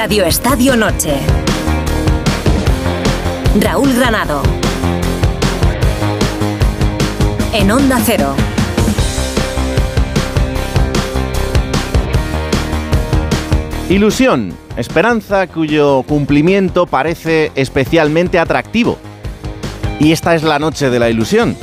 Radio 0.00 0.24
Estadio 0.26 0.76
Noche. 0.76 1.12
Raúl 3.60 3.92
Granado. 3.94 4.42
En 7.52 7.68
Onda 7.68 7.98
Cero. 8.04 8.32
Ilusión, 13.90 14.56
esperanza 14.76 15.48
cuyo 15.48 16.04
cumplimiento 16.04 16.86
parece 16.86 17.50
especialmente 17.56 18.38
atractivo. 18.38 18.98
Y 19.98 20.12
esta 20.12 20.36
es 20.36 20.44
la 20.44 20.60
noche 20.60 20.90
de 20.90 21.00
la 21.00 21.10
ilusión. 21.10 21.56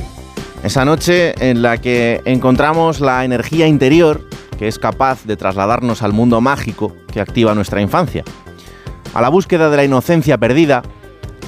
Esa 0.61 0.83
noche 0.83 1.35
en 1.39 1.61
la 1.61 1.77
que 1.77 2.21
encontramos 2.25 2.99
la 2.99 3.23
energía 3.23 3.65
interior 3.65 4.27
que 4.57 4.67
es 4.67 4.79
capaz 4.79 5.25
de 5.25 5.37
trasladarnos 5.37 6.01
al 6.01 6.13
mundo 6.13 6.41
mágico 6.41 6.95
que 7.11 7.21
activa 7.21 7.55
nuestra 7.55 7.81
infancia. 7.81 8.23
A 9.13 9.21
la 9.21 9.29
búsqueda 9.29 9.69
de 9.69 9.77
la 9.77 9.85
inocencia 9.85 10.37
perdida, 10.37 10.83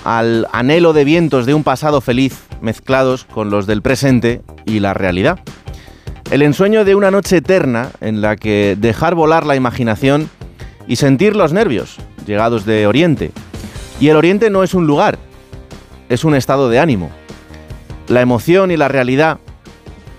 al 0.04 0.48
anhelo 0.52 0.94
de 0.94 1.04
vientos 1.04 1.46
de 1.46 1.54
un 1.54 1.64
pasado 1.64 2.02
feliz 2.02 2.44
mezclados 2.62 3.26
con 3.26 3.50
los 3.50 3.68
del 3.68 3.82
presente 3.82 4.42
y 4.66 4.80
la 4.80 4.94
realidad. 4.94 5.40
El 6.32 6.42
ensueño 6.42 6.86
de 6.86 6.96
una 6.96 7.12
noche 7.12 7.38
eterna 7.38 7.92
en 8.02 8.22
la 8.22 8.36
que 8.36 8.76
dejar 8.80 9.16
volar 9.16 9.46
la 9.46 9.56
imaginación 9.56 10.30
y 10.88 10.98
sentir 10.98 11.36
los 11.36 11.54
nervios 11.54 11.98
llegados 12.26 12.66
de 12.66 12.88
Oriente. 12.88 13.32
Y 14.00 14.10
el 14.10 14.18
Oriente 14.18 14.50
no 14.50 14.64
es 14.64 14.74
un 14.74 14.88
lugar, 14.88 15.18
es 16.10 16.24
un 16.24 16.36
estado 16.36 16.70
de 16.70 16.80
ánimo. 16.80 17.10
La 18.08 18.22
emoción 18.22 18.72
y 18.72 18.78
la 18.78 18.88
realidad 18.88 19.40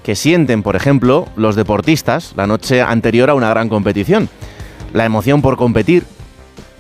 que 0.09 0.17
sienten, 0.17 0.63
por 0.63 0.75
ejemplo, 0.75 1.29
los 1.37 1.55
deportistas 1.55 2.33
la 2.35 2.47
noche 2.47 2.81
anterior 2.81 3.29
a 3.29 3.35
una 3.35 3.51
gran 3.51 3.69
competición. 3.69 4.31
La 4.95 5.05
emoción 5.05 5.43
por 5.43 5.59
competir, 5.59 6.05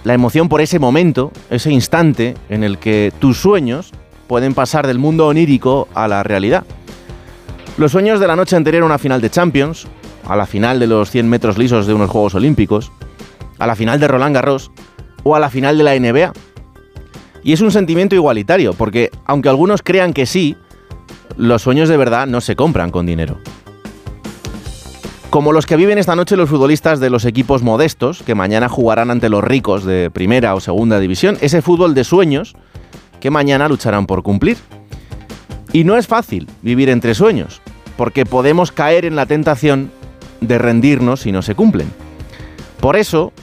la 0.02 0.14
emoción 0.14 0.48
por 0.48 0.62
ese 0.62 0.78
momento, 0.78 1.30
ese 1.50 1.70
instante 1.70 2.36
en 2.48 2.64
el 2.64 2.78
que 2.78 3.12
tus 3.18 3.36
sueños 3.36 3.92
pueden 4.28 4.54
pasar 4.54 4.86
del 4.86 4.98
mundo 4.98 5.26
onírico 5.26 5.88
a 5.92 6.08
la 6.08 6.22
realidad. 6.22 6.64
Los 7.76 7.92
sueños 7.92 8.18
de 8.18 8.28
la 8.28 8.34
noche 8.34 8.56
anterior 8.56 8.82
a 8.82 8.86
una 8.86 8.96
final 8.96 9.20
de 9.20 9.28
Champions, 9.28 9.86
a 10.26 10.34
la 10.34 10.46
final 10.46 10.78
de 10.80 10.86
los 10.86 11.10
100 11.10 11.28
metros 11.28 11.58
lisos 11.58 11.86
de 11.86 11.92
unos 11.92 12.08
Juegos 12.08 12.34
Olímpicos, 12.34 12.90
a 13.58 13.66
la 13.66 13.76
final 13.76 14.00
de 14.00 14.08
Roland 14.08 14.36
Garros 14.36 14.70
o 15.22 15.36
a 15.36 15.38
la 15.38 15.50
final 15.50 15.76
de 15.76 15.84
la 15.84 16.00
NBA. 16.00 16.32
Y 17.44 17.52
es 17.52 17.60
un 17.60 17.72
sentimiento 17.72 18.14
igualitario, 18.14 18.72
porque 18.72 19.10
aunque 19.26 19.50
algunos 19.50 19.82
crean 19.82 20.14
que 20.14 20.24
sí, 20.24 20.56
los 21.36 21.62
sueños 21.62 21.88
de 21.88 21.96
verdad 21.96 22.26
no 22.26 22.40
se 22.40 22.56
compran 22.56 22.90
con 22.90 23.06
dinero. 23.06 23.38
Como 25.30 25.52
los 25.52 25.66
que 25.66 25.76
viven 25.76 25.98
esta 25.98 26.16
noche 26.16 26.36
los 26.36 26.48
futbolistas 26.48 27.00
de 27.00 27.10
los 27.10 27.26
equipos 27.26 27.62
modestos, 27.62 28.22
que 28.22 28.34
mañana 28.34 28.70
jugarán 28.70 29.10
ante 29.10 29.28
los 29.28 29.44
ricos 29.44 29.84
de 29.84 30.10
primera 30.10 30.54
o 30.54 30.60
segunda 30.60 30.98
división, 30.98 31.36
ese 31.42 31.60
fútbol 31.60 31.94
de 31.94 32.04
sueños 32.04 32.54
que 33.20 33.30
mañana 33.30 33.68
lucharán 33.68 34.06
por 34.06 34.22
cumplir. 34.22 34.56
Y 35.72 35.84
no 35.84 35.98
es 35.98 36.06
fácil 36.06 36.48
vivir 36.62 36.88
entre 36.88 37.14
sueños, 37.14 37.60
porque 37.98 38.24
podemos 38.24 38.72
caer 38.72 39.04
en 39.04 39.16
la 39.16 39.26
tentación 39.26 39.92
de 40.40 40.56
rendirnos 40.56 41.20
si 41.20 41.30
no 41.30 41.42
se 41.42 41.54
cumplen. 41.54 41.92
Por 42.80 42.96
eso, 42.96 43.34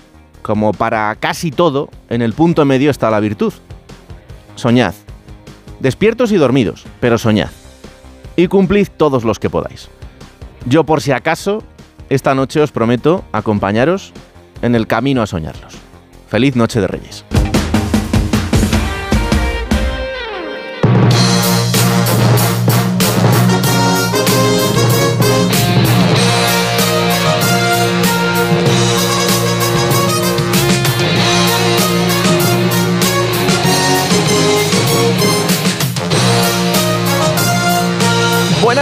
como 0.41 0.73
para 0.73 1.15
casi 1.15 1.51
todo, 1.51 1.89
en 2.09 2.23
el 2.23 2.33
punto 2.33 2.65
medio 2.65 2.89
está 2.89 3.11
la 3.11 3.19
virtud. 3.19 3.53
Soñad. 4.55 4.95
Despiertos 5.81 6.31
y 6.31 6.37
dormidos, 6.37 6.83
pero 6.99 7.19
soñad 7.19 7.51
y 8.35 8.47
cumplid 8.47 8.87
todos 8.97 9.23
los 9.23 9.39
que 9.39 9.49
podáis. 9.49 9.89
Yo 10.67 10.83
por 10.83 11.01
si 11.01 11.11
acaso, 11.11 11.63
esta 12.09 12.35
noche 12.35 12.61
os 12.61 12.71
prometo 12.71 13.23
acompañaros 13.31 14.13
en 14.61 14.75
el 14.75 14.87
camino 14.87 15.21
a 15.21 15.27
soñarlos. 15.27 15.75
Feliz 16.27 16.55
noche 16.55 16.81
de 16.81 16.87
Reyes. 16.87 17.25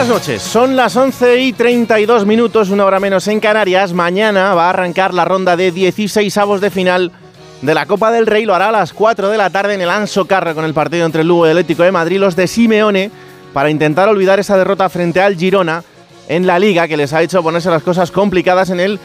Buenas 0.03 0.19
noches, 0.19 0.41
son 0.41 0.75
las 0.75 0.97
11 0.97 1.39
y 1.39 1.53
32 1.53 2.25
minutos, 2.25 2.69
una 2.71 2.83
hora 2.83 2.99
menos 2.99 3.25
en 3.29 3.39
Canarias. 3.39 3.93
Mañana 3.93 4.53
va 4.53 4.65
a 4.65 4.71
arrancar 4.71 5.13
la 5.13 5.23
ronda 5.23 5.55
de 5.55 5.71
16 5.71 6.37
avos 6.39 6.59
de 6.59 6.69
final 6.69 7.13
de 7.61 7.73
la 7.73 7.85
Copa 7.85 8.11
del 8.11 8.27
Rey. 8.27 8.43
Lo 8.43 8.53
hará 8.53 8.67
a 8.67 8.73
las 8.73 8.91
4 8.91 9.29
de 9.29 9.37
la 9.37 9.49
tarde 9.49 9.75
en 9.75 9.79
el 9.81 9.89
Anso 9.89 10.25
Carro 10.25 10.55
con 10.55 10.65
el 10.65 10.73
partido 10.73 11.05
entre 11.05 11.21
el 11.21 11.29
Lugo 11.29 11.47
y 11.47 11.51
el 11.51 11.57
Atlético 11.57 11.83
de 11.83 11.93
Madrid. 11.93 12.19
Los 12.19 12.35
de 12.35 12.47
Simeone 12.47 13.11
para 13.53 13.69
intentar 13.69 14.09
olvidar 14.09 14.41
esa 14.41 14.57
derrota 14.57 14.89
frente 14.89 15.21
al 15.21 15.37
Girona 15.37 15.85
en 16.27 16.47
la 16.47 16.59
Liga 16.59 16.89
que 16.89 16.97
les 16.97 17.13
ha 17.13 17.21
hecho 17.21 17.41
ponerse 17.41 17.69
las 17.69 17.81
cosas 17.81 18.11
complicadas 18.11 18.71
en 18.71 18.81
el 18.81 18.99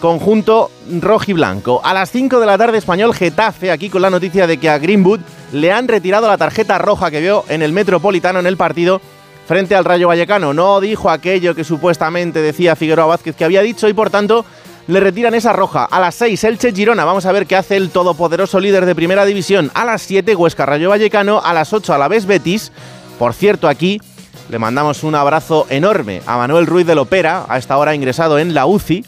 conjunto 0.00 0.70
rojiblanco. 1.00 1.80
A 1.82 1.92
las 1.92 2.12
5 2.12 2.38
de 2.38 2.46
la 2.46 2.56
tarde 2.56 2.78
español 2.78 3.14
Getafe, 3.14 3.72
aquí 3.72 3.90
con 3.90 4.00
la 4.00 4.10
noticia 4.10 4.46
de 4.46 4.58
que 4.58 4.70
a 4.70 4.78
Greenwood 4.78 5.22
le 5.52 5.72
han 5.72 5.88
retirado 5.88 6.28
la 6.28 6.38
tarjeta 6.38 6.78
roja 6.78 7.10
que 7.10 7.20
vio 7.20 7.44
en 7.48 7.62
el 7.62 7.72
Metropolitano 7.72 8.38
en 8.38 8.46
el 8.46 8.56
partido 8.56 9.00
frente 9.46 9.74
al 9.74 9.84
Rayo 9.84 10.08
Vallecano. 10.08 10.52
No 10.52 10.80
dijo 10.80 11.10
aquello 11.10 11.54
que 11.54 11.64
supuestamente 11.64 12.42
decía 12.42 12.76
Figueroa 12.76 13.06
Vázquez 13.06 13.36
que 13.36 13.44
había 13.44 13.62
dicho 13.62 13.88
y 13.88 13.94
por 13.94 14.10
tanto 14.10 14.44
le 14.88 15.00
retiran 15.00 15.34
esa 15.34 15.52
roja. 15.52 15.84
A 15.84 16.00
las 16.00 16.14
6 16.16 16.44
Elche 16.44 16.72
Girona, 16.72 17.04
vamos 17.04 17.26
a 17.26 17.32
ver 17.32 17.46
qué 17.46 17.56
hace 17.56 17.76
el 17.76 17.90
todopoderoso 17.90 18.60
líder 18.60 18.86
de 18.86 18.94
Primera 18.94 19.24
División. 19.24 19.70
A 19.74 19.84
las 19.84 20.02
7 20.02 20.34
Huesca 20.36 20.66
Rayo 20.66 20.90
Vallecano, 20.90 21.40
a 21.42 21.52
las 21.52 21.72
8 21.72 21.94
a 21.94 21.98
la 21.98 22.08
vez 22.08 22.26
Betis. 22.26 22.72
Por 23.18 23.34
cierto, 23.34 23.68
aquí 23.68 24.00
le 24.48 24.58
mandamos 24.58 25.02
un 25.02 25.14
abrazo 25.14 25.66
enorme 25.70 26.22
a 26.26 26.36
Manuel 26.36 26.66
Ruiz 26.66 26.86
de 26.86 26.94
Lopera, 26.94 27.46
a 27.48 27.58
esta 27.58 27.76
hora 27.78 27.94
ingresado 27.94 28.38
en 28.38 28.54
la 28.54 28.66
UCI 28.66 29.04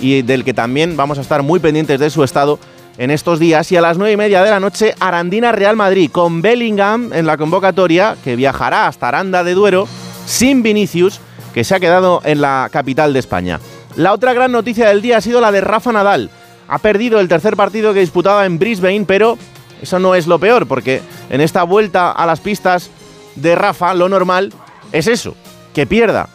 y 0.00 0.22
del 0.22 0.44
que 0.44 0.54
también 0.54 0.96
vamos 0.96 1.18
a 1.18 1.22
estar 1.22 1.42
muy 1.42 1.58
pendientes 1.58 1.98
de 1.98 2.10
su 2.10 2.22
estado 2.22 2.58
en 2.98 3.10
estos 3.10 3.38
días. 3.38 3.72
Y 3.72 3.76
a 3.76 3.80
las 3.80 3.96
nueve 3.96 4.12
y 4.12 4.16
media 4.16 4.42
de 4.42 4.50
la 4.50 4.60
noche, 4.60 4.94
Arandina 5.00 5.52
Real 5.52 5.76
Madrid, 5.76 6.10
con 6.10 6.42
Bellingham 6.42 7.12
en 7.12 7.26
la 7.26 7.38
convocatoria, 7.38 8.16
que 8.22 8.36
viajará 8.36 8.86
hasta 8.86 9.08
Aranda 9.08 9.44
de 9.44 9.54
Duero, 9.54 9.88
sin 10.26 10.62
Vinicius, 10.62 11.20
que 11.54 11.64
se 11.64 11.74
ha 11.74 11.80
quedado 11.80 12.20
en 12.24 12.42
la 12.42 12.68
capital 12.70 13.12
de 13.12 13.20
España. 13.20 13.60
La 13.96 14.12
otra 14.12 14.34
gran 14.34 14.52
noticia 14.52 14.88
del 14.88 15.00
día 15.00 15.16
ha 15.16 15.20
sido 15.22 15.40
la 15.40 15.50
de 15.50 15.60
Rafa 15.60 15.92
Nadal. 15.92 16.30
Ha 16.68 16.78
perdido 16.78 17.18
el 17.20 17.28
tercer 17.28 17.56
partido 17.56 17.94
que 17.94 18.00
disputaba 18.00 18.44
en 18.44 18.58
Brisbane, 18.58 19.04
pero 19.06 19.38
eso 19.80 19.98
no 19.98 20.14
es 20.14 20.26
lo 20.26 20.38
peor, 20.38 20.66
porque 20.66 21.00
en 21.30 21.40
esta 21.40 21.62
vuelta 21.62 22.12
a 22.12 22.26
las 22.26 22.40
pistas 22.40 22.90
de 23.36 23.54
Rafa, 23.54 23.94
lo 23.94 24.08
normal 24.08 24.52
es 24.92 25.06
eso, 25.06 25.34
que 25.72 25.86
pierda. 25.86 26.28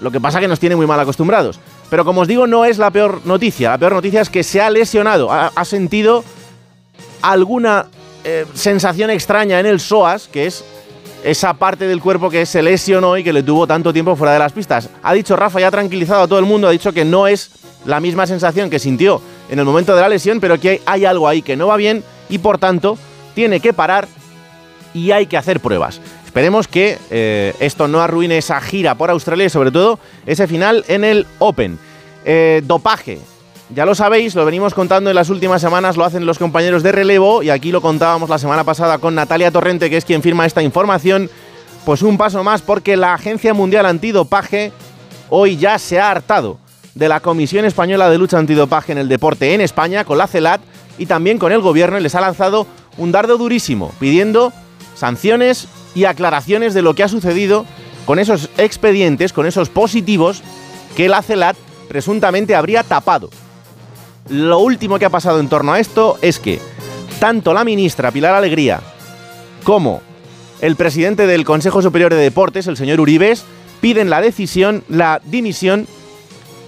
Lo 0.00 0.10
que 0.10 0.20
pasa 0.20 0.40
que 0.40 0.48
nos 0.48 0.60
tiene 0.60 0.76
muy 0.76 0.86
mal 0.86 1.00
acostumbrados. 1.00 1.58
Pero 1.94 2.04
como 2.04 2.22
os 2.22 2.26
digo, 2.26 2.48
no 2.48 2.64
es 2.64 2.78
la 2.78 2.90
peor 2.90 3.20
noticia. 3.24 3.70
La 3.70 3.78
peor 3.78 3.92
noticia 3.92 4.20
es 4.20 4.28
que 4.28 4.42
se 4.42 4.60
ha 4.60 4.68
lesionado, 4.68 5.30
ha, 5.30 5.64
sentido 5.64 6.24
alguna 7.22 7.86
eh, 8.24 8.46
sensación 8.52 9.10
extraña 9.10 9.60
en 9.60 9.66
el 9.66 9.78
psoas, 9.78 10.26
que 10.26 10.46
es 10.46 10.64
esa 11.22 11.54
parte 11.54 11.86
del 11.86 12.00
cuerpo 12.00 12.30
que 12.30 12.46
se 12.46 12.64
lesionó 12.64 13.16
y 13.16 13.22
que 13.22 13.32
le 13.32 13.44
tuvo 13.44 13.68
tanto 13.68 13.92
tiempo 13.92 14.16
fuera 14.16 14.32
de 14.32 14.40
las 14.40 14.50
pistas. 14.50 14.90
Ha 15.04 15.14
dicho 15.14 15.36
Rafa, 15.36 15.60
ya 15.60 15.68
ha 15.68 15.70
tranquilizado 15.70 16.22
a 16.24 16.26
todo 16.26 16.40
el 16.40 16.46
mundo, 16.46 16.66
ha 16.66 16.72
dicho 16.72 16.92
que 16.92 17.04
no 17.04 17.28
es 17.28 17.52
la 17.84 18.00
misma 18.00 18.26
sensación 18.26 18.70
que 18.70 18.80
sintió 18.80 19.22
en 19.48 19.60
el 19.60 19.64
momento 19.64 19.94
de 19.94 20.00
la 20.00 20.08
lesión, 20.08 20.40
pero 20.40 20.58
que 20.58 20.82
hay 20.86 21.04
algo 21.04 21.28
ahí 21.28 21.42
que 21.42 21.54
no 21.54 21.68
va 21.68 21.76
bien 21.76 22.02
y 22.28 22.38
por 22.38 22.58
tanto 22.58 22.98
tiene 23.36 23.60
que 23.60 23.72
parar 23.72 24.08
y 24.94 25.12
hay 25.12 25.26
que 25.26 25.36
hacer 25.36 25.60
pruebas. 25.60 26.00
Esperemos 26.34 26.66
que 26.66 26.98
eh, 27.12 27.54
esto 27.60 27.86
no 27.86 28.00
arruine 28.00 28.38
esa 28.38 28.60
gira 28.60 28.96
por 28.96 29.08
Australia 29.08 29.46
y 29.46 29.50
sobre 29.50 29.70
todo 29.70 30.00
ese 30.26 30.48
final 30.48 30.84
en 30.88 31.04
el 31.04 31.28
Open. 31.38 31.78
Eh, 32.24 32.60
dopaje. 32.64 33.20
Ya 33.72 33.86
lo 33.86 33.94
sabéis, 33.94 34.34
lo 34.34 34.44
venimos 34.44 34.74
contando 34.74 35.10
en 35.10 35.14
las 35.14 35.30
últimas 35.30 35.60
semanas, 35.60 35.96
lo 35.96 36.04
hacen 36.04 36.26
los 36.26 36.40
compañeros 36.40 36.82
de 36.82 36.90
relevo 36.90 37.44
y 37.44 37.50
aquí 37.50 37.70
lo 37.70 37.80
contábamos 37.80 38.28
la 38.28 38.38
semana 38.38 38.64
pasada 38.64 38.98
con 38.98 39.14
Natalia 39.14 39.52
Torrente, 39.52 39.88
que 39.88 39.96
es 39.96 40.04
quien 40.04 40.22
firma 40.22 40.44
esta 40.44 40.60
información. 40.60 41.30
Pues 41.84 42.02
un 42.02 42.18
paso 42.18 42.42
más 42.42 42.62
porque 42.62 42.96
la 42.96 43.14
Agencia 43.14 43.54
Mundial 43.54 43.86
Antidopaje 43.86 44.72
hoy 45.30 45.56
ya 45.56 45.78
se 45.78 46.00
ha 46.00 46.10
hartado 46.10 46.58
de 46.96 47.08
la 47.08 47.20
Comisión 47.20 47.64
Española 47.64 48.10
de 48.10 48.18
Lucha 48.18 48.38
Antidopaje 48.38 48.90
en 48.90 48.98
el 48.98 49.08
Deporte 49.08 49.54
en 49.54 49.60
España, 49.60 50.04
con 50.04 50.18
la 50.18 50.26
CELAT 50.26 50.62
y 50.98 51.06
también 51.06 51.38
con 51.38 51.52
el 51.52 51.60
gobierno, 51.60 51.96
y 51.96 52.02
les 52.02 52.16
ha 52.16 52.20
lanzado 52.20 52.66
un 52.98 53.12
dardo 53.12 53.38
durísimo, 53.38 53.92
pidiendo 54.00 54.52
sanciones 54.96 55.68
y 55.94 56.04
aclaraciones 56.04 56.74
de 56.74 56.82
lo 56.82 56.94
que 56.94 57.02
ha 57.02 57.08
sucedido 57.08 57.66
con 58.04 58.18
esos 58.18 58.50
expedientes, 58.58 59.32
con 59.32 59.46
esos 59.46 59.68
positivos 59.68 60.42
que 60.96 61.08
la 61.08 61.22
CELAT 61.22 61.56
presuntamente 61.88 62.54
habría 62.54 62.82
tapado. 62.82 63.30
Lo 64.28 64.58
último 64.58 64.98
que 64.98 65.04
ha 65.04 65.10
pasado 65.10 65.40
en 65.40 65.48
torno 65.48 65.72
a 65.72 65.80
esto 65.80 66.18
es 66.22 66.38
que 66.38 66.60
tanto 67.20 67.54
la 67.54 67.64
ministra 67.64 68.10
Pilar 68.10 68.34
Alegría 68.34 68.80
como 69.64 70.02
el 70.60 70.76
presidente 70.76 71.26
del 71.26 71.44
Consejo 71.44 71.82
Superior 71.82 72.12
de 72.12 72.20
Deportes, 72.20 72.66
el 72.66 72.76
señor 72.76 73.00
Uribes, 73.00 73.44
piden 73.80 74.10
la 74.10 74.20
decisión, 74.20 74.82
la 74.88 75.20
dimisión 75.24 75.86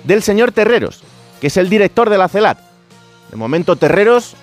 del 0.05 0.23
señor 0.23 0.53
Terreros, 0.53 1.03
que 1.41 1.47
es 1.47 1.57
el 1.57 1.69
director 1.69 2.11
de 2.11 2.19
la 2.19 2.29
CELAT. 2.29 2.59
De 3.31 3.37
momento 3.37 3.77
Terreros 3.77 4.35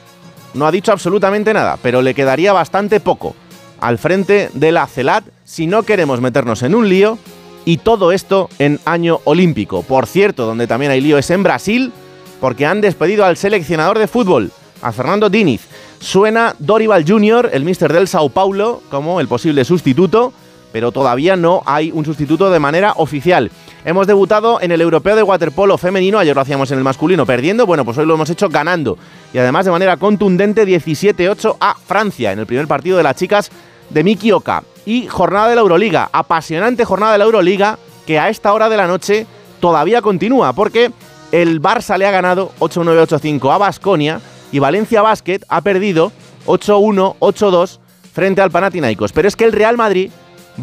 no 0.53 0.65
ha 0.65 0.71
dicho 0.71 0.91
absolutamente 0.91 1.53
nada, 1.53 1.77
pero 1.81 2.01
le 2.01 2.13
quedaría 2.13 2.53
bastante 2.53 2.99
poco 2.99 3.35
al 3.83 3.97
frente 3.97 4.49
de 4.53 4.71
la 4.71 4.87
CELAT 4.87 5.25
si 5.43 5.67
no 5.67 5.83
queremos 5.83 6.21
meternos 6.21 6.63
en 6.63 6.73
un 6.73 6.87
lío 6.87 7.19
y 7.65 7.77
todo 7.77 8.13
esto 8.13 8.49
en 8.57 8.79
año 8.85 9.19
olímpico. 9.25 9.83
Por 9.83 10.07
cierto, 10.07 10.45
donde 10.45 10.67
también 10.67 10.93
hay 10.93 11.01
lío 11.01 11.17
es 11.17 11.29
en 11.29 11.43
Brasil, 11.43 11.91
porque 12.39 12.65
han 12.65 12.79
despedido 12.79 13.25
al 13.25 13.35
seleccionador 13.35 13.99
de 13.99 14.07
fútbol, 14.07 14.51
a 14.81 14.93
Fernando 14.93 15.29
Diniz. 15.29 15.67
Suena 15.99 16.55
Dorival 16.59 17.03
Jr., 17.05 17.49
el 17.51 17.65
mister 17.65 17.91
del 17.91 18.07
Sao 18.07 18.29
Paulo, 18.29 18.81
como 18.89 19.19
el 19.19 19.27
posible 19.27 19.65
sustituto, 19.65 20.31
pero 20.71 20.93
todavía 20.93 21.35
no 21.35 21.61
hay 21.65 21.91
un 21.91 22.05
sustituto 22.05 22.49
de 22.51 22.59
manera 22.59 22.93
oficial. 22.95 23.51
Hemos 23.83 24.07
debutado 24.07 24.61
en 24.61 24.71
el 24.71 24.79
europeo 24.79 25.17
de 25.17 25.23
waterpolo 25.23 25.77
femenino, 25.77 26.19
ayer 26.19 26.33
lo 26.33 26.41
hacíamos 26.41 26.71
en 26.71 26.77
el 26.77 26.85
masculino 26.85 27.25
perdiendo, 27.25 27.65
bueno, 27.65 27.83
pues 27.83 27.97
hoy 27.97 28.05
lo 28.05 28.13
hemos 28.13 28.29
hecho 28.29 28.47
ganando. 28.47 28.97
Y 29.33 29.39
además 29.39 29.65
de 29.65 29.71
manera 29.71 29.97
contundente 29.97 30.65
17-8 30.65 31.57
a 31.59 31.75
Francia 31.75 32.31
en 32.31 32.39
el 32.39 32.45
primer 32.45 32.67
partido 32.67 32.95
de 32.95 33.03
las 33.03 33.17
chicas 33.17 33.51
de 33.89 34.03
Miki 34.03 34.31
Oka. 34.31 34.63
Y 34.85 35.07
jornada 35.07 35.47
de 35.47 35.55
la 35.55 35.61
Euroliga, 35.61 36.09
apasionante 36.11 36.85
jornada 36.85 37.13
de 37.13 37.17
la 37.19 37.25
Euroliga 37.25 37.77
que 38.05 38.19
a 38.19 38.29
esta 38.29 38.53
hora 38.53 38.69
de 38.69 38.77
la 38.77 38.87
noche 38.87 39.25
todavía 39.59 40.01
continúa 40.01 40.53
porque 40.53 40.91
el 41.31 41.61
Barça 41.61 41.97
le 41.97 42.05
ha 42.05 42.11
ganado 42.11 42.51
8-9-8-5 42.59 43.53
a 43.53 43.57
Basconia 43.57 44.21
y 44.51 44.59
Valencia 44.59 45.01
Basket 45.01 45.39
ha 45.47 45.61
perdido 45.61 46.11
8-1, 46.45 47.15
8-2 47.19 47.79
frente 48.13 48.41
al 48.41 48.51
Panathinaikos. 48.51 49.11
Pero 49.13 49.27
es 49.27 49.35
que 49.35 49.45
el 49.45 49.51
Real 49.51 49.77
Madrid 49.77 50.11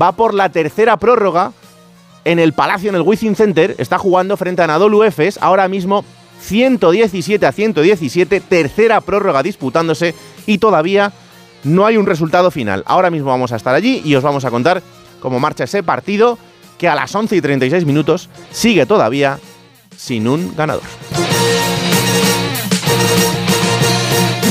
va 0.01 0.13
por 0.13 0.35
la 0.35 0.51
tercera 0.51 0.97
prórroga 0.99 1.53
en 2.25 2.39
el 2.39 2.53
Palacio, 2.53 2.91
en 2.91 2.97
el 2.97 3.03
Wizzing 3.03 3.35
Center. 3.35 3.75
Está 3.79 3.99
jugando 3.99 4.37
frente 4.37 4.63
a 4.63 4.67
Anadolu 4.67 5.03
Efes, 5.03 5.39
ahora 5.41 5.67
mismo 5.69 6.05
117 6.41 7.45
a 7.47 7.53
117, 7.53 8.41
tercera 8.41 9.01
prórroga 9.01 9.43
disputándose 9.43 10.15
y 10.47 10.59
todavía 10.59 11.13
no 11.65 11.87
hay 11.87 11.97
un 11.97 12.07
resultado 12.07 12.51
final. 12.51 12.83
Ahora 12.87 13.11
mismo 13.11 13.29
vamos 13.29 13.53
a 13.53 13.57
estar 13.57 13.75
allí 13.75 14.03
y 14.05 14.15
os 14.15 14.23
vamos 14.23 14.45
a 14.45 14.51
contar 14.51 14.83
cómo 15.21 15.41
marcha 15.41 15.65
ese 15.65 15.83
partido 15.83 16.39
que 16.79 16.89
a 16.89 16.95
las 16.95 17.15
11 17.15 17.37
y 17.37 17.41
36 17.41 17.85
minutos 17.85 18.29
sigue 18.51 18.87
todavía 18.87 19.39
sin 19.97 20.27
un 20.27 20.55
ganador. 20.57 20.83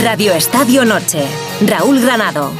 Radio 0.03 0.33
Estadio 0.33 0.85
Noche. 0.85 1.25
Raúl 1.61 1.99
Granado. 1.99 2.51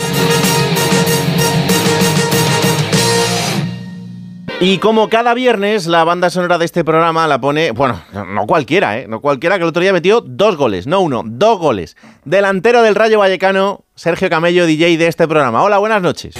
Y 4.62 4.80
como 4.80 5.08
cada 5.08 5.34
viernes, 5.34 5.88
la 5.88 6.04
banda 6.04 6.30
sonora 6.30 6.58
de 6.58 6.66
este 6.66 6.84
programa 6.84 7.26
la 7.28 7.40
pone, 7.40 7.72
bueno, 7.72 8.02
no 8.28 8.46
cualquiera, 8.46 9.00
¿eh? 9.00 9.08
No 9.08 9.22
cualquiera, 9.22 9.56
que 9.56 9.64
el 9.64 9.70
otro 9.70 9.82
día 9.82 9.94
metió 9.94 10.20
dos 10.20 10.58
goles, 10.58 10.86
no 10.86 11.00
uno, 11.00 11.24
dos 11.26 11.58
goles. 11.58 11.96
Delantero 12.26 12.82
del 12.82 12.96
Rayo 12.96 13.20
Vallecano, 13.20 13.86
Sergio 13.96 14.30
Camello, 14.30 14.66
DJ 14.66 14.98
de 14.98 15.08
este 15.08 15.30
programa. 15.30 15.64
Hola, 15.64 15.78
buenas 15.78 16.02
noches. 16.02 16.36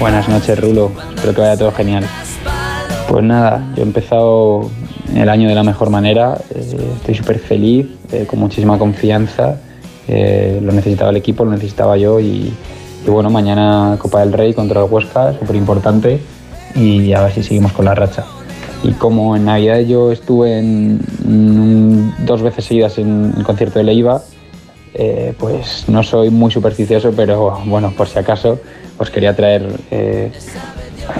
Buenas 0.00 0.28
noches, 0.28 0.60
Rulo. 0.60 0.90
Espero 1.14 1.32
que 1.32 1.40
vaya 1.40 1.56
todo 1.56 1.70
genial. 1.70 2.04
Pues 3.08 3.22
nada, 3.22 3.72
yo 3.76 3.84
he 3.84 3.86
empezado 3.86 4.68
el 5.14 5.28
año 5.28 5.48
de 5.48 5.54
la 5.54 5.62
mejor 5.62 5.90
manera. 5.90 6.38
Eh, 6.56 6.90
estoy 6.96 7.14
súper 7.14 7.38
feliz, 7.38 7.86
eh, 8.10 8.26
con 8.26 8.40
muchísima 8.40 8.78
confianza. 8.78 9.60
Eh, 10.08 10.58
lo 10.60 10.72
necesitaba 10.72 11.10
el 11.10 11.16
equipo, 11.18 11.44
lo 11.44 11.52
necesitaba 11.52 11.96
yo 11.96 12.18
y, 12.18 12.52
y 13.06 13.10
bueno, 13.10 13.30
mañana 13.30 13.96
Copa 13.98 14.20
del 14.20 14.32
Rey 14.32 14.52
contra 14.52 14.84
el 14.84 14.90
Huesca, 14.90 15.32
súper 15.38 15.56
importante 15.56 16.20
y 16.74 17.12
a 17.12 17.22
ver 17.22 17.32
si 17.32 17.42
seguimos 17.42 17.72
con 17.72 17.84
la 17.84 17.94
racha. 17.94 18.24
Y 18.82 18.92
como 18.92 19.36
en 19.36 19.44
Navidad 19.44 19.80
yo 19.80 20.10
estuve 20.12 20.58
en, 20.58 21.00
en 21.24 22.14
dos 22.26 22.42
veces 22.42 22.64
seguidas 22.64 22.98
en 22.98 23.32
el 23.36 23.44
concierto 23.44 23.78
de 23.78 23.84
Leiva, 23.84 24.22
eh, 24.94 25.34
pues 25.38 25.84
no 25.88 26.02
soy 26.02 26.30
muy 26.30 26.50
supersticioso, 26.50 27.12
pero 27.14 27.60
bueno, 27.66 27.92
por 27.96 28.08
si 28.08 28.18
acaso, 28.18 28.58
os 28.98 29.10
quería 29.10 29.36
traer 29.36 29.68
eh, 29.90 30.32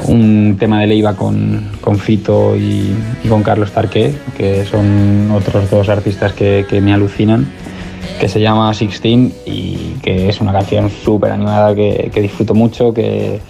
un 0.08 0.56
tema 0.58 0.80
de 0.80 0.88
Leiva 0.88 1.14
con, 1.14 1.70
con 1.80 1.98
Fito 1.98 2.56
y, 2.56 2.94
y 3.22 3.28
con 3.28 3.42
Carlos 3.42 3.70
Tarqué, 3.70 4.14
que 4.36 4.64
son 4.64 5.30
otros 5.30 5.70
dos 5.70 5.88
artistas 5.88 6.32
que, 6.32 6.66
que 6.68 6.80
me 6.80 6.92
alucinan 6.92 7.46
que 8.20 8.28
se 8.28 8.40
llama 8.40 8.72
Sixteen 8.72 9.32
y 9.44 9.94
que 10.02 10.28
es 10.28 10.40
una 10.40 10.52
canción 10.52 10.90
súper 10.90 11.32
animada 11.32 11.74
que, 11.74 12.10
que, 12.12 12.20
disfruto 12.20 12.54
mucho, 12.54 12.92
que, 12.92 13.40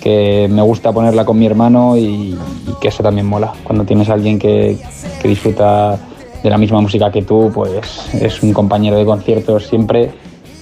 que, 0.00 0.48
me 0.50 0.62
gusta 0.62 0.92
ponerla 0.92 1.24
con 1.24 1.38
mi 1.38 1.46
hermano 1.46 1.96
y, 1.96 2.02
y, 2.02 2.38
que 2.80 2.88
eso 2.88 3.02
también 3.02 3.26
mola. 3.26 3.52
Cuando 3.64 3.84
tienes 3.84 4.08
a 4.08 4.14
alguien 4.14 4.38
que, 4.38 4.78
que, 5.20 5.28
disfruta 5.28 5.98
de 6.42 6.50
la 6.50 6.58
misma 6.58 6.80
música 6.80 7.10
que 7.10 7.22
tú, 7.22 7.50
pues 7.54 8.08
es 8.14 8.42
un 8.42 8.52
compañero 8.52 8.96
de 8.96 9.04
conciertos 9.04 9.66
siempre 9.66 10.10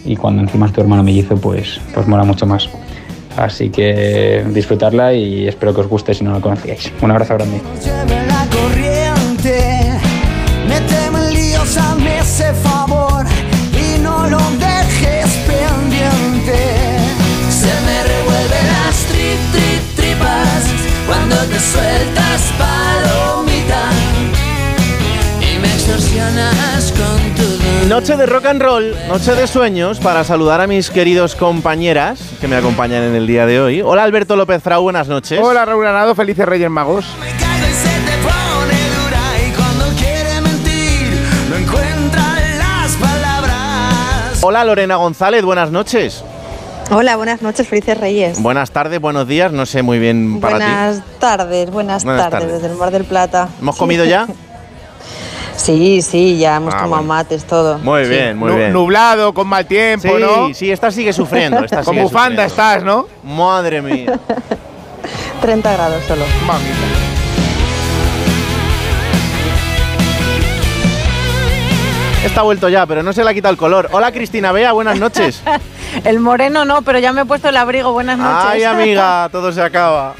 y 0.05 0.17
cuando 0.17 0.43
encima 0.43 0.67
es 0.67 0.73
tu 0.73 0.81
hermano 0.81 1.03
mellizo, 1.03 1.37
pues, 1.37 1.81
pues 1.95 2.07
mola 2.07 2.25
mucho 2.25 2.47
más. 2.47 2.69
Así 3.37 3.71
que 3.71 4.45
disfrutarla 4.53 5.15
y 5.15 5.47
espero 5.47 5.73
que 5.73 5.83
os 5.83 5.89
guste 5.89 6.13
si 6.13 6.25
no 6.25 6.33
la 6.33 6.41
conocíais. 6.41 6.93
Un 7.01 7.11
abrazo 7.13 7.35
grande. 7.35 7.61
ese 12.29 12.53
sueltas 21.61 22.53
palomita 22.59 23.91
y 25.41 25.59
me 25.59 25.69
extorsionas 25.75 26.93
con 26.93 27.35
tu 27.35 27.89
Noche 27.89 28.17
de 28.17 28.27
rock 28.27 28.47
and 28.47 28.63
roll, 28.63 28.95
noche 29.09 29.35
de 29.35 29.47
sueños 29.47 29.99
para 29.99 30.23
saludar 30.23 30.61
a 30.61 30.67
mis 30.67 30.91
queridos 30.91 31.35
compañeras 31.35 32.21
que 32.41 32.47
me 32.47 32.57
acompañan 32.57 33.03
en 33.03 33.15
el 33.15 33.27
día 33.27 33.47
de 33.47 33.61
hoy. 33.61 33.81
Hola 33.81 34.03
Alberto 34.05 34.37
López 34.37 34.63
Frau, 34.63 34.83
buenas 34.83 35.09
noches. 35.09 35.41
Hola 35.43 35.65
Raúl 35.65 35.83
Granado, 35.83 36.15
felices 36.15 36.45
Reyes 36.45 36.71
Magos. 36.71 37.07
Hola 44.41 44.65
Lorena 44.65 44.97
González, 44.97 45.45
buenas 45.45 45.71
noches. 45.73 46.23
Hola, 46.91 47.17
buenas 47.17 47.43
noches, 47.43 47.69
felices 47.69 47.99
Reyes. 47.99 48.41
Buenas 48.43 48.71
tardes, 48.71 48.99
buenos 48.99 49.29
días, 49.29 49.53
no 49.53 49.67
sé 49.67 49.83
muy 49.83 49.99
bien 49.99 50.41
para 50.41 50.57
buenas 50.57 50.97
ti. 50.97 51.03
Tardes, 51.19 51.71
buenas, 51.71 52.03
buenas 52.05 52.31
tardes, 52.31 52.51
desde 52.51 52.69
el 52.69 52.77
Mar 52.79 52.91
del 52.91 53.05
Plata. 53.05 53.51
¿Hemos 53.61 53.77
comido 53.77 54.07
ya? 54.07 54.27
sí, 55.57 56.01
sí, 56.01 56.39
ya 56.39 56.57
hemos 56.57 56.73
ah, 56.73 56.85
tomado 56.85 57.03
bueno. 57.03 57.09
mates, 57.09 57.45
todo. 57.45 57.79
Muy 57.81 58.05
sí. 58.05 58.11
bien, 58.11 58.39
muy 58.39 58.53
bien. 58.55 58.73
Nublado, 58.73 59.35
con 59.35 59.47
mal 59.49 59.67
tiempo, 59.67 60.09
sí, 60.09 60.15
¿no? 60.19 60.55
Sí, 60.55 60.71
esta 60.71 60.91
sigue 60.91 61.13
sufriendo. 61.13 61.63
Esta 61.63 61.83
con 61.83 61.93
sigue 61.95 62.05
bufanda 62.05 62.49
sufriendo. 62.49 62.73
estás, 62.73 62.85
¿no? 62.85 63.07
Madre 63.23 63.83
mía. 63.83 64.19
30 65.43 65.73
grados 65.73 66.03
solo. 66.05 66.25
Mamita. 66.47 67.08
Está 72.25 72.43
vuelto 72.43 72.69
ya, 72.69 72.85
pero 72.85 73.03
no 73.03 73.13
se 73.13 73.23
le 73.23 73.31
ha 73.31 73.35
quitado 73.35 73.53
el 73.53 73.59
color. 73.59 73.89
Hola 73.93 74.11
Cristina 74.11 74.51
Bea, 74.51 74.73
buenas 74.73 74.99
noches. 74.99 75.41
el 76.05 76.19
moreno 76.19 76.65
no, 76.65 76.83
pero 76.83 76.99
ya 76.99 77.13
me 77.13 77.23
he 77.23 77.25
puesto 77.25 77.49
el 77.49 77.57
abrigo. 77.57 77.93
Buenas 77.93 78.19
noches. 78.19 78.51
Ay, 78.51 78.65
amiga, 78.65 79.29
todo 79.31 79.53
se 79.53 79.63
acaba. 79.63 80.15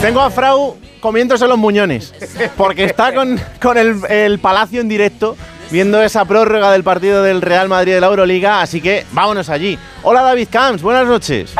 Tengo 0.00 0.20
a 0.22 0.30
Frau 0.30 0.76
comiéndose 1.00 1.46
los 1.46 1.58
muñones, 1.58 2.14
porque 2.56 2.84
está 2.84 3.14
con, 3.14 3.38
con 3.60 3.76
el, 3.76 4.00
el 4.08 4.38
Palacio 4.38 4.80
en 4.80 4.88
directo 4.88 5.36
viendo 5.70 6.02
esa 6.02 6.24
prórroga 6.24 6.72
del 6.72 6.82
partido 6.82 7.22
del 7.22 7.42
Real 7.42 7.68
Madrid 7.68 7.94
de 7.94 8.00
la 8.00 8.08
Euroliga, 8.08 8.60
así 8.60 8.80
que 8.80 9.04
vámonos 9.12 9.48
allí. 9.48 9.78
Hola 10.02 10.22
David 10.22 10.48
Camps, 10.50 10.82
buenas 10.82 11.06
noches. 11.06 11.54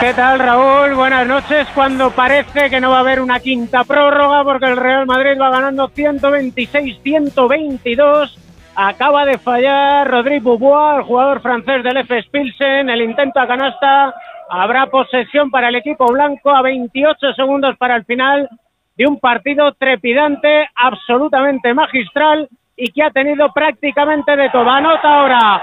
¿Qué 0.00 0.14
tal 0.14 0.38
Raúl? 0.38 0.94
Buenas 0.94 1.26
noches. 1.26 1.68
Cuando 1.74 2.10
parece 2.10 2.70
que 2.70 2.80
no 2.80 2.88
va 2.90 2.96
a 2.96 3.00
haber 3.00 3.20
una 3.20 3.40
quinta 3.40 3.84
prórroga 3.84 4.42
porque 4.42 4.64
el 4.66 4.76
Real 4.76 5.06
Madrid 5.06 5.40
va 5.40 5.50
ganando 5.50 5.88
126-122. 5.90 8.38
Acaba 8.74 9.24
de 9.26 9.38
fallar 9.38 10.10
Rodrigo 10.10 10.58
Bois, 10.58 10.96
el 10.96 11.04
jugador 11.04 11.40
francés 11.42 11.84
del 11.84 11.98
FS 11.98 12.28
Pilsen, 12.30 12.90
el 12.90 13.02
intento 13.02 13.38
a 13.38 13.46
canasta. 13.46 14.12
Habrá 14.50 14.86
posesión 14.86 15.50
para 15.50 15.68
el 15.68 15.76
equipo 15.76 16.06
blanco 16.06 16.50
a 16.50 16.62
28 16.62 17.34
segundos 17.34 17.76
para 17.76 17.94
el 17.96 18.04
final 18.04 18.48
de 18.96 19.06
un 19.06 19.20
partido 19.20 19.72
trepidante, 19.74 20.68
absolutamente 20.74 21.74
magistral 21.74 22.48
y 22.76 22.92
que 22.92 23.02
ha 23.02 23.10
tenido 23.10 23.50
prácticamente 23.52 24.36
de 24.36 24.50
todo. 24.50 24.68
Anota 24.68 25.20
ahora 25.20 25.62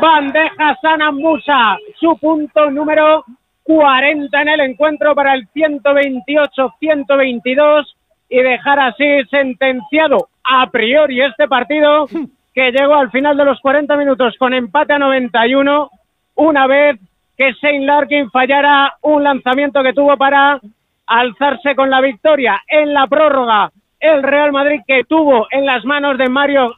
Bandeja 0.00 0.78
Sana 0.80 1.10
Musa, 1.10 1.76
su 1.98 2.16
punto 2.18 2.70
número 2.70 3.24
40 3.64 4.42
en 4.42 4.48
el 4.48 4.60
encuentro 4.60 5.12
para 5.14 5.34
el 5.34 5.46
128-122 5.48 7.86
y 8.28 8.42
dejar 8.42 8.80
así 8.80 9.22
sentenciado 9.30 10.28
a 10.44 10.68
priori 10.70 11.22
este 11.22 11.48
partido 11.48 12.06
que 12.54 12.72
llegó 12.72 12.94
al 12.94 13.10
final 13.10 13.36
de 13.36 13.44
los 13.44 13.60
40 13.60 13.96
minutos 13.96 14.34
con 14.38 14.54
empate 14.54 14.94
a 14.94 14.98
91, 14.98 15.90
una 16.36 16.66
vez 16.66 16.98
que 17.36 17.52
Shane 17.52 17.86
Larkin 17.86 18.30
fallara 18.30 18.96
un 19.02 19.22
lanzamiento 19.24 19.82
que 19.82 19.92
tuvo 19.92 20.16
para 20.16 20.60
alzarse 21.06 21.74
con 21.74 21.90
la 21.90 22.00
victoria 22.00 22.62
en 22.68 22.92
la 22.92 23.06
prórroga. 23.06 23.70
El 24.00 24.22
Real 24.22 24.50
Madrid 24.50 24.80
que 24.86 25.04
tuvo 25.04 25.46
en 25.50 25.66
las 25.66 25.84
manos 25.84 26.16
de 26.16 26.28
Mario 26.28 26.74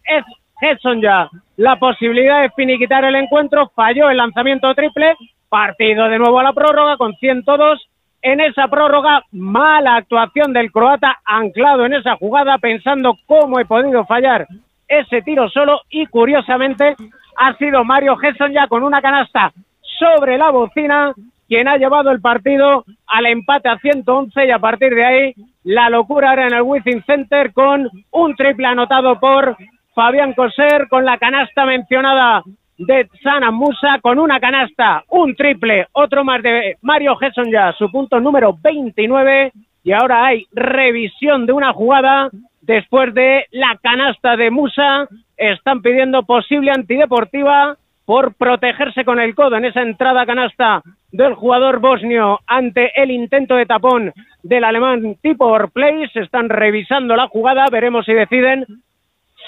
Hedson 0.61 1.01
ya 1.01 1.31
la 1.57 1.77
posibilidad 1.77 2.43
de 2.43 2.51
finiquitar 2.51 3.05
el 3.05 3.15
encuentro, 3.15 3.71
falló 3.77 4.11
el 4.11 4.17
lanzamiento 4.17 4.75
triple, 4.75 5.17
partido 5.49 6.09
de 6.09 6.19
nuevo 6.19 6.41
a 6.41 6.43
la 6.43 6.53
prórroga 6.53 6.97
con 6.97 7.15
102. 7.15 7.89
En 8.23 8.41
esa 8.41 8.69
prórroga, 8.69 9.25
mala 9.33 9.97
actuación 9.97 10.53
del 10.53 10.73
croata 10.73 11.21
anclado 11.25 11.87
en 11.87 11.95
esa 11.95 12.17
jugada, 12.17 12.59
pensando 12.59 13.17
cómo 13.27 13.61
he 13.61 13.65
podido 13.65 14.05
fallar 14.05 14.47
ese 14.89 15.23
tiro 15.23 15.49
solo 15.49 15.81
y 15.91 16.07
curiosamente 16.07 16.97
ha 17.37 17.57
sido 17.57 17.85
Mario 17.85 18.17
Gesson 18.17 18.53
ya 18.53 18.67
con 18.67 18.83
una 18.83 19.01
canasta 19.01 19.53
sobre 19.81 20.37
la 20.39 20.51
bocina 20.51 21.15
quien 21.53 21.69
ha 21.69 21.77
llevado 21.77 22.11
el 22.11 22.23
partido 22.23 22.83
al 23.07 23.27
empate 23.27 23.69
a 23.69 23.77
111 23.77 24.47
y 24.47 24.51
a 24.51 24.59
partir 24.59 24.95
de 24.95 25.05
ahí 25.05 25.35
la 25.65 25.91
locura 25.91 26.33
era 26.33 26.47
en 26.47 26.55
el 26.55 26.63
Within 26.63 27.05
Center 27.05 27.53
con 27.53 27.91
un 28.11 28.35
triple 28.37 28.67
anotado 28.69 29.21
por 29.21 29.59
Fabián 29.95 30.33
Coser 30.33 30.89
con 30.89 31.05
la 31.05 31.19
canasta 31.19 31.67
mencionada 31.67 32.43
de 32.79 33.07
Sana 33.23 33.51
Musa 33.51 33.99
con 34.01 34.19
una 34.19 34.41
canasta, 34.41 35.05
un 35.11 35.37
triple, 35.37 35.89
otro 35.93 36.25
más 36.25 36.43
de 36.43 36.79
Mario 36.81 37.17
Gesson 37.17 37.51
ya, 37.51 37.75
su 37.75 37.93
punto 37.93 38.19
número 38.19 38.57
29 38.63 39.53
y 39.85 39.93
ahora 39.93 40.25
hay 40.25 40.47
revisión 40.53 41.45
de 41.45 41.53
una 41.53 41.75
jugada 41.75 42.31
después 42.63 43.13
de 43.13 43.45
la 43.51 43.79
canasta 43.83 44.37
de 44.37 44.51
Musa. 44.51 45.07
Están 45.37 45.83
pidiendo 45.83 46.23
posible 46.23 46.71
antideportiva 46.71 47.77
por 48.05 48.35
protegerse 48.35 49.05
con 49.05 49.21
el 49.21 49.35
codo 49.35 49.57
en 49.57 49.65
esa 49.65 49.83
entrada 49.83 50.27
canasta 50.27 50.83
del 51.13 51.35
jugador 51.35 51.79
bosnio 51.81 52.41
ante 52.47 52.91
el 53.01 53.11
intento 53.11 53.55
de 53.57 53.67
tapón 53.67 54.13
del 54.43 54.65
alemán 54.65 55.17
tipo 55.23 55.57
Place. 55.69 56.11
Están 56.15 56.49
revisando 56.49 57.15
la 57.15 57.29
jugada, 57.29 57.67
veremos 57.71 58.07
si 58.07 58.13
deciden 58.13 58.67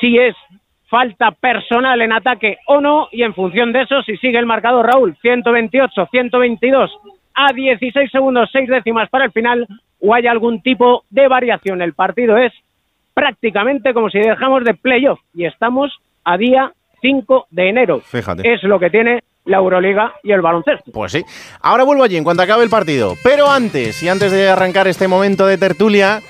si 0.01 0.19
es 0.19 0.37
falta 0.89 1.33
personal 1.33 2.01
en 2.03 2.13
ataque 2.13 2.59
o 2.67 2.81
no 2.81 3.09
y 3.11 3.23
en 3.23 3.35
función 3.35 3.73
de 3.73 3.83
eso 3.83 4.03
si 4.03 4.17
sigue 4.19 4.39
el 4.39 4.47
marcador 4.47 4.87
Raúl 4.87 5.17
128, 5.21 6.07
122 6.11 6.91
a 7.35 7.53
16 7.53 8.11
segundos, 8.11 8.49
6 8.53 8.69
décimas 8.69 9.09
para 9.09 9.25
el 9.25 9.33
final 9.33 9.67
o 10.01 10.15
hay 10.15 10.27
algún 10.27 10.63
tipo 10.63 11.05
de 11.11 11.27
variación. 11.27 11.83
El 11.83 11.95
partido 11.95 12.37
es 12.37 12.53
prácticamente 13.15 13.95
como 13.95 14.11
si 14.11 14.19
dejamos 14.19 14.65
de 14.65 14.75
playoff 14.75 15.21
y 15.35 15.47
estamos 15.47 15.93
a 16.25 16.37
día 16.37 16.73
5 17.05 17.49
de 17.51 17.69
enero. 17.69 18.01
Fíjate. 18.01 18.51
Es 18.51 18.63
lo 18.63 18.81
que 18.81 18.89
tiene 18.89 19.23
la 19.45 19.59
Euroliga 19.59 20.15
y 20.23 20.33
el 20.33 20.41
baloncesto. 20.41 20.91
Pues 20.91 21.13
sí. 21.13 21.23
Ahora 21.61 21.85
vuelvo 21.85 22.03
allí 22.03 22.17
en 22.17 22.25
cuanto 22.25 22.43
acabe 22.43 22.65
el 22.65 22.71
partido. 22.71 23.15
Pero 23.23 23.51
antes, 23.51 24.03
y 24.03 24.09
antes 24.09 24.33
de 24.33 24.49
arrancar 24.49 24.89
este 24.89 25.07
momento 25.07 25.47
de 25.47 25.59
tertulia, 25.59 26.23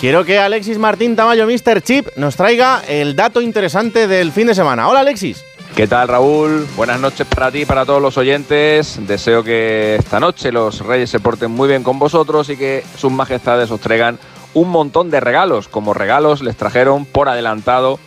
quiero 0.00 0.24
que 0.24 0.38
Alexis 0.38 0.78
Martín 0.78 1.16
Tamayo, 1.16 1.46
Mr. 1.46 1.82
Chip, 1.82 2.06
nos 2.16 2.36
traiga 2.36 2.80
el 2.88 3.16
dato 3.16 3.40
interesante 3.40 4.06
del 4.06 4.30
fin 4.30 4.46
de 4.46 4.54
semana. 4.54 4.88
Hola, 4.88 5.00
Alexis. 5.00 5.44
¿Qué 5.74 5.88
tal, 5.88 6.06
Raúl? 6.06 6.64
Buenas 6.76 7.00
noches 7.00 7.26
para 7.26 7.50
ti 7.50 7.62
y 7.62 7.64
para 7.64 7.84
todos 7.84 8.00
los 8.00 8.16
oyentes. 8.16 9.04
Deseo 9.08 9.42
que 9.42 9.96
esta 9.96 10.20
noche 10.20 10.52
los 10.52 10.84
Reyes 10.86 11.10
se 11.10 11.18
porten 11.18 11.50
muy 11.50 11.68
bien 11.68 11.82
con 11.82 11.98
vosotros 11.98 12.50
y 12.50 12.56
que 12.56 12.84
sus 12.96 13.10
majestades 13.10 13.70
os 13.70 13.80
traigan 13.80 14.18
un 14.54 14.68
montón 14.68 15.10
de 15.10 15.20
regalos. 15.20 15.68
Como 15.68 15.94
regalos 15.94 16.42
les 16.42 16.56
trajeron 16.56 17.04
por 17.04 17.28
adelantado 17.28 17.98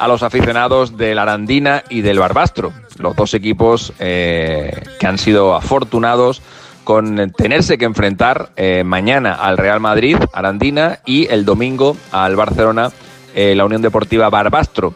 a 0.00 0.08
los 0.08 0.22
aficionados 0.22 0.96
del 0.96 1.18
Arandina 1.18 1.84
y 1.90 2.00
del 2.00 2.18
Barbastro, 2.18 2.72
los 2.98 3.14
dos 3.14 3.34
equipos 3.34 3.92
eh, 3.98 4.72
que 4.98 5.06
han 5.06 5.18
sido 5.18 5.54
afortunados 5.54 6.40
con 6.84 7.30
tenerse 7.36 7.76
que 7.76 7.84
enfrentar 7.84 8.48
eh, 8.56 8.82
mañana 8.82 9.34
al 9.34 9.58
Real 9.58 9.78
Madrid, 9.78 10.16
Arandina, 10.32 11.00
y 11.04 11.26
el 11.26 11.44
domingo 11.44 11.98
al 12.12 12.34
Barcelona, 12.34 12.90
eh, 13.34 13.54
la 13.54 13.66
Unión 13.66 13.82
Deportiva 13.82 14.30
Barbastro. 14.30 14.94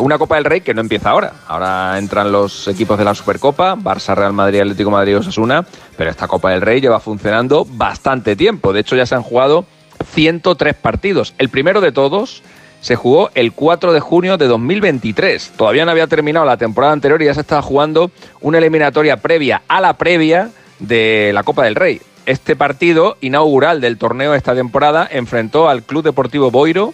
una 0.00 0.16
Copa 0.16 0.36
del 0.36 0.44
Rey 0.46 0.62
que 0.62 0.72
no 0.72 0.80
empieza 0.80 1.10
ahora. 1.10 1.34
Ahora 1.46 1.98
entran 1.98 2.32
los 2.32 2.66
equipos 2.66 2.96
de 2.96 3.04
la 3.04 3.14
Supercopa, 3.14 3.76
Barça, 3.76 4.14
Real 4.14 4.32
Madrid, 4.32 4.60
Atlético 4.60 4.90
Madrid, 4.90 5.18
Osasuna, 5.18 5.66
pero 5.98 6.08
esta 6.08 6.26
Copa 6.26 6.50
del 6.50 6.62
Rey 6.62 6.80
lleva 6.80 6.98
funcionando 6.98 7.66
bastante 7.68 8.36
tiempo. 8.36 8.72
De 8.72 8.80
hecho, 8.80 8.96
ya 8.96 9.04
se 9.04 9.14
han 9.14 9.22
jugado 9.22 9.66
103 10.14 10.74
partidos. 10.76 11.34
El 11.36 11.50
primero 11.50 11.82
de 11.82 11.92
todos 11.92 12.42
se 12.80 12.96
jugó 12.96 13.30
el 13.34 13.52
4 13.52 13.92
de 13.92 14.00
junio 14.00 14.36
de 14.36 14.46
2023. 14.46 15.52
Todavía 15.56 15.84
no 15.84 15.90
había 15.90 16.06
terminado 16.06 16.46
la 16.46 16.56
temporada 16.56 16.92
anterior 16.92 17.20
y 17.22 17.26
ya 17.26 17.34
se 17.34 17.40
estaba 17.40 17.62
jugando 17.62 18.10
una 18.40 18.58
eliminatoria 18.58 19.16
previa 19.16 19.62
a 19.68 19.80
la 19.80 19.94
previa 19.94 20.50
de 20.78 21.30
la 21.34 21.42
Copa 21.42 21.64
del 21.64 21.74
Rey. 21.74 22.00
Este 22.26 22.56
partido 22.56 23.16
inaugural 23.20 23.80
del 23.80 23.98
torneo 23.98 24.32
de 24.32 24.38
esta 24.38 24.54
temporada 24.54 25.08
enfrentó 25.10 25.68
al 25.68 25.82
Club 25.82 26.04
Deportivo 26.04 26.50
Boiro 26.50 26.92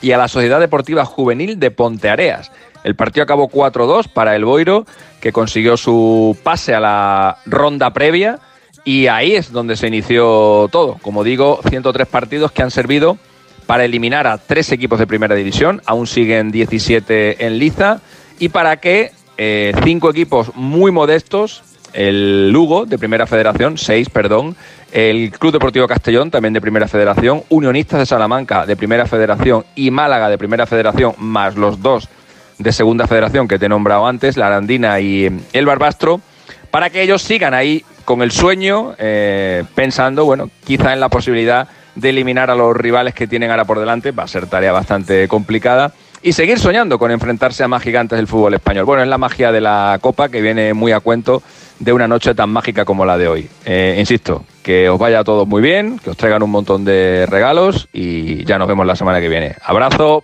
y 0.00 0.12
a 0.12 0.18
la 0.18 0.28
Sociedad 0.28 0.60
Deportiva 0.60 1.04
Juvenil 1.04 1.58
de 1.60 1.70
Ponteareas. 1.70 2.50
El 2.84 2.94
partido 2.94 3.24
acabó 3.24 3.48
4-2 3.48 4.08
para 4.08 4.36
el 4.36 4.44
Boiro, 4.44 4.86
que 5.20 5.32
consiguió 5.32 5.76
su 5.76 6.36
pase 6.42 6.74
a 6.74 6.80
la 6.80 7.38
ronda 7.44 7.92
previa 7.92 8.38
y 8.84 9.08
ahí 9.08 9.34
es 9.34 9.52
donde 9.52 9.76
se 9.76 9.88
inició 9.88 10.68
todo. 10.70 10.96
Como 11.02 11.24
digo, 11.24 11.60
103 11.68 12.06
partidos 12.06 12.52
que 12.52 12.62
han 12.62 12.70
servido 12.70 13.18
para 13.68 13.84
eliminar 13.84 14.26
a 14.26 14.38
tres 14.38 14.72
equipos 14.72 14.98
de 14.98 15.06
primera 15.06 15.34
división, 15.34 15.82
aún 15.84 16.06
siguen 16.06 16.50
17 16.50 17.44
en 17.44 17.58
liza, 17.58 18.00
y 18.38 18.48
para 18.48 18.78
que 18.78 19.12
eh, 19.36 19.74
cinco 19.84 20.08
equipos 20.08 20.52
muy 20.54 20.90
modestos, 20.90 21.62
el 21.92 22.50
Lugo 22.50 22.86
de 22.86 22.96
Primera 22.96 23.26
Federación, 23.26 23.76
seis, 23.76 24.08
perdón, 24.08 24.56
el 24.90 25.30
Club 25.32 25.52
Deportivo 25.52 25.86
Castellón 25.86 26.30
también 26.30 26.54
de 26.54 26.62
Primera 26.62 26.88
Federación, 26.88 27.42
Unionistas 27.50 27.98
de 27.98 28.06
Salamanca 28.06 28.64
de 28.64 28.74
Primera 28.74 29.04
Federación 29.04 29.66
y 29.74 29.90
Málaga 29.90 30.30
de 30.30 30.38
Primera 30.38 30.64
Federación, 30.64 31.12
más 31.18 31.54
los 31.56 31.82
dos 31.82 32.08
de 32.56 32.72
Segunda 32.72 33.06
Federación 33.06 33.48
que 33.48 33.58
te 33.58 33.66
he 33.66 33.68
nombrado 33.68 34.06
antes, 34.06 34.38
la 34.38 34.46
Arandina 34.46 34.98
y 34.98 35.28
el 35.52 35.66
Barbastro, 35.66 36.22
para 36.70 36.88
que 36.88 37.02
ellos 37.02 37.20
sigan 37.20 37.52
ahí 37.52 37.84
con 38.06 38.22
el 38.22 38.32
sueño, 38.32 38.94
eh, 38.96 39.62
pensando, 39.74 40.24
bueno, 40.24 40.48
quizá 40.64 40.94
en 40.94 41.00
la 41.00 41.10
posibilidad 41.10 41.68
de 41.98 42.10
eliminar 42.10 42.50
a 42.50 42.54
los 42.54 42.76
rivales 42.76 43.14
que 43.14 43.26
tienen 43.26 43.50
ahora 43.50 43.64
por 43.64 43.78
delante, 43.78 44.12
va 44.12 44.24
a 44.24 44.28
ser 44.28 44.46
tarea 44.46 44.72
bastante 44.72 45.28
complicada, 45.28 45.92
y 46.22 46.32
seguir 46.32 46.58
soñando 46.58 46.98
con 46.98 47.10
enfrentarse 47.10 47.62
a 47.62 47.68
más 47.68 47.82
gigantes 47.82 48.16
del 48.16 48.26
fútbol 48.26 48.54
español. 48.54 48.84
Bueno, 48.84 49.02
es 49.02 49.08
la 49.08 49.18
magia 49.18 49.52
de 49.52 49.60
la 49.60 49.98
Copa 50.00 50.28
que 50.28 50.40
viene 50.40 50.74
muy 50.74 50.92
a 50.92 51.00
cuento 51.00 51.42
de 51.78 51.92
una 51.92 52.08
noche 52.08 52.34
tan 52.34 52.50
mágica 52.50 52.84
como 52.84 53.04
la 53.04 53.16
de 53.16 53.28
hoy. 53.28 53.48
Eh, 53.64 53.96
insisto, 53.98 54.44
que 54.62 54.88
os 54.88 54.98
vaya 54.98 55.20
a 55.20 55.24
todos 55.24 55.46
muy 55.46 55.62
bien, 55.62 55.98
que 55.98 56.10
os 56.10 56.16
traigan 56.16 56.42
un 56.42 56.50
montón 56.50 56.84
de 56.84 57.26
regalos 57.26 57.88
y 57.92 58.44
ya 58.44 58.58
nos 58.58 58.66
vemos 58.66 58.84
la 58.84 58.96
semana 58.96 59.20
que 59.20 59.28
viene. 59.28 59.54
Abrazo. 59.62 60.22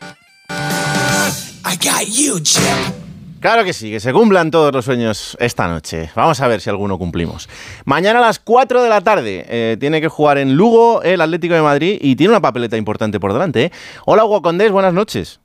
Claro 3.45 3.63
que 3.63 3.75
sí, 3.75 3.91
que 3.91 4.01
se 4.01 4.11
cumplan 4.11 4.51
todos 4.51 4.73
los 4.73 4.87
sueños 4.87 5.37
esta 5.39 5.69
noche. 5.69 6.09
Vamos 6.17 6.41
a 6.41 6.49
ver 6.49 6.63
si 6.63 6.71
alguno 6.71 6.97
cumplimos. 6.97 7.47
Mañana 7.85 8.21
a 8.21 8.23
las 8.23 8.39
4 8.39 8.83
de 8.83 8.89
la 8.89 9.03
tarde 9.03 9.45
eh, 9.47 9.77
tiene 9.79 10.01
que 10.01 10.09
jugar 10.09 10.39
en 10.39 10.57
Lugo 10.57 11.03
el 11.03 11.21
Atlético 11.21 11.53
de 11.53 11.61
Madrid 11.61 11.99
y 12.01 12.17
tiene 12.17 12.31
una 12.31 12.41
papeleta 12.41 12.79
importante 12.79 13.21
por 13.21 13.35
delante. 13.35 13.65
¿eh? 13.65 13.73
Hola 14.07 14.25
Hugo 14.25 14.41
Condés, 14.41 14.73
buenas 14.73 14.95
noches. 14.95 15.41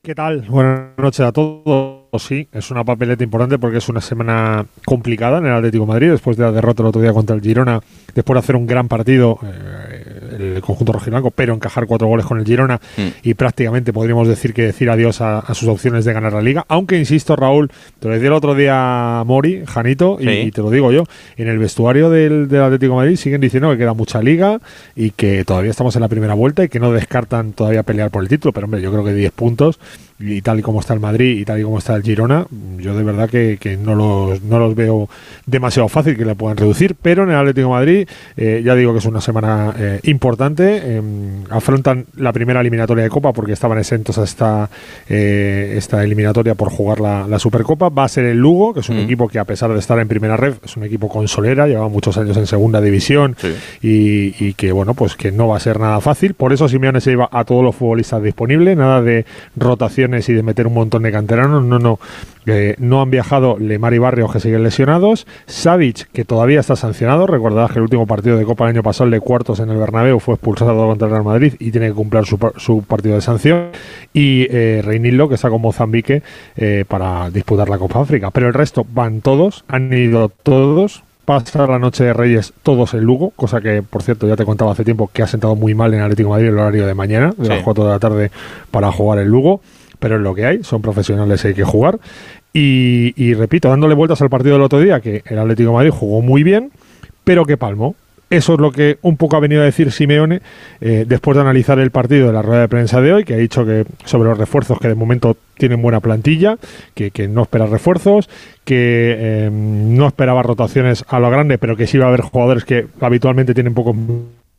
¿Qué 0.00 0.14
tal? 0.14 0.46
Buenas 0.48 0.96
noches 0.96 1.20
a 1.20 1.32
todos. 1.32 2.02
Sí, 2.18 2.48
es 2.50 2.70
una 2.70 2.82
papeleta 2.82 3.22
importante 3.22 3.58
porque 3.58 3.76
es 3.76 3.90
una 3.90 4.00
semana 4.00 4.64
complicada 4.86 5.36
en 5.36 5.44
el 5.44 5.52
Atlético 5.52 5.84
de 5.84 5.88
Madrid 5.88 6.10
después 6.12 6.38
de 6.38 6.44
la 6.44 6.52
derrota 6.52 6.82
el 6.82 6.88
otro 6.88 7.02
día 7.02 7.12
contra 7.12 7.36
el 7.36 7.42
Girona, 7.42 7.80
después 8.14 8.36
de 8.36 8.38
hacer 8.38 8.56
un 8.56 8.66
gran 8.66 8.88
partido. 8.88 9.38
Eh, 9.44 10.01
el 10.32 10.60
conjunto 10.60 10.92
rojiblanco, 10.92 11.30
pero 11.30 11.54
encajar 11.54 11.86
cuatro 11.86 12.08
goles 12.08 12.26
con 12.26 12.38
el 12.38 12.44
Girona 12.44 12.80
mm. 12.96 13.08
y 13.22 13.34
prácticamente 13.34 13.92
podríamos 13.92 14.28
decir 14.28 14.54
que 14.54 14.62
decir 14.62 14.90
adiós 14.90 15.20
a, 15.20 15.42
sus 15.54 15.68
opciones 15.68 16.04
de 16.04 16.12
ganar 16.12 16.32
la 16.32 16.42
liga. 16.42 16.64
Aunque 16.68 16.98
insisto, 16.98 17.36
Raúl, 17.36 17.70
te 17.98 18.08
lo 18.08 18.14
decía 18.14 18.28
el 18.28 18.34
otro 18.34 18.54
día 18.54 19.22
Mori, 19.26 19.62
Janito, 19.66 20.18
y, 20.20 20.50
te 20.50 20.62
lo 20.62 20.70
digo 20.70 20.92
yo, 20.92 21.04
en 21.36 21.48
el 21.48 21.58
vestuario 21.58 22.10
del, 22.10 22.48
Atlético 22.62 22.96
Madrid 22.96 23.16
siguen 23.16 23.40
diciendo 23.40 23.70
que 23.70 23.78
queda 23.78 23.94
mucha 23.94 24.22
liga 24.22 24.60
y 24.96 25.10
que 25.10 25.44
todavía 25.44 25.70
estamos 25.70 25.94
en 25.96 26.02
la 26.02 26.08
primera 26.08 26.34
vuelta 26.34 26.64
y 26.64 26.68
que 26.68 26.80
no 26.80 26.92
descartan 26.92 27.52
todavía 27.52 27.82
pelear 27.82 28.10
por 28.10 28.22
el 28.22 28.28
título, 28.28 28.52
pero 28.52 28.66
hombre, 28.66 28.80
yo 28.80 28.90
creo 28.90 29.04
que 29.04 29.14
10 29.14 29.32
puntos 29.32 29.78
y 30.22 30.40
tal 30.42 30.60
y 30.60 30.62
como 30.62 30.80
está 30.80 30.94
el 30.94 31.00
Madrid 31.00 31.38
y 31.38 31.44
tal 31.44 31.60
y 31.60 31.62
como 31.62 31.78
está 31.78 31.94
el 31.94 32.02
Girona, 32.02 32.46
yo 32.78 32.96
de 32.96 33.02
verdad 33.02 33.28
que, 33.28 33.78
no, 33.82 33.94
los, 33.94 34.42
no 34.42 34.58
los 34.58 34.74
veo 34.74 35.08
demasiado 35.46 35.88
fácil 35.88 36.16
que 36.16 36.24
le 36.24 36.34
puedan 36.34 36.56
reducir, 36.56 36.94
pero 37.00 37.24
en 37.24 37.30
el 37.30 37.36
Atlético 37.36 37.68
de 37.68 37.72
Madrid 37.72 38.08
eh, 38.36 38.62
ya 38.64 38.74
digo 38.74 38.92
que 38.92 38.98
es 38.98 39.06
una 39.06 39.20
semana 39.20 39.74
eh, 39.76 40.00
importante, 40.04 40.96
em, 40.96 41.44
afrontan 41.50 42.06
la 42.16 42.32
primera 42.32 42.60
eliminatoria 42.60 43.04
de 43.04 43.10
Copa 43.10 43.32
porque 43.32 43.52
estaban 43.52 43.78
exentos 43.78 44.18
a 44.18 44.24
esta, 44.24 44.70
eh, 45.08 45.74
esta 45.76 46.04
eliminatoria 46.04 46.54
por 46.54 46.70
jugar 46.70 47.00
la, 47.00 47.38
Supercopa, 47.38 47.88
va 47.88 48.04
a 48.04 48.08
ser 48.08 48.26
el 48.26 48.38
Lugo, 48.38 48.72
que 48.72 48.80
es 48.80 48.88
un 48.88 48.98
mm. 48.98 49.00
equipo 49.00 49.28
que 49.28 49.38
a 49.38 49.44
pesar 49.44 49.72
de 49.72 49.78
estar 49.78 49.98
en 49.98 50.06
primera 50.06 50.36
red, 50.36 50.54
es 50.64 50.76
un 50.76 50.84
equipo 50.84 51.08
con 51.08 51.26
solera, 51.26 51.66
lleva 51.66 51.88
muchos 51.88 52.16
años 52.18 52.36
en 52.36 52.46
segunda 52.46 52.80
división 52.80 53.36
y, 53.80 54.34
y, 54.38 54.54
que 54.54 54.70
bueno, 54.70 54.94
pues 54.94 55.16
que 55.16 55.32
no 55.32 55.48
va 55.48 55.56
a 55.56 55.60
ser 55.60 55.80
nada 55.80 56.00
fácil, 56.00 56.34
por 56.34 56.52
eso 56.52 56.68
Simeone 56.68 57.00
se 57.00 57.12
iba 57.12 57.28
a 57.32 57.44
todos 57.44 57.64
los 57.64 57.74
futbolistas 57.74 58.22
disponibles, 58.22 58.76
nada 58.76 59.02
de 59.02 59.24
rotación 59.56 60.11
rotaciones 60.12 60.28
y 60.28 60.32
de 60.34 60.42
meter 60.42 60.66
un 60.66 60.74
montón 60.74 61.02
de 61.02 61.12
canteranos. 61.12 61.64
No, 61.64 61.78
no. 61.78 61.98
Eh, 62.46 62.74
no 62.78 63.00
han 63.00 63.10
viajado 63.10 63.56
Lemar 63.58 63.94
y 63.94 63.98
Barrios, 63.98 64.32
que 64.32 64.40
siguen 64.40 64.62
lesionados. 64.62 65.26
Savic, 65.46 66.08
que 66.12 66.24
todavía 66.24 66.60
está 66.60 66.76
sancionado. 66.76 67.26
Recordarás 67.26 67.70
que 67.70 67.78
el 67.78 67.82
último 67.82 68.06
partido 68.06 68.36
de 68.36 68.44
Copa 68.44 68.64
el 68.64 68.70
año 68.70 68.82
pasado, 68.82 69.06
el 69.06 69.12
de 69.12 69.20
cuartos 69.20 69.60
en 69.60 69.70
el 69.70 69.76
Bernabéu, 69.76 70.18
fue 70.18 70.34
expulsado 70.34 70.86
contra 70.86 71.06
el 71.06 71.12
Real 71.12 71.24
Madrid 71.24 71.54
y 71.58 71.70
tiene 71.70 71.88
que 71.88 71.94
cumplir 71.94 72.24
su, 72.24 72.38
su 72.56 72.82
partido 72.82 73.14
de 73.14 73.20
sanción. 73.20 73.70
Y 74.12 74.46
eh, 74.50 74.82
Reinillo, 74.84 75.28
que 75.28 75.36
está 75.36 75.50
con 75.50 75.60
Mozambique 75.62 76.22
eh, 76.56 76.84
para 76.86 77.30
disputar 77.30 77.68
la 77.68 77.78
Copa 77.78 78.00
África. 78.00 78.30
Pero 78.30 78.48
el 78.48 78.54
resto 78.54 78.84
van 78.92 79.20
todos, 79.20 79.64
han 79.68 79.92
ido 79.92 80.28
todos 80.28 81.04
pasar 81.24 81.68
la 81.68 81.78
noche 81.78 82.04
de 82.04 82.12
Reyes 82.12 82.52
todos 82.62 82.94
en 82.94 83.02
Lugo, 83.02 83.30
cosa 83.30 83.60
que, 83.60 83.82
por 83.82 84.02
cierto, 84.02 84.26
ya 84.26 84.36
te 84.36 84.44
contaba 84.44 84.72
hace 84.72 84.84
tiempo 84.84 85.08
que 85.12 85.22
ha 85.22 85.26
sentado 85.26 85.54
muy 85.54 85.74
mal 85.74 85.94
en 85.94 86.00
Atlético 86.00 86.28
de 86.28 86.30
Madrid 86.30 86.48
el 86.48 86.58
horario 86.58 86.86
de 86.86 86.94
mañana, 86.94 87.32
de 87.36 87.48
las 87.48 87.62
4 87.62 87.84
de 87.84 87.90
la 87.90 87.98
tarde, 87.98 88.30
para 88.70 88.90
jugar 88.90 89.20
en 89.20 89.28
Lugo, 89.28 89.60
pero 90.02 90.16
es 90.16 90.20
lo 90.20 90.34
que 90.34 90.44
hay, 90.44 90.64
son 90.64 90.82
profesionales 90.82 91.44
y 91.44 91.48
hay 91.48 91.54
que 91.54 91.62
jugar. 91.62 92.00
Y, 92.52 93.32
repito, 93.34 93.68
dándole 93.68 93.94
vueltas 93.94 94.20
al 94.20 94.28
partido 94.28 94.56
del 94.56 94.62
otro 94.62 94.80
día, 94.80 95.00
que 95.00 95.22
el 95.24 95.38
Atlético 95.38 95.72
Madrid 95.72 95.90
jugó 95.90 96.20
muy 96.20 96.42
bien, 96.42 96.72
pero 97.22 97.46
que 97.46 97.56
palmó. 97.56 97.94
Eso 98.28 98.54
es 98.54 98.58
lo 98.58 98.72
que 98.72 98.98
un 99.02 99.16
poco 99.16 99.36
ha 99.36 99.40
venido 99.40 99.62
a 99.62 99.64
decir 99.64 99.92
Simeone 99.92 100.40
eh, 100.80 101.04
después 101.06 101.36
de 101.36 101.42
analizar 101.42 101.78
el 101.78 101.90
partido 101.92 102.26
de 102.26 102.32
la 102.32 102.42
rueda 102.42 102.62
de 102.62 102.68
prensa 102.68 103.00
de 103.00 103.12
hoy, 103.12 103.24
que 103.24 103.34
ha 103.34 103.36
dicho 103.36 103.64
que 103.64 103.84
sobre 104.04 104.28
los 104.28 104.38
refuerzos 104.38 104.80
que 104.80 104.88
de 104.88 104.94
momento 104.96 105.36
tienen 105.56 105.80
buena 105.80 106.00
plantilla, 106.00 106.56
que, 106.94 107.12
que 107.12 107.28
no 107.28 107.42
espera 107.42 107.66
refuerzos, 107.66 108.28
que 108.64 109.14
eh, 109.18 109.50
no 109.52 110.08
esperaba 110.08 110.42
rotaciones 110.42 111.04
a 111.08 111.20
lo 111.20 111.30
grande, 111.30 111.58
pero 111.58 111.76
que 111.76 111.86
sí 111.86 111.96
va 111.98 112.06
a 112.06 112.08
haber 112.08 112.22
jugadores 112.22 112.64
que 112.64 112.86
habitualmente 113.00 113.54
tienen 113.54 113.74
pocos 113.74 113.94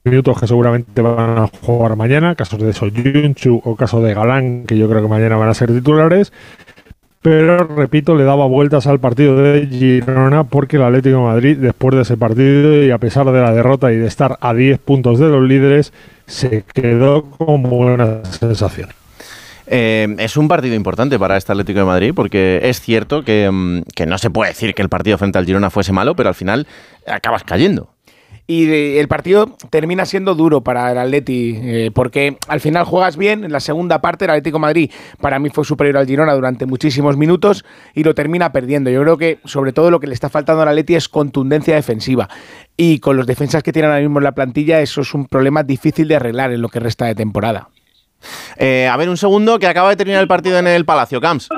minutos 0.04 0.40
que 0.40 0.48
seguramente 0.48 1.02
van 1.02 1.38
a 1.38 1.48
jugar 1.62 1.96
mañana, 1.96 2.36
casos 2.36 2.60
de 2.60 2.74
Soyunchu 2.74 3.62
o 3.64 3.76
caso 3.76 4.02
de 4.02 4.14
Galán, 4.14 4.66
que 4.66 4.78
yo 4.78 4.90
creo 4.90 5.02
que 5.02 5.08
mañana 5.08 5.38
van 5.38 5.50
a 5.50 5.54
ser 5.54 5.72
titulares 5.72 6.32
pero 7.24 7.58
repito, 7.58 8.16
le 8.16 8.26
daba 8.26 8.46
vueltas 8.48 8.86
al 8.86 9.00
partido 9.00 9.38
de 9.38 9.66
Girona 9.66 10.44
porque 10.44 10.76
el 10.76 10.84
Atlético 10.84 11.16
de 11.16 11.24
Madrid, 11.24 11.58
después 11.58 11.96
de 11.96 12.02
ese 12.02 12.18
partido 12.18 12.84
y 12.84 12.92
a 12.92 12.98
pesar 12.98 13.26
de 13.32 13.42
la 13.42 13.54
derrota 13.54 13.94
y 13.94 13.96
de 13.96 14.08
estar 14.08 14.38
a 14.42 14.54
10 14.54 14.78
puntos 14.80 15.20
de 15.20 15.30
los 15.30 15.42
líderes, 15.42 15.94
se 16.28 16.66
quedó 16.74 17.24
con 17.24 17.64
buena 17.64 18.26
sensación. 18.26 18.90
Eh, 19.68 20.14
es 20.20 20.36
un 20.36 20.50
partido 20.50 20.76
importante 20.76 21.18
para 21.18 21.38
este 21.38 21.54
Atlético 21.54 21.80
de 21.80 21.86
Madrid 21.86 22.12
porque 22.14 22.60
es 22.64 22.82
cierto 22.82 23.24
que, 23.24 23.50
mm, 23.50 23.84
que 23.96 24.06
no 24.06 24.18
se 24.18 24.30
puede 24.30 24.52
decir 24.52 24.76
que 24.76 24.82
el 24.82 24.90
partido 24.90 25.18
frente 25.18 25.38
al 25.38 25.46
Girona 25.46 25.70
fuese 25.70 25.94
malo, 25.94 26.18
pero 26.18 26.28
al 26.28 26.36
final 26.36 26.68
acabas 27.08 27.46
cayendo 27.46 27.93
y 28.46 28.98
el 28.98 29.08
partido 29.08 29.56
termina 29.70 30.06
siendo 30.06 30.36
duro 30.36 30.62
para 30.62 30.92
el 30.92 30.98
Atleti 30.98 31.60
eh, 31.62 31.92
porque 31.94 32.38
al 32.48 32.60
final 32.60 32.84
juegas 32.84 33.16
bien, 33.16 33.46
en 33.46 33.52
la 33.52 33.60
segunda 33.60 34.02
parte 34.02 34.26
el 34.26 34.32
Atlético 34.32 34.60
Madrid 34.60 34.92
para 35.22 35.40
mí 35.40 35.50
fue 35.50 35.64
superior 35.64 35.98
al 35.98 36.08
Girona 36.08 36.34
durante 36.34 36.66
muchísimos 36.66 37.16
minutos 37.16 37.64
y 37.94 38.04
lo 38.04 38.14
termina 38.14 38.52
perdiendo. 38.52 38.90
Yo 38.90 39.02
creo 39.02 39.18
que 39.18 39.40
sobre 39.46 39.72
todo 39.72 39.92
lo 39.92 40.00
que 40.00 40.08
le 40.08 40.14
está 40.14 40.30
faltando 40.30 40.62
al 40.62 40.68
Atleti 40.68 40.96
es 40.96 41.08
contundencia 41.08 41.76
defensiva 41.76 42.28
y 42.76 43.00
con 43.00 43.16
los 43.16 43.28
defensas 43.28 43.64
que 43.64 43.72
tienen 43.72 43.92
ahora 43.92 44.02
mismo 44.02 44.20
en 44.20 44.26
la 44.26 44.34
plantilla 44.34 44.82
eso 44.82 45.02
es 45.02 45.14
un 45.14 45.26
problema 45.26 45.64
difícil 45.64 46.08
de 46.08 46.16
arreglar 46.16 46.52
en 46.52 46.62
lo 46.62 46.70
que 46.70 46.80
resta 46.80 47.06
de 47.06 47.16
temporada. 47.16 47.70
Eh, 48.58 48.88
a 48.88 48.96
ver 48.98 49.10
un 49.10 49.18
segundo 49.18 49.60
que 49.60 49.68
acaba 49.68 49.90
de 49.90 49.96
terminar 49.96 50.22
el 50.22 50.28
partido 50.28 50.58
en 50.58 50.68
el 50.68 50.86
Palacio, 50.86 51.20
Camps. 51.20 51.50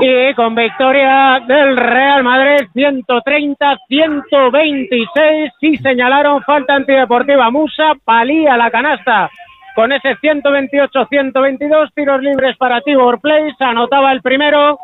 Y 0.00 0.32
con 0.34 0.54
victoria 0.54 1.40
del 1.46 1.76
Real 1.76 2.22
Madrid 2.22 2.68
130-126. 2.74 5.52
Sí 5.60 5.76
señalaron 5.78 6.42
falta 6.42 6.74
antideportiva. 6.74 7.50
Musa 7.50 7.92
palía 8.04 8.56
la 8.56 8.70
canasta 8.70 9.30
con 9.74 9.92
ese 9.92 10.16
128-122. 10.16 11.90
Tiros 11.94 12.22
libres 12.22 12.56
para 12.56 12.80
Tibor 12.80 13.20
Place. 13.20 13.56
Anotaba 13.60 14.12
el 14.12 14.22
primero, 14.22 14.78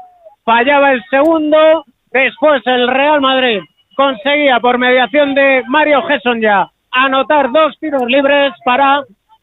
fallaba 0.44 0.92
el 0.92 1.02
segundo. 1.10 1.84
Después 2.12 2.62
el 2.66 2.88
Real 2.88 3.20
Madrid 3.20 3.60
conseguía 3.96 4.60
por 4.60 4.78
mediación 4.78 5.34
de 5.34 5.62
Mario 5.66 6.02
Gesson 6.02 6.40
ya 6.40 6.70
anotar 6.90 7.52
dos 7.52 7.78
tiros 7.78 8.04
libres 8.06 8.52
para 8.64 9.02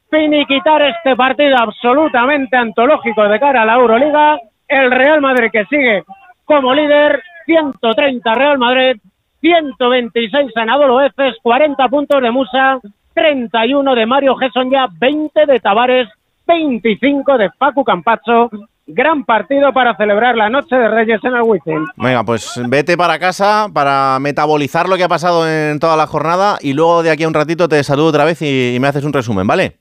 finiquitar 0.10 0.82
este 0.82 1.16
partido 1.16 1.56
absolutamente 1.58 2.56
antológico 2.56 3.28
de 3.28 3.40
cara 3.40 3.62
a 3.62 3.66
la 3.66 3.76
Euroliga 3.76 4.38
el 4.68 4.92
Real 4.92 5.22
Madrid 5.22 5.50
que 5.52 5.66
sigue 5.66 6.04
como 6.46 6.74
líder, 6.74 7.22
130 7.46 8.36
Real 8.36 8.58
Madrid, 8.58 8.96
126 9.42 10.56
Anadolu 10.56 11.02
Efes, 11.02 11.36
40 11.44 11.88
puntos 11.90 12.22
de 12.22 12.32
Musa, 12.32 12.80
31 13.14 13.96
de 13.96 14.06
Mario 14.06 14.36
Gesson 14.36 14.70
ya, 14.72 14.88
20 15.00 15.46
de 15.46 15.60
Tavares, 15.60 16.08
25 16.48 17.38
de 17.38 17.50
Facu 17.52 17.84
Campazzo. 17.84 18.50
Gran 18.90 19.26
partido 19.26 19.74
para 19.74 19.98
celebrar 19.98 20.38
la 20.38 20.50
noche 20.50 20.74
de 20.78 20.88
Reyes 20.88 21.22
en 21.22 21.36
el 21.36 21.42
weekend. 21.42 21.88
Venga, 21.98 22.24
pues 22.24 22.62
vete 22.70 22.96
para 22.96 23.20
casa 23.20 23.68
para 23.74 24.18
metabolizar 24.22 24.88
lo 24.88 24.96
que 24.96 25.04
ha 25.04 25.10
pasado 25.10 25.46
en 25.46 25.78
toda 25.80 25.98
la 25.98 26.08
jornada 26.08 26.58
y 26.62 26.72
luego 26.72 27.04
de 27.04 27.12
aquí 27.12 27.24
a 27.24 27.28
un 27.28 27.34
ratito 27.34 27.68
te 27.68 27.84
saludo 27.84 28.08
otra 28.08 28.24
vez 28.24 28.42
y, 28.42 28.78
me 28.80 28.88
haces 28.88 29.04
un 29.04 29.12
resumen, 29.12 29.46
¿vale? 29.46 29.80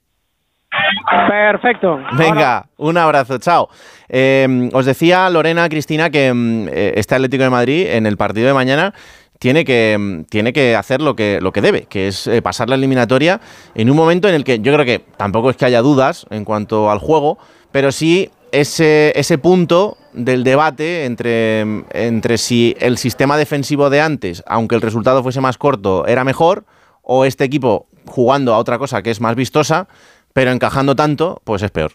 Perfecto. 1.29 1.99
Venga, 2.13 2.67
un 2.77 2.97
abrazo, 2.99 3.39
chao. 3.39 3.69
Eh, 4.09 4.71
os 4.73 4.87
decía 4.87 5.29
Lorena, 5.31 5.69
Cristina, 5.69 6.11
que 6.11 6.33
mm, 6.33 6.69
eh, 6.69 6.93
este 6.97 7.15
Atlético 7.15 7.45
de 7.45 7.51
Madrid 7.51 7.87
en 7.91 8.07
el 8.07 8.17
partido 8.17 8.47
de 8.47 8.55
mañana 8.55 8.95
tiene 9.39 9.65
que, 9.65 9.97
mm, 9.99 10.25
tiene 10.25 10.53
que 10.53 10.77
hacer 10.77 11.01
lo 11.01 11.17
que, 11.17 11.39
lo 11.41 11.53
que 11.53 11.61
debe, 11.61 11.83
que 11.83 12.09
es 12.09 12.27
eh, 12.27 12.43
pasar 12.43 12.69
la 12.69 12.77
eliminatoria 12.77 13.41
en 13.75 13.91
un 13.91 13.97
momento 13.97 14.29
en 14.29 14.35
el 14.35 14.45
que 14.45 14.61
yo 14.61 14.73
creo 14.73 14.85
que 14.85 15.01
tampoco 15.17 15.51
es 15.51 15.57
que 15.57 15.65
haya 15.65 15.83
dudas 15.83 16.27
en 16.31 16.45
cuanto 16.45 16.91
al 16.91 16.99
juego, 16.99 17.39
pero 17.73 17.93
sí 17.93 18.31
ese, 18.53 19.13
ese 19.17 19.39
punto 19.39 19.99
del 20.13 20.45
debate 20.45 21.05
entre, 21.05 21.61
entre 21.93 22.39
si 22.39 22.75
el 22.81 22.97
sistema 22.97 23.37
defensivo 23.37 23.91
de 23.91 24.01
antes, 24.01 24.43
aunque 24.47 24.75
el 24.75 24.81
resultado 24.81 25.23
fuese 25.23 25.41
más 25.41 25.59
corto, 25.59 26.07
era 26.07 26.25
mejor, 26.25 26.65
o 27.03 27.25
este 27.25 27.45
equipo 27.45 27.87
jugando 28.07 28.55
a 28.55 28.59
otra 28.59 28.79
cosa 28.79 29.03
que 29.03 29.11
es 29.11 29.21
más 29.21 29.37
vistosa, 29.37 29.89
pero 30.37 30.53
encajando 30.53 30.95
tanto, 30.95 31.41
pues 31.45 31.63
es 31.63 31.71
peor. 31.71 31.93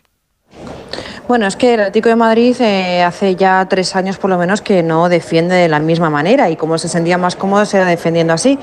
Bueno, 1.27 1.45
es 1.45 1.55
que 1.55 1.75
el 1.75 1.79
Atlético 1.79 2.09
de 2.09 2.15
Madrid 2.15 2.55
eh, 2.59 3.03
hace 3.03 3.35
ya 3.35 3.67
tres 3.69 3.95
años 3.95 4.17
por 4.17 4.31
lo 4.31 4.37
menos 4.39 4.63
que 4.63 4.81
no 4.81 5.09
defiende 5.09 5.53
de 5.53 5.69
la 5.69 5.77
misma 5.77 6.09
manera 6.09 6.49
y 6.49 6.55
como 6.55 6.79
se 6.79 6.89
sentía 6.89 7.19
más 7.19 7.35
cómodo 7.35 7.63
era 7.71 7.85
defendiendo 7.85 8.33
así. 8.33 8.57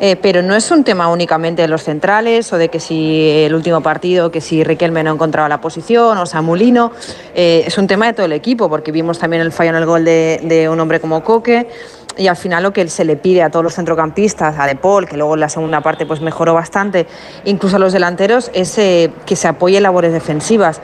Eh, 0.00 0.14
pero 0.14 0.42
no 0.42 0.54
es 0.54 0.70
un 0.70 0.84
tema 0.84 1.08
únicamente 1.08 1.62
de 1.62 1.66
los 1.66 1.82
centrales 1.82 2.52
o 2.52 2.56
de 2.56 2.68
que 2.68 2.78
si 2.78 3.28
el 3.44 3.52
último 3.52 3.80
partido, 3.80 4.30
que 4.30 4.40
si 4.40 4.62
Riquelme 4.62 5.02
no 5.02 5.14
encontraba 5.14 5.48
la 5.48 5.60
posición 5.60 6.16
o 6.18 6.24
Samulino, 6.24 6.92
eh, 7.34 7.64
es 7.66 7.76
un 7.78 7.88
tema 7.88 8.06
de 8.06 8.12
todo 8.12 8.26
el 8.26 8.32
equipo 8.32 8.68
porque 8.70 8.92
vimos 8.92 9.18
también 9.18 9.42
el 9.42 9.50
fallo 9.50 9.70
en 9.70 9.76
el 9.76 9.86
gol 9.86 10.04
de 10.04 10.68
un 10.70 10.78
hombre 10.78 11.00
como 11.00 11.24
Coque 11.24 11.66
y 12.16 12.28
al 12.28 12.36
final 12.36 12.62
lo 12.62 12.72
que 12.72 12.88
se 12.88 13.04
le 13.04 13.16
pide 13.16 13.42
a 13.42 13.50
todos 13.50 13.62
los 13.62 13.74
centrocampistas, 13.74 14.58
a 14.58 14.66
De 14.66 14.76
Paul, 14.76 15.06
que 15.06 15.16
luego 15.16 15.34
en 15.34 15.40
la 15.40 15.48
segunda 15.48 15.80
parte 15.80 16.06
pues 16.06 16.20
mejoró 16.20 16.54
bastante, 16.54 17.06
incluso 17.44 17.76
a 17.76 17.78
los 17.78 17.92
delanteros, 17.92 18.50
es 18.54 18.74
que 18.74 19.36
se 19.36 19.48
apoye 19.48 19.76
en 19.76 19.82
labores 19.82 20.12
defensivas. 20.12 20.80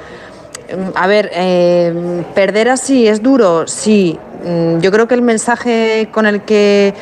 Mm, 0.73 0.91
a 0.95 1.07
ver, 1.07 1.31
eh, 1.35 2.25
perder 2.35 2.71
así 2.71 3.07
es 3.07 3.23
duro, 3.23 3.67
sí. 3.67 4.19
Mm, 4.45 4.81
yo 4.81 4.91
creo 4.91 5.07
que 5.07 5.15
el 5.15 5.23
mensaje 5.23 6.09
con 6.13 6.27
el 6.27 6.43
que, 6.43 6.95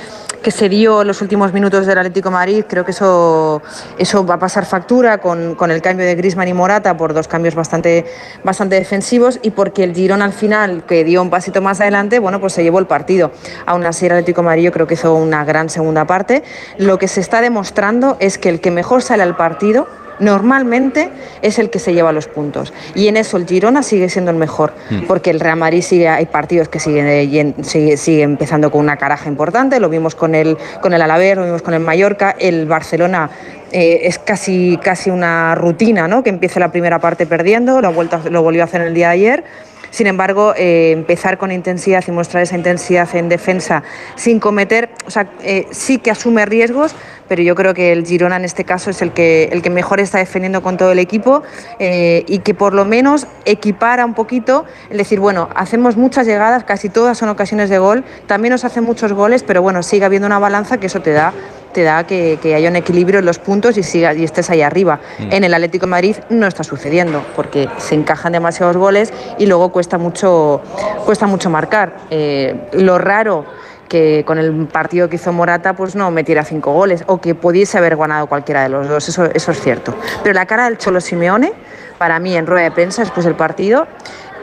que 0.42 0.50
se 0.50 0.68
dio 0.68 1.02
en 1.02 1.08
los 1.08 1.22
últimos 1.22 1.52
minutos 1.52 1.86
del 1.86 1.98
Atlético 1.98 2.30
de 2.30 2.34
Madrid, 2.34 2.64
creo 2.68 2.84
que 2.84 2.92
eso, 2.92 3.62
eso 3.98 4.24
va 4.24 4.34
a 4.34 4.38
pasar 4.38 4.64
factura 4.64 5.18
con, 5.18 5.54
con, 5.54 5.70
el 5.70 5.82
cambio 5.82 6.06
de 6.06 6.14
Grisman 6.14 6.48
y 6.48 6.54
Morata 6.54 6.96
por 6.96 7.14
dos 7.14 7.28
cambios 7.28 7.54
bastante, 7.54 8.06
bastante 8.44 8.76
defensivos 8.76 9.38
y 9.42 9.50
porque 9.50 9.84
el 9.84 9.94
Girón 9.94 10.22
al 10.22 10.32
final, 10.32 10.84
que 10.86 11.04
dio 11.04 11.22
un 11.22 11.30
pasito 11.30 11.60
más 11.60 11.80
adelante, 11.80 12.18
bueno, 12.18 12.40
pues 12.40 12.54
se 12.54 12.62
llevó 12.62 12.78
el 12.78 12.86
partido. 12.86 13.32
Aún 13.66 13.84
así 13.86 14.06
el 14.06 14.12
Atlético 14.12 14.40
de 14.40 14.46
Madrid 14.46 14.64
yo 14.64 14.72
creo 14.72 14.86
que 14.86 14.94
hizo 14.94 15.14
una 15.14 15.44
gran 15.44 15.68
segunda 15.68 16.06
parte. 16.06 16.42
Lo 16.78 16.98
que 16.98 17.08
se 17.08 17.20
está 17.20 17.40
demostrando 17.40 18.16
es 18.20 18.38
que 18.38 18.48
el 18.48 18.60
que 18.60 18.70
mejor 18.70 19.02
sale 19.02 19.22
al 19.22 19.36
partido 19.36 19.86
normalmente 20.20 21.10
es 21.42 21.58
el 21.58 21.70
que 21.70 21.78
se 21.78 21.92
lleva 21.92 22.12
los 22.12 22.28
puntos. 22.28 22.72
Y 22.94 23.08
en 23.08 23.16
eso 23.16 23.36
el 23.36 23.46
Girona 23.46 23.82
sigue 23.82 24.08
siendo 24.08 24.30
el 24.30 24.36
mejor, 24.36 24.72
mm. 24.90 25.06
porque 25.06 25.30
el 25.30 25.40
Real 25.40 25.56
Madrid 25.56 25.82
sigue, 25.82 26.08
hay 26.08 26.26
partidos 26.26 26.68
que 26.68 26.78
siguen 26.78 27.54
sigue, 27.64 27.96
sigue, 27.96 28.22
empezando 28.22 28.70
con 28.70 28.80
una 28.80 28.96
caraja 28.96 29.28
importante, 29.28 29.80
lo 29.80 29.88
vimos 29.88 30.14
con 30.14 30.34
el, 30.34 30.56
con 30.80 30.92
el 30.92 31.02
Alavés, 31.02 31.36
lo 31.36 31.44
vimos 31.44 31.62
con 31.62 31.74
el 31.74 31.80
Mallorca, 31.80 32.34
el 32.38 32.66
Barcelona 32.66 33.30
eh, 33.72 34.00
es 34.04 34.18
casi, 34.18 34.78
casi 34.82 35.10
una 35.10 35.54
rutina, 35.54 36.08
¿no? 36.08 36.22
Que 36.22 36.30
empiece 36.30 36.58
la 36.58 36.72
primera 36.72 36.98
parte 36.98 37.26
perdiendo, 37.26 37.80
lo, 37.80 37.92
vuelto, 37.92 38.20
lo 38.30 38.42
volvió 38.42 38.62
a 38.62 38.64
hacer 38.64 38.82
el 38.82 38.94
día 38.94 39.08
de 39.08 39.14
ayer. 39.14 39.44
Sin 39.90 40.06
embargo, 40.06 40.54
eh, 40.56 40.92
empezar 40.92 41.38
con 41.38 41.52
intensidad 41.52 42.04
y 42.06 42.10
mostrar 42.10 42.42
esa 42.42 42.56
intensidad 42.56 43.08
en 43.14 43.28
defensa 43.28 43.82
sin 44.14 44.40
cometer, 44.40 44.90
o 45.06 45.10
sea, 45.10 45.26
eh, 45.42 45.66
sí 45.70 45.98
que 45.98 46.10
asume 46.10 46.46
riesgos, 46.46 46.94
pero 47.28 47.42
yo 47.42 47.54
creo 47.54 47.74
que 47.74 47.92
el 47.92 48.06
Girona 48.06 48.36
en 48.36 48.44
este 48.44 48.64
caso 48.64 48.90
es 48.90 49.02
el 49.02 49.12
que, 49.12 49.44
el 49.52 49.62
que 49.62 49.70
mejor 49.70 50.00
está 50.00 50.18
defendiendo 50.18 50.62
con 50.62 50.76
todo 50.76 50.92
el 50.92 50.98
equipo 50.98 51.42
eh, 51.78 52.24
y 52.26 52.40
que 52.40 52.54
por 52.54 52.74
lo 52.74 52.84
menos 52.84 53.26
equipara 53.44 54.04
un 54.04 54.14
poquito, 54.14 54.64
es 54.90 54.98
decir, 54.98 55.20
bueno, 55.20 55.48
hacemos 55.54 55.96
muchas 55.96 56.26
llegadas, 56.26 56.64
casi 56.64 56.88
todas 56.88 57.18
son 57.18 57.28
ocasiones 57.28 57.70
de 57.70 57.78
gol, 57.78 58.04
también 58.26 58.52
nos 58.52 58.64
hacen 58.64 58.84
muchos 58.84 59.12
goles, 59.12 59.42
pero 59.42 59.62
bueno, 59.62 59.82
sigue 59.82 60.04
habiendo 60.04 60.26
una 60.26 60.38
balanza 60.38 60.78
que 60.78 60.86
eso 60.86 61.02
te 61.02 61.12
da 61.12 61.32
te 61.72 61.82
da 61.82 62.04
que, 62.04 62.38
que 62.42 62.54
haya 62.54 62.68
un 62.68 62.76
equilibrio 62.76 63.20
en 63.20 63.26
los 63.26 63.38
puntos 63.38 63.76
y, 63.76 63.82
sigas, 63.82 64.16
y 64.16 64.24
estés 64.24 64.50
ahí 64.50 64.62
arriba. 64.62 65.00
En 65.18 65.44
el 65.44 65.54
Atlético 65.54 65.86
de 65.86 65.90
Madrid 65.90 66.16
no 66.28 66.46
está 66.46 66.64
sucediendo 66.64 67.24
porque 67.36 67.68
se 67.78 67.94
encajan 67.94 68.32
demasiados 68.32 68.76
goles 68.76 69.12
y 69.38 69.46
luego 69.46 69.70
cuesta 69.70 69.98
mucho, 69.98 70.60
cuesta 71.04 71.26
mucho 71.26 71.50
marcar. 71.50 71.96
Eh, 72.10 72.68
lo 72.72 72.98
raro 72.98 73.44
que 73.88 74.22
con 74.24 74.38
el 74.38 74.68
partido 74.68 75.08
que 75.08 75.16
hizo 75.16 75.32
Morata 75.32 75.74
pues 75.74 75.96
no 75.96 76.10
metiera 76.12 76.44
cinco 76.44 76.72
goles 76.72 77.02
o 77.08 77.20
que 77.20 77.34
pudiese 77.34 77.76
haber 77.76 77.96
ganado 77.96 78.28
cualquiera 78.28 78.62
de 78.62 78.68
los 78.68 78.88
dos, 78.88 79.08
eso, 79.08 79.24
eso 79.34 79.50
es 79.50 79.60
cierto. 79.60 79.94
Pero 80.22 80.32
la 80.32 80.46
cara 80.46 80.64
del 80.64 80.78
Cholo 80.78 81.00
Simeone, 81.00 81.52
para 81.98 82.20
mí 82.20 82.36
en 82.36 82.46
rueda 82.46 82.64
de 82.64 82.70
prensa 82.70 83.02
después 83.02 83.26
del 83.26 83.34
partido, 83.34 83.88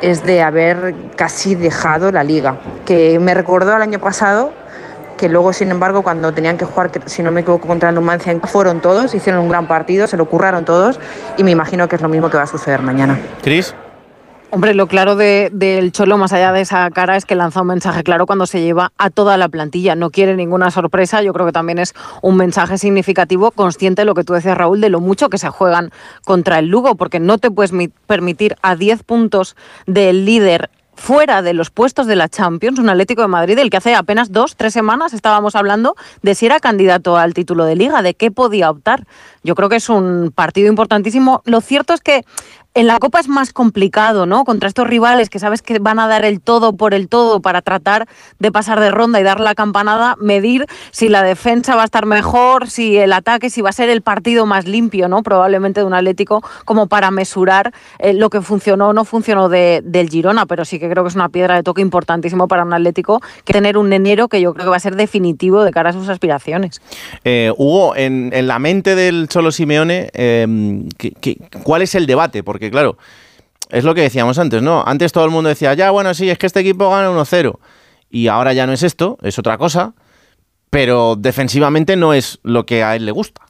es 0.02 0.24
de 0.24 0.42
haber 0.42 0.94
casi 1.16 1.56
dejado 1.56 2.12
la 2.12 2.24
liga, 2.24 2.58
que 2.86 3.18
me 3.20 3.34
recordó 3.34 3.74
al 3.74 3.82
año 3.82 4.00
pasado 4.00 4.52
que 5.17 5.27
luego, 5.30 5.51
sin 5.51 5.71
embargo, 5.71 6.03
cuando 6.03 6.32
tenían 6.34 6.58
que 6.58 6.65
jugar, 6.65 6.91
si 7.08 7.23
no 7.23 7.32
me 7.32 7.41
equivoco, 7.41 7.67
contra 7.67 7.89
el 7.89 7.95
Numancia, 7.95 8.38
fueron 8.43 8.80
todos, 8.82 9.13
hicieron 9.15 9.41
un 9.41 9.49
gran 9.49 9.67
partido, 9.67 10.08
se 10.08 10.15
lo 10.17 10.25
curraron 10.30 10.63
todos 10.63 10.99
y 11.38 11.43
me 11.43 11.51
imagino 11.51 11.88
que 11.89 11.95
es 11.97 12.01
lo 12.01 12.10
mismo 12.10 12.30
que 12.30 12.38
va 12.38 12.43
a 12.43 12.47
suceder 12.47 12.82
mañana. 12.82 13.19
Cris. 13.41 13.75
Hombre, 14.49 14.73
lo 14.73 14.88
claro 14.88 15.17
de- 15.17 15.49
del 15.51 15.91
Cholo, 15.91 16.17
más 16.17 16.32
allá 16.32 16.53
de 16.53 16.62
esa 16.62 16.89
cara, 16.91 17.17
es 17.17 17.25
que 17.25 17.36
lanza 17.36 17.60
un 17.62 17.67
mensaje 17.67 18.01
claro 18.03 18.25
cuando 18.25 18.45
se 18.45 18.62
lleva 18.62 18.93
a 18.97 19.10
toda 19.10 19.36
la 19.36 19.49
plantilla. 19.49 19.93
No 19.95 20.10
quiere 20.10 20.38
ninguna 20.38 20.71
sorpresa. 20.71 21.21
Yo 21.21 21.34
creo 21.34 21.45
que 21.45 21.51
también 21.51 21.80
es 21.80 21.93
un 22.21 22.38
mensaje 22.38 22.77
significativo, 22.77 23.51
consciente 23.51 24.03
de 24.03 24.06
lo 24.06 24.13
que 24.15 24.23
tú 24.23 24.32
decías, 24.32 24.58
Raúl, 24.58 24.80
de 24.80 24.88
lo 24.89 25.01
mucho 25.01 25.30
que 25.30 25.38
se 25.38 25.49
juegan 25.49 25.91
contra 26.23 26.60
el 26.60 26.67
Lugo, 26.67 26.95
porque 26.95 27.19
no 27.19 27.39
te 27.39 27.51
puedes 27.51 27.73
mi- 27.73 27.89
permitir 27.89 28.56
a 28.62 28.77
10 28.77 29.03
puntos 29.03 29.58
del 29.86 30.23
líder 30.23 30.69
fuera 30.98 31.42
de 31.42 31.54
los 31.54 31.70
puestos 31.70 32.08
de 32.08 32.16
la 32.16 32.28
Champions, 32.28 32.80
un 32.80 32.90
Atlético 32.90 33.22
de 33.22 33.28
Madrid, 33.28 33.56
del 33.56 33.70
que 33.70 33.78
hace 33.78 33.96
apenas 33.96 34.32
dos, 34.32 34.56
tres 34.56 34.74
semanas 34.74 35.14
estábamos 35.14 35.56
hablando 35.56 35.96
de 36.24 36.36
si 36.36 36.48
era 36.48 36.60
candidato 36.60 37.18
al 37.18 37.34
título 37.34 37.66
de 37.66 37.76
liga, 37.76 38.02
de 38.02 38.16
qué 38.16 38.32
podía 38.32 38.70
optar. 38.70 39.06
Yo 39.44 39.56
creo 39.56 39.70
que 39.70 39.78
es 39.78 39.90
un 39.90 40.34
partido 40.34 40.68
importantísimo. 40.68 41.42
Lo 41.46 41.62
cierto 41.62 41.94
es 41.94 42.02
que 42.02 42.26
en 42.80 42.88
la 42.88 43.00
Copa 43.00 43.20
es 43.20 43.28
más 43.28 43.54
complicado, 43.54 44.26
¿no? 44.26 44.44
Contra 44.46 44.68
estos 44.70 44.88
rivales 44.88 45.30
que 45.30 45.40
sabes 45.40 45.62
que 45.62 45.80
van 45.80 46.00
a 46.00 46.08
dar 46.08 46.26
el 46.26 46.42
todo 46.42 46.74
por 46.74 46.94
el 46.94 47.08
todo 47.08 47.42
para 47.42 47.62
tratar 47.62 48.08
de 48.40 48.52
pasar 48.52 48.80
de 48.80 48.92
ronda 48.92 49.20
y 49.20 49.24
dar 49.24 49.40
la 49.40 49.56
campanada, 49.56 50.16
medir 50.20 50.66
si 50.92 51.10
la 51.10 51.24
defensa 51.24 51.76
va 51.76 51.82
a 51.82 51.86
estar 51.86 52.06
mejor, 52.06 52.70
si 52.70 52.98
el 52.98 53.13
ataque, 53.13 53.50
si 53.50 53.62
va 53.62 53.70
a 53.70 53.74
ser 53.74 53.90
el 53.90 54.02
partido 54.02 54.46
más 54.46 54.66
limpio, 54.68 55.08
¿no? 55.08 55.24
Probablemente 55.24 55.80
de 55.80 55.86
un 55.86 55.94
Atlético, 55.94 56.44
como 56.66 56.88
para 56.88 57.10
mesurar 57.12 57.74
eh, 58.00 58.13
lo 58.13 58.30
que 58.30 58.42
funcionó 58.42 58.90
o 58.90 58.94
no 58.94 59.06
funcionó 59.06 59.50
de- 59.50 59.82
del 59.84 60.10
Girona, 60.10 60.46
pero 60.46 60.63
sí 60.66 60.80
que 60.80 60.90
creo 60.90 61.04
que 61.04 61.10
es 61.10 61.16
una 61.16 61.30
piedra 61.30 61.56
de 61.56 61.63
toque 61.63 61.82
importantísimo 61.82 62.48
para 62.48 62.63
un 62.63 62.74
Atlético 62.74 63.22
que 63.44 63.54
tener 63.54 63.78
un 63.78 63.92
enero 63.92 64.28
que 64.28 64.40
yo 64.42 64.54
creo 64.54 64.66
que 64.66 64.70
va 64.72 64.78
a 64.78 64.80
ser 64.80 64.96
definitivo 64.96 65.63
de 65.63 65.72
cara 65.72 65.90
a 65.90 65.94
sus 65.94 66.10
aspiraciones. 66.10 66.82
Eh, 67.24 67.52
Hugo, 67.58 67.96
en, 67.96 68.32
la 68.48 68.60
mente 68.60 68.96
del 68.96 69.28
Cholo 69.28 69.52
Simeone, 69.52 70.10
eh, 70.13 70.84
¿qué- 70.98 71.12
qué- 71.20 71.38
cuál 71.63 71.82
es 71.82 71.96
el 71.96 72.06
debate? 72.06 72.44
Porque, 72.44 72.66
claro, 72.71 72.97
es 73.69 73.84
lo 73.84 73.93
que 73.93 74.01
decíamos 74.01 74.39
antes, 74.39 74.62
¿no? 74.62 74.84
Antes 74.86 75.12
todo 75.12 75.25
el 75.25 75.32
mundo 75.32 75.49
decía, 75.49 75.73
ya, 75.73 75.91
bueno, 75.91 76.13
sí, 76.13 76.30
es 76.30 76.38
que 76.38 76.45
este 76.45 76.62
equipo 76.62 76.89
gana 76.89 77.10
1-0. 77.10 77.60
Y 78.10 78.27
ahora 78.27 78.53
ya 78.53 78.65
no 78.65 78.73
es 78.73 78.84
esto, 78.84 79.17
es 79.21 79.38
otra 79.38 79.58
cosa. 79.58 79.93
Pero 80.69 81.15
defensivamente 81.17 81.95
no 81.95 82.13
es 82.13 82.39
lo 82.43 82.65
que 82.65 82.84
a 82.84 82.95
él 82.95 83.06
le 83.06 83.12
gusta. 83.12 83.41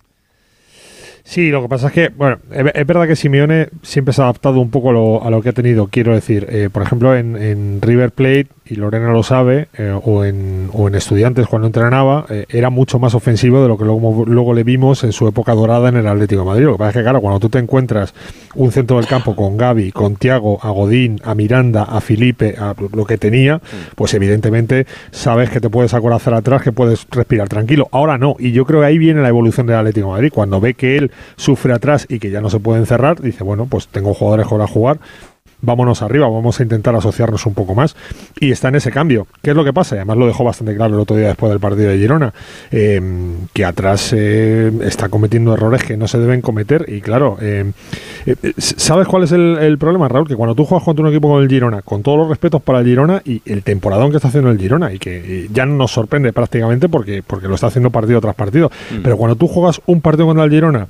Sí, 1.29 1.49
lo 1.49 1.61
que 1.61 1.67
pasa 1.67 1.87
es 1.87 1.93
que, 1.93 2.07
bueno, 2.07 2.37
es 2.49 2.87
verdad 2.87 3.05
que 3.05 3.17
Simeone 3.17 3.67
siempre 3.81 4.13
se 4.13 4.21
ha 4.21 4.23
adaptado 4.23 4.61
un 4.61 4.69
poco 4.69 4.93
lo- 4.93 5.21
a 5.25 5.29
lo 5.29 5.41
que 5.41 5.49
ha 5.49 5.51
tenido. 5.51 5.87
Quiero 5.87 6.13
decir, 6.15 6.47
eh, 6.49 6.69
por 6.71 6.83
ejemplo, 6.83 7.13
en, 7.17 7.81
River 7.81 8.11
Plate, 8.11 8.47
y 8.69 8.75
Lorena 8.75 9.11
lo 9.11 9.23
sabe, 9.23 9.67
eh, 9.77 9.93
o, 10.03 10.23
en, 10.23 10.69
o 10.73 10.87
en 10.87 10.95
Estudiantes 10.95 11.47
cuando 11.47 11.67
entrenaba, 11.67 12.25
eh, 12.29 12.45
era 12.49 12.69
mucho 12.69 12.97
más 12.97 13.13
ofensivo 13.13 13.61
de 13.61 13.67
lo 13.67 13.77
que 13.77 13.83
luego, 13.83 14.23
luego 14.25 14.53
le 14.53 14.63
vimos 14.63 15.03
en 15.03 15.11
su 15.11 15.27
época 15.27 15.53
dorada 15.53 15.89
en 15.89 15.97
el 15.97 16.07
Atlético 16.07 16.45
Madrid. 16.45 16.63
Lo 16.65 16.73
que 16.73 16.77
pasa 16.79 16.89
es 16.91 16.95
que, 16.95 17.01
claro, 17.03 17.19
cuando 17.19 17.41
tú 17.41 17.49
te 17.49 17.59
encuentras 17.59 18.13
un 18.55 18.71
centro 18.71 18.95
del 18.97 19.05
campo 19.07 19.35
con 19.35 19.57
Gaby, 19.57 19.91
con 19.91 20.15
Tiago, 20.15 20.59
a 20.61 20.69
Godín, 20.69 21.19
a 21.25 21.35
Miranda, 21.35 21.83
a 21.83 21.99
Felipe, 21.99 22.55
a 22.57 22.73
lo 22.93 23.03
que 23.05 23.17
tenía, 23.17 23.61
pues 23.95 24.13
evidentemente 24.13 24.85
sabes 25.11 25.49
que 25.49 25.59
te 25.59 25.69
puedes 25.69 25.93
acorazar 25.93 26.33
atrás, 26.33 26.61
que 26.61 26.71
puedes 26.71 27.05
respirar 27.11 27.49
tranquilo. 27.49 27.89
Ahora 27.91 28.17
no, 28.17 28.35
y 28.39 28.51
yo 28.53 28.65
creo 28.65 28.79
que 28.79 28.85
ahí 28.87 28.97
viene 28.97 29.21
la 29.21 29.29
evolución 29.29 29.67
del 29.67 29.75
Atlético 29.75 30.11
Madrid. 30.11 30.31
Cuando 30.33 30.61
ve 30.61 30.73
que 30.73 30.97
él 30.97 31.11
sufre 31.35 31.73
atrás 31.73 32.05
y 32.09 32.19
que 32.19 32.29
ya 32.29 32.41
no 32.41 32.49
se 32.49 32.59
puede 32.59 32.79
encerrar, 32.79 33.21
dice, 33.21 33.43
bueno, 33.43 33.65
pues 33.65 33.87
tengo 33.87 34.13
jugadores 34.13 34.47
para 34.47 34.67
jugar, 34.67 34.99
vámonos 35.61 36.01
arriba, 36.01 36.27
vamos 36.27 36.59
a 36.59 36.63
intentar 36.63 36.95
asociarnos 36.95 37.45
un 37.45 37.53
poco 37.53 37.75
más. 37.75 37.95
Y 38.39 38.51
está 38.51 38.69
en 38.69 38.75
ese 38.75 38.91
cambio. 38.91 39.27
¿Qué 39.41 39.51
es 39.51 39.55
lo 39.55 39.63
que 39.63 39.73
pasa? 39.73 39.95
Y 39.95 39.97
además 39.99 40.17
lo 40.17 40.27
dejó 40.27 40.43
bastante 40.43 40.75
claro 40.75 40.95
el 40.95 40.99
otro 40.99 41.15
día 41.15 41.27
después 41.27 41.49
del 41.49 41.59
partido 41.59 41.89
de 41.89 41.97
Girona, 41.97 42.33
eh, 42.71 43.01
que 43.53 43.65
atrás 43.65 44.13
eh, 44.15 44.71
está 44.83 45.09
cometiendo 45.09 45.53
errores 45.53 45.83
que 45.83 45.97
no 45.97 46.07
se 46.07 46.19
deben 46.19 46.41
cometer. 46.41 46.85
Y 46.87 47.01
claro, 47.01 47.37
eh, 47.41 47.71
¿sabes 48.57 49.07
cuál 49.07 49.23
es 49.23 49.31
el, 49.31 49.57
el 49.59 49.77
problema, 49.77 50.07
Raúl? 50.07 50.27
Que 50.27 50.35
cuando 50.35 50.55
tú 50.55 50.65
juegas 50.65 50.83
contra 50.85 51.03
un 51.03 51.11
equipo 51.11 51.27
como 51.27 51.39
el 51.39 51.49
Girona, 51.49 51.81
con 51.81 52.03
todos 52.03 52.17
los 52.17 52.29
respetos 52.29 52.61
para 52.61 52.79
el 52.79 52.85
Girona 52.85 53.21
y 53.25 53.41
el 53.45 53.63
temporadón 53.63 54.11
que 54.11 54.17
está 54.17 54.27
haciendo 54.27 54.49
el 54.49 54.57
Girona, 54.57 54.93
y 54.93 54.99
que 54.99 55.43
eh, 55.43 55.49
ya 55.51 55.65
no 55.65 55.75
nos 55.75 55.91
sorprende 55.91 56.33
prácticamente 56.33 56.89
porque, 56.89 57.23
porque 57.25 57.47
lo 57.47 57.55
está 57.55 57.67
haciendo 57.67 57.89
partido 57.89 58.21
tras 58.21 58.35
partido, 58.35 58.71
pero 59.03 59.17
cuando 59.17 59.35
tú 59.35 59.47
juegas 59.47 59.81
un 59.85 60.01
partido 60.01 60.25
contra 60.27 60.43
el 60.43 60.51
Girona, 60.51 60.87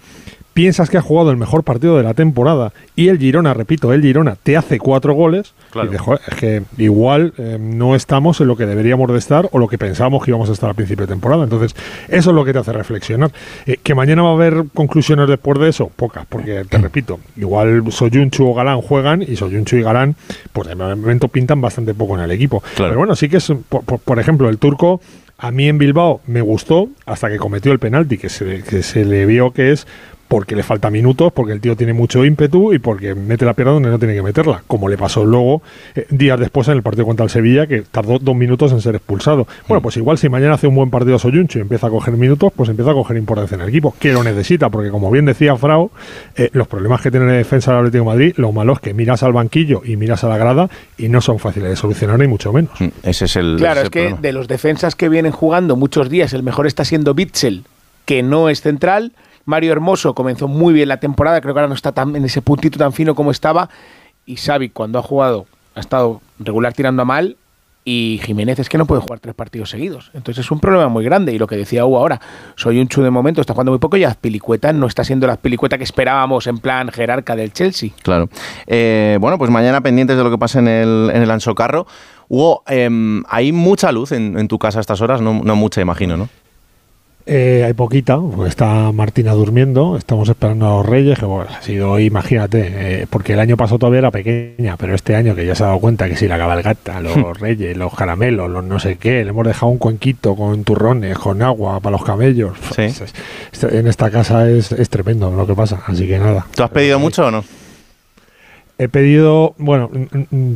piensas 0.57 0.89
que 0.89 0.97
has 0.97 1.03
jugado 1.03 1.29
el 1.29 1.37
mejor 1.37 1.63
partido 1.63 1.97
de 1.97 2.01
la 2.03 2.15
temporada 2.15 2.73
y 2.95 3.09
el 3.09 3.19
Girona, 3.19 3.53
repito, 3.53 3.93
el 3.93 4.01
Girona 4.01 4.35
te 4.41 4.57
hace 4.57 4.79
cuatro 4.79 5.13
goles, 5.13 5.53
y 5.93 5.97
"Joder, 5.99 6.21
es 6.27 6.35
que 6.35 6.63
igual 6.79 7.31
eh, 7.37 7.59
no 7.61 7.93
estamos 7.93 8.41
en 8.41 8.47
lo 8.47 8.57
que 8.57 8.65
deberíamos 8.65 9.11
de 9.11 9.19
estar 9.19 9.47
o 9.51 9.59
lo 9.59 9.67
que 9.67 9.77
pensábamos 9.77 10.23
que 10.25 10.31
íbamos 10.31 10.49
a 10.49 10.53
estar 10.53 10.67
al 10.67 10.75
principio 10.75 11.05
de 11.05 11.11
temporada. 11.13 11.43
Entonces, 11.43 11.75
eso 12.07 12.29
es 12.31 12.35
lo 12.35 12.43
que 12.43 12.53
te 12.53 12.57
hace 12.59 12.73
reflexionar. 12.73 13.31
Eh, 13.67 13.77
que 13.83 13.93
mañana 13.93 14.23
va 14.23 14.29
a 14.29 14.33
haber 14.33 14.63
conclusiones 14.73 15.27
después 15.29 15.59
de 15.59 15.69
eso, 15.69 15.91
pocas, 15.95 16.25
porque 16.27 16.65
te 16.67 16.77
repito, 16.79 17.19
igual 17.35 17.83
Soyunchu 17.91 18.47
o 18.49 18.55
Galán 18.55 18.81
juegan 18.81 19.21
y 19.21 19.35
Soyunchu 19.35 19.75
y 19.75 19.83
Galán, 19.83 20.15
pues 20.53 20.67
de 20.69 20.73
momento 20.75 21.27
pintan 21.27 21.61
bastante 21.61 21.93
poco 21.93 22.15
en 22.15 22.21
el 22.23 22.31
equipo. 22.31 22.63
Pero 22.87 22.97
bueno, 22.97 23.15
sí 23.15 23.29
que 23.29 23.37
es, 23.37 23.53
por, 23.69 23.83
por- 23.83 23.99
por 23.99 24.17
ejemplo, 24.19 24.49
el 24.49 24.57
turco. 24.57 25.01
A 25.39 25.51
mí 25.51 25.67
en 25.69 25.77
Bilbao 25.77 26.21
me 26.25 26.41
gustó 26.41 26.89
hasta 27.05 27.29
que 27.29 27.37
cometió 27.37 27.71
el 27.71 27.77
penalti, 27.77 28.17
que 28.17 28.27
se, 28.27 28.63
que 28.63 28.81
se 28.81 29.05
le 29.05 29.27
vio 29.27 29.51
que 29.51 29.71
es 29.71 29.85
porque 30.27 30.55
le 30.55 30.63
falta 30.63 30.89
minutos, 30.89 31.31
porque 31.31 31.53
el 31.53 31.61
tío 31.61 31.75
tiene 31.75 31.93
mucho 31.93 32.25
ímpetu 32.25 32.73
y 32.73 32.79
porque 32.79 33.15
mete 33.15 33.45
la 33.45 33.53
pierna 33.53 33.73
donde 33.73 33.89
no 33.89 33.99
tiene 33.99 34.13
que 34.13 34.21
meterla, 34.21 34.63
como 34.67 34.89
le 34.89 34.97
pasó 34.97 35.25
luego 35.25 35.61
eh, 35.95 36.05
días 36.09 36.39
después 36.39 36.67
en 36.67 36.75
el 36.75 36.83
partido 36.83 37.05
contra 37.05 37.23
el 37.23 37.29
Sevilla, 37.29 37.67
que 37.67 37.81
tardó 37.83 38.19
dos 38.19 38.35
minutos 38.35 38.71
en 38.71 38.81
ser 38.81 38.95
expulsado. 38.95 39.47
Bueno, 39.67 39.81
pues 39.81 39.97
igual 39.97 40.17
si 40.17 40.29
mañana 40.29 40.55
hace 40.55 40.67
un 40.67 40.75
buen 40.75 40.89
partido 40.89 41.17
Soyunchu 41.17 41.59
y 41.59 41.61
empieza 41.61 41.87
a 41.87 41.89
coger 41.89 42.15
minutos, 42.15 42.51
pues 42.55 42.69
empieza 42.69 42.91
a 42.91 42.93
coger 42.93 43.17
importancia 43.17 43.55
en 43.55 43.61
el 43.61 43.69
equipo, 43.69 43.95
que 43.99 44.11
lo 44.11 44.23
necesita, 44.23 44.69
porque 44.69 44.89
como 44.89 45.09
bien 45.11 45.25
decía 45.25 45.55
Frau, 45.55 45.91
eh, 46.35 46.49
los 46.53 46.67
problemas 46.67 47.01
que 47.01 47.11
tiene 47.11 47.25
la 47.25 47.33
defensa 47.33 47.71
del 47.71 47.79
Atlético 47.79 48.03
de 48.03 48.09
Madrid, 48.09 48.33
lo 48.37 48.51
malo 48.51 48.73
es 48.73 48.79
que 48.79 48.93
miras 48.93 49.23
al 49.23 49.33
banquillo 49.33 49.81
y 49.85 49.95
miras 49.95 50.23
a 50.23 50.29
la 50.29 50.37
grada 50.37 50.69
y 50.97 51.09
no 51.09 51.21
son 51.21 51.39
fáciles 51.39 51.69
de 51.69 51.75
solucionar, 51.75 52.19
ni 52.19 52.27
mucho 52.27 52.51
menos. 52.51 52.71
Ese 53.03 53.25
es 53.25 53.35
el. 53.35 53.57
Claro, 53.57 53.81
es 53.81 53.89
que 53.89 54.01
problema. 54.01 54.21
de 54.21 54.33
los 54.33 54.47
defensas 54.47 54.95
que 54.95 55.09
vienen 55.09 55.31
jugando 55.31 55.75
muchos 55.75 56.09
días, 56.09 56.33
el 56.33 56.43
mejor 56.43 56.67
está 56.67 56.85
siendo 56.85 57.13
Bitzel, 57.13 57.63
que 58.05 58.23
no 58.23 58.49
es 58.49 58.61
central. 58.61 59.13
Mario 59.47 59.71
Hermoso 59.71 60.13
comenzó 60.13 60.49
muy 60.49 60.73
bien 60.73 60.89
la 60.89 60.97
temporada, 60.97 61.39
creo 61.39 61.53
que 61.53 61.61
ahora 61.61 61.69
no 61.69 61.73
está 61.73 61.93
tan 61.93 62.17
en 62.17 62.25
ese 62.25 62.41
puntito 62.41 62.77
tan 62.77 62.91
fino 62.91 63.15
como 63.15 63.31
estaba. 63.31 63.69
Y 64.25 64.35
Xavi, 64.35 64.69
cuando 64.69 64.99
ha 64.99 65.01
jugado, 65.01 65.45
ha 65.73 65.79
estado 65.79 66.21
regular 66.37 66.73
tirando 66.73 67.01
a 67.01 67.05
mal. 67.05 67.37
Y 67.85 68.19
Jiménez 68.25 68.59
es 68.59 68.67
que 68.67 68.77
no 68.77 68.85
puede 68.85 68.99
jugar 68.99 69.21
tres 69.21 69.33
partidos 69.33 69.69
seguidos. 69.69 70.11
Entonces 70.13 70.43
es 70.43 70.51
un 70.51 70.59
problema 70.59 70.89
muy 70.89 71.05
grande. 71.05 71.31
Y 71.31 71.39
lo 71.39 71.47
que 71.47 71.55
decía 71.55 71.85
Hugo 71.85 71.97
ahora, 71.97 72.19
soy 72.57 72.81
un 72.81 72.89
chu 72.89 73.01
de 73.01 73.09
momento, 73.09 73.39
está 73.39 73.53
jugando 73.53 73.71
muy 73.71 73.79
poco 73.79 73.95
y 73.95 74.03
Azpilicueta 74.03 74.73
no 74.73 74.85
está 74.85 75.05
siendo 75.05 75.25
la 75.27 75.33
Azpilicueta 75.33 75.77
que 75.77 75.85
esperábamos 75.85 76.45
en 76.47 76.57
plan 76.57 76.89
jerarca 76.89 77.37
del 77.37 77.53
Chelsea. 77.53 77.91
Claro. 78.03 78.27
Eh, 78.65 79.17
bueno, 79.21 79.37
pues 79.37 79.49
mañana 79.49 79.79
pendientes 79.79 80.17
de 80.17 80.23
lo 80.25 80.29
que 80.29 80.37
pase 80.37 80.59
en 80.59 80.67
el, 80.67 81.09
en 81.13 81.21
el 81.21 81.31
Ansocarro. 81.31 81.87
Hugo, 82.27 82.63
em, 82.67 83.23
hay 83.29 83.53
mucha 83.53 83.93
luz 83.93 84.11
en, 84.11 84.37
en 84.37 84.49
tu 84.49 84.59
casa 84.59 84.79
a 84.79 84.81
estas 84.81 84.99
horas, 84.99 85.21
no, 85.21 85.41
no 85.41 85.55
mucha, 85.55 85.79
imagino, 85.79 86.17
¿no? 86.17 86.27
Eh, 87.29 87.63
hay 87.65 87.73
poquita, 87.73 88.17
porque 88.17 88.47
está 88.47 88.89
Martina 88.93 89.33
durmiendo, 89.33 89.97
estamos 89.97 90.29
esperando 90.29 90.65
a 90.65 90.69
los 90.77 90.85
Reyes, 90.85 91.19
que 91.19 91.25
bueno, 91.25 91.49
ha 91.51 91.61
sido, 91.61 91.99
imagínate, 91.99 93.01
eh, 93.01 93.07
porque 93.09 93.33
el 93.33 93.41
año 93.41 93.57
pasado 93.57 93.79
todavía 93.79 93.99
era 93.99 94.11
pequeña, 94.11 94.77
pero 94.77 94.95
este 94.95 95.13
año 95.13 95.35
que 95.35 95.45
ya 95.45 95.53
se 95.53 95.63
ha 95.63 95.67
dado 95.67 95.79
cuenta 95.79 96.07
que 96.07 96.15
si 96.15 96.25
la 96.29 96.37
cabalgata, 96.37 97.01
los 97.01 97.37
Reyes, 97.37 97.75
los 97.75 97.93
caramelos, 97.93 98.49
los 98.49 98.63
no 98.63 98.79
sé 98.79 98.95
qué, 98.95 99.25
le 99.25 99.31
hemos 99.31 99.45
dejado 99.45 99.69
un 99.73 99.77
cuenquito 99.77 100.37
con 100.37 100.63
turrones, 100.63 101.17
con 101.19 101.41
agua 101.41 101.81
para 101.81 101.97
los 101.97 102.05
camellos. 102.05 102.53
Pues, 102.59 102.71
es- 102.85 103.13
es- 103.51 103.63
en 103.73 103.87
esta 103.87 104.09
casa 104.09 104.49
es, 104.49 104.71
es 104.71 104.89
tremendo 104.89 105.29
lo 105.29 105.45
que 105.45 105.53
pasa, 105.53 105.81
así 105.85 106.07
que 106.07 106.19
nada. 106.19 106.47
¿Tú 106.55 106.63
has 106.63 106.69
pedido 106.69 106.97
mucho 106.97 107.25
o 107.27 107.31
no? 107.31 107.43
He 108.79 108.89
pedido, 108.89 109.55
bueno, 109.57 109.89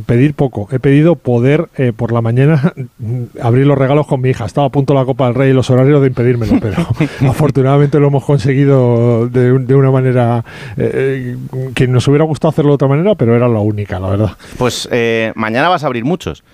pedir 0.06 0.34
poco. 0.34 0.68
He 0.70 0.78
pedido 0.78 1.16
poder 1.16 1.68
eh, 1.76 1.92
por 1.94 2.12
la 2.12 2.20
mañana 2.20 2.72
abrir 3.42 3.66
los 3.66 3.76
regalos 3.76 4.06
con 4.06 4.20
mi 4.20 4.30
hija. 4.30 4.44
Estaba 4.44 4.68
a 4.68 4.70
punto 4.70 4.94
la 4.94 5.04
Copa 5.04 5.26
del 5.26 5.34
Rey 5.34 5.50
y 5.50 5.52
los 5.52 5.70
horarios 5.70 6.00
de 6.00 6.06
impedírmelo, 6.06 6.60
pero 6.60 6.76
afortunadamente 7.28 7.98
lo 7.98 8.06
hemos 8.06 8.24
conseguido 8.24 9.28
de, 9.28 9.58
de 9.58 9.74
una 9.74 9.90
manera 9.90 10.44
eh, 10.76 11.36
eh, 11.52 11.70
que 11.74 11.88
nos 11.88 12.06
hubiera 12.08 12.24
gustado 12.24 12.50
hacerlo 12.50 12.70
de 12.72 12.74
otra 12.74 12.88
manera, 12.88 13.14
pero 13.16 13.34
era 13.34 13.48
la 13.48 13.60
única, 13.60 13.98
la 13.98 14.10
verdad. 14.10 14.30
Pues 14.56 14.88
eh, 14.92 15.32
mañana 15.34 15.68
vas 15.68 15.82
a 15.82 15.86
abrir 15.86 16.04
muchos. 16.04 16.44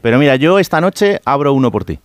Pero 0.00 0.18
mira, 0.18 0.36
yo 0.36 0.58
esta 0.58 0.80
noche 0.80 1.20
abro 1.24 1.52
uno 1.52 1.70
por 1.70 1.84
ti. 1.84 1.98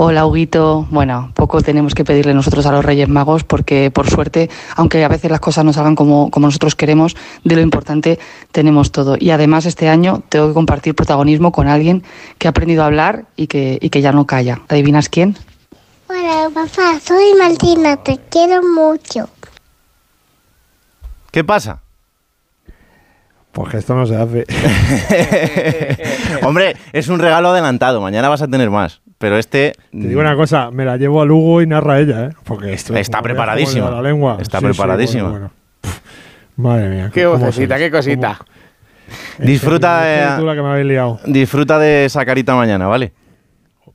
Hola, 0.00 0.26
Huguito. 0.26 0.86
Bueno, 0.90 1.32
poco 1.34 1.60
tenemos 1.60 1.92
que 1.92 2.04
pedirle 2.04 2.32
nosotros 2.32 2.64
a 2.66 2.70
los 2.70 2.84
Reyes 2.84 3.08
Magos 3.08 3.42
porque, 3.42 3.90
por 3.90 4.08
suerte, 4.08 4.48
aunque 4.76 5.04
a 5.04 5.08
veces 5.08 5.28
las 5.28 5.40
cosas 5.40 5.64
no 5.64 5.72
salgan 5.72 5.96
como, 5.96 6.30
como 6.30 6.46
nosotros 6.46 6.76
queremos, 6.76 7.16
de 7.42 7.56
lo 7.56 7.62
importante 7.62 8.20
tenemos 8.52 8.92
todo. 8.92 9.16
Y 9.18 9.30
además 9.30 9.66
este 9.66 9.88
año 9.88 10.22
tengo 10.28 10.46
que 10.46 10.54
compartir 10.54 10.94
protagonismo 10.94 11.50
con 11.50 11.66
alguien 11.66 12.04
que 12.38 12.46
ha 12.46 12.50
aprendido 12.50 12.84
a 12.84 12.86
hablar 12.86 13.24
y 13.34 13.48
que, 13.48 13.76
y 13.82 13.90
que 13.90 14.00
ya 14.00 14.12
no 14.12 14.24
calla. 14.24 14.60
¿Adivinas 14.68 15.08
quién? 15.08 15.36
Hola, 16.06 16.48
papá. 16.54 17.00
Soy 17.00 17.34
Martina. 17.36 17.96
Te 17.96 18.20
quiero 18.30 18.62
mucho. 18.62 19.28
¿Qué 21.32 21.42
pasa? 21.42 21.80
Pues 23.50 23.68
que 23.68 23.78
esto 23.78 23.96
no 23.96 24.06
se 24.06 24.14
hace. 24.14 24.46
Hombre, 26.46 26.76
es 26.92 27.08
un 27.08 27.18
regalo 27.18 27.48
adelantado. 27.48 28.00
Mañana 28.00 28.28
vas 28.28 28.42
a 28.42 28.46
tener 28.46 28.70
más. 28.70 29.00
Pero 29.18 29.36
este. 29.36 29.72
Te 29.90 29.98
digo 29.98 30.20
una 30.20 30.36
cosa, 30.36 30.70
me 30.70 30.84
la 30.84 30.96
llevo 30.96 31.20
a 31.20 31.24
Lugo 31.24 31.60
y 31.60 31.66
narra 31.66 31.98
ella, 32.00 32.26
¿eh? 32.26 32.30
Porque 32.44 32.72
esto 32.72 32.94
Está 32.94 33.20
la 33.90 34.02
lengua. 34.02 34.38
Está 34.40 34.60
Sí, 34.60 34.66
sí, 34.72 35.20
bueno, 35.20 35.30
bueno. 35.30 35.50
Pff, 35.80 35.98
Madre 36.56 36.88
mía. 36.88 37.10
Qué 37.12 37.24
¿cómo 37.24 37.38
vocecita, 37.38 37.78
qué 37.78 37.90
cosita. 37.90 38.38
¿Cómo- 38.38 39.46
Disfruta 39.46 40.02
de-. 40.02 41.20
Disfruta 41.26 41.78
de 41.78 42.04
esa 42.04 42.24
carita 42.24 42.54
mañana, 42.54 42.86
¿vale? 42.86 43.12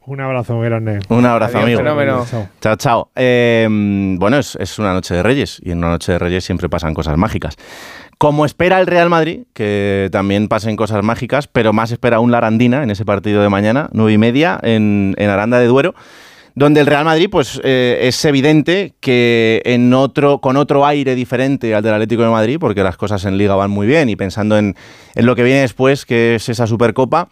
Un 0.06 0.20
abrazo 0.20 0.56
muy 0.56 0.66
grande. 0.66 1.00
Un 1.08 1.26
abrazo, 1.26 1.58
Adiós, 1.60 1.64
amigo. 1.64 1.80
fenómeno. 1.80 2.26
Chao. 2.30 2.48
Chao, 2.60 2.76
chao. 2.76 3.12
Eh, 3.16 3.66
bueno, 4.20 4.38
es, 4.38 4.58
es 4.60 4.78
una 4.78 4.92
noche 4.94 5.14
de 5.14 5.24
Reyes 5.24 5.62
y 5.64 5.72
en 5.72 5.78
una 5.78 5.90
noche 5.90 6.12
de 6.12 6.20
Reyes 6.20 6.44
siempre 6.44 6.68
pasan 6.68 6.94
cosas 6.94 7.16
mágicas. 7.18 7.56
Como 8.24 8.46
espera 8.46 8.80
el 8.80 8.88
Real 8.88 9.10
Madrid, 9.10 9.42
que 9.52 10.08
también 10.14 10.48
pasen 10.48 10.78
cosas 10.78 11.04
mágicas, 11.04 11.48
pero 11.48 11.74
más 11.74 11.92
espera 11.92 12.22
un 12.22 12.32
Larandina 12.32 12.82
en 12.82 12.90
ese 12.90 13.04
partido 13.04 13.42
de 13.42 13.50
mañana, 13.50 13.90
nueve 13.92 14.14
y 14.14 14.18
media, 14.18 14.58
en, 14.64 15.14
Aranda 15.20 15.60
de 15.60 15.68
Duero, 15.68 15.94
donde 16.56 16.80
el 16.80 16.86
Real 16.86 17.04
Madrid, 17.04 17.28
pues 17.30 17.60
eh, 17.66 18.00
es 18.04 18.24
evidente 18.24 18.94
que 19.02 19.62
en 19.66 19.94
otro, 19.94 20.40
con 20.40 20.56
otro 20.56 20.86
aire 20.86 21.16
diferente 21.16 21.76
al 21.76 21.84
del 21.84 21.96
Atlético 21.96 22.24
de 22.24 22.30
Madrid, 22.30 22.60
porque 22.62 22.82
las 22.82 22.96
cosas 22.96 23.26
en 23.26 23.38
Liga 23.38 23.56
van 23.56 23.72
muy 23.72 23.88
bien 23.88 24.08
y 24.08 24.16
pensando 24.16 24.58
en, 24.58 24.74
lo 25.16 25.36
que 25.36 25.44
viene 25.44 25.60
después, 25.60 26.06
que 26.06 26.36
es 26.36 26.48
esa 26.48 26.66
Supercopa, 26.66 27.28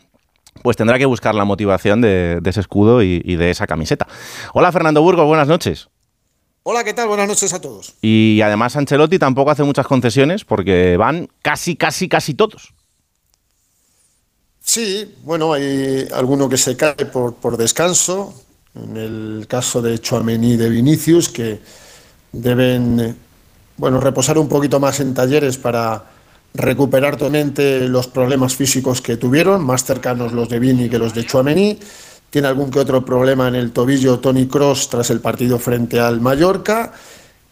pues 0.62 0.76
tendrá 0.76 1.00
que 1.00 1.06
buscar 1.06 1.36
la 1.36 1.46
motivación 1.46 2.02
de, 2.02 2.42
ese 2.44 2.60
escudo 2.60 3.02
y 3.02 3.36
de 3.38 3.50
esa 3.50 3.66
camiseta. 3.66 4.08
Hola 4.54 4.74
Fernando 4.74 5.02
Burgos, 5.02 5.26
buenas 5.26 5.48
noches. 5.48 5.88
Hola, 6.64 6.84
¿qué 6.84 6.94
tal? 6.94 7.08
Buenas 7.08 7.28
noches 7.28 7.54
a 7.54 7.60
todos. 7.60 7.96
Y 8.02 8.40
además 8.44 8.76
Ancelotti 8.76 9.18
tampoco 9.18 9.50
hace 9.50 9.64
muchas 9.64 9.88
concesiones 9.88 10.46
porque 10.46 10.96
van 10.96 11.28
casi, 11.42 11.76
casi, 11.76 12.08
casi 12.08 12.36
todos. 12.36 12.74
Sí, 14.60 15.16
bueno, 15.24 15.54
hay 15.54 16.08
alguno 16.14 16.48
que 16.48 16.58
se 16.58 16.78
cae 16.78 17.06
por, 17.12 17.34
por 17.34 17.58
descanso. 17.58 18.34
En 18.76 18.96
el 18.96 19.46
caso 19.50 19.82
de 19.82 19.98
Chouameni 20.00 20.54
y 20.54 20.58
de 20.58 20.70
Vinicius, 20.70 21.30
que 21.30 21.60
deben 22.32 23.18
bueno, 23.78 24.00
reposar 24.00 24.38
un 24.38 24.48
poquito 24.48 24.80
más 24.80 25.00
en 25.00 25.16
talleres 25.16 25.58
para 25.58 26.06
recuperar 26.54 27.18
totalmente 27.18 27.88
los 27.88 28.08
problemas 28.08 28.56
físicos 28.56 29.02
que 29.02 29.18
tuvieron, 29.18 29.66
más 29.66 29.84
cercanos 29.84 30.32
los 30.32 30.48
de 30.50 30.60
Vini 30.60 30.90
que 30.90 31.00
los 31.00 31.16
de 31.16 31.26
Chouameni. 31.26 31.80
Tiene 32.32 32.48
algún 32.48 32.72
que 32.72 32.80
otro 32.80 33.06
problema 33.06 33.48
en 33.50 33.56
el 33.56 33.72
tobillo 33.72 34.20
Tony 34.20 34.48
Cross 34.48 34.90
tras 34.90 35.10
el 35.12 35.20
partido 35.20 35.60
frente 35.60 36.00
al 36.00 36.20
Mallorca. 36.22 36.94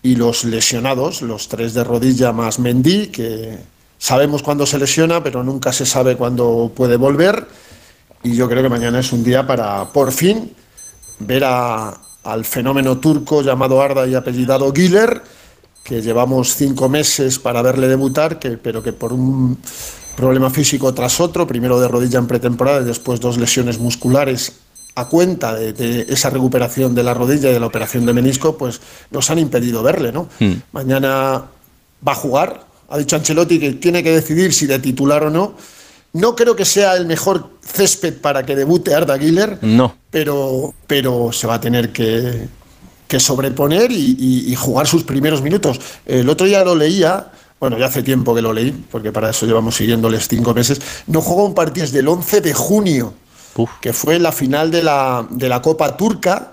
Y 0.02 0.15
los 0.15 0.46
lesionados, 0.46 1.22
los 1.22 1.50
tres 1.50 1.74
de 1.74 1.84
rodilla 1.84 2.32
más 2.32 2.58
Mendy, 2.60 3.08
que 3.08 3.58
sabemos 3.98 4.42
cuándo 4.42 4.65
se 4.65 4.80
lesiona, 4.80 5.22
pero 5.22 5.44
nunca 5.44 5.74
se 5.74 5.86
sabe 5.86 6.15
cuándo 6.15 6.72
puede 6.74 6.96
volver. 6.96 7.46
Y 8.24 8.34
yo 8.36 8.48
creo 8.48 8.63
que 8.63 8.70
mañana 8.70 9.00
es 9.02 9.12
un 9.12 9.24
día 9.26 9.46
para, 9.46 9.92
por 9.92 10.13
fin, 10.13 10.54
ver 11.20 11.44
a- 11.44 11.98
al 12.24 12.46
fenómeno 12.46 12.98
turco 13.00 13.42
llamado 13.42 13.82
Arda 13.82 14.08
y 14.08 14.15
apellidado 14.15 14.72
Güler, 14.72 15.22
que 15.84 16.02
llevamos 16.02 16.56
cinco 16.56 16.88
meses 16.88 17.38
para 17.38 17.62
verle 17.62 17.88
debutar, 17.89 18.39
pero 18.62 18.82
que 18.82 18.94
por 18.94 19.12
un 19.12 19.58
problema 20.15 20.50
físico 20.50 20.94
tras 20.94 21.20
otro, 21.20 21.46
primero 21.46 21.80
de 21.80 21.88
rodilla 21.89 22.20
en 22.20 22.28
pretemporada 22.28 22.82
y 22.82 22.86
después 22.86 23.20
dos 23.20 23.38
lesiones 23.38 23.80
musculares 23.80 24.54
a 25.01 25.07
cuenta 25.07 25.53
de, 25.55 25.73
de 25.73 26.05
esa 26.09 26.29
recuperación 26.29 26.93
de 26.95 27.03
la 27.03 27.13
rodilla 27.13 27.49
y 27.49 27.53
de 27.53 27.59
la 27.59 27.65
operación 27.67 28.05
de 28.05 28.13
menisco, 28.13 28.57
pues 28.57 28.81
nos 29.12 29.29
han 29.29 29.39
impedido 29.39 29.81
verle, 29.83 30.12
¿no? 30.12 30.27
Mañana 30.71 31.45
va 32.07 32.12
a 32.12 32.15
jugar. 32.15 32.65
Ha 32.89 32.97
dicho 32.97 33.15
Ancelotti 33.15 33.59
que 33.59 33.73
tiene 33.73 34.03
que 34.03 34.12
decidir 34.12 34.53
si 34.53 34.65
de 34.65 34.79
titular 34.79 35.23
o 35.23 35.29
no. 35.29 35.53
No 36.13 36.35
creo 36.35 36.55
que 36.55 36.65
sea 36.65 36.95
el 36.95 37.05
mejor 37.05 37.51
césped 37.62 38.15
para 38.19 38.43
que 38.45 38.55
debute 38.55 38.95
Arda 38.95 39.17
Güler, 39.17 39.59
No. 39.62 39.95
pero, 40.09 40.73
pero 40.88 41.31
se 41.31 41.45
va 41.45 41.55
a 41.55 41.62
tener 41.62 41.91
que, 41.91 42.47
que 43.07 43.19
sobreponer 43.19 43.91
y, 43.91 44.15
y- 44.19 44.51
y 44.51 44.55
jugar 44.55 44.88
sus 44.88 45.03
primeros 45.03 45.41
minutos. 45.43 45.79
El 46.07 46.27
otro 46.29 46.47
día 46.47 46.63
lo 46.63 46.73
leía, 46.75 47.31
bueno, 47.59 47.77
ya 47.77 47.85
hace 47.85 48.01
tiempo 48.01 48.33
que 48.33 48.41
lo 48.41 48.53
leí, 48.53 48.71
porque 48.89 49.12
para 49.12 49.29
eso 49.29 49.45
llevamos 49.45 49.75
siguiéndoles 49.75 50.27
cinco 50.27 50.53
meses. 50.55 50.81
No 51.05 51.21
jugó 51.21 51.45
un 51.45 51.53
partido 51.53 51.85
desde 51.85 51.99
el 51.99 52.07
11 52.07 52.41
de 52.41 52.53
junio, 52.55 53.13
que 53.81 53.93
fue 53.93 54.19
la 54.19 54.31
final 54.31 54.71
de 54.71 54.83
la, 54.83 55.25
de 55.29 55.49
la 55.49 55.62
Copa 55.62 55.95
Turca, 55.97 56.51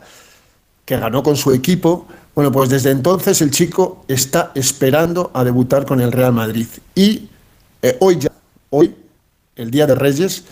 que 0.84 0.96
ganó 0.96 1.22
con 1.22 1.36
su 1.36 1.52
equipo. 1.52 2.06
Bueno, 2.34 2.52
pues 2.52 2.68
desde 2.68 2.90
entonces 2.90 3.40
el 3.40 3.50
chico 3.50 4.04
está 4.08 4.52
esperando 4.54 5.30
a 5.34 5.44
debutar 5.44 5.86
con 5.86 6.00
el 6.00 6.12
Real 6.12 6.32
Madrid. 6.32 6.66
Y 6.94 7.28
eh, 7.82 7.96
hoy 8.00 8.18
ya, 8.18 8.30
hoy, 8.70 8.94
el 9.56 9.70
Día 9.70 9.86
de 9.86 9.94
Reyes, 9.94 10.44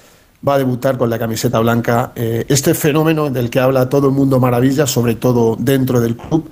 va 0.47 0.55
a 0.55 0.59
debutar 0.59 0.99
con 0.99 1.11
la 1.11 1.19
camiseta 1.19 1.59
blanca. 1.61 2.13
eh, 2.15 2.45
este 2.49 2.75
fenómeno 2.75 3.31
del 3.31 3.51
que 3.51 3.61
habla 3.61 3.89
todo 3.89 4.09
el 4.09 4.15
mundo 4.15 4.41
maravilla, 4.41 4.87
sobre 4.87 5.15
todo 5.15 5.57
dentro 5.59 6.01
del 6.01 6.17
club, 6.17 6.51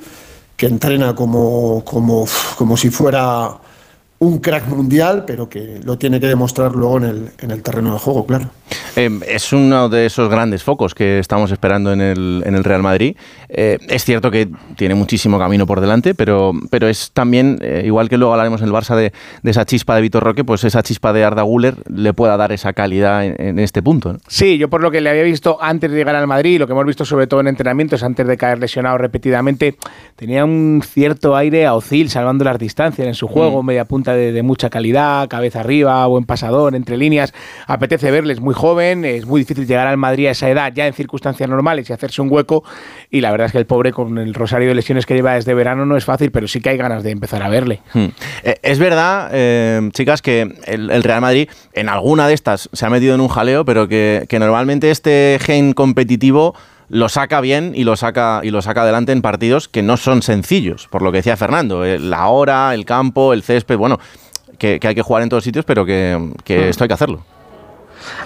que 0.57 0.66
entrena 0.66 1.14
como, 1.14 1.85
como, 1.85 2.26
como 2.57 2.76
si 2.76 2.90
fuera 2.90 3.59
un 4.23 4.39
crack 4.39 4.69
mundial, 4.69 5.25
pero 5.27 5.49
que 5.49 5.81
lo 5.83 5.99
tiene 5.99 6.21
que 6.21 6.29
demostrar 6.29 6.77
luego 6.77 6.99
en 6.99 7.05
el, 7.05 7.29
en 7.41 7.51
el 7.51 7.61
terreno 7.61 7.93
de 7.93 7.99
juego, 7.99 8.25
claro. 8.25 8.51
Eh, 8.95 9.11
es 9.27 9.53
uno 9.53 9.89
de 9.89 10.07
esos 10.07 10.29
grandes 10.29 10.63
focos 10.63 10.95
que 10.95 11.19
estamos 11.19 11.51
esperando 11.51 11.93
en 11.93 12.01
el, 12.01 12.43
en 12.47 12.55
el 12.55 12.63
Real 12.63 12.83
Madrid. 12.83 13.17
Eh, 13.49 13.79
es 13.89 14.05
cierto 14.05 14.31
que 14.31 14.49
tiene 14.77 14.95
muchísimo 14.95 15.41
camino 15.41 15.67
por 15.67 15.81
delante, 15.81 16.15
pero, 16.15 16.53
pero 16.71 16.87
es 16.87 17.11
también, 17.13 17.59
eh, 17.63 17.83
igual 17.85 18.09
que 18.09 18.17
luego 18.17 18.33
hablaremos 18.33 18.61
en 18.61 18.69
el 18.69 18.73
Barça 18.73 18.95
de, 18.95 19.13
de 19.43 19.51
esa 19.51 19.65
chispa 19.65 19.97
de 19.97 20.03
Vitor 20.03 20.23
Roque, 20.23 20.45
pues 20.45 20.63
esa 20.63 20.85
chispa 20.85 21.13
de 21.13 21.25
Arda 21.25 21.43
Güler 21.43 21.75
le 21.93 22.15
pueda 22.15 22.37
dar 22.37 22.53
esa 22.53 22.73
calidad 22.75 23.25
en, 23.25 23.35
en 23.41 23.59
este 23.59 23.83
punto. 23.83 24.13
¿no? 24.13 24.21
Sí, 24.29 24.57
yo 24.57 24.71
por 24.71 24.83
lo 24.83 24.93
que 24.93 25.01
le 25.01 25.11
había 25.11 25.25
visto 25.25 25.59
antes 25.61 25.91
de 25.91 25.97
llegar 25.97 26.15
al 26.15 26.29
Madrid, 26.29 26.61
lo 26.61 26.67
que 26.69 26.73
hemos 26.75 26.87
visto 26.87 27.05
sobre 27.05 27.27
todo 27.27 27.41
en 27.41 27.49
entrenamientos, 27.49 28.05
antes 28.05 28.25
de 28.25 28.37
caer 28.37 28.61
lesionado 28.61 28.99
repetidamente, 28.99 29.75
tenía 30.15 30.45
un 30.45 30.81
cierto 30.85 31.35
aire 31.35 31.67
a 31.67 31.75
Ozil, 31.75 32.09
salvando 32.09 32.45
las 32.45 32.59
distancias 32.59 33.09
en 33.09 33.15
su 33.15 33.27
juego, 33.27 33.65
media 33.65 33.85
punta 33.85 34.12
de, 34.14 34.42
mucha 34.42 34.70
calidad, 34.70 35.29
cabeza 35.29 35.61
arriba, 35.61 36.07
buen 36.07 36.25
pasador, 36.25 36.75
entre 36.75 36.96
líneas. 36.96 37.33
Apetece 37.66 38.11
verles 38.11 38.40
muy 38.40 38.55
joven, 38.55 39.05
es 39.05 39.27
muy 39.27 39.40
difícil 39.40 39.66
llegar 39.66 39.87
al 39.87 39.96
Madrid 39.96 40.27
a 40.27 40.31
esa 40.31 40.48
edad, 40.48 40.72
ya 40.75 40.87
en 40.87 40.94
circunstancias 40.94 41.48
normales 41.48 41.88
y 41.90 41.92
hacerse 41.92 42.22
un 42.22 42.31
hueco. 42.31 42.64
Y 43.11 43.20
la 43.20 43.31
verdad 43.31 43.46
es 43.46 43.53
que 43.53 43.59
el 43.59 43.66
pobre, 43.66 43.92
con 43.92 44.18
el 44.18 44.35
rosario 44.35 44.68
de 44.68 44.75
lesiones 44.75 45.07
que 45.07 45.14
lleva 45.14 45.35
desde 45.35 45.55
verano, 45.55 45.87
no 45.87 45.96
es 45.96 46.05
fácil, 46.05 46.31
pero 46.31 46.48
sí 46.48 46.61
que 46.61 46.70
hay 46.70 46.77
ganas 46.77 47.03
de 47.03 47.11
empezar 47.11 47.42
a 47.42 47.48
verle. 47.48 47.81
Hmm. 47.92 48.07
Eh, 48.42 48.57
es 48.62 48.79
verdad, 48.79 49.31
eh, 49.33 49.88
chicas, 49.92 50.22
que 50.22 50.55
el, 50.66 50.90
el 50.90 51.03
Real 51.03 51.20
Madrid 51.20 51.48
en 51.72 51.88
alguna 51.88 52.29
de 52.29 52.35
estas 52.35 52.68
se 52.72 52.87
ha 52.87 52.90
metido 52.90 53.14
en 53.14 53.20
un 53.20 53.29
jaleo, 53.29 53.64
pero 53.64 53.88
que, 53.88 54.27
que 54.29 54.38
normalmente 54.38 54.90
este 54.90 55.38
gen 55.40 55.72
competitivo 55.72 56.55
lo 56.92 57.09
saca 57.09 57.40
bien 57.40 57.72
y 57.74 57.85
lo 57.85 57.96
saca 57.96 58.40
y 58.42 58.50
lo 58.50 58.61
saca 58.61 58.83
adelante 58.83 59.12
en 59.12 59.22
partidos 59.22 59.66
que 59.66 59.83
no 59.83 59.96
son 59.96 60.20
sencillos, 60.20 60.88
por 60.88 61.00
lo 61.00 61.11
que 61.11 61.18
decía 61.18 61.38
Fernando, 61.38 61.87
eh, 61.87 61.98
la 61.98 62.28
hora, 62.28 62.74
el 62.74 62.85
campo, 62.85 63.33
el 63.33 63.42
césped, 63.42 63.78
bueno, 63.78 63.98
que, 64.59 64.78
que 64.78 64.88
hay 64.88 64.94
que 64.94 65.00
jugar 65.00 65.22
en 65.22 65.31
todos 65.31 65.42
sitios, 65.42 65.64
pero 65.64 65.87
que, 65.87 66.33
que 66.44 66.68
esto 66.68 66.85
hay 66.85 66.88
que 66.88 66.94
hacerlo. 66.94 67.24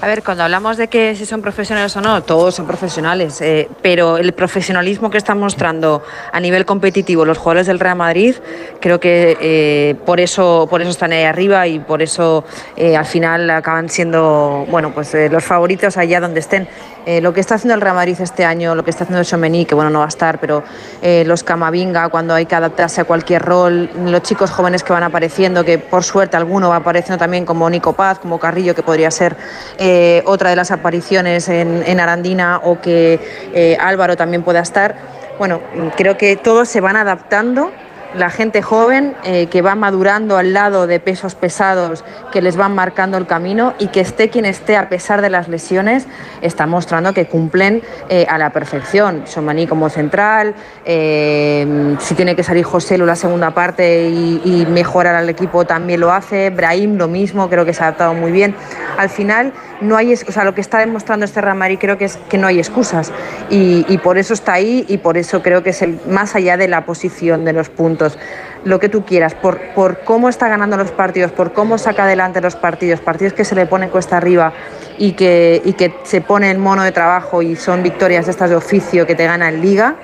A 0.00 0.06
ver, 0.06 0.22
cuando 0.22 0.44
hablamos 0.44 0.76
de 0.76 0.88
que 0.88 1.14
si 1.14 1.26
son 1.26 1.42
profesionales 1.42 1.96
o 1.96 2.00
no, 2.00 2.22
todos 2.22 2.54
son 2.54 2.66
profesionales, 2.66 3.40
eh, 3.40 3.68
pero 3.82 4.18
el 4.18 4.32
profesionalismo 4.32 5.10
que 5.10 5.18
están 5.18 5.38
mostrando 5.38 6.02
a 6.32 6.40
nivel 6.40 6.64
competitivo 6.64 7.24
los 7.24 7.38
jugadores 7.38 7.66
del 7.66 7.80
Real 7.80 7.96
Madrid, 7.96 8.34
creo 8.80 9.00
que 9.00 9.36
eh, 9.40 9.94
por 10.04 10.20
eso 10.20 10.66
por 10.68 10.80
eso 10.80 10.90
están 10.90 11.12
ahí 11.12 11.24
arriba 11.24 11.66
y 11.66 11.78
por 11.78 12.02
eso 12.02 12.44
eh, 12.76 12.96
al 12.96 13.06
final 13.06 13.48
acaban 13.50 13.88
siendo 13.88 14.66
bueno 14.68 14.92
pues 14.92 15.14
los 15.30 15.44
favoritos 15.44 15.96
allá 15.96 16.20
donde 16.20 16.40
estén. 16.40 16.68
Eh, 17.06 17.20
lo 17.20 17.32
que 17.32 17.38
está 17.38 17.54
haciendo 17.54 17.76
el 17.76 17.80
Real 17.80 17.94
Madrid 17.94 18.16
este 18.18 18.44
año, 18.44 18.74
lo 18.74 18.82
que 18.82 18.90
está 18.90 19.04
haciendo 19.04 19.22
Chomení, 19.22 19.64
que 19.64 19.76
bueno 19.76 19.90
no 19.90 20.00
va 20.00 20.06
a 20.06 20.08
estar, 20.08 20.40
pero 20.40 20.64
eh, 21.00 21.22
los 21.24 21.44
Camavinga 21.44 22.08
cuando 22.08 22.34
hay 22.34 22.46
que 22.46 22.56
adaptarse 22.56 23.00
a 23.00 23.04
cualquier 23.04 23.42
rol, 23.42 23.88
los 24.06 24.22
chicos 24.22 24.50
jóvenes 24.50 24.82
que 24.82 24.92
van 24.92 25.04
apareciendo, 25.04 25.64
que 25.64 25.78
por 25.78 26.02
suerte 26.02 26.36
alguno 26.36 26.70
va 26.70 26.76
apareciendo 26.76 27.16
también 27.16 27.46
como 27.46 27.70
Nico 27.70 27.92
Paz, 27.92 28.18
como 28.18 28.40
Carrillo, 28.40 28.74
que 28.74 28.82
podría 28.82 29.12
ser 29.12 29.36
eh, 29.78 30.24
otra 30.26 30.50
de 30.50 30.56
las 30.56 30.72
apariciones 30.72 31.48
en, 31.48 32.00
Arandina 32.00 32.60
o 32.64 32.80
que 32.80 33.76
Álvaro 33.80 34.16
también 34.16 34.42
pueda 34.42 34.60
estar. 34.60 34.96
Bueno, 35.38 35.60
creo 35.96 36.18
que 36.18 36.36
todos 36.36 36.68
se 36.68 36.80
van 36.80 36.96
adaptando 36.96 37.70
la 38.14 38.30
gente 38.30 38.62
joven 38.62 39.14
que 39.50 39.62
va 39.62 39.74
madurando 39.74 40.36
al 40.36 40.52
lado 40.52 40.86
de 40.86 41.00
pesos 41.00 41.34
pesados 41.34 42.04
que 42.32 42.42
les 42.42 42.56
van 42.56 42.74
marcando 42.74 43.16
el 43.18 43.26
camino 43.26 43.74
y 43.78 43.88
que 43.88 44.00
esté 44.00 44.28
quien 44.28 44.44
esté 44.44 44.76
a 44.76 44.88
pesar 44.88 45.22
de 45.22 45.30
las 45.30 45.48
lesiones, 45.48 46.06
está 46.46 46.66
mostrando 46.66 47.12
que 47.12 47.26
cumplen 47.26 47.82
eh, 48.08 48.26
a 48.28 48.38
la 48.38 48.50
perfección. 48.50 49.22
Somaní 49.26 49.66
como 49.66 49.88
central, 49.88 50.54
eh, 50.84 51.96
si 52.00 52.14
tiene 52.14 52.34
que 52.34 52.42
salir 52.42 52.64
José 52.64 52.96
la 52.98 53.16
segunda 53.16 53.50
parte 53.52 54.08
y, 54.08 54.40
y 54.44 54.66
mejorar 54.66 55.14
al 55.14 55.28
equipo 55.28 55.64
también 55.64 56.00
lo 56.00 56.12
hace, 56.12 56.50
Brahim 56.50 56.96
lo 56.96 57.08
mismo, 57.08 57.48
creo 57.48 57.64
que 57.64 57.72
se 57.72 57.82
ha 57.82 57.88
adaptado 57.88 58.14
muy 58.14 58.32
bien. 58.32 58.54
Al 58.96 59.08
final 59.08 59.52
no 59.80 59.96
hay, 59.96 60.14
o 60.14 60.32
sea, 60.32 60.44
lo 60.44 60.54
que 60.54 60.60
está 60.60 60.78
demostrando 60.78 61.24
este 61.24 61.40
Real 61.40 61.56
Madrid 61.56 61.78
creo 61.80 61.98
que 61.98 62.06
es 62.06 62.18
que 62.28 62.38
no 62.38 62.46
hay 62.46 62.58
excusas 62.58 63.12
y, 63.50 63.84
y 63.88 63.98
por 63.98 64.18
eso 64.18 64.34
está 64.34 64.54
ahí 64.54 64.84
y 64.88 64.98
por 64.98 65.18
eso 65.18 65.42
creo 65.42 65.62
que 65.62 65.70
es 65.70 65.82
el, 65.82 66.00
más 66.08 66.34
allá 66.34 66.56
de 66.56 66.68
la 66.68 66.84
posición 66.84 67.44
de 67.44 67.52
los 67.52 67.68
puntos, 67.68 68.18
lo 68.66 68.80
que 68.80 68.88
tú 68.88 69.04
quieras, 69.04 69.34
por, 69.34 69.60
por 69.74 70.00
cómo 70.00 70.28
está 70.28 70.48
ganando 70.48 70.76
los 70.76 70.90
partidos, 70.90 71.30
por 71.30 71.52
cómo 71.52 71.78
saca 71.78 72.02
adelante 72.02 72.40
los 72.40 72.56
partidos, 72.56 72.98
partidos 73.00 73.32
que 73.32 73.44
se 73.44 73.54
le 73.54 73.64
ponen 73.66 73.90
cuesta 73.90 74.16
arriba 74.16 74.52
y 74.98 75.12
que, 75.12 75.62
y 75.64 75.74
que 75.74 75.94
se 76.02 76.20
pone 76.20 76.50
el 76.50 76.58
mono 76.58 76.82
de 76.82 76.90
trabajo 76.90 77.42
y 77.42 77.54
son 77.54 77.84
victorias 77.84 78.26
estas 78.26 78.50
de 78.50 78.56
oficio 78.56 79.06
que 79.06 79.14
te 79.14 79.24
gana 79.24 79.48
en 79.48 79.60
liga. 79.60 79.94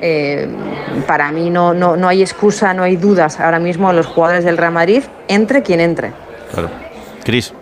eh, 0.00 0.48
para 1.06 1.30
mí 1.32 1.50
no, 1.50 1.74
no, 1.74 1.96
no 1.96 2.08
hay 2.08 2.22
excusa, 2.22 2.72
no 2.72 2.82
hay 2.82 2.96
dudas 2.96 3.40
ahora 3.40 3.58
mismo 3.58 3.92
los 3.92 4.06
jugadores 4.06 4.44
del 4.44 4.56
Real 4.56 4.72
Madrid, 4.72 5.02
entre 5.28 5.62
quien 5.62 5.80
entre. 5.80 6.12
Claro. 6.52 6.70
Cris. 7.24 7.52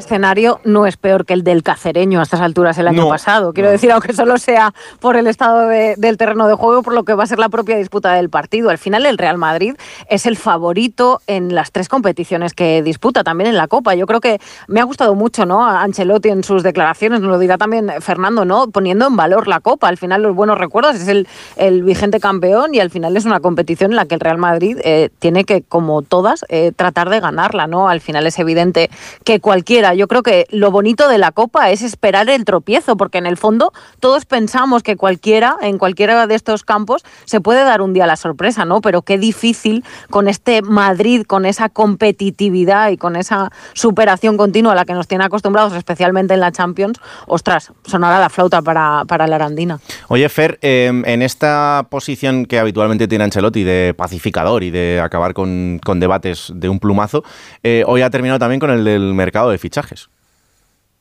Escenario 0.00 0.60
no 0.64 0.86
es 0.86 0.96
peor 0.96 1.24
que 1.24 1.32
el 1.34 1.44
del 1.44 1.62
cacereño 1.62 2.20
a 2.20 2.24
estas 2.24 2.40
alturas 2.40 2.76
el 2.78 2.88
año 2.88 3.02
No. 3.04 3.08
pasado. 3.08 3.52
Quiero 3.52 3.70
decir, 3.70 3.92
aunque 3.92 4.12
solo 4.12 4.36
sea 4.38 4.74
por 4.98 5.16
el 5.16 5.26
estado 5.26 5.68
de- 5.68 5.94
del 5.96 6.16
terreno 6.16 6.48
de 6.48 6.54
juego, 6.54 6.82
por 6.82 6.92
lo 6.92 7.04
que 7.04 7.14
va 7.14 7.24
a 7.24 7.26
ser 7.26 7.38
la 7.38 7.48
propia 7.48 7.76
disputa 7.76 8.12
del 8.14 8.28
partido. 8.30 8.70
Al 8.70 8.78
final, 8.78 9.06
el 9.06 9.16
Real 9.18 9.38
Madrid 9.38 9.74
es 10.08 10.26
el 10.26 10.36
favorito 10.36 11.20
en 11.26 11.54
las 11.54 11.70
tres 11.72 11.88
competiciones 11.88 12.54
que 12.54 12.82
disputa, 12.82 13.22
también 13.24 13.48
en 13.50 13.56
la 13.56 13.68
Copa. 13.68 13.94
Yo 13.94 14.06
creo 14.06 14.20
que 14.20 14.40
me 14.66 14.80
ha 14.80 14.84
gustado 14.84 15.14
mucho, 15.14 15.46
¿no? 15.46 15.64
A 15.66 15.82
Ancelotti 15.82 16.28
en 16.30 16.42
sus 16.44 16.62
declaraciones, 16.62 17.20
nos 17.20 17.30
lo 17.30 17.38
dirá 17.38 17.56
también 17.58 17.90
Fernando, 18.00 18.44
¿no? 18.44 18.68
Poniendo 18.70 19.06
en 19.06 19.16
valor 19.16 19.46
la 19.48 19.60
Copa. 19.60 19.88
Al 19.88 19.96
final, 19.98 20.22
los 20.22 20.34
buenos 20.34 20.58
recuerdos 20.58 20.96
es 20.96 21.08
el, 21.08 21.28
el 21.56 21.82
vigente 21.82 22.20
campeón 22.20 22.74
y 22.74 22.80
al 22.80 22.90
final 22.90 23.16
es 23.16 23.24
una 23.24 23.40
competición 23.40 23.92
en 23.92 23.96
la 23.96 24.06
que 24.06 24.14
el 24.14 24.20
Real 24.20 24.38
Madrid 24.38 24.78
eh, 24.84 25.10
tiene 25.18 25.44
que, 25.44 25.62
como 25.62 26.02
todas, 26.02 26.44
eh, 26.48 26.72
tratar 26.74 27.10
de 27.10 27.20
ganarla, 27.20 27.66
¿no? 27.66 27.88
Al 27.88 28.00
final 28.00 28.26
es 28.26 28.38
evidente 28.38 28.90
que 29.24 29.40
cualquiera, 29.40 29.89
yo 29.94 30.08
creo 30.08 30.22
que 30.22 30.46
lo 30.50 30.70
bonito 30.70 31.08
de 31.08 31.18
la 31.18 31.32
Copa 31.32 31.70
es 31.70 31.82
esperar 31.82 32.28
el 32.28 32.44
tropiezo, 32.44 32.96
porque 32.96 33.18
en 33.18 33.26
el 33.26 33.36
fondo 33.36 33.72
todos 34.00 34.24
pensamos 34.24 34.82
que 34.82 34.96
cualquiera, 34.96 35.56
en 35.60 35.78
cualquiera 35.78 36.26
de 36.26 36.34
estos 36.34 36.64
campos, 36.64 37.04
se 37.24 37.40
puede 37.40 37.64
dar 37.64 37.80
un 37.80 37.92
día 37.92 38.06
la 38.06 38.16
sorpresa, 38.16 38.64
¿no? 38.64 38.80
Pero 38.80 39.02
qué 39.02 39.18
difícil 39.18 39.84
con 40.10 40.28
este 40.28 40.62
Madrid, 40.62 41.24
con 41.26 41.46
esa 41.46 41.68
competitividad 41.68 42.90
y 42.90 42.96
con 42.96 43.16
esa 43.16 43.50
superación 43.72 44.36
continua 44.36 44.72
a 44.72 44.74
la 44.74 44.84
que 44.84 44.94
nos 44.94 45.08
tiene 45.08 45.24
acostumbrados, 45.24 45.74
especialmente 45.74 46.34
en 46.34 46.40
la 46.40 46.52
Champions, 46.52 47.00
ostras, 47.26 47.72
sonará 47.84 48.18
la 48.18 48.28
flauta 48.28 48.62
para, 48.62 49.04
para 49.06 49.26
la 49.26 49.36
Arandina. 49.36 49.80
Oye, 50.08 50.28
Fer, 50.28 50.58
eh, 50.62 50.86
en 51.04 51.22
esta 51.22 51.86
posición 51.90 52.46
que 52.46 52.58
habitualmente 52.58 53.08
tiene 53.08 53.24
Ancelotti 53.24 53.64
de 53.64 53.94
pacificador 53.96 54.62
y 54.62 54.70
de 54.70 55.00
acabar 55.00 55.34
con, 55.34 55.80
con 55.84 56.00
debates 56.00 56.52
de 56.54 56.68
un 56.68 56.78
plumazo, 56.78 57.22
eh, 57.62 57.84
hoy 57.86 58.02
ha 58.02 58.10
terminado 58.10 58.38
también 58.38 58.60
con 58.60 58.70
el 58.70 58.84
del 58.84 59.14
mercado 59.14 59.50
de 59.50 59.58
fichajes. 59.58 59.69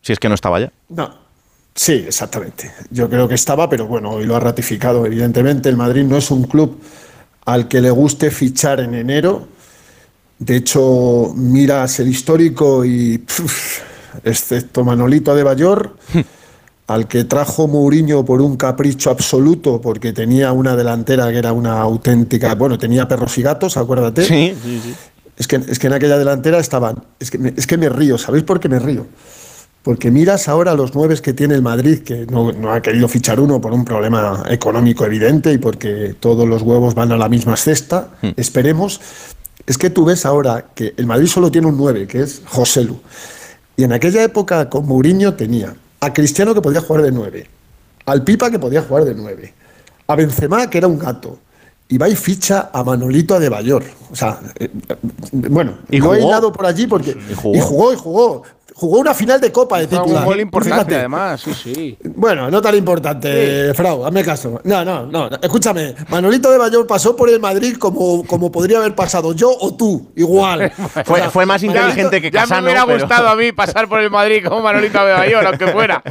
Si 0.01 0.13
es 0.13 0.19
que 0.19 0.29
no 0.29 0.35
estaba 0.35 0.59
ya. 0.59 0.71
No, 0.89 1.13
sí, 1.75 2.05
exactamente. 2.07 2.71
Yo 2.89 3.09
creo 3.09 3.27
que 3.27 3.35
estaba, 3.35 3.69
pero 3.69 3.87
bueno, 3.87 4.11
hoy 4.11 4.25
lo 4.25 4.35
ha 4.35 4.39
ratificado. 4.39 5.05
Evidentemente, 5.05 5.69
el 5.69 5.77
Madrid 5.77 6.03
no 6.03 6.17
es 6.17 6.31
un 6.31 6.43
club 6.43 6.79
al 7.45 7.67
que 7.67 7.81
le 7.81 7.91
guste 7.91 8.31
fichar 8.31 8.79
en 8.79 8.93
enero. 8.93 9.47
De 10.37 10.55
hecho, 10.55 11.33
miras 11.35 11.99
el 11.99 12.07
histórico 12.07 12.85
y, 12.85 13.25
excepto 14.23 14.85
Manolito 14.85 15.35
de 15.35 15.43
Bayor, 15.43 15.97
al 16.87 17.07
que 17.07 17.25
trajo 17.25 17.67
Mourinho 17.67 18.23
por 18.23 18.41
un 18.41 18.55
capricho 18.55 19.09
absoluto, 19.09 19.81
porque 19.81 20.13
tenía 20.13 20.53
una 20.53 20.75
delantera 20.75 21.29
que 21.29 21.37
era 21.37 21.51
una 21.51 21.81
auténtica. 21.81 22.55
Bueno, 22.55 22.77
tenía 22.77 23.07
perros 23.07 23.37
y 23.37 23.41
gatos, 23.41 23.75
acuérdate. 23.77 24.23
Sí, 24.23 24.55
sí, 24.63 24.81
sí. 24.83 24.95
Es 25.39 25.47
que, 25.47 25.55
es 25.55 25.79
que 25.79 25.87
en 25.87 25.93
aquella 25.93 26.17
delantera 26.17 26.59
estaban. 26.59 27.01
Es 27.19 27.31
que, 27.31 27.37
me, 27.37 27.53
es 27.55 27.65
que 27.65 27.77
me 27.77 27.89
río, 27.89 28.17
¿sabéis 28.17 28.43
por 28.43 28.59
qué 28.59 28.69
me 28.69 28.77
río? 28.77 29.07
Porque 29.81 30.11
miras 30.11 30.49
ahora 30.49 30.75
los 30.75 30.93
nueve 30.93 31.17
que 31.21 31.33
tiene 31.33 31.55
el 31.55 31.61
Madrid, 31.61 31.99
que 31.99 32.25
no, 32.25 32.51
no 32.51 32.73
ha 32.73 32.81
querido 32.81 33.07
fichar 33.07 33.39
uno 33.39 33.61
por 33.61 33.71
un 33.71 33.85
problema 33.85 34.43
económico 34.49 35.05
evidente 35.05 35.53
y 35.53 35.57
porque 35.57 36.15
todos 36.19 36.47
los 36.47 36.61
huevos 36.61 36.93
van 36.93 37.13
a 37.13 37.17
la 37.17 37.29
misma 37.29 37.55
cesta, 37.55 38.09
esperemos. 38.35 38.99
Es 39.65 39.77
que 39.77 39.89
tú 39.89 40.03
ves 40.03 40.25
ahora 40.25 40.65
que 40.75 40.93
el 40.97 41.05
Madrid 41.05 41.27
solo 41.27 41.49
tiene 41.49 41.67
un 41.67 41.77
9, 41.77 42.07
que 42.07 42.21
es 42.21 42.41
José 42.45 42.83
Lu. 42.83 42.99
Y 43.77 43.83
en 43.85 43.93
aquella 43.93 44.21
época 44.23 44.69
con 44.69 44.85
Mourinho 44.85 45.35
tenía 45.35 45.73
a 46.01 46.11
Cristiano 46.11 46.53
que 46.53 46.61
podía 46.61 46.81
jugar 46.81 47.03
de 47.03 47.11
9, 47.13 47.47
al 48.05 48.23
Pipa 48.25 48.51
que 48.51 48.59
podía 48.59 48.81
jugar 48.81 49.05
de 49.05 49.15
9, 49.15 49.53
a 50.07 50.15
Benzema 50.15 50.69
que 50.69 50.77
era 50.79 50.87
un 50.87 50.99
gato. 50.99 51.39
Y 51.91 51.97
va 51.97 52.07
y 52.07 52.15
ficha 52.15 52.69
a 52.71 52.83
Manolito 52.83 53.33
Adebayor. 53.35 53.83
O 54.11 54.15
sea, 54.15 54.39
eh, 54.59 54.69
eh, 54.89 54.95
bueno, 55.31 55.79
Y 55.89 55.99
no 55.99 56.13
he 56.13 56.19
jugó. 56.19 56.27
hilado 56.29 56.51
por 56.53 56.65
allí 56.67 56.85
porque. 56.85 57.17
Y 57.29 57.33
jugó. 57.33 57.55
Y 57.55 57.59
jugó, 57.59 57.93
y 57.93 57.95
jugó. 57.95 58.43
Jugó 58.79 58.99
una 58.99 59.13
final 59.13 59.41
de 59.41 59.51
Copa 59.51 59.77
de 59.79 59.87
titular. 59.87 60.19
un 60.21 60.25
gol 60.25 60.39
importante, 60.39 60.75
Fíjate. 60.77 60.95
además, 60.95 61.41
sí, 61.41 61.53
sí. 61.53 61.97
Bueno, 62.15 62.49
no 62.49 62.61
tan 62.61 62.75
importante, 62.75 63.73
Frau, 63.73 64.05
hazme 64.05 64.23
caso. 64.23 64.61
No, 64.63 64.85
no, 64.85 65.05
no. 65.05 65.29
Escúchame, 65.41 65.95
Manolito 66.07 66.49
de 66.49 66.57
Bayor 66.57 66.87
pasó 66.87 67.13
por 67.13 67.29
el 67.29 67.41
Madrid 67.41 67.75
como, 67.77 68.25
como 68.25 68.49
podría 68.49 68.77
haber 68.77 68.95
pasado 68.95 69.33
yo 69.33 69.51
o 69.59 69.75
tú, 69.75 70.11
igual. 70.15 70.71
Fue, 71.05 71.15
O 71.15 71.15
sea, 71.17 71.29
fue 71.29 71.45
más 71.45 71.61
Manolito- 71.61 71.77
inteligente 71.89 72.21
que 72.21 72.31
Ya 72.31 72.41
Casano. 72.43 72.61
me 72.61 72.67
hubiera 72.67 72.85
pero- 72.85 72.99
gustado 72.99 73.27
a 73.27 73.35
mí 73.35 73.51
pasar 73.55 73.89
por 73.89 73.99
el 73.99 74.09
Madrid 74.09 74.45
como 74.47 74.61
Manolito 74.61 75.05
de 75.05 75.11
Bayor, 75.11 75.45
aunque 75.45 75.67
fuera. 75.67 76.01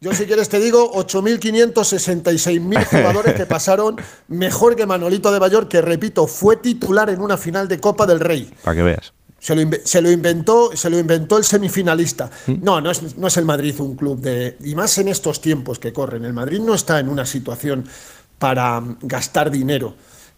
Yo, 0.00 0.12
si 0.12 0.26
quieres, 0.26 0.48
te 0.48 0.60
digo 0.60 0.92
8.566.000 0.94 2.84
jugadores 2.84 3.34
que 3.34 3.46
pasaron 3.46 3.96
mejor 4.28 4.76
que 4.76 4.86
Manolito 4.86 5.32
de 5.32 5.38
Bayor, 5.38 5.68
que 5.68 5.80
repito, 5.82 6.26
fue 6.26 6.56
titular 6.56 7.10
en 7.10 7.20
una 7.20 7.36
final 7.36 7.66
de 7.68 7.80
Copa 7.80 8.06
del 8.06 8.20
Rey. 8.20 8.50
Para 8.62 8.76
que 8.76 8.82
veas. 8.82 9.12
Se 9.40 9.56
lo, 9.56 9.68
se 9.84 10.02
lo 10.02 10.10
inventó, 10.10 10.76
se 10.76 10.90
lo 10.90 10.98
inventó 10.98 11.38
el 11.38 11.44
semifinalista. 11.44 12.30
No, 12.46 12.80
no 12.80 12.90
es, 12.90 13.16
no 13.16 13.26
es 13.26 13.36
el 13.38 13.46
Madrid 13.46 13.74
un 13.80 13.96
club 13.96 14.20
de. 14.20 14.56
Y 14.62 14.74
más 14.74 14.96
en 14.98 15.08
estos 15.08 15.40
tiempos 15.40 15.78
que 15.78 15.92
corren. 15.92 16.24
El 16.24 16.34
Madrid 16.34 16.60
no 16.60 16.74
está 16.74 17.00
en 17.00 17.08
una 17.08 17.24
situación 17.24 17.86
para 18.38 18.80
mm, 18.80 18.98
gastar 19.02 19.50
dinero. 19.50 19.94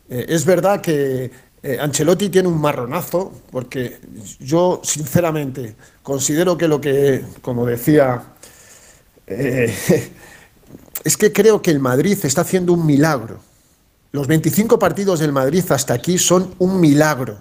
Eh, 0.09 0.27
es 0.29 0.45
verdad 0.45 0.81
que 0.81 1.31
eh, 1.63 1.79
Ancelotti 1.81 2.29
tiene 2.29 2.49
un 2.49 2.61
marronazo, 2.61 3.33
porque 3.51 3.99
yo, 4.41 4.81
sinceramente, 4.85 5.75
considero 6.03 6.57
que 6.57 6.69
lo 6.69 6.81
que, 6.81 7.25
como 7.41 7.67
decía. 7.67 8.23
eh, 9.27 9.75
es 11.05 11.17
que 11.17 11.33
creo 11.33 11.61
que 11.61 11.71
el 11.73 11.81
Madrid 11.81 12.19
está 12.23 12.43
haciendo 12.43 12.73
un 12.73 12.87
milagro. 12.87 13.41
Los 14.13 14.27
25 14.27 14.79
partidos 14.79 15.21
del 15.21 15.33
Madrid 15.33 15.65
hasta 15.71 15.95
aquí 15.95 16.19
son 16.19 16.55
un 16.59 16.81
milagro. 16.81 17.41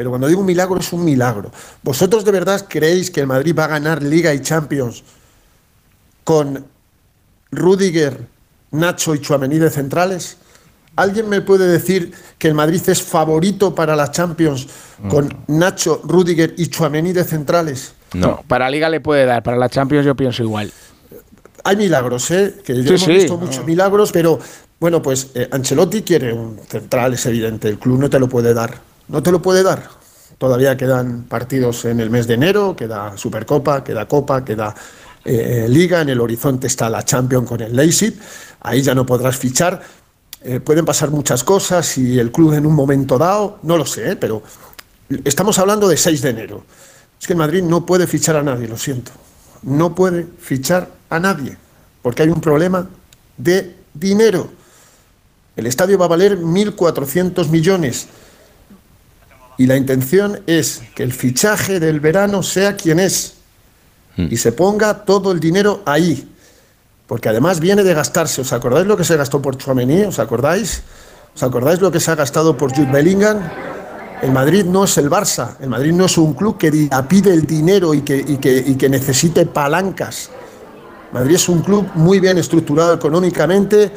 Pero 0.00 0.08
cuando 0.08 0.28
digo 0.28 0.40
un 0.40 0.46
milagro 0.46 0.80
es 0.80 0.94
un 0.94 1.04
milagro. 1.04 1.52
¿Vosotros 1.82 2.24
de 2.24 2.32
verdad 2.32 2.64
creéis 2.66 3.10
que 3.10 3.20
el 3.20 3.26
Madrid 3.26 3.54
va 3.54 3.66
a 3.66 3.68
ganar 3.68 4.02
Liga 4.02 4.32
y 4.32 4.40
Champions 4.40 5.04
con 6.24 6.64
Rudiger, 7.50 8.26
Nacho 8.70 9.14
y 9.14 9.20
Chuamení 9.20 9.58
de 9.58 9.68
centrales? 9.68 10.38
¿Alguien 10.96 11.28
me 11.28 11.42
puede 11.42 11.66
decir 11.68 12.14
que 12.38 12.48
el 12.48 12.54
Madrid 12.54 12.80
es 12.86 13.02
favorito 13.02 13.74
para 13.74 13.94
la 13.94 14.10
Champions 14.10 14.68
con 15.10 15.36
Nacho, 15.48 16.00
Rudiger 16.02 16.54
y 16.56 16.68
Chuamení 16.68 17.12
de 17.12 17.24
centrales? 17.24 17.92
No. 18.14 18.42
Para 18.48 18.70
Liga 18.70 18.88
le 18.88 19.02
puede 19.02 19.26
dar, 19.26 19.42
para 19.42 19.58
la 19.58 19.68
Champions 19.68 20.06
yo 20.06 20.14
pienso 20.16 20.42
igual. 20.42 20.72
Hay 21.62 21.76
milagros, 21.76 22.30
¿eh? 22.30 22.54
Que 22.64 22.72
Sí, 22.72 22.88
hemos 22.88 23.02
sí. 23.02 23.12
visto 23.12 23.36
muchos 23.36 23.66
milagros, 23.66 24.12
pero 24.12 24.38
bueno, 24.80 25.02
pues 25.02 25.32
eh, 25.34 25.46
Ancelotti 25.52 26.00
quiere 26.00 26.32
un 26.32 26.58
central, 26.66 27.12
es 27.12 27.26
evidente. 27.26 27.68
El 27.68 27.78
club 27.78 27.98
no 27.98 28.08
te 28.08 28.18
lo 28.18 28.30
puede 28.30 28.54
dar. 28.54 28.88
No 29.10 29.24
te 29.24 29.32
lo 29.32 29.42
puede 29.42 29.64
dar. 29.64 29.90
Todavía 30.38 30.76
quedan 30.76 31.24
partidos 31.24 31.84
en 31.84 31.98
el 31.98 32.10
mes 32.10 32.28
de 32.28 32.34
enero, 32.34 32.76
queda 32.76 33.16
Supercopa, 33.16 33.82
queda 33.82 34.06
Copa, 34.06 34.44
queda 34.44 34.72
eh, 35.24 35.66
Liga. 35.68 36.00
En 36.00 36.10
el 36.10 36.20
horizonte 36.20 36.68
está 36.68 36.88
la 36.88 37.04
Champions 37.04 37.48
con 37.48 37.60
el 37.60 37.74
Leipzig. 37.74 38.16
Ahí 38.60 38.82
ya 38.82 38.94
no 38.94 39.04
podrás 39.04 39.36
fichar. 39.36 39.82
Eh, 40.42 40.60
pueden 40.60 40.84
pasar 40.84 41.10
muchas 41.10 41.42
cosas 41.42 41.98
y 41.98 42.20
el 42.20 42.30
club 42.30 42.52
en 42.54 42.64
un 42.64 42.74
momento 42.74 43.18
dado, 43.18 43.58
no 43.64 43.76
lo 43.76 43.84
sé, 43.84 44.12
¿eh? 44.12 44.16
pero 44.16 44.42
estamos 45.24 45.58
hablando 45.58 45.88
de 45.88 45.96
6 45.96 46.22
de 46.22 46.30
enero. 46.30 46.64
Es 47.20 47.26
que 47.26 47.34
Madrid 47.34 47.62
no 47.64 47.84
puede 47.84 48.06
fichar 48.06 48.36
a 48.36 48.42
nadie, 48.42 48.68
lo 48.68 48.78
siento. 48.78 49.10
No 49.62 49.94
puede 49.94 50.26
fichar 50.38 50.88
a 51.10 51.18
nadie, 51.18 51.58
porque 52.00 52.22
hay 52.22 52.30
un 52.30 52.40
problema 52.40 52.88
de 53.36 53.76
dinero. 53.92 54.48
El 55.56 55.66
estadio 55.66 55.98
va 55.98 56.06
a 56.06 56.08
valer 56.08 56.38
1.400 56.38 57.48
millones 57.48 58.08
y 59.60 59.66
la 59.66 59.76
intención 59.76 60.40
es 60.46 60.80
que 60.94 61.02
el 61.02 61.12
fichaje 61.12 61.80
del 61.80 62.00
verano 62.00 62.42
sea 62.42 62.76
quien 62.76 62.98
es 62.98 63.34
y 64.16 64.38
se 64.38 64.52
ponga 64.52 65.04
todo 65.04 65.32
el 65.32 65.38
dinero 65.38 65.82
ahí. 65.84 66.32
Porque 67.06 67.28
además 67.28 67.60
viene 67.60 67.84
de 67.84 67.92
gastarse. 67.92 68.40
¿Os 68.40 68.54
acordáis 68.54 68.86
lo 68.86 68.96
que 68.96 69.04
se 69.04 69.18
gastó 69.18 69.42
por 69.42 69.58
Chouameni? 69.58 70.04
¿Os 70.04 70.18
acordáis? 70.18 70.82
¿Os 71.34 71.42
acordáis 71.42 71.78
lo 71.82 71.92
que 71.92 72.00
se 72.00 72.10
ha 72.10 72.14
gastado 72.14 72.56
por 72.56 72.74
Jude 72.74 72.90
Bellingham? 72.90 73.38
El 74.22 74.32
Madrid 74.32 74.64
no 74.64 74.84
es 74.84 74.96
el 74.96 75.10
Barça, 75.10 75.56
el 75.60 75.68
Madrid 75.68 75.92
no 75.92 76.06
es 76.06 76.16
un 76.16 76.32
club 76.32 76.56
que 76.56 76.88
pide 77.06 77.30
el 77.34 77.44
dinero 77.44 77.92
y 77.92 78.00
que, 78.00 78.16
y 78.16 78.38
que, 78.38 78.64
y 78.66 78.76
que 78.76 78.88
necesite 78.88 79.44
palancas. 79.44 80.30
Madrid 81.12 81.34
es 81.34 81.50
un 81.50 81.60
club 81.60 81.86
muy 81.96 82.18
bien 82.18 82.38
estructurado 82.38 82.94
económicamente, 82.94 83.92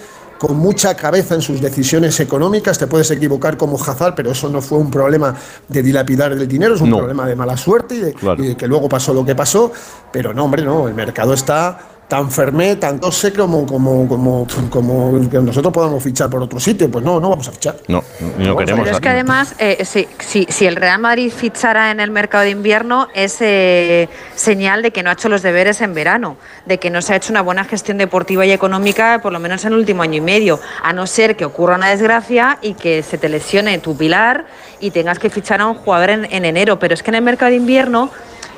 con 0.45 0.57
mucha 0.57 0.93
cabeza 0.95 1.35
en 1.35 1.41
sus 1.41 1.61
decisiones 1.61 2.19
económicas. 2.19 2.77
Te 2.77 2.85
puedes 2.87 3.09
equivocar 3.11 3.55
como 3.55 3.81
Hazard, 3.81 4.13
pero 4.13 4.31
eso 4.31 4.49
no 4.49 4.61
fue 4.61 4.77
un 4.77 4.91
problema 4.91 5.33
de 5.69 5.81
dilapidar 5.81 6.33
el 6.33 6.45
dinero, 6.49 6.75
es 6.75 6.81
un 6.81 6.89
No. 6.89 6.97
problema 6.97 7.25
de 7.25 7.33
mala 7.35 7.55
suerte 7.55 7.95
y 7.95 7.99
de, 7.99 8.13
Claro. 8.13 8.43
y 8.43 8.47
de 8.49 8.57
que 8.57 8.67
luego 8.67 8.89
pasó 8.89 9.13
lo 9.13 9.23
que 9.23 9.35
pasó. 9.35 9.71
Pero 10.11 10.33
no, 10.33 10.43
hombre, 10.43 10.61
no, 10.63 10.89
el 10.89 10.93
mercado 10.95 11.33
está 11.33 11.79
tan 12.13 12.29
fermé, 12.29 12.75
tan 12.75 12.99
tose 12.99 13.33
como, 13.33 13.65
como, 13.65 14.07
como, 14.07 14.45
como 14.69 15.29
que 15.31 15.39
nosotros 15.39 15.73
podamos 15.73 16.03
fichar 16.03 16.29
por 16.29 16.43
otro 16.43 16.59
sitio. 16.59 16.87
Pues 16.91 17.03
no, 17.03 17.19
no 17.19 17.31
vamos 17.31 17.47
a 17.47 17.51
fichar. 17.51 17.77
No, 17.87 18.03
ni 18.37 18.45
lo 18.45 18.55
queremos. 18.55 18.83
Pero 18.83 18.95
es 18.97 19.01
que 19.01 19.09
además, 19.09 19.55
eh, 19.57 19.83
si, 19.83 20.07
si- 20.19 20.45
si 20.47 20.67
el 20.67 20.75
Real 20.75 20.99
Madrid 20.99 21.31
fichara 21.35 21.89
en 21.89 21.99
el 21.99 22.11
mercado 22.11 22.43
de 22.43 22.51
invierno, 22.51 23.07
es 23.15 23.37
eh, 23.39 24.09
señal 24.35 24.83
de 24.83 24.91
que 24.91 25.01
no 25.01 25.09
ha 25.09 25.13
hecho 25.13 25.27
los 25.27 25.41
deberes 25.41 25.81
en 25.81 25.95
verano, 25.95 26.37
de 26.67 26.77
que 26.77 26.91
no 26.91 27.01
se 27.01 27.13
ha 27.13 27.15
hecho 27.15 27.31
una 27.33 27.41
buena 27.41 27.63
gestión 27.63 27.97
deportiva 27.97 28.45
y 28.45 28.51
económica, 28.51 29.19
por 29.23 29.33
lo 29.33 29.39
menos 29.39 29.65
en 29.65 29.73
el 29.73 29.79
último 29.79 30.03
año 30.03 30.17
y 30.17 30.21
medio, 30.21 30.59
a 30.83 30.93
no 30.93 31.07
ser 31.07 31.35
que 31.35 31.45
ocurra 31.45 31.77
una 31.77 31.89
desgracia 31.89 32.59
y 32.61 32.75
que 32.75 33.01
se 33.01 33.17
te 33.17 33.27
lesione 33.27 33.79
tu 33.79 33.97
pilar 33.97 34.45
y 34.79 34.91
tengas 34.91 35.17
que 35.17 35.31
fichar 35.31 35.61
a 35.61 35.65
un 35.65 35.73
jugador 35.73 36.11
en, 36.11 36.25
en 36.31 36.45
enero. 36.45 36.77
Pero 36.77 36.93
es 36.93 37.01
que 37.01 37.09
en 37.09 37.15
el 37.15 37.23
mercado 37.23 37.49
de 37.49 37.57
invierno 37.57 38.11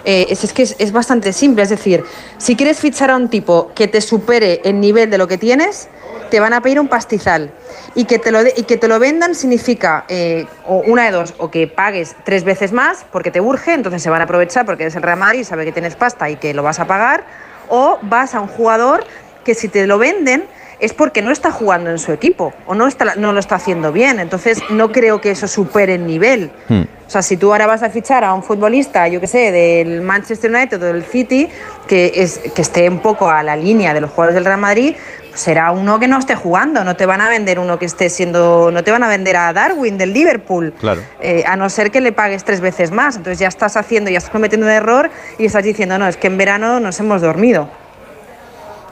eh, 0.05 0.27
es, 0.29 0.43
es 0.43 0.53
que 0.53 0.63
es, 0.63 0.75
es 0.79 0.91
bastante 0.91 1.33
simple. 1.33 1.63
Es 1.63 1.69
decir, 1.69 2.03
si 2.37 2.55
quieres 2.55 2.79
fichar 2.79 3.11
a 3.11 3.15
un 3.15 3.29
tipo 3.29 3.71
que 3.75 3.87
te 3.87 4.01
supere 4.01 4.61
el 4.63 4.79
nivel 4.79 5.09
de 5.09 5.17
lo 5.17 5.27
que 5.27 5.37
tienes, 5.37 5.89
te 6.29 6.39
van 6.39 6.53
a 6.53 6.61
pedir 6.61 6.79
un 6.79 6.87
pastizal. 6.87 7.51
Y 7.93 8.05
que 8.05 8.19
te 8.19 8.31
lo, 8.31 8.41
y 8.41 8.63
que 8.63 8.77
te 8.77 8.87
lo 8.87 8.99
vendan 8.99 9.35
significa 9.35 10.05
eh, 10.09 10.45
o 10.65 10.83
una 10.85 11.05
de 11.05 11.11
dos, 11.11 11.33
o 11.37 11.49
que 11.49 11.67
pagues 11.67 12.15
tres 12.23 12.43
veces 12.43 12.71
más 12.71 13.05
porque 13.11 13.31
te 13.31 13.39
urge, 13.39 13.73
entonces 13.73 14.01
se 14.01 14.09
van 14.09 14.21
a 14.21 14.25
aprovechar 14.25 14.65
porque 14.65 14.83
eres 14.83 14.95
el 14.95 15.01
Real 15.01 15.17
Madrid 15.17 15.39
y 15.39 15.43
sabe 15.43 15.65
que 15.65 15.71
tienes 15.71 15.95
pasta 15.95 16.29
y 16.29 16.35
que 16.35 16.53
lo 16.53 16.63
vas 16.63 16.79
a 16.79 16.87
pagar, 16.87 17.23
o 17.69 17.97
vas 18.01 18.35
a 18.35 18.41
un 18.41 18.47
jugador 18.47 19.05
que 19.43 19.55
si 19.55 19.69
te 19.69 19.87
lo 19.87 19.97
venden 19.97 20.45
es 20.79 20.93
porque 20.93 21.21
no 21.21 21.31
está 21.31 21.51
jugando 21.51 21.89
en 21.89 21.99
su 21.99 22.11
equipo 22.11 22.53
o 22.65 22.75
no, 22.75 22.87
está, 22.87 23.15
no 23.15 23.33
lo 23.33 23.39
está 23.39 23.55
haciendo 23.55 23.91
bien. 23.91 24.19
Entonces 24.19 24.61
no 24.69 24.91
creo 24.91 25.21
que 25.21 25.31
eso 25.31 25.47
supere 25.47 25.95
el 25.95 26.05
nivel. 26.05 26.51
O 26.69 27.09
sea, 27.09 27.21
si 27.21 27.37
tú 27.37 27.51
ahora 27.51 27.67
vas 27.67 27.83
a 27.83 27.89
fichar 27.89 28.23
a 28.23 28.33
un 28.33 28.43
futbolista, 28.43 29.07
yo 29.07 29.21
qué 29.21 29.27
sé, 29.27 29.51
del 29.51 30.01
Manchester 30.01 30.51
United 30.51 30.81
o 30.81 30.85
del 30.85 31.03
City, 31.03 31.47
que, 31.87 32.11
es, 32.15 32.39
que 32.39 32.61
esté 32.61 32.89
un 32.89 32.99
poco 32.99 33.29
a 33.29 33.43
la 33.43 33.55
línea 33.55 33.93
de 33.93 34.01
los 34.01 34.09
jugadores 34.09 34.35
del 34.35 34.45
Real 34.45 34.59
Madrid, 34.59 34.95
pues 35.29 35.39
será 35.39 35.71
uno 35.71 35.99
que 35.99 36.07
no 36.07 36.17
esté 36.17 36.35
jugando. 36.35 36.83
No 36.83 36.95
te 36.95 37.05
van 37.05 37.21
a 37.21 37.29
vender 37.29 37.59
uno 37.59 37.77
que 37.77 37.85
esté 37.85 38.09
siendo. 38.09 38.71
No 38.71 38.83
te 38.83 38.91
van 38.91 39.03
a 39.03 39.07
vender 39.07 39.37
a 39.37 39.53
Darwin 39.53 39.97
del 39.97 40.13
Liverpool. 40.13 40.73
Claro. 40.79 41.01
Eh, 41.21 41.43
a 41.45 41.55
no 41.55 41.69
ser 41.69 41.91
que 41.91 42.01
le 42.01 42.11
pagues 42.11 42.43
tres 42.43 42.59
veces 42.59 42.91
más. 42.91 43.17
Entonces 43.17 43.37
ya 43.37 43.49
estás 43.49 43.77
haciendo, 43.77 44.09
ya 44.09 44.17
estás 44.17 44.31
cometiendo 44.31 44.65
un 44.65 44.71
error 44.71 45.11
y 45.37 45.45
estás 45.45 45.63
diciendo, 45.63 45.97
no, 45.99 46.07
es 46.07 46.17
que 46.17 46.27
en 46.27 46.37
verano 46.37 46.79
nos 46.79 46.99
hemos 46.99 47.21
dormido. 47.21 47.69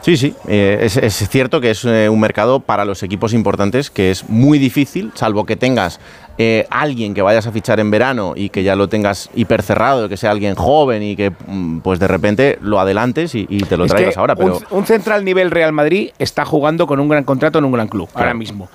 Sí, 0.04 0.18
sí, 0.18 0.34
eh, 0.46 0.80
es, 0.82 0.98
es 0.98 1.14
cierto 1.30 1.62
que 1.62 1.70
es 1.70 1.82
eh, 1.86 2.10
un 2.10 2.20
mercado 2.20 2.60
para 2.60 2.84
los 2.84 3.02
equipos 3.02 3.32
importantes 3.32 3.88
que 3.90 4.10
es 4.10 4.28
muy 4.28 4.58
difícil, 4.58 5.12
salvo 5.14 5.46
que 5.46 5.56
tengas 5.56 5.98
eh, 6.36 6.66
alguien 6.68 7.14
que 7.14 7.22
vayas 7.22 7.46
a 7.46 7.52
fichar 7.52 7.80
en 7.80 7.90
verano 7.90 8.34
y 8.36 8.50
que 8.50 8.62
ya 8.62 8.76
lo 8.76 8.88
tengas 8.88 9.30
hipercerrado, 9.34 10.10
que 10.10 10.18
sea 10.18 10.32
alguien 10.32 10.56
joven 10.56 11.02
y 11.02 11.16
que 11.16 11.30
mm, 11.30 11.78
pues 11.78 12.00
de 12.00 12.06
repente 12.06 12.58
lo 12.60 12.80
adelantes 12.80 13.34
y, 13.34 13.46
y 13.48 13.60
te 13.60 13.78
lo 13.78 13.86
Es 13.86 13.92
traigas 13.92 14.12
que 14.12 14.20
ahora. 14.20 14.36
Pero 14.36 14.58
un, 14.58 14.78
un 14.80 14.84
central 14.84 15.24
nivel 15.24 15.50
Real 15.50 15.72
Madrid 15.72 16.10
está 16.18 16.44
jugando 16.44 16.86
con 16.86 17.00
un 17.00 17.08
gran 17.08 17.24
contrato 17.24 17.58
en 17.58 17.64
un 17.64 17.72
gran 17.72 17.88
club 17.88 18.10
ahora 18.12 18.34
mismo. 18.34 18.68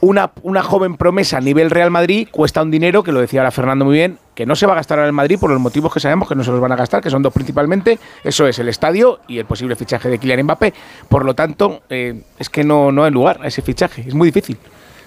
Una, 0.00 0.30
una 0.42 0.62
joven 0.62 0.96
promesa 0.96 1.40
nivel 1.40 1.70
Real 1.70 1.90
Madrid 1.90 2.28
cuesta 2.30 2.62
un 2.62 2.70
dinero, 2.70 3.02
que 3.02 3.10
lo 3.10 3.20
decía 3.20 3.40
ahora 3.40 3.50
Fernando 3.50 3.84
muy 3.84 3.96
bien, 3.96 4.18
que 4.38 4.46
no 4.46 4.54
se 4.54 4.66
va 4.66 4.74
a 4.74 4.76
gastar 4.76 5.00
ahora 5.00 5.08
en 5.08 5.16
Madrid 5.16 5.36
por 5.36 5.50
los 5.50 5.58
motivos 5.58 5.92
que 5.92 5.98
sabemos 5.98 6.28
que 6.28 6.36
no 6.36 6.44
se 6.44 6.52
los 6.52 6.60
van 6.60 6.70
a 6.70 6.76
gastar, 6.76 7.02
que 7.02 7.10
son 7.10 7.20
dos 7.24 7.32
principalmente. 7.32 7.98
Eso 8.22 8.46
es 8.46 8.56
el 8.60 8.68
estadio 8.68 9.18
y 9.26 9.38
el 9.38 9.46
posible 9.46 9.74
fichaje 9.74 10.08
de 10.08 10.16
Kylian 10.20 10.44
Mbappé. 10.44 10.72
Por 11.08 11.24
lo 11.24 11.34
tanto, 11.34 11.80
eh, 11.90 12.22
es 12.38 12.48
que 12.48 12.62
no, 12.62 12.92
no 12.92 13.02
hay 13.02 13.10
lugar 13.10 13.40
a 13.42 13.48
ese 13.48 13.62
fichaje. 13.62 14.04
Es 14.06 14.14
muy 14.14 14.28
difícil. 14.28 14.56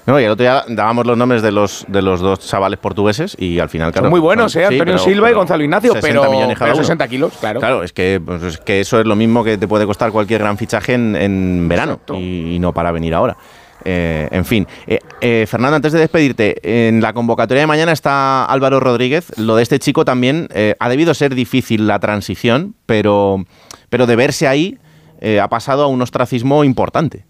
No, 0.06 0.20
y 0.20 0.26
el 0.26 0.32
otro 0.32 0.44
día 0.44 0.66
dábamos 0.68 1.06
los 1.06 1.18
nombres 1.18 1.42
de 1.42 1.54
los, 1.54 1.86
de 1.88 2.02
los 2.02 2.20
dos 2.20 2.40
chavales 2.40 2.78
portugueses 2.78 3.38
y 3.40 3.60
al 3.60 3.70
final, 3.70 3.94
claro. 3.94 4.08
Son 4.08 4.10
muy 4.12 4.20
buenos, 4.20 4.54
¿eh? 4.54 4.60
sí, 4.60 4.64
Antonio 4.66 4.96
pero- 4.96 4.98
Silva 4.98 5.32
y 5.32 5.34
Gonzalo 5.34 5.64
Ignacio, 5.64 5.94
60 5.94 6.20
pero, 6.20 6.30
millones 6.30 6.58
cada 6.58 6.72
pero 6.72 6.76
uno. 6.80 6.84
60 6.84 7.08
kilos, 7.08 7.34
claro. 7.40 7.60
Claro, 7.62 7.84
es 7.84 7.94
que, 7.94 8.20
pues, 8.26 8.44
es 8.44 8.58
que 8.58 8.82
eso 8.82 9.00
es 9.00 9.06
lo 9.06 9.16
mismo 9.16 9.46
que 9.46 9.58
te 9.58 9.66
puede 9.70 9.86
costar 9.86 10.12
cualquier 10.12 10.42
gran 10.42 10.58
fichaje 10.58 10.94
en, 10.96 11.16
en 11.16 11.70
verano 11.70 12.02
y, 12.16 12.56
y 12.56 12.60
no 12.60 12.74
para 12.74 12.92
venir 12.92 13.14
ahora. 13.14 13.38
Eh, 13.84 14.28
en 14.32 14.46
fin, 14.46 14.68
Eh, 14.88 15.00
eh, 15.22 15.46
Fernando, 15.48 15.76
antes 15.76 15.94
de 15.94 16.00
despedirte, 16.00 16.88
en 16.88 17.02
la 17.02 17.14
convocatoria 17.14 17.62
de 17.62 17.68
mañana 17.68 17.92
está 17.92 18.46
Álvaro 18.46 18.80
Rodríguez. 18.80 19.38
Lo 19.38 19.56
de 19.56 19.64
este 19.64 19.80
chico 19.80 20.06
también 20.06 20.50
ha 20.80 20.90
debido 20.90 21.14
ser 21.14 21.36
difícil 21.36 21.88
la 21.88 22.00
transición, 22.00 22.76
pero, 22.86 23.46
pero 23.90 24.08
de 24.08 24.16
verse 24.16 24.48
ahí 24.48 24.78
ha 25.40 25.48
pasado 25.50 25.84
a 25.84 25.88
un 25.88 26.02
ostracismo 26.02 26.64
importante. 26.64 27.26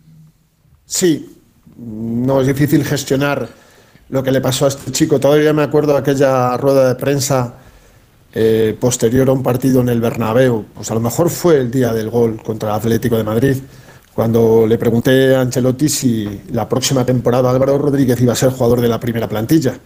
Sí, 0.86 1.38
no 1.78 2.42
es 2.42 2.48
difícil 2.48 2.84
gestionar 2.84 3.50
lo 4.10 4.24
que 4.24 4.32
le 4.32 4.42
pasó 4.42 4.66
a 4.66 4.68
este 4.70 4.92
chico. 4.92 5.20
Todavía 5.20 5.54
me 5.54 5.64
acuerdo 5.64 5.94
de 5.94 6.00
aquella 6.00 6.58
rueda 6.58 6.88
de 6.88 6.96
prensa 6.96 7.56
posterior 8.80 9.30
a 9.30 9.34
un 9.34 9.44
partido 9.44 9.82
en 9.82 9.90
el 9.90 10.00
Bernabéu. 10.00 10.66
Pues 10.74 10.90
a 10.92 10.94
lo 10.94 11.02
mejor 11.02 11.30
fue 11.30 11.58
el 11.58 11.72
día 11.72 11.94
del 11.94 12.10
gol 12.10 12.42
contra 12.42 12.70
el 12.70 12.76
Atlético 12.76 13.18
de 13.18 13.24
Madrid, 13.24 13.58
cuando 14.14 14.66
le 14.68 14.78
pregunté 14.78 15.36
a 15.36 15.42
Ancelotti 15.42 15.90
si 15.90 16.42
la 16.52 16.68
próxima 16.68 17.06
temporada 17.06 17.50
Álvaro 17.50 17.78
Rodríguez 17.78 18.20
iba 18.22 18.34
a 18.34 18.36
ser 18.36 18.52
jugador 18.52 18.82
de 18.82 18.88
la 18.88 19.00
primera 19.00 19.28
plantilla. 19.28 19.80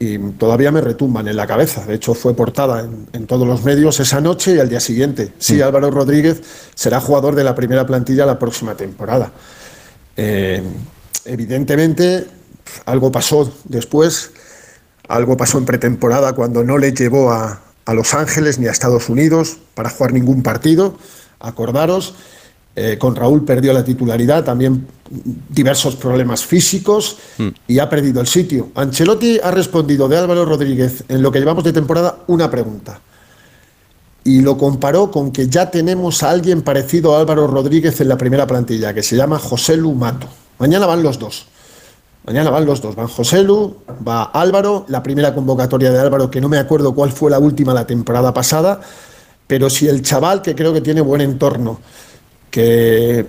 Y 0.00 0.16
todavía 0.16 0.70
me 0.70 0.80
retumban 0.80 1.26
en 1.26 1.34
la 1.34 1.46
cabeza. 1.46 1.84
De 1.84 1.94
hecho, 1.94 2.14
fue 2.14 2.32
portada 2.32 2.80
en, 2.80 3.08
en 3.12 3.26
todos 3.26 3.48
los 3.48 3.64
medios 3.64 3.98
esa 3.98 4.20
noche 4.20 4.54
y 4.54 4.60
al 4.60 4.68
día 4.68 4.78
siguiente. 4.78 5.32
Sí, 5.38 5.60
Álvaro 5.60 5.90
Rodríguez 5.90 6.40
será 6.76 7.00
jugador 7.00 7.34
de 7.34 7.42
la 7.42 7.56
primera 7.56 7.84
plantilla 7.84 8.24
la 8.24 8.38
próxima 8.38 8.76
temporada. 8.76 9.32
Eh, 10.16 10.62
evidentemente, 11.24 12.26
algo 12.84 13.10
pasó 13.10 13.52
después, 13.64 14.30
algo 15.08 15.36
pasó 15.36 15.58
en 15.58 15.64
pretemporada 15.64 16.32
cuando 16.32 16.62
no 16.62 16.78
le 16.78 16.92
llevó 16.92 17.32
a, 17.32 17.60
a 17.84 17.94
Los 17.94 18.14
Ángeles 18.14 18.60
ni 18.60 18.68
a 18.68 18.70
Estados 18.70 19.08
Unidos 19.08 19.58
para 19.74 19.90
jugar 19.90 20.12
ningún 20.12 20.44
partido. 20.44 20.96
Acordaros, 21.40 22.14
eh, 22.80 22.96
con 22.96 23.16
Raúl 23.16 23.44
perdió 23.44 23.72
la 23.72 23.82
titularidad, 23.82 24.44
también 24.44 24.86
diversos 25.48 25.96
problemas 25.96 26.44
físicos 26.44 27.16
y 27.66 27.78
ha 27.78 27.88
perdido 27.88 28.20
el 28.20 28.26
sitio. 28.26 28.68
Ancelotti 28.74 29.40
ha 29.42 29.50
respondido 29.50 30.06
de 30.06 30.16
Álvaro 30.16 30.44
Rodríguez 30.44 31.02
en 31.08 31.22
lo 31.22 31.32
que 31.32 31.40
llevamos 31.40 31.64
de 31.64 31.72
temporada 31.72 32.18
una 32.28 32.48
pregunta 32.50 33.00
y 34.22 34.42
lo 34.42 34.56
comparó 34.56 35.10
con 35.10 35.32
que 35.32 35.48
ya 35.48 35.70
tenemos 35.70 36.22
a 36.22 36.30
alguien 36.30 36.62
parecido 36.62 37.16
a 37.16 37.20
Álvaro 37.20 37.46
Rodríguez 37.46 38.00
en 38.00 38.08
la 38.08 38.18
primera 38.18 38.46
plantilla, 38.46 38.92
que 38.92 39.02
se 39.02 39.16
llama 39.16 39.38
José 39.38 39.76
Lu 39.76 39.94
Mato. 39.94 40.28
Mañana 40.58 40.86
van 40.86 41.02
los 41.02 41.18
dos. 41.18 41.46
Mañana 42.26 42.50
van 42.50 42.66
los 42.66 42.82
dos. 42.82 42.94
Van 42.94 43.08
José 43.08 43.42
Lu, 43.42 43.78
va 44.06 44.24
Álvaro. 44.24 44.84
La 44.88 45.02
primera 45.02 45.34
convocatoria 45.34 45.90
de 45.90 45.98
Álvaro, 45.98 46.30
que 46.30 46.40
no 46.40 46.48
me 46.48 46.58
acuerdo 46.58 46.94
cuál 46.94 47.10
fue 47.10 47.30
la 47.30 47.38
última 47.38 47.72
la 47.72 47.86
temporada 47.86 48.34
pasada, 48.34 48.80
pero 49.46 49.70
si 49.70 49.88
el 49.88 50.02
chaval, 50.02 50.42
que 50.42 50.54
creo 50.54 50.74
que 50.74 50.82
tiene 50.82 51.00
buen 51.00 51.22
entorno, 51.22 51.80
que 52.50 53.26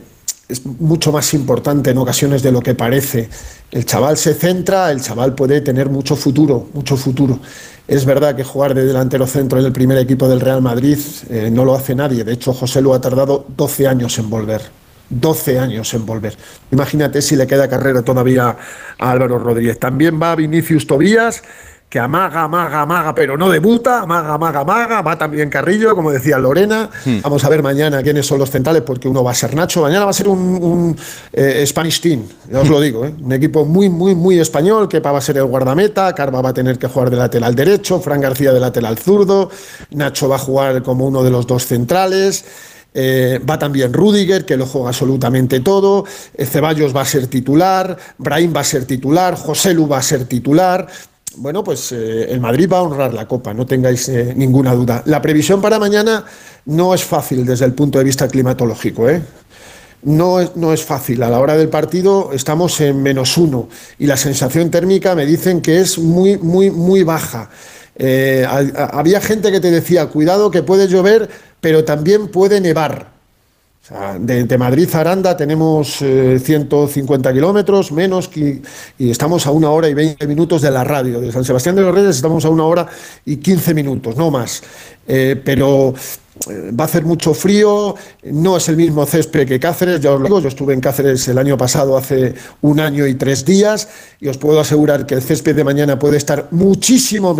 es 0.47 0.65
mucho 0.65 1.11
más 1.11 1.33
importante 1.35 1.91
en 1.91 1.97
ocasiones 1.99 2.41
de 2.41 2.51
lo 2.51 2.61
que 2.61 2.73
parece. 2.73 3.29
El 3.71 3.85
chaval 3.85 4.17
se 4.17 4.33
centra, 4.33 4.91
el 4.91 5.01
chaval 5.01 5.35
puede 5.35 5.61
tener 5.61 5.89
mucho 5.89 6.15
futuro, 6.15 6.69
mucho 6.73 6.97
futuro. 6.97 7.39
Es 7.87 8.03
verdad 8.03 8.35
que 8.35 8.43
jugar 8.43 8.73
de 8.73 8.85
delantero 8.85 9.27
centro 9.27 9.59
en 9.59 9.65
el 9.65 9.71
primer 9.71 9.97
equipo 9.97 10.27
del 10.27 10.41
Real 10.41 10.61
Madrid 10.61 10.97
eh, 11.29 11.49
no 11.51 11.65
lo 11.65 11.75
hace 11.75 11.95
nadie. 11.95 12.23
De 12.23 12.33
hecho, 12.33 12.53
José 12.53 12.81
lo 12.81 12.93
ha 12.93 13.01
tardado 13.01 13.45
12 13.55 13.87
años 13.87 14.17
en 14.17 14.29
volver. 14.29 14.61
12 15.09 15.59
años 15.59 15.93
en 15.93 16.05
volver. 16.05 16.35
Imagínate 16.71 17.21
si 17.21 17.35
le 17.35 17.47
queda 17.47 17.67
carrera 17.67 18.01
todavía 18.01 18.55
a 18.97 19.11
Álvaro 19.11 19.39
Rodríguez. 19.39 19.79
También 19.79 20.19
va 20.21 20.35
Vinicius 20.35 20.85
Tobías, 20.85 21.43
que 21.89 21.97
amaga, 21.97 22.43
amaga, 22.43 22.81
amaga, 22.81 23.15
pero 23.15 23.35
no 23.35 23.49
debuta, 23.49 24.01
amaga, 24.01 24.35
amaga, 24.35 24.59
amaga, 24.59 25.01
va 25.01 25.17
también 25.17 25.49
Carrillo, 25.49 25.95
como 25.95 26.11
decía 26.11 26.37
Lorena. 26.37 26.87
Vamos 27.23 27.43
a 27.43 27.49
ver 27.49 27.63
mañana 27.63 28.03
quiénes 28.03 28.27
son 28.27 28.37
los 28.37 28.51
centrales, 28.51 28.83
porque 28.83 29.07
uno 29.07 29.23
va 29.23 29.31
a 29.31 29.33
ser 29.33 29.55
Nacho, 29.55 29.81
mañana 29.81 30.05
va 30.05 30.11
a 30.11 30.13
ser 30.13 30.27
un, 30.27 30.39
un, 30.39 30.97
eh, 31.33 31.65
Spanish 31.65 31.99
Team, 31.99 32.21
ya 32.51 32.59
os 32.59 32.69
lo 32.69 32.79
digo, 32.79 33.05
¿eh? 33.05 33.13
un 33.19 33.33
equipo 33.33 33.65
muy, 33.65 33.89
muy, 33.89 34.13
muy 34.13 34.39
español, 34.39 34.87
que 34.87 34.99
va 34.99 35.17
a 35.17 35.21
ser 35.21 35.37
el 35.37 35.45
guardameta, 35.45 36.13
Carva 36.13 36.41
va 36.41 36.49
a 36.49 36.53
tener 36.53 36.77
que 36.77 36.87
jugar 36.87 37.09
de 37.09 37.17
lateral 37.17 37.55
derecho, 37.55 37.99
Fran 37.99 38.21
García 38.21 38.53
de 38.53 38.59
lateral 38.59 38.95
zurdo, 38.99 39.49
Nacho 39.89 40.29
va 40.29 40.35
a 40.35 40.39
jugar 40.39 40.83
como 40.83 41.07
uno 41.07 41.23
de 41.23 41.31
los 41.31 41.47
dos 41.47 41.65
centrales. 41.65 42.45
Eh, 42.91 43.39
va 43.47 43.59
también 43.59 43.93
Rudiger, 43.93 44.45
que 44.45 44.57
lo 44.57 44.65
juega 44.65 44.89
absolutamente 44.89 45.59
todo. 45.59 46.05
Ceballos 46.37 46.95
va 46.95 47.01
a 47.01 47.05
ser 47.05 47.27
titular. 47.27 47.95
Brahim 48.17 48.53
va 48.55 48.61
a 48.61 48.63
ser 48.63 48.85
titular. 48.85 49.35
José 49.35 49.75
Lu 49.75 49.87
va 49.87 49.99
a 49.99 50.01
ser 50.01 50.25
titular. 50.25 50.87
Bueno, 51.35 51.63
pues 51.63 51.91
eh, 51.91 52.25
el 52.31 52.39
Madrid 52.39 52.69
va 52.71 52.79
a 52.79 52.81
honrar 52.81 53.13
la 53.13 53.27
copa, 53.27 53.53
no 53.53 53.65
tengáis 53.65 54.09
eh, 54.09 54.33
ninguna 54.35 54.73
duda. 54.73 55.03
La 55.05 55.21
previsión 55.21 55.61
para 55.61 55.79
mañana 55.79 56.25
no 56.65 56.93
es 56.93 57.03
fácil 57.03 57.45
desde 57.45 57.65
el 57.65 57.73
punto 57.73 57.97
de 57.99 58.03
vista 58.03 58.27
climatológico. 58.27 59.07
¿eh? 59.09 59.21
no 60.03 60.39
es, 60.39 60.55
no 60.55 60.73
es 60.73 60.83
fácil. 60.83 61.21
A 61.23 61.29
la 61.29 61.39
hora 61.39 61.55
del 61.57 61.69
partido 61.69 62.31
estamos 62.33 62.79
en 62.81 63.01
menos 63.03 63.37
uno 63.37 63.67
y 63.99 64.05
la 64.07 64.17
sensación 64.17 64.71
térmica 64.71 65.13
me 65.13 65.25
dicen 65.25 65.61
que 65.61 65.79
es 65.79 65.99
muy, 65.99 66.37
muy, 66.37 66.71
muy 66.71 67.03
baja. 67.03 67.49
Eh, 67.95 68.45
ha- 68.47 68.59
ha- 68.83 68.99
había 68.99 69.19
gente 69.21 69.51
que 69.51 69.59
te 69.59 69.71
decía, 69.71 70.07
cuidado 70.07 70.51
que 70.51 70.63
puede 70.63 70.87
llover, 70.87 71.29
pero 71.61 71.83
también 71.83 72.29
puede 72.29 72.59
nevar. 72.61 73.18
De, 74.19 74.57
Madrid 74.59 74.87
a 74.93 74.99
Aranda 74.99 75.35
tenemos 75.35 76.01
eh, 76.03 76.39
150 76.39 77.33
kilómetros 77.33 77.91
menos 77.91 78.27
que- 78.27 78.61
y 78.99 79.09
estamos 79.09 79.47
a 79.47 79.51
una 79.51 79.71
hora 79.71 79.89
y 79.89 79.95
20 79.95 80.27
minutos 80.27 80.61
de 80.61 80.69
la 80.69 80.83
radio. 80.83 81.19
De 81.19 81.31
San 81.31 81.43
Sebastián 81.43 81.75
de 81.75 81.81
los 81.81 81.95
Reyes 81.95 82.15
estamos 82.15 82.45
a 82.45 82.49
una 82.49 82.65
hora 82.65 82.85
y 83.25 83.37
15 83.37 83.73
minutos, 83.73 84.15
no 84.15 84.29
más. 84.29 84.61
Eh, 85.07 85.41
pero 85.43 85.95
eh, 86.51 86.71
va 86.79 86.83
a 86.83 86.85
hacer 86.85 87.03
mucho 87.03 87.33
frío, 87.33 87.95
no 88.25 88.57
es 88.57 88.69
el 88.69 88.77
mismo 88.77 89.07
césped 89.07 89.47
que 89.47 89.59
Cáceres, 89.59 89.99
ya 89.99 90.11
os 90.11 90.19
lo 90.19 90.25
digo, 90.27 90.39
yo 90.39 90.49
estuve 90.49 90.75
en 90.75 90.81
Cáceres 90.81 91.27
el 91.27 91.39
año 91.39 91.57
pasado 91.57 91.97
hace 91.97 92.35
un 92.61 92.79
año 92.79 93.07
y 93.07 93.15
tres 93.15 93.43
días 93.43 93.89
y 94.21 94.27
os 94.27 94.37
puedo 94.37 94.59
asegurar 94.59 95.07
que 95.07 95.15
el 95.15 95.23
césped 95.23 95.55
de 95.55 95.63
mañana 95.63 95.97
puede 95.97 96.17
estar 96.17 96.47
muchísimo 96.51 97.35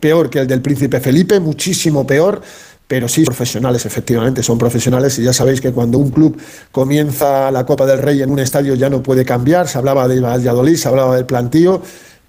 peor 0.00 0.28
que 0.28 0.40
el 0.40 0.46
del 0.46 0.60
Príncipe 0.60 1.00
Felipe, 1.00 1.40
muchísimo 1.40 2.06
peor. 2.06 2.42
Pero 2.88 3.06
sí, 3.06 3.22
profesionales, 3.22 3.84
efectivamente, 3.84 4.42
son 4.42 4.56
profesionales 4.56 5.18
y 5.18 5.22
ya 5.22 5.34
sabéis 5.34 5.60
que 5.60 5.72
cuando 5.72 5.98
un 5.98 6.10
club 6.10 6.40
comienza 6.72 7.50
la 7.50 7.66
Copa 7.66 7.84
del 7.84 7.98
Rey 7.98 8.22
en 8.22 8.30
un 8.30 8.38
estadio 8.38 8.74
ya 8.74 8.88
no 8.88 9.02
puede 9.02 9.26
cambiar. 9.26 9.68
Se 9.68 9.76
hablaba 9.76 10.08
de 10.08 10.20
Valladolid, 10.20 10.74
se 10.74 10.88
hablaba 10.88 11.14
del 11.14 11.26
plantío. 11.26 11.82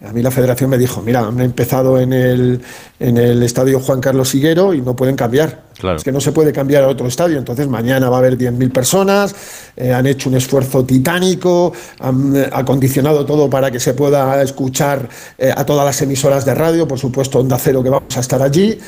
A 0.05 0.13
mí 0.13 0.21
la 0.21 0.31
federación 0.31 0.69
me 0.69 0.77
dijo, 0.77 1.01
mira, 1.01 1.21
han 1.21 1.41
empezado 1.41 1.99
en 1.99 2.13
el, 2.13 2.61
en 2.99 3.17
el 3.17 3.43
estadio 3.43 3.81
Juan 3.81 3.99
Carlos 3.99 4.33
Higuero 4.33 4.73
y 4.73 4.81
no 4.81 4.95
pueden 4.95 5.17
cambiar. 5.17 5.63
Claro. 5.77 5.97
Es 5.97 6.03
que 6.03 6.11
no 6.11 6.21
se 6.21 6.31
puede 6.31 6.53
cambiar 6.53 6.83
a 6.83 6.87
otro 6.87 7.07
estadio. 7.07 7.37
Entonces 7.37 7.67
mañana 7.67 8.09
va 8.09 8.17
a 8.17 8.19
haber 8.19 8.37
10.000 8.37 8.71
personas, 8.71 9.35
eh, 9.75 9.93
han 9.93 10.07
hecho 10.07 10.29
un 10.29 10.35
esfuerzo 10.35 10.85
titánico, 10.85 11.73
han 11.99 12.35
eh, 12.35 12.49
acondicionado 12.51 13.25
todo 13.25 13.49
para 13.49 13.71
que 13.71 13.79
se 13.79 13.93
pueda 13.93 14.41
escuchar 14.41 15.07
eh, 15.37 15.53
a 15.55 15.65
todas 15.65 15.85
las 15.85 16.01
emisoras 16.01 16.45
de 16.45 16.55
radio, 16.55 16.87
por 16.87 16.99
supuesto 16.99 17.39
Onda 17.39 17.57
Cero 17.57 17.83
que 17.83 17.89
vamos 17.89 18.15
a 18.15 18.21
estar 18.21 18.41
allí, 18.41 18.79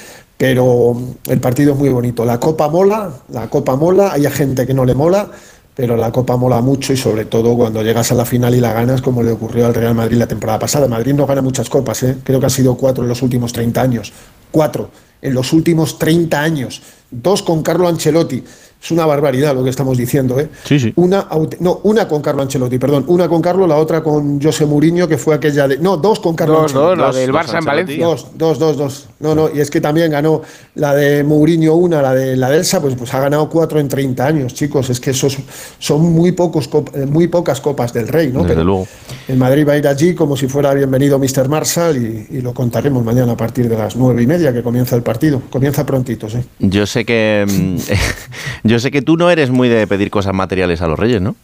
pero 0.41 0.99
el 1.27 1.39
partido 1.39 1.73
es 1.73 1.77
muy 1.77 1.89
bonito. 1.89 2.25
La 2.25 2.39
Copa 2.39 2.67
mola, 2.67 3.11
la 3.29 3.47
Copa 3.47 3.75
mola, 3.75 4.11
hay 4.11 4.25
gente 4.31 4.65
que 4.65 4.73
no 4.73 4.85
le 4.85 4.95
mola, 4.95 5.29
pero 5.75 5.95
la 5.95 6.11
Copa 6.11 6.35
mola 6.35 6.61
mucho 6.61 6.93
y 6.93 6.97
sobre 6.97 7.25
todo 7.25 7.55
cuando 7.55 7.83
llegas 7.83 8.11
a 8.11 8.15
la 8.15 8.25
final 8.25 8.55
y 8.55 8.59
la 8.59 8.73
ganas, 8.73 9.03
como 9.03 9.21
le 9.21 9.33
ocurrió 9.33 9.67
al 9.67 9.75
Real 9.75 9.93
Madrid 9.93 10.17
la 10.17 10.25
temporada 10.25 10.57
pasada. 10.57 10.87
Madrid 10.87 11.13
no 11.13 11.27
gana 11.27 11.43
muchas 11.43 11.69
copas, 11.69 12.01
¿eh? 12.01 12.17
creo 12.23 12.39
que 12.39 12.47
ha 12.47 12.49
sido 12.49 12.75
cuatro 12.75 13.03
en 13.03 13.09
los 13.09 13.21
últimos 13.21 13.53
30 13.53 13.79
años. 13.83 14.13
Cuatro 14.49 14.89
en 15.21 15.35
los 15.35 15.53
últimos 15.53 15.99
30 15.99 16.41
años. 16.41 16.81
Dos 17.11 17.43
con 17.43 17.61
Carlo 17.61 17.87
Ancelotti. 17.87 18.43
Es 18.82 18.89
una 18.89 19.05
barbaridad 19.05 19.53
lo 19.53 19.63
que 19.63 19.69
estamos 19.69 19.95
diciendo, 19.95 20.39
¿eh? 20.39 20.49
Sí, 20.63 20.79
sí. 20.79 20.91
Una, 20.95 21.27
no, 21.59 21.82
una 21.84 22.07
con 22.07 22.21
Carlo 22.21 22.41
Ancelotti, 22.41 22.79
perdón. 22.79 23.05
Una 23.07 23.29
con 23.29 23.39
Carlo, 23.39 23.67
la 23.67 23.75
otra 23.75 24.01
con 24.01 24.41
José 24.41 24.65
Mourinho, 24.65 25.07
que 25.07 25.19
fue 25.19 25.36
aquella 25.36 25.67
de. 25.67 25.77
No, 25.77 25.97
dos 25.97 26.19
con 26.19 26.36
Carlo 26.36 26.55
Dos, 26.55 26.63
Ancelotti. 26.73 26.99
dos, 26.99 27.15
la 27.15 27.19
del 27.21 27.32
Barça 27.32 27.59
en 27.59 27.65
Valencia. 27.65 28.05
Dos, 28.05 28.27
dos, 28.34 28.57
dos, 28.57 28.77
dos. 28.77 29.07
No, 29.19 29.36
no, 29.36 29.49
y 29.53 29.59
es 29.59 29.69
que 29.69 29.79
también 29.82 30.09
ganó 30.11 30.41
la 30.75 30.95
de 30.95 31.23
Mourinho 31.23 31.75
una, 31.75 32.01
la 32.01 32.15
de 32.15 32.36
la 32.36 32.49
de 32.49 32.57
Elsa, 32.57 32.82
pues, 32.82 32.95
pues 32.95 33.13
ha 33.13 33.19
ganado 33.19 33.47
cuatro 33.49 33.79
en 33.79 33.88
30 33.88 34.25
años, 34.25 34.53
chicos. 34.55 34.89
Es 34.89 34.99
que 34.99 35.11
esos 35.11 35.38
son 35.77 36.01
muy, 36.13 36.32
pocos, 36.32 36.67
eh, 36.95 37.05
muy 37.05 37.27
pocas 37.27 37.61
copas 37.61 37.93
del 37.93 38.07
Rey, 38.07 38.32
¿no? 38.34 38.41
Desde 38.41 38.55
Pero 38.55 38.63
luego. 38.63 38.88
El 39.27 39.38
Madrid 39.38 39.67
va 39.67 39.73
a 39.73 39.77
ir 39.77 39.88
allí 39.88 40.15
como 40.15 40.36
si 40.36 40.47
fuera 40.47 40.73
bienvenido 40.73 41.19
Mr. 41.19 41.47
Marshall 41.47 41.97
y, 41.97 42.38
y 42.38 42.41
lo 42.41 42.55
contaremos 42.55 43.05
mañana 43.05 43.34
a 43.34 43.38
partir 43.38 43.69
de 43.69 43.77
las 43.77 43.95
nueve 43.95 44.23
y 44.23 44.27
media 44.27 44.51
que 44.51 44.63
comienza 44.63 44.95
el 44.95 45.03
partido. 45.03 45.39
Comienza 45.51 45.86
prontito, 45.86 46.27
sí. 46.27 46.39
Yo 46.59 46.88
sé 46.88 47.05
que 47.05 47.45
mm, 47.47 48.67
yo 48.72 48.80
sé 48.80 48.89
que 48.89 49.01
tú 49.01 49.17
no 49.17 49.30
eres 49.30 49.49
muy 49.49 49.67
de 49.67 49.86
pedir 49.86 50.09
cosas 50.09 50.34
materiales 50.34 50.82
a 50.82 50.88
los 50.88 50.97
reyes, 50.97 51.22
¿no? 51.22 51.36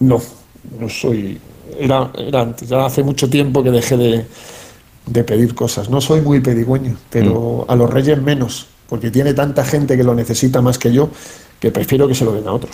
No, 0.00 0.20
no 0.78 0.88
soy. 0.88 1.40
Era, 1.78 2.10
era 2.16 2.42
antes, 2.42 2.68
ya 2.68 2.84
hace 2.84 3.02
mucho 3.02 3.30
tiempo 3.30 3.62
que 3.62 3.70
dejé 3.70 3.96
de, 3.96 4.26
de 5.06 5.24
pedir 5.24 5.54
cosas. 5.54 5.88
No 5.88 6.00
soy 6.02 6.20
muy 6.20 6.40
pedigüeño, 6.40 6.96
pero 7.08 7.64
a 7.68 7.74
los 7.74 7.90
reyes 7.90 8.20
menos, 8.20 8.66
porque 8.86 9.10
tiene 9.10 9.32
tanta 9.32 9.64
gente 9.64 9.96
que 9.96 10.04
lo 10.04 10.14
necesita 10.14 10.60
más 10.60 10.78
que 10.78 10.92
yo, 10.92 11.08
que 11.58 11.70
prefiero 11.70 12.06
que 12.06 12.14
se 12.14 12.26
lo 12.26 12.32
den 12.32 12.46
a 12.46 12.52
otro. 12.52 12.68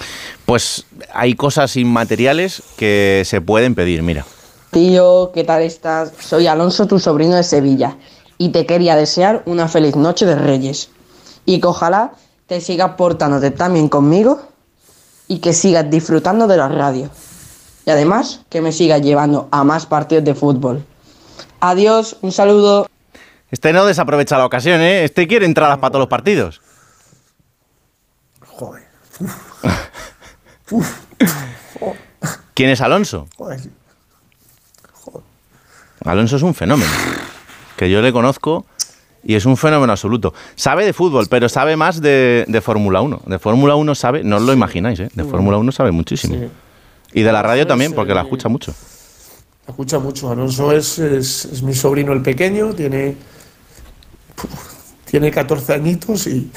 Pues 0.45 0.85
hay 1.15 1.35
cosas 1.35 1.77
inmateriales 1.77 2.63
que 2.77 3.23
se 3.25 3.41
pueden 3.41 3.77
pedir, 3.77 4.03
mira. 4.03 4.27
Tío, 4.73 5.31
¿qué 5.33 5.45
tal 5.45 5.63
estás? 5.63 6.13
Soy 6.19 6.49
Alonso, 6.49 6.87
tu 6.87 6.99
sobrino 6.99 7.37
de 7.37 7.45
Sevilla, 7.45 7.97
y 8.39 8.49
te 8.49 8.67
quería 8.67 8.97
desear 8.97 9.43
una 9.47 9.69
feliz 9.69 9.95
noche 9.95 10.27
de 10.27 10.35
Reyes. 10.35 10.91
Y 11.45 11.61
que 11.61 11.67
ojalá 11.67 12.13
te 12.53 12.61
sigas 12.61 12.97
portándote 12.97 13.51
también 13.51 13.89
conmigo 13.89 14.43
y 15.27 15.39
que 15.39 15.55
sigas 15.55 15.89
disfrutando 15.89 16.47
de 16.47 16.59
la 16.59 16.69
radio. 16.69 17.09
Y 17.87 17.91
además, 17.91 18.43
que 18.51 18.61
me 18.61 18.73
sigas 18.73 19.01
llevando 19.01 19.49
a 19.51 19.65
más 19.65 19.87
partidos 19.87 20.23
de 20.23 20.35
fútbol. 20.35 20.85
Adiós, 21.61 22.19
un 22.21 22.31
saludo. 22.31 22.87
Este 23.51 23.73
no 23.73 23.87
desaprovecha 23.87 24.37
la 24.37 24.45
ocasión, 24.45 24.83
¿eh? 24.83 25.03
Este 25.03 25.27
quiere 25.27 25.47
entradas 25.47 25.79
para 25.79 25.93
todos 25.93 26.01
los 26.01 26.11
partidos. 26.11 26.61
Joder. 28.47 28.83
¿Quién 32.53 32.69
es 32.69 32.83
Alonso? 32.83 33.29
Joder. 33.39 33.61
Alonso 36.05 36.37
es 36.37 36.43
un 36.43 36.53
fenómeno. 36.53 36.93
Que 37.79 37.89
yo 37.89 38.03
le 38.03 38.13
conozco 38.13 38.67
y 39.25 39.35
es 39.35 39.47
un 39.47 39.57
fenómeno 39.57 39.93
absoluto. 39.93 40.35
Sabe 40.57 40.85
de 40.85 40.93
fútbol, 40.93 41.27
pero 41.29 41.49
sabe 41.49 41.77
más 41.77 42.01
de, 42.01 42.45
de 42.49 42.61
Fórmula 42.61 43.01
1. 43.01 43.23
De 43.27 43.39
Fórmula 43.39 43.77
1 43.77 43.95
sabe, 43.95 44.25
no 44.25 44.37
os 44.37 44.43
lo 44.43 44.53
imagináis, 44.53 45.01
¿eh? 45.01 45.11
De 45.15 45.25
Fórmula 45.25 45.59
1 45.59 45.73
sabe 45.73 45.93
muchísimo. 45.93 46.35
Sí. 46.35 46.49
Y 47.15 47.23
de 47.23 47.33
la 47.33 47.43
radio 47.43 47.67
también, 47.67 47.93
porque 47.93 48.15
la 48.15 48.23
escucha 48.23 48.49
mucho. 48.49 48.75
Escucha 49.67 49.99
mucho. 49.99 50.31
Alonso 50.31 50.73
es, 50.73 50.99
es, 50.99 51.45
es 51.45 51.63
mi 51.63 51.75
sobrino 51.75 52.13
el 52.13 52.23
pequeño, 52.23 52.75
tiene, 52.75 53.17
tiene 55.05 55.31
14 55.31 55.75
añitos 55.75 56.27
y. 56.27 56.51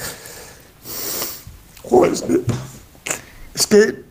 Joder, 1.84 2.12
es, 2.12 2.22
que, 2.22 2.40
es 3.54 3.66
que 3.68 4.04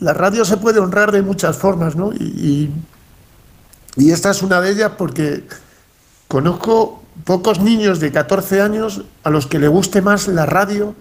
la 0.00 0.14
radio 0.14 0.44
se 0.46 0.56
puede 0.56 0.80
honrar 0.80 1.12
de 1.12 1.20
muchas 1.20 1.58
formas, 1.58 1.96
¿no? 1.96 2.14
Y, 2.14 2.70
y, 3.96 4.04
y 4.06 4.10
esta 4.10 4.30
es 4.30 4.42
una 4.42 4.62
de 4.62 4.70
ellas 4.70 4.92
porque 4.96 5.44
conozco 6.28 7.03
pocos 7.22 7.60
niños 7.60 8.00
de 8.00 8.10
14 8.10 8.60
años 8.60 9.02
a 9.22 9.30
los 9.30 9.46
que 9.46 9.58
le 9.58 9.68
guste 9.68 10.02
más 10.02 10.26
la 10.26 10.46
radio, 10.46 10.94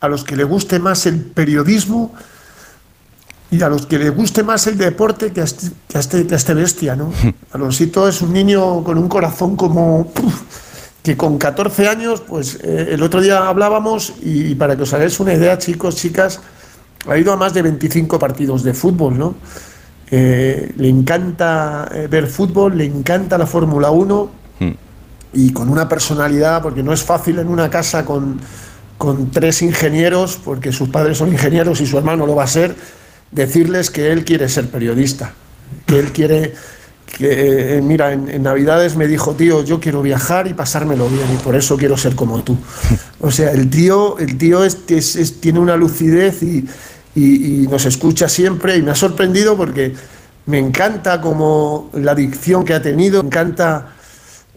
a 0.00 0.08
los 0.08 0.24
que 0.24 0.36
le 0.36 0.44
guste 0.44 0.78
más 0.78 1.06
el 1.06 1.20
periodismo 1.20 2.12
y 3.50 3.62
a 3.62 3.68
los 3.68 3.86
que 3.86 3.98
le 3.98 4.10
guste 4.10 4.42
más 4.42 4.66
el 4.66 4.76
deporte 4.76 5.32
que 5.32 5.40
a 5.40 5.44
este, 5.44 5.68
que 5.88 5.96
a 5.96 6.00
este, 6.00 6.26
que 6.26 6.34
a 6.34 6.36
este 6.36 6.54
bestia, 6.54 6.96
¿no? 6.96 7.12
Alonsito 7.52 8.08
es 8.08 8.20
un 8.20 8.32
niño 8.32 8.82
con 8.82 8.98
un 8.98 9.08
corazón 9.08 9.56
como 9.56 10.12
que 11.02 11.16
con 11.16 11.38
14 11.38 11.88
años, 11.88 12.20
pues 12.20 12.58
eh, 12.62 12.88
el 12.90 13.02
otro 13.02 13.20
día 13.20 13.48
hablábamos 13.48 14.14
y 14.20 14.54
para 14.56 14.76
que 14.76 14.82
os 14.82 14.92
hagáis 14.92 15.18
una 15.20 15.32
idea, 15.32 15.56
chicos, 15.56 15.96
chicas, 15.96 16.40
ha 17.08 17.16
ido 17.16 17.32
a 17.32 17.36
más 17.36 17.54
de 17.54 17.62
25 17.62 18.18
partidos 18.18 18.62
de 18.64 18.74
fútbol, 18.74 19.16
¿no? 19.16 19.34
Eh, 20.10 20.72
le 20.76 20.88
encanta 20.88 21.88
eh, 21.94 22.08
ver 22.10 22.26
fútbol, 22.26 22.76
le 22.76 22.84
encanta 22.84 23.38
la 23.38 23.46
Fórmula 23.46 23.90
1 23.90 24.38
Hmm. 24.47 24.47
Y 25.46 25.52
con 25.52 25.68
una 25.68 25.88
personalidad, 25.88 26.62
porque 26.62 26.82
no 26.82 26.92
es 26.92 27.02
fácil 27.02 27.38
en 27.38 27.48
una 27.48 27.70
casa 27.70 28.04
con, 28.04 28.40
con 28.96 29.30
tres 29.30 29.62
ingenieros, 29.62 30.38
porque 30.44 30.72
sus 30.72 30.88
padres 30.88 31.18
son 31.18 31.28
ingenieros 31.30 31.80
y 31.80 31.86
su 31.86 31.96
hermano 31.98 32.26
lo 32.26 32.34
va 32.34 32.44
a 32.44 32.48
ser, 32.48 32.74
decirles 33.30 33.90
que 33.90 34.10
él 34.12 34.24
quiere 34.24 34.48
ser 34.48 34.68
periodista, 34.68 35.32
que 35.86 35.98
él 35.98 36.12
quiere, 36.12 36.54
que, 37.16 37.76
eh, 37.76 37.82
mira, 37.82 38.12
en, 38.12 38.28
en 38.28 38.42
Navidades 38.42 38.96
me 38.96 39.06
dijo, 39.06 39.34
tío, 39.34 39.62
yo 39.64 39.78
quiero 39.80 40.02
viajar 40.02 40.46
y 40.48 40.54
pasármelo 40.54 41.08
bien 41.08 41.26
y 41.34 41.36
por 41.42 41.54
eso 41.54 41.76
quiero 41.76 41.96
ser 41.96 42.14
como 42.14 42.42
tú. 42.42 42.56
O 43.20 43.30
sea, 43.32 43.50
el 43.52 43.68
tío, 43.68 44.16
el 44.18 44.38
tío 44.38 44.62
es, 44.64 44.78
es- 44.88 45.16
es- 45.16 45.40
tiene 45.40 45.58
una 45.58 45.76
lucidez 45.76 46.42
y, 46.42 46.64
y- 47.16 47.62
y 47.64 47.66
nos 47.68 47.84
escucha 47.84 48.28
siempre 48.28 48.76
y 48.76 48.82
me 48.82 48.92
ha 48.92 48.94
sorprendido 48.94 49.56
porque 49.56 49.92
me 50.46 50.58
encanta 50.58 51.20
como 51.20 51.90
la 51.94 52.14
dicción 52.14 52.64
que 52.64 52.74
ha 52.74 52.80
tenido, 52.80 53.22
me 53.22 53.26
encanta, 53.28 53.94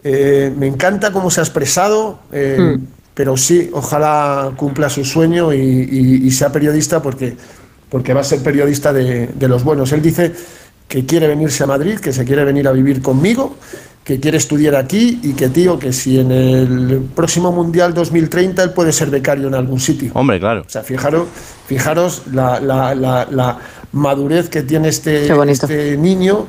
eh, 0.04 0.52
me 0.56 0.66
encanta 0.66 1.12
cómo 1.12 1.30
se 1.30 1.40
ha 1.40 1.44
expresado. 1.44 2.18
eh, 2.32 2.78
Pero 3.14 3.36
sí, 3.36 3.68
ojalá 3.74 4.52
cumpla 4.56 4.88
su 4.88 5.04
sueño 5.04 5.52
y, 5.52 5.58
y- 5.58 6.26
y 6.26 6.30
sea 6.30 6.50
periodista 6.50 7.02
porque, 7.02 7.36
porque 7.90 8.14
va 8.14 8.22
a 8.22 8.24
ser 8.24 8.42
periodista 8.42 8.90
de, 8.92 9.26
de 9.26 9.48
los 9.48 9.64
buenos. 9.64 9.92
Él 9.92 10.00
dice 10.00 10.32
que 10.88 11.04
quiere 11.04 11.26
venirse 11.26 11.62
a 11.62 11.66
Madrid, 11.66 11.98
que 11.98 12.10
se 12.12 12.24
quiere 12.24 12.42
venir 12.44 12.66
a 12.68 12.72
vivir 12.72 13.02
conmigo, 13.02 13.56
que 14.02 14.18
quiere 14.18 14.38
estudiar 14.38 14.76
aquí 14.76 15.20
y 15.22 15.34
que, 15.34 15.48
tío, 15.50 15.78
que 15.78 15.92
si 15.92 16.18
en 16.18 16.32
el 16.32 17.02
próximo 17.14 17.52
Mundial 17.52 17.92
2030 17.92 18.62
él 18.62 18.70
puede 18.70 18.92
ser 18.92 19.10
becario 19.10 19.46
en 19.48 19.54
algún 19.54 19.78
sitio. 19.78 20.10
Hombre, 20.14 20.40
claro. 20.40 20.62
O 20.66 20.70
sea, 20.70 20.82
fijaros, 20.82 21.28
fijaros 21.66 22.22
la, 22.32 22.60
la- 22.60 22.94
la- 22.94 23.28
la 23.30 23.58
madurez 23.92 24.48
que 24.48 24.62
tiene 24.62 24.88
este, 24.88 25.26
Qué 25.26 25.34
bonito. 25.34 25.66
este 25.66 25.98
niño, 25.98 26.46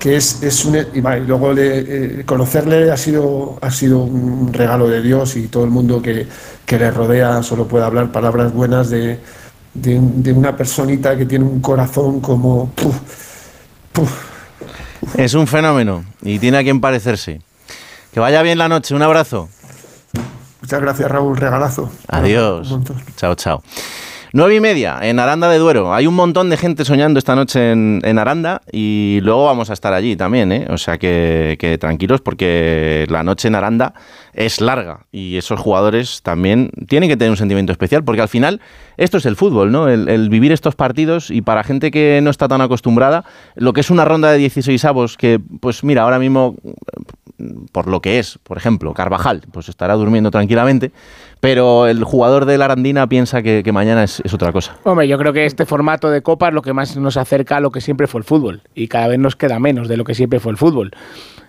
que 0.00 0.16
es, 0.16 0.42
es 0.42 0.64
un... 0.64 0.76
Y, 0.94 1.00
va, 1.00 1.16
y 1.18 1.20
luego 1.26 1.52
le- 1.52 2.20
eh, 2.20 2.24
conocerle 2.26 2.90
ha 2.90 2.96
sido, 2.96 3.58
ha 3.60 3.70
sido 3.70 3.98
un 3.98 4.52
regalo 4.52 4.88
de 4.88 5.00
Dios 5.02 5.36
y 5.36 5.46
todo 5.46 5.62
el 5.62 5.70
mundo 5.70 6.02
que, 6.02 6.26
que 6.66 6.78
le 6.78 6.90
rodea 6.90 7.42
solo 7.44 7.68
puede 7.68 7.84
hablar 7.84 8.10
palabras 8.10 8.52
buenas 8.52 8.90
de, 8.90 9.20
de, 9.74 10.00
de 10.00 10.32
una 10.32 10.56
personita 10.56 11.16
que 11.16 11.26
tiene 11.26 11.44
un 11.44 11.60
corazón 11.60 12.20
como... 12.20 12.70
puf, 12.70 12.96
puf. 13.92 14.10
Es 15.16 15.34
un 15.34 15.46
fenómeno 15.46 16.04
y 16.22 16.38
tiene 16.38 16.58
a 16.58 16.62
quien 16.62 16.80
parecerse. 16.80 17.40
Que 18.12 18.20
vaya 18.20 18.42
bien 18.42 18.58
la 18.58 18.68
noche, 18.68 18.94
un 18.94 19.02
abrazo. 19.02 19.48
Muchas 20.60 20.80
gracias, 20.80 21.10
Raúl. 21.10 21.36
Regalazo. 21.36 21.90
Adiós. 22.08 22.74
Chao, 23.16 23.34
chao. 23.34 23.62
Nueve 24.32 24.54
y 24.54 24.60
media 24.60 25.00
en 25.02 25.18
Aranda 25.18 25.48
de 25.48 25.58
Duero. 25.58 25.92
Hay 25.92 26.06
un 26.06 26.14
montón 26.14 26.50
de 26.50 26.56
gente 26.56 26.84
soñando 26.84 27.18
esta 27.18 27.34
noche 27.34 27.72
en, 27.72 28.00
en 28.04 28.16
Aranda 28.16 28.62
y 28.70 29.18
luego 29.22 29.46
vamos 29.46 29.70
a 29.70 29.72
estar 29.72 29.92
allí 29.92 30.14
también, 30.14 30.52
¿eh? 30.52 30.66
O 30.70 30.78
sea 30.78 30.98
que, 30.98 31.56
que 31.58 31.78
tranquilos 31.78 32.20
porque 32.20 33.06
la 33.08 33.24
noche 33.24 33.48
en 33.48 33.56
Aranda 33.56 33.92
es 34.34 34.60
larga 34.60 35.06
y 35.12 35.36
esos 35.36 35.58
jugadores 35.58 36.22
también 36.22 36.70
tienen 36.88 37.08
que 37.08 37.16
tener 37.16 37.30
un 37.30 37.36
sentimiento 37.36 37.72
especial 37.72 38.04
porque 38.04 38.22
al 38.22 38.28
final 38.28 38.60
esto 38.96 39.18
es 39.18 39.26
el 39.26 39.36
fútbol, 39.36 39.72
¿no? 39.72 39.88
El, 39.88 40.28
vivir 40.28 40.52
estos 40.52 40.74
partidos 40.74 41.30
y 41.30 41.42
para 41.42 41.64
gente 41.64 41.90
que 41.90 42.20
no 42.22 42.30
está 42.30 42.48
tan 42.48 42.60
acostumbrada, 42.60 43.24
lo 43.54 43.72
que 43.72 43.80
es 43.80 43.90
una 43.90 44.04
ronda 44.04 44.30
de 44.30 44.38
16 44.38 44.84
avos 44.84 45.16
que, 45.16 45.40
pues 45.60 45.82
mira, 45.82 46.02
ahora 46.02 46.18
mismo 46.18 46.56
por 47.72 47.86
lo 47.88 48.00
que 48.00 48.18
es, 48.18 48.38
por 48.42 48.58
ejemplo, 48.58 48.92
Carvajal, 48.92 49.42
pues 49.50 49.68
estará 49.68 49.94
durmiendo 49.94 50.30
tranquilamente, 50.30 50.92
pero 51.40 51.86
el 51.86 52.04
jugador 52.04 52.44
de 52.44 52.58
la 52.58 52.66
Arandina 52.66 53.08
piensa 53.08 53.42
que, 53.42 53.62
que 53.62 53.72
mañana 53.72 54.04
es, 54.04 54.20
es 54.24 54.34
otra 54.34 54.52
cosa. 54.52 54.76
Hombre, 54.84 55.08
yo 55.08 55.16
creo 55.18 55.32
que 55.32 55.46
este 55.46 55.64
formato 55.64 56.10
de 56.10 56.22
Copa 56.22 56.48
es 56.48 56.54
lo 56.54 56.62
que 56.62 56.74
más 56.74 56.96
nos 56.96 57.16
acerca 57.16 57.56
a 57.56 57.60
lo 57.60 57.70
que 57.70 57.80
siempre 57.80 58.06
fue 58.06 58.20
el 58.20 58.24
fútbol 58.24 58.62
y 58.74 58.88
cada 58.88 59.08
vez 59.08 59.18
nos 59.18 59.36
queda 59.36 59.58
menos 59.58 59.88
de 59.88 59.96
lo 59.96 60.04
que 60.04 60.14
siempre 60.14 60.40
fue 60.40 60.52
el 60.52 60.58
fútbol. 60.58 60.92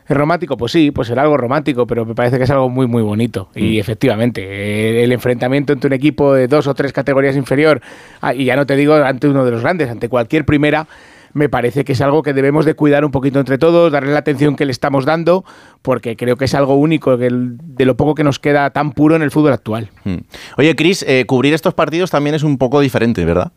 ¿Es 0.08 0.18
romántico? 0.18 0.58
Pues 0.58 0.72
sí, 0.72 0.92
pues 0.92 1.08
será 1.08 1.22
algo 1.24 1.38
romántico, 1.38 1.88
pero 1.88 2.06
me 2.06 2.16
parece 2.16 2.38
que 2.38 2.44
es 2.44 2.50
algo 2.50 2.70
muy, 2.70 2.88
muy 2.88 3.04
bonito. 3.04 3.50
Y 3.56 3.80
efectivamente, 3.80 4.42
eh, 4.42 5.04
el 5.04 5.12
enfrentamiento 5.12 5.74
entre 5.74 5.88
un 5.88 5.94
equipo 5.94 6.34
de 6.34 6.48
dos 6.48 6.68
o 6.68 6.74
tres 6.74 6.92
categorías 6.92 7.36
inferior, 7.36 7.82
ah, 8.22 8.34
y 8.34 8.46
ya 8.46 8.56
no 8.56 8.66
te 8.66 8.76
digo 8.76 8.96
ante 8.96 9.28
uno 9.28 9.46
de 9.46 9.52
los 9.52 9.62
grandes, 9.62 9.90
ante 9.90 10.10
cualquier 10.10 10.46
primera, 10.46 10.88
me 11.34 11.50
parece 11.50 11.86
que 11.86 11.94
es 11.94 12.02
algo 12.02 12.24
que 12.24 12.34
debemos 12.34 12.66
de 12.66 12.74
cuidar 12.74 13.06
un 13.06 13.12
poquito 13.12 13.40
entre 13.40 13.58
todos, 13.58 13.92
darle 13.92 14.12
la 14.12 14.20
atención 14.20 14.56
que 14.56 14.66
le 14.66 14.72
estamos 14.72 15.06
dando, 15.06 15.46
porque 15.82 16.16
creo 16.16 16.36
que 16.36 16.46
es 16.46 16.56
algo 16.56 16.76
único 16.76 17.18
de 17.18 17.86
lo 17.86 17.96
poco 17.96 18.16
que 18.16 18.24
nos 18.24 18.40
queda 18.40 18.70
tan 18.72 18.92
puro 18.92 19.16
en 19.16 19.22
el 19.22 19.32
fútbol 19.32 19.54
actual. 19.54 19.90
Mm. 20.04 20.18
Oye, 20.58 20.76
Cris, 20.76 21.04
eh, 21.08 21.26
cubrir 21.26 21.54
estos 21.54 21.74
partidos 21.74 22.12
también 22.12 22.36
es 22.36 22.44
un 22.44 22.58
poco 22.58 22.80
diferente, 22.80 23.24
¿verdad? 23.26 23.52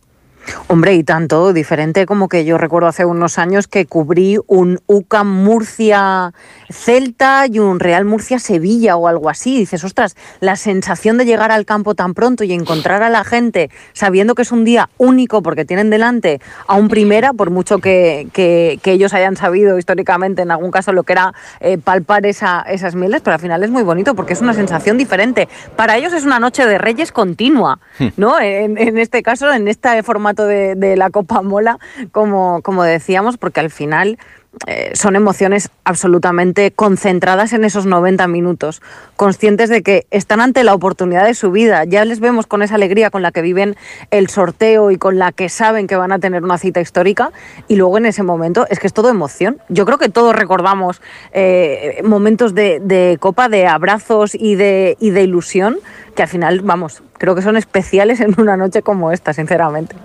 Hombre, 0.68 0.94
y 0.94 1.04
tanto, 1.04 1.52
diferente 1.52 2.06
como 2.06 2.28
que 2.28 2.44
yo 2.44 2.58
recuerdo 2.58 2.88
hace 2.88 3.04
unos 3.04 3.38
años 3.38 3.68
que 3.68 3.86
cubrí 3.86 4.38
un 4.46 4.80
UCAM 4.86 5.26
Murcia 5.44 6.32
Celta 6.70 7.46
y 7.50 7.58
un 7.58 7.80
Real 7.80 8.04
Murcia 8.04 8.38
Sevilla 8.38 8.96
o 8.96 9.06
algo 9.08 9.30
así. 9.30 9.58
Dices, 9.58 9.84
ostras, 9.84 10.16
la 10.40 10.56
sensación 10.56 11.18
de 11.18 11.24
llegar 11.26 11.52
al 11.52 11.64
campo 11.64 11.94
tan 11.94 12.14
pronto 12.14 12.44
y 12.44 12.52
encontrar 12.52 13.02
a 13.02 13.10
la 13.10 13.24
gente 13.24 13.70
sabiendo 13.92 14.34
que 14.34 14.42
es 14.42 14.52
un 14.52 14.64
día 14.64 14.88
único 14.98 15.42
porque 15.42 15.64
tienen 15.64 15.90
delante 15.90 16.40
a 16.66 16.74
un 16.74 16.88
primera, 16.88 17.32
por 17.32 17.50
mucho 17.50 17.78
que, 17.78 18.28
que- 18.32 18.78
que 18.82 18.92
ellos 18.92 19.14
hayan 19.14 19.36
sabido 19.36 19.78
históricamente 19.78 20.42
en 20.42 20.50
algún 20.50 20.70
caso 20.70 20.92
lo 20.92 21.02
que 21.04 21.12
era 21.12 21.34
eh, 21.60 21.78
palpar 21.78 22.26
esa- 22.26 22.62
esas 22.62 22.94
mieles, 22.94 23.20
pero 23.22 23.34
al 23.34 23.40
final 23.40 23.62
es 23.62 23.70
muy 23.70 23.82
bonito 23.82 24.14
porque 24.14 24.32
es 24.32 24.40
una 24.40 24.54
sensación 24.54 24.98
diferente. 24.98 25.48
Para 25.76 25.96
ellos 25.96 26.12
es 26.12 26.24
una 26.24 26.38
noche 26.40 26.66
de 26.66 26.78
reyes 26.78 27.12
continua, 27.12 27.78
¿no? 28.16 28.40
En, 28.40 28.78
en 28.78 28.98
este 28.98 29.22
caso, 29.22 29.52
en 29.52 29.68
este 29.68 30.02
formato 30.02 30.33
de, 30.42 30.74
de 30.74 30.96
la 30.96 31.10
Copa 31.10 31.42
Mola, 31.42 31.78
como, 32.12 32.60
como 32.62 32.82
decíamos, 32.82 33.36
porque 33.36 33.60
al 33.60 33.70
final 33.70 34.18
eh, 34.66 34.92
son 34.94 35.16
emociones 35.16 35.70
absolutamente 35.84 36.70
concentradas 36.70 37.52
en 37.52 37.64
esos 37.64 37.86
90 37.86 38.26
minutos, 38.28 38.82
conscientes 39.16 39.68
de 39.68 39.82
que 39.82 40.06
están 40.10 40.40
ante 40.40 40.64
la 40.64 40.74
oportunidad 40.74 41.24
de 41.26 41.34
su 41.34 41.50
vida. 41.50 41.84
Ya 41.84 42.04
les 42.04 42.20
vemos 42.20 42.46
con 42.46 42.62
esa 42.62 42.76
alegría 42.76 43.10
con 43.10 43.22
la 43.22 43.32
que 43.32 43.42
viven 43.42 43.76
el 44.10 44.28
sorteo 44.28 44.90
y 44.90 44.96
con 44.96 45.18
la 45.18 45.32
que 45.32 45.48
saben 45.48 45.86
que 45.86 45.96
van 45.96 46.12
a 46.12 46.18
tener 46.18 46.42
una 46.42 46.58
cita 46.58 46.80
histórica. 46.80 47.30
Y 47.68 47.76
luego 47.76 47.98
en 47.98 48.06
ese 48.06 48.22
momento 48.22 48.66
es 48.70 48.78
que 48.78 48.86
es 48.86 48.92
todo 48.92 49.10
emoción. 49.10 49.58
Yo 49.68 49.84
creo 49.86 49.98
que 49.98 50.08
todos 50.08 50.34
recordamos 50.34 51.02
eh, 51.32 52.00
momentos 52.04 52.54
de, 52.54 52.80
de 52.80 53.18
copa, 53.20 53.48
de 53.48 53.66
abrazos 53.66 54.34
y 54.34 54.54
de, 54.54 54.96
y 55.00 55.10
de 55.10 55.22
ilusión, 55.22 55.78
que 56.14 56.22
al 56.22 56.28
final, 56.28 56.60
vamos, 56.60 57.02
creo 57.18 57.34
que 57.34 57.42
son 57.42 57.56
especiales 57.56 58.20
en 58.20 58.34
una 58.40 58.56
noche 58.56 58.82
como 58.82 59.12
esta, 59.12 59.32
sinceramente. 59.32 59.96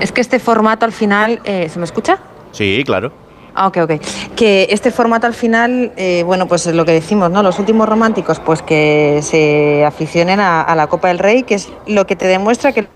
Es 0.00 0.12
que 0.12 0.20
este 0.20 0.38
formato 0.38 0.86
al 0.86 0.92
final, 0.92 1.40
eh, 1.44 1.68
¿se 1.68 1.78
me 1.78 1.84
escucha? 1.84 2.18
Sí, 2.52 2.82
claro. 2.84 3.12
Ah, 3.54 3.66
ok, 3.66 3.78
ok. 3.78 3.92
Que 4.36 4.68
este 4.70 4.92
formato 4.92 5.26
al 5.26 5.34
final, 5.34 5.92
eh, 5.96 6.22
bueno, 6.24 6.46
pues 6.46 6.66
es 6.68 6.74
lo 6.74 6.84
que 6.84 6.92
decimos, 6.92 7.28
¿no? 7.30 7.42
Los 7.42 7.58
últimos 7.58 7.88
románticos, 7.88 8.38
pues 8.38 8.62
que 8.62 9.18
se 9.22 9.84
aficionen 9.84 10.38
a, 10.38 10.72
la 10.76 10.86
Copa 10.86 11.08
del 11.08 11.18
Rey, 11.18 11.42
que 11.42 11.54
es 11.54 11.68
lo 11.88 12.06
que 12.06 12.14
te 12.14 12.26
demuestra 12.26 12.72
que 12.72 12.86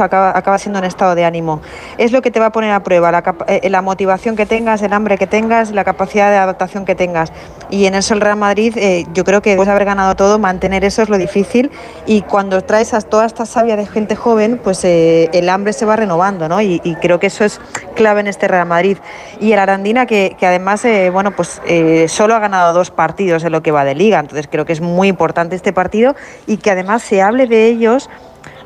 acaba, 0.00 0.58
siendo 0.58 0.78
un 0.78 0.84
estado 0.84 1.14
de 1.14 1.24
ánimo. 1.24 1.60
Es 1.98 2.12
lo 2.12 2.22
que 2.22 2.30
te 2.30 2.40
va 2.40 2.46
a 2.46 2.52
poner 2.52 2.72
a 2.72 2.82
prueba, 2.82 3.10
la, 3.10 3.22
eh, 3.48 3.80
motivación 3.82 4.36
que 4.36 4.46
tengas, 4.46 4.82
el 4.82 4.92
hambre 4.92 5.18
que 5.18 5.26
tengas, 5.26 5.70
la 5.70 5.84
capacidad 5.84 6.30
de 6.30 6.36
adaptación 6.36 6.84
que 6.84 6.94
tengas. 6.94 7.32
Y 7.70 7.86
en 7.86 7.94
eso 7.94 8.14
el 8.14 8.20
Real 8.20 8.36
Madrid, 8.36 8.76
eh, 8.76 9.06
yo 9.12 9.24
creo 9.24 9.42
que 9.42 9.50
después 9.50 9.66
de 9.66 9.72
haber 9.72 9.84
ganado 9.84 10.14
todo, 10.14 10.38
mantener 10.38 10.84
eso 10.84 11.02
es 11.02 11.08
lo 11.08 11.18
difícil. 11.18 11.70
Y 12.06 12.22
cuando 12.22 12.62
traes 12.62 12.94
a 12.94 13.00
toda 13.00 13.26
esta 13.26 13.46
savia 13.46 13.76
de 13.76 13.86
gente 13.86 14.16
joven, 14.16 14.60
pues 14.62 14.84
eh, 14.84 15.30
el 15.32 15.48
hambre 15.48 15.72
se 15.72 15.84
va 15.84 15.96
renovando, 15.96 16.48
¿no? 16.48 16.60
Y, 16.60 16.80
creo 17.00 17.18
que 17.18 17.28
eso 17.28 17.44
es 17.44 17.60
clave 17.96 18.20
en 18.20 18.26
este 18.26 18.46
Real 18.46 18.66
Madrid. 18.66 18.98
Y 19.40 19.52
el 19.52 19.58
Arandina, 19.58 20.06
que, 20.06 20.36
además, 20.42 20.86
bueno, 21.12 21.32
pues 21.32 21.60
solo 22.08 22.34
ha 22.34 22.38
ganado 22.38 22.72
dos 22.72 22.90
partidos 22.90 23.44
en 23.44 23.52
lo 23.52 23.62
que 23.62 23.72
va 23.72 23.84
de 23.84 23.94
liga. 23.94 24.20
Entonces 24.20 24.48
creo 24.50 24.64
que 24.64 24.72
es 24.72 24.80
muy 24.80 25.08
importante 25.08 25.56
este 25.56 25.72
partido 25.72 26.14
y 26.46 26.58
que 26.58 26.70
además 26.70 27.02
se 27.02 27.22
hable 27.22 27.46
de 27.46 27.66
ellos 27.66 28.08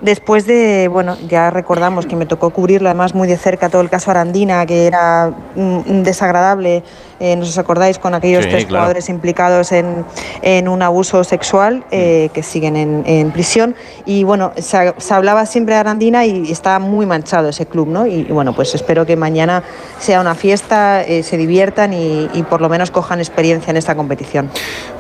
Después 0.01 0.47
de, 0.47 0.89
bueno, 0.89 1.17
ya 1.29 1.51
recordamos 1.51 2.07
que 2.07 2.17
me 2.17 2.27
tocó 2.27 2.51
cubrirlo 2.51 2.89
además 2.89 3.15
muy 3.15 3.29
de 3.29 3.37
cerca 3.37 3.69
todo 3.69 3.81
el 3.81 3.89
caso 3.89 4.11
Arandina, 4.11 4.67
que 4.67 4.87
era 4.87 5.33
desagradable, 5.55 6.83
eh, 7.21 7.37
¿no 7.37 7.43
os 7.43 7.59
acordáis? 7.59 7.99
Con 7.99 8.15
aquellos 8.15 8.45
Sí, 8.45 8.51
tres 8.51 8.65
claro. 8.67 8.83
jugadores 8.85 9.09
implicados 9.09 9.73
en, 9.73 10.05
en 10.43 10.69
un 10.69 10.83
abuso 10.83 11.25
sexual 11.25 11.85
eh, 11.91 12.31
que 12.33 12.43
siguen 12.43 12.77
en, 12.77 13.03
en 13.07 13.31
prisión. 13.31 13.75
Y 14.05 14.25
bueno, 14.25 14.53
se, 14.57 14.95
se 14.97 15.15
hablaba 15.15 15.47
siempre 15.47 15.75
de 15.75 15.81
Arandina 15.81 16.25
y 16.27 16.51
estaba 16.51 16.79
muy 16.79 17.07
manchado 17.07 17.49
ese 17.49 17.67
club, 17.67 17.89
¿no? 17.89 18.07
Y, 18.07 18.15
y 18.21 18.33
bueno, 18.33 18.53
pues 18.55 18.75
espero 18.75 19.07
que 19.07 19.17
mañana 19.17 19.63
sea 19.99 20.21
una 20.21 20.35
fiesta, 20.35 21.03
eh, 21.03 21.23
se 21.23 21.37
diviertan 21.37 21.93
y, 21.93 22.29
y 22.35 22.43
por 22.43 22.61
lo 22.61 22.69
menos 22.69 22.91
cojan 22.91 23.19
experiencia 23.21 23.71
en 23.71 23.77
esta 23.77 23.95
competición. 23.95 24.51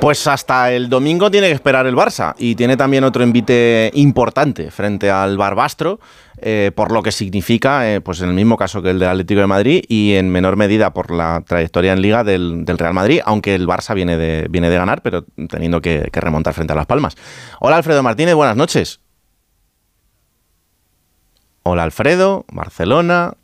Pues 0.00 0.26
hasta 0.26 0.72
el 0.72 0.88
domingo 0.88 1.30
tiene 1.30 1.48
que 1.48 1.54
esperar 1.54 1.86
el 1.86 1.94
Barça 1.94 2.34
y 2.38 2.54
tiene 2.54 2.76
también 2.76 3.04
otro 3.04 3.22
envite 3.22 3.90
importante 3.94 4.70
frente 4.70 5.10
al 5.10 5.36
Barbastro, 5.36 5.98
eh, 6.39 6.70
por 6.74 6.93
lo 6.93 7.03
que 7.03 7.12
significa, 7.12 7.91
eh, 7.93 8.01
pues 8.01 8.20
en 8.20 8.28
el 8.28 8.34
mismo 8.34 8.57
caso 8.57 8.82
que 8.82 8.91
el 8.91 8.99
del 8.99 9.09
Atlético 9.09 9.41
de 9.41 9.47
Madrid 9.47 9.84
y 9.89 10.14
en 10.14 10.30
menor 10.30 10.57
medida 10.57 10.93
por 10.93 11.11
la 11.11 11.43
trayectoria 11.47 11.93
en 11.93 12.03
Liga 12.03 12.24
del, 12.24 12.64
del 12.64 12.78
Real 12.78 12.95
Madrid, 12.95 13.20
aunque 13.24 13.55
el 13.55 13.66
Barça 13.66 13.95
viene 13.95 14.16
de, 14.16 14.47
viene 14.51 14.68
de 14.70 14.76
ganar, 14.76 15.03
pero 15.03 15.24
teniendo 15.49 15.80
que, 15.80 16.09
que 16.12 16.20
remontar 16.20 16.55
frente 16.55 16.72
a 16.72 16.76
Las 16.76 16.87
Palmas. 16.87 17.16
Hola 17.61 17.76
Alfredo 17.76 18.03
Martínez, 18.03 18.34
buenas 18.34 18.57
noches. 18.57 19.01
Hola 21.62 21.82
Alfredo, 21.84 22.45
Barcelona. 22.53 23.34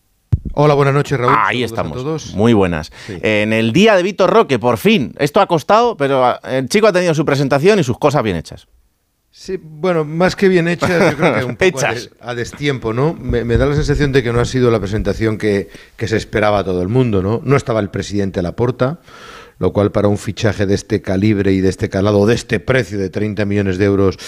Hola, 0.55 0.74
buenas 0.74 0.95
noches, 0.95 1.18
Raúl. 1.18 1.34
Ahí 1.36 1.59
Saludos 1.59 1.62
a 1.62 1.64
estamos. 1.64 1.97
todos. 1.97 2.34
Muy 2.34 2.53
buenas. 2.53 2.90
Sí. 3.07 3.16
En 3.22 3.53
el 3.53 3.72
día 3.72 3.97
de 3.97 4.03
Víctor 4.03 4.30
Roque, 4.30 4.59
por 4.59 4.76
fin. 4.76 5.14
Esto 5.18 5.40
ha 5.40 5.47
costado, 5.47 5.97
pero 5.97 6.38
el 6.43 6.68
chico 6.68 6.88
ha 6.88 6.93
tenido 6.93 7.14
su 7.14 7.24
presentación 7.24 7.78
y 7.78 7.84
sus 7.84 7.99
cosas 7.99 8.22
bien 8.22 8.36
hechas. 8.36 8.66
Sí, 9.35 9.59
bueno, 9.62 10.05
más 10.05 10.37
que 10.37 10.47
bien 10.49 10.68
hechas, 10.68 11.11
yo 11.12 11.16
creo 11.16 11.35
que 11.39 11.45
un 11.45 11.57
poco 11.72 11.78
a, 11.78 11.95
des- 11.95 12.11
a 12.20 12.35
destiempo, 12.35 12.93
¿no? 12.93 13.14
Me, 13.14 13.45
me 13.45 13.57
da 13.57 13.64
la 13.64 13.74
sensación 13.74 14.12
de 14.12 14.22
que 14.22 14.30
no 14.30 14.41
ha 14.41 14.45
sido 14.45 14.70
la 14.70 14.78
presentación 14.78 15.39
que, 15.39 15.70
que 15.97 16.07
se 16.07 16.18
esperaba 16.18 16.59
a 16.59 16.64
todo 16.64 16.83
el 16.83 16.89
mundo, 16.89 17.22
¿no? 17.22 17.41
No 17.43 17.57
estaba 17.57 17.80
el 17.80 17.89
presidente 17.89 18.43
Laporta, 18.43 19.01
lo 19.59 19.72
cual 19.72 19.91
para 19.91 20.09
un 20.09 20.18
fichaje 20.18 20.66
de 20.66 20.74
este 20.74 21.01
calibre 21.01 21.53
y 21.53 21.61
de 21.62 21.70
este 21.70 21.89
calado, 21.89 22.26
de 22.26 22.35
este 22.35 22.61
precio 22.61 22.99
de 22.99 23.09
30 23.09 23.47
millones 23.47 23.78
de 23.78 23.87
euros, 23.87 24.18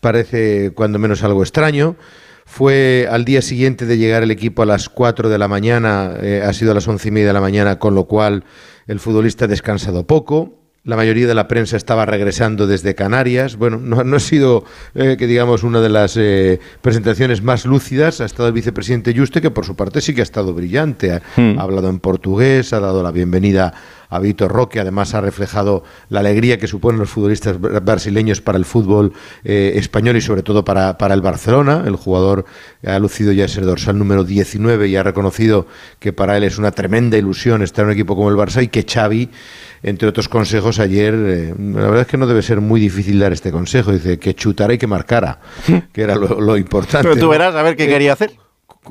parece 0.00 0.72
cuando 0.74 0.98
menos 0.98 1.22
algo 1.22 1.42
extraño. 1.42 1.96
Fue 2.44 3.06
al 3.08 3.24
día 3.24 3.42
siguiente 3.42 3.86
de 3.86 3.98
llegar 3.98 4.24
el 4.24 4.32
equipo 4.32 4.62
a 4.62 4.66
las 4.66 4.88
4 4.88 5.28
de 5.28 5.38
la 5.38 5.46
mañana, 5.46 6.14
eh, 6.20 6.42
ha 6.44 6.52
sido 6.52 6.72
a 6.72 6.74
las 6.74 6.88
11 6.88 7.06
y 7.06 7.10
media 7.12 7.28
de 7.28 7.32
la 7.34 7.40
mañana, 7.40 7.78
con 7.78 7.94
lo 7.94 8.06
cual 8.06 8.42
el 8.88 8.98
futbolista 8.98 9.44
ha 9.44 9.48
descansado 9.48 10.04
poco. 10.04 10.59
La 10.82 10.96
mayoría 10.96 11.26
de 11.26 11.34
la 11.34 11.46
prensa 11.46 11.76
estaba 11.76 12.06
regresando 12.06 12.66
desde 12.66 12.94
Canarias. 12.94 13.56
Bueno, 13.56 13.76
no, 13.76 14.02
no 14.02 14.16
ha 14.16 14.20
sido, 14.20 14.64
eh, 14.94 15.16
que 15.18 15.26
digamos, 15.26 15.62
una 15.62 15.82
de 15.82 15.90
las 15.90 16.16
eh, 16.16 16.58
presentaciones 16.80 17.42
más 17.42 17.66
lúcidas. 17.66 18.22
Ha 18.22 18.24
estado 18.24 18.48
el 18.48 18.54
vicepresidente 18.54 19.14
Juste, 19.14 19.42
que 19.42 19.50
por 19.50 19.66
su 19.66 19.76
parte 19.76 20.00
sí 20.00 20.14
que 20.14 20.22
ha 20.22 20.24
estado 20.24 20.54
brillante. 20.54 21.12
Ha, 21.12 21.22
Hmm. 21.36 21.58
ha 21.58 21.62
hablado 21.62 21.90
en 21.90 21.98
portugués, 21.98 22.72
ha 22.72 22.80
dado 22.80 23.02
la 23.02 23.10
bienvenida 23.10 23.74
a 24.10 24.18
Vitor 24.18 24.50
Roque, 24.52 24.80
además 24.80 25.14
ha 25.14 25.20
reflejado 25.20 25.84
la 26.08 26.20
alegría 26.20 26.58
que 26.58 26.66
suponen 26.66 26.98
los 27.00 27.08
futbolistas 27.10 27.58
br- 27.58 27.82
brasileños 27.84 28.40
para 28.40 28.58
el 28.58 28.64
fútbol 28.64 29.12
eh, 29.44 29.72
español 29.76 30.16
y 30.16 30.20
sobre 30.20 30.42
todo 30.42 30.64
para, 30.64 30.98
para 30.98 31.14
el 31.14 31.22
Barcelona. 31.22 31.84
El 31.86 31.96
jugador 31.96 32.44
ha 32.84 32.98
lucido 32.98 33.32
ya 33.32 33.44
ese 33.46 33.60
dorsal 33.60 33.98
número 33.98 34.24
19 34.24 34.88
y 34.88 34.96
ha 34.96 35.02
reconocido 35.02 35.66
que 35.98 36.12
para 36.12 36.36
él 36.36 36.44
es 36.44 36.58
una 36.58 36.72
tremenda 36.72 37.16
ilusión 37.16 37.62
estar 37.62 37.84
en 37.84 37.88
un 37.90 37.92
equipo 37.94 38.16
como 38.16 38.28
el 38.30 38.36
Barça 38.36 38.62
y 38.62 38.68
que 38.68 38.84
Xavi, 38.84 39.30
entre 39.82 40.08
otros 40.08 40.28
consejos 40.28 40.78
ayer, 40.78 41.14
eh, 41.14 41.54
la 41.58 41.82
verdad 41.82 42.00
es 42.02 42.06
que 42.06 42.16
no 42.18 42.26
debe 42.26 42.42
ser 42.42 42.60
muy 42.60 42.80
difícil 42.80 43.18
dar 43.20 43.32
este 43.32 43.50
consejo, 43.52 43.92
dice 43.92 44.18
que 44.18 44.34
chutara 44.34 44.74
y 44.74 44.78
que 44.78 44.86
marcara, 44.86 45.38
que 45.92 46.02
era 46.02 46.16
lo, 46.16 46.40
lo 46.40 46.56
importante. 46.56 47.08
Pero 47.08 47.20
tú 47.20 47.28
verás 47.28 47.54
a 47.54 47.62
ver 47.62 47.76
qué 47.76 47.84
Eh, 47.84 47.88
quería 47.88 48.12
hacer. 48.14 48.32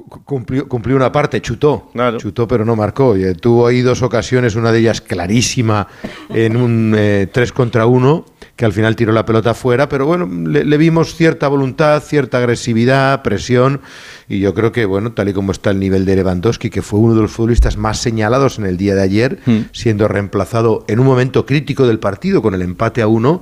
Cumplió, 0.04 0.68
cumplió 0.68 0.96
una 0.96 1.12
parte, 1.12 1.42
chutó, 1.42 1.92
chutó 2.18 2.48
pero 2.48 2.66
no 2.66 2.76
marcó. 2.76 3.18
Y, 3.18 3.24
eh, 3.24 3.34
tuvo 3.34 3.68
ahí 3.68 3.82
dos 3.82 4.02
ocasiones, 4.02 4.56
una 4.56 4.72
de 4.72 4.80
ellas 4.80 5.02
clarísima 5.02 5.88
en 6.30 6.58
un 6.58 7.28
3 7.32 7.52
contra 7.52 7.86
1, 7.86 8.26
que 8.56 8.66
al 8.66 8.74
final 8.74 8.96
tiró 8.96 9.14
la 9.14 9.26
pelota 9.26 9.52
afuera, 9.52 9.88
pero 9.88 10.06
bueno, 10.06 10.28
le, 10.28 10.66
le 10.66 10.78
vimos 10.78 11.16
cierta 11.16 11.48
voluntad, 11.48 12.04
cierta 12.04 12.40
agresividad, 12.40 13.22
presión, 13.24 13.82
y 14.28 14.40
yo 14.40 14.54
creo 14.54 14.72
que, 14.72 14.86
bueno, 14.86 15.14
tal 15.14 15.30
y 15.30 15.34
como 15.34 15.52
está 15.52 15.72
el 15.72 15.80
nivel 15.80 16.06
de 16.06 16.16
Lewandowski, 16.18 16.70
que 16.70 16.82
fue 16.82 17.00
uno 17.00 17.16
de 17.16 17.22
los 17.22 17.32
futbolistas 17.32 17.78
más 17.78 18.00
señalados 18.00 18.60
en 18.60 18.66
el 18.66 18.78
día 18.78 18.96
de 18.96 19.02
ayer, 19.02 19.40
siendo 19.72 20.08
reemplazado 20.08 20.86
en 20.88 21.00
un 21.00 21.08
momento 21.08 21.46
crítico 21.46 21.88
del 21.88 22.00
partido 22.00 22.42
con 22.42 22.54
el 22.54 22.62
empate 22.62 23.02
a 23.02 23.08
uno, 23.08 23.42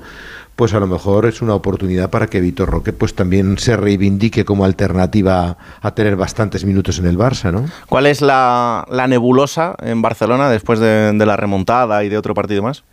pues 0.57 0.73
a 0.73 0.79
lo 0.81 0.87
mejor 0.87 1.25
es 1.27 1.41
una 1.41 1.53
oportunidad 1.53 2.09
para 2.09 2.27
que 2.27 2.41
Vitor 2.41 2.67
Roque 2.69 2.91
pues 2.91 3.13
también 3.13 3.57
se 3.59 3.77
reivindique 3.77 4.43
como 4.43 4.65
alternativa 4.65 5.55
a 5.81 5.95
tener 5.95 6.15
bastantes 6.17 6.65
minutos 6.65 6.97
en 6.99 7.05
el 7.05 7.15
Barça, 7.17 7.53
¿no? 7.53 7.65
¿Cuál 7.87 8.07
es 8.07 8.21
la, 8.21 8.85
la 8.89 9.07
nebulosa 9.07 9.75
en 9.81 10.01
Barcelona 10.01 10.49
después 10.49 10.79
de, 10.79 11.13
de 11.13 11.25
la 11.25 11.37
remontada 11.37 12.03
y 12.03 12.09
de 12.09 12.17
otro 12.17 12.33
partido 12.33 12.63
más? 12.63 12.83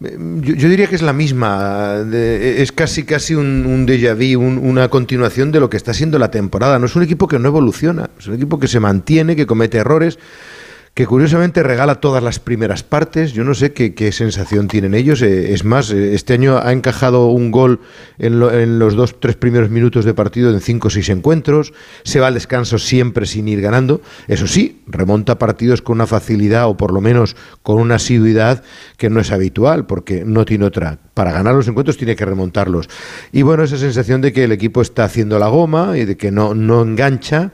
Yo, 0.00 0.54
yo 0.56 0.68
diría 0.68 0.88
que 0.88 0.96
es 0.96 1.02
la 1.02 1.12
misma, 1.12 1.98
de- 1.98 2.60
es 2.60 2.72
casi 2.72 3.04
casi 3.04 3.36
un, 3.36 3.64
un 3.66 3.86
déjà 3.86 4.14
vu, 4.16 4.40
un- 4.42 4.58
una 4.58 4.88
continuación 4.88 5.52
de 5.52 5.60
lo 5.60 5.70
que 5.70 5.76
está 5.76 5.94
siendo 5.94 6.18
la 6.18 6.32
temporada. 6.32 6.80
No 6.80 6.86
es 6.86 6.96
un 6.96 7.04
equipo 7.04 7.28
que 7.28 7.38
no 7.38 7.46
evoluciona, 7.46 8.10
es 8.18 8.26
un 8.26 8.34
equipo 8.34 8.58
que 8.58 8.66
se 8.66 8.80
mantiene, 8.80 9.36
que 9.36 9.46
comete 9.46 9.78
errores, 9.78 10.18
que 10.94 11.06
curiosamente 11.06 11.62
regala 11.62 11.96
todas 12.02 12.22
las 12.22 12.38
primeras 12.38 12.82
partes. 12.82 13.32
Yo 13.32 13.44
no 13.44 13.54
sé 13.54 13.72
qué, 13.72 14.12
sensación 14.12 14.68
tienen 14.68 14.92
ellos. 14.92 15.22
Eh, 15.22 15.54
es 15.54 15.64
más, 15.64 15.90
eh, 15.90 16.14
este 16.14 16.34
año 16.34 16.58
ha 16.58 16.70
encajado 16.70 17.28
un 17.28 17.50
gol 17.50 17.80
en, 18.18 18.38
lo- 18.38 18.52
en 18.52 18.78
los 18.78 18.94
dos, 18.94 19.18
tres 19.18 19.36
primeros 19.36 19.70
minutos 19.70 20.04
de 20.04 20.12
partido 20.12 20.50
en 20.50 20.60
cinco 20.60 20.88
o 20.88 20.90
seis 20.90 21.08
encuentros. 21.08 21.72
Se 22.04 22.20
va 22.20 22.26
al 22.26 22.34
descanso 22.34 22.78
siempre 22.78 23.24
sin 23.24 23.48
ir 23.48 23.62
ganando. 23.62 24.02
Eso 24.28 24.46
sí, 24.46 24.82
remonta 24.86 25.38
partidos 25.38 25.80
con 25.80 25.94
una 25.94 26.06
facilidad 26.06 26.68
o 26.68 26.76
por 26.76 26.92
lo 26.92 27.00
menos 27.00 27.36
con 27.62 27.80
una 27.80 27.94
asiduidad 27.94 28.62
que 28.98 29.08
no 29.08 29.18
es 29.20 29.32
habitual, 29.32 29.86
porque 29.86 30.24
no 30.26 30.44
tiene 30.44 30.66
otra. 30.66 30.98
Para 31.14 31.32
ganar 31.32 31.54
los 31.54 31.68
encuentros 31.68 31.96
tiene 31.96 32.16
que 32.16 32.26
remontarlos. 32.26 32.90
Y 33.32 33.40
bueno, 33.42 33.62
esa 33.62 33.78
sensación 33.78 34.20
de 34.20 34.34
que 34.34 34.44
el 34.44 34.52
equipo 34.52 34.82
está 34.82 35.04
haciendo 35.04 35.38
la 35.38 35.48
goma 35.48 35.96
y 35.96 36.04
de 36.04 36.18
que 36.18 36.30
no, 36.30 36.54
no 36.54 36.82
engancha 36.82 37.52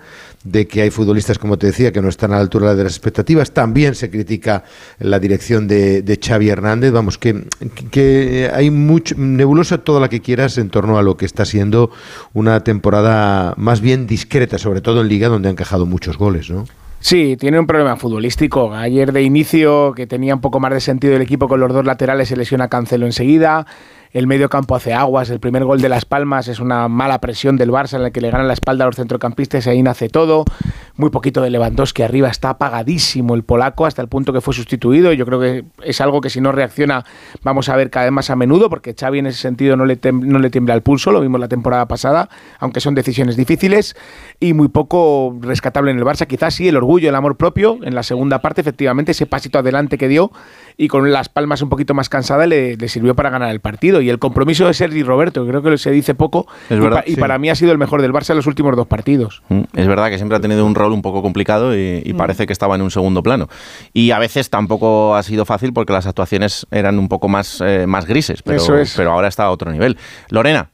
de 0.50 0.66
que 0.66 0.82
hay 0.82 0.90
futbolistas, 0.90 1.38
como 1.38 1.58
te 1.58 1.66
decía, 1.66 1.92
que 1.92 2.00
no 2.00 2.08
están 2.08 2.32
a 2.32 2.36
la 2.36 2.40
altura 2.40 2.74
de 2.74 2.84
las 2.84 2.92
expectativas. 2.92 3.52
También 3.52 3.94
se 3.94 4.10
critica 4.10 4.64
la 4.98 5.18
dirección 5.18 5.68
de, 5.68 6.02
de 6.02 6.18
Xavi 6.22 6.48
Hernández. 6.48 6.92
Vamos, 6.92 7.18
que, 7.18 7.44
que 7.90 8.50
hay 8.52 8.70
mucho, 8.70 9.14
nebulosa 9.18 9.78
toda 9.78 10.00
la 10.00 10.08
que 10.08 10.20
quieras 10.20 10.58
en 10.58 10.70
torno 10.70 10.98
a 10.98 11.02
lo 11.02 11.16
que 11.16 11.26
está 11.26 11.44
siendo 11.44 11.90
una 12.32 12.64
temporada 12.64 13.54
más 13.56 13.80
bien 13.80 14.06
discreta, 14.06 14.58
sobre 14.58 14.80
todo 14.80 15.00
en 15.00 15.08
Liga, 15.08 15.28
donde 15.28 15.48
han 15.48 15.52
encajado 15.52 15.86
muchos 15.86 16.18
goles, 16.18 16.50
¿no? 16.50 16.64
Sí, 17.00 17.36
tiene 17.38 17.60
un 17.60 17.66
problema 17.66 17.96
futbolístico. 17.96 18.74
Ayer 18.74 19.12
de 19.12 19.22
inicio, 19.22 19.92
que 19.94 20.08
tenía 20.08 20.34
un 20.34 20.40
poco 20.40 20.58
más 20.58 20.72
de 20.72 20.80
sentido 20.80 21.14
el 21.14 21.22
equipo 21.22 21.46
con 21.46 21.60
los 21.60 21.72
dos 21.72 21.84
laterales, 21.84 22.28
se 22.28 22.36
lesiona 22.36 22.68
Cancelo 22.68 23.06
enseguida. 23.06 23.66
El 24.12 24.26
medio 24.26 24.48
campo 24.48 24.74
hace 24.74 24.94
aguas. 24.94 25.30
El 25.30 25.40
primer 25.40 25.64
gol 25.64 25.80
de 25.80 25.88
Las 25.88 26.04
Palmas 26.04 26.48
es 26.48 26.60
una 26.60 26.88
mala 26.88 27.20
presión 27.20 27.56
del 27.56 27.70
Barça 27.70 27.94
en 27.94 28.02
la 28.02 28.10
que 28.10 28.20
le 28.20 28.30
ganan 28.30 28.48
la 28.48 28.54
espalda 28.54 28.84
a 28.84 28.86
los 28.86 28.96
centrocampistas 28.96 29.66
y 29.66 29.70
ahí 29.70 29.82
nace 29.82 30.08
todo. 30.08 30.44
Muy 30.96 31.10
poquito 31.10 31.42
de 31.42 31.50
Lewandowski 31.50 32.02
arriba. 32.02 32.28
Está 32.28 32.50
apagadísimo 32.50 33.34
el 33.34 33.44
polaco 33.44 33.86
hasta 33.86 34.02
el 34.02 34.08
punto 34.08 34.32
que 34.32 34.40
fue 34.40 34.54
sustituido. 34.54 35.12
Yo 35.12 35.26
creo 35.26 35.40
que 35.40 35.64
es 35.82 36.00
algo 36.00 36.20
que 36.20 36.30
si 36.30 36.40
no 36.40 36.52
reacciona 36.52 37.04
vamos 37.42 37.68
a 37.68 37.76
ver 37.76 37.90
cada 37.90 38.06
vez 38.06 38.12
más 38.12 38.30
a 38.30 38.36
menudo 38.36 38.70
porque 38.70 38.94
Xavi 38.98 39.18
en 39.18 39.26
ese 39.26 39.38
sentido 39.38 39.76
no 39.76 39.84
le, 39.84 39.98
no 40.12 40.38
le 40.38 40.50
tiembla 40.50 40.74
el 40.74 40.82
pulso. 40.82 41.12
Lo 41.12 41.20
vimos 41.20 41.40
la 41.40 41.48
temporada 41.48 41.86
pasada, 41.86 42.28
aunque 42.58 42.80
son 42.80 42.94
decisiones 42.94 43.36
difíciles 43.36 43.94
y 44.40 44.54
muy 44.54 44.68
poco 44.68 45.36
rescatable 45.40 45.90
en 45.90 45.98
el 45.98 46.04
Barça. 46.04 46.26
Quizás 46.26 46.54
sí 46.54 46.68
el 46.68 46.76
orgullo, 46.76 47.08
el 47.08 47.14
amor 47.14 47.36
propio. 47.36 47.78
En 47.82 47.94
la 47.94 48.02
segunda 48.02 48.40
parte, 48.40 48.62
efectivamente, 48.62 49.12
ese 49.12 49.26
pasito 49.26 49.58
adelante 49.58 49.98
que 49.98 50.08
dio 50.08 50.32
y 50.76 50.88
con 50.88 51.12
las 51.12 51.28
palmas 51.28 51.60
un 51.62 51.68
poquito 51.68 51.94
más 51.94 52.08
cansadas 52.08 52.48
le, 52.48 52.76
le 52.76 52.88
sirvió 52.88 53.14
para 53.14 53.30
ganar 53.30 53.50
el 53.50 53.60
partido. 53.60 53.97
Y 54.00 54.10
el 54.10 54.18
compromiso 54.18 54.66
de 54.66 54.74
Sergi 54.74 55.02
Roberto, 55.02 55.46
creo 55.46 55.62
que 55.62 55.76
se 55.78 55.90
dice 55.90 56.14
poco, 56.14 56.46
Es 56.70 56.76
y, 56.78 56.80
verdad, 56.80 57.04
pa- 57.04 57.10
y 57.10 57.14
sí. 57.14 57.20
para 57.20 57.38
mí 57.38 57.50
ha 57.50 57.54
sido 57.54 57.72
el 57.72 57.78
mejor 57.78 58.02
del 58.02 58.12
Barça 58.12 58.30
en 58.30 58.36
los 58.36 58.46
últimos 58.46 58.74
dos 58.76 58.86
partidos. 58.86 59.42
Mm, 59.48 59.60
Es 59.74 59.86
verdad 59.86 60.08
que 60.10 60.16
siempre 60.16 60.36
ha 60.36 60.40
tenido 60.40 60.64
un 60.66 60.74
rol 60.74 60.92
un 60.92 61.02
poco 61.02 61.22
complicado 61.22 61.76
y, 61.76 62.02
y 62.04 62.12
Mm. 62.12 62.16
parece 62.16 62.46
que 62.46 62.52
estaba 62.52 62.74
en 62.74 62.82
un 62.82 62.90
segundo 62.90 63.22
plano. 63.22 63.48
Y 63.92 64.10
a 64.10 64.18
veces 64.18 64.50
tampoco 64.50 65.14
ha 65.16 65.22
sido 65.22 65.44
fácil 65.44 65.72
porque 65.72 65.92
las 65.92 66.06
actuaciones 66.06 66.66
eran 66.70 66.98
un 66.98 67.08
poco 67.08 67.28
más, 67.28 67.60
eh, 67.64 67.86
más 67.86 68.06
grises, 68.06 68.42
pero, 68.42 68.56
Eso 68.58 68.76
es. 68.76 68.94
pero 68.96 69.12
ahora 69.12 69.28
está 69.28 69.44
a 69.44 69.50
otro 69.50 69.70
nivel. 69.72 69.96
Lorena. 70.30 70.70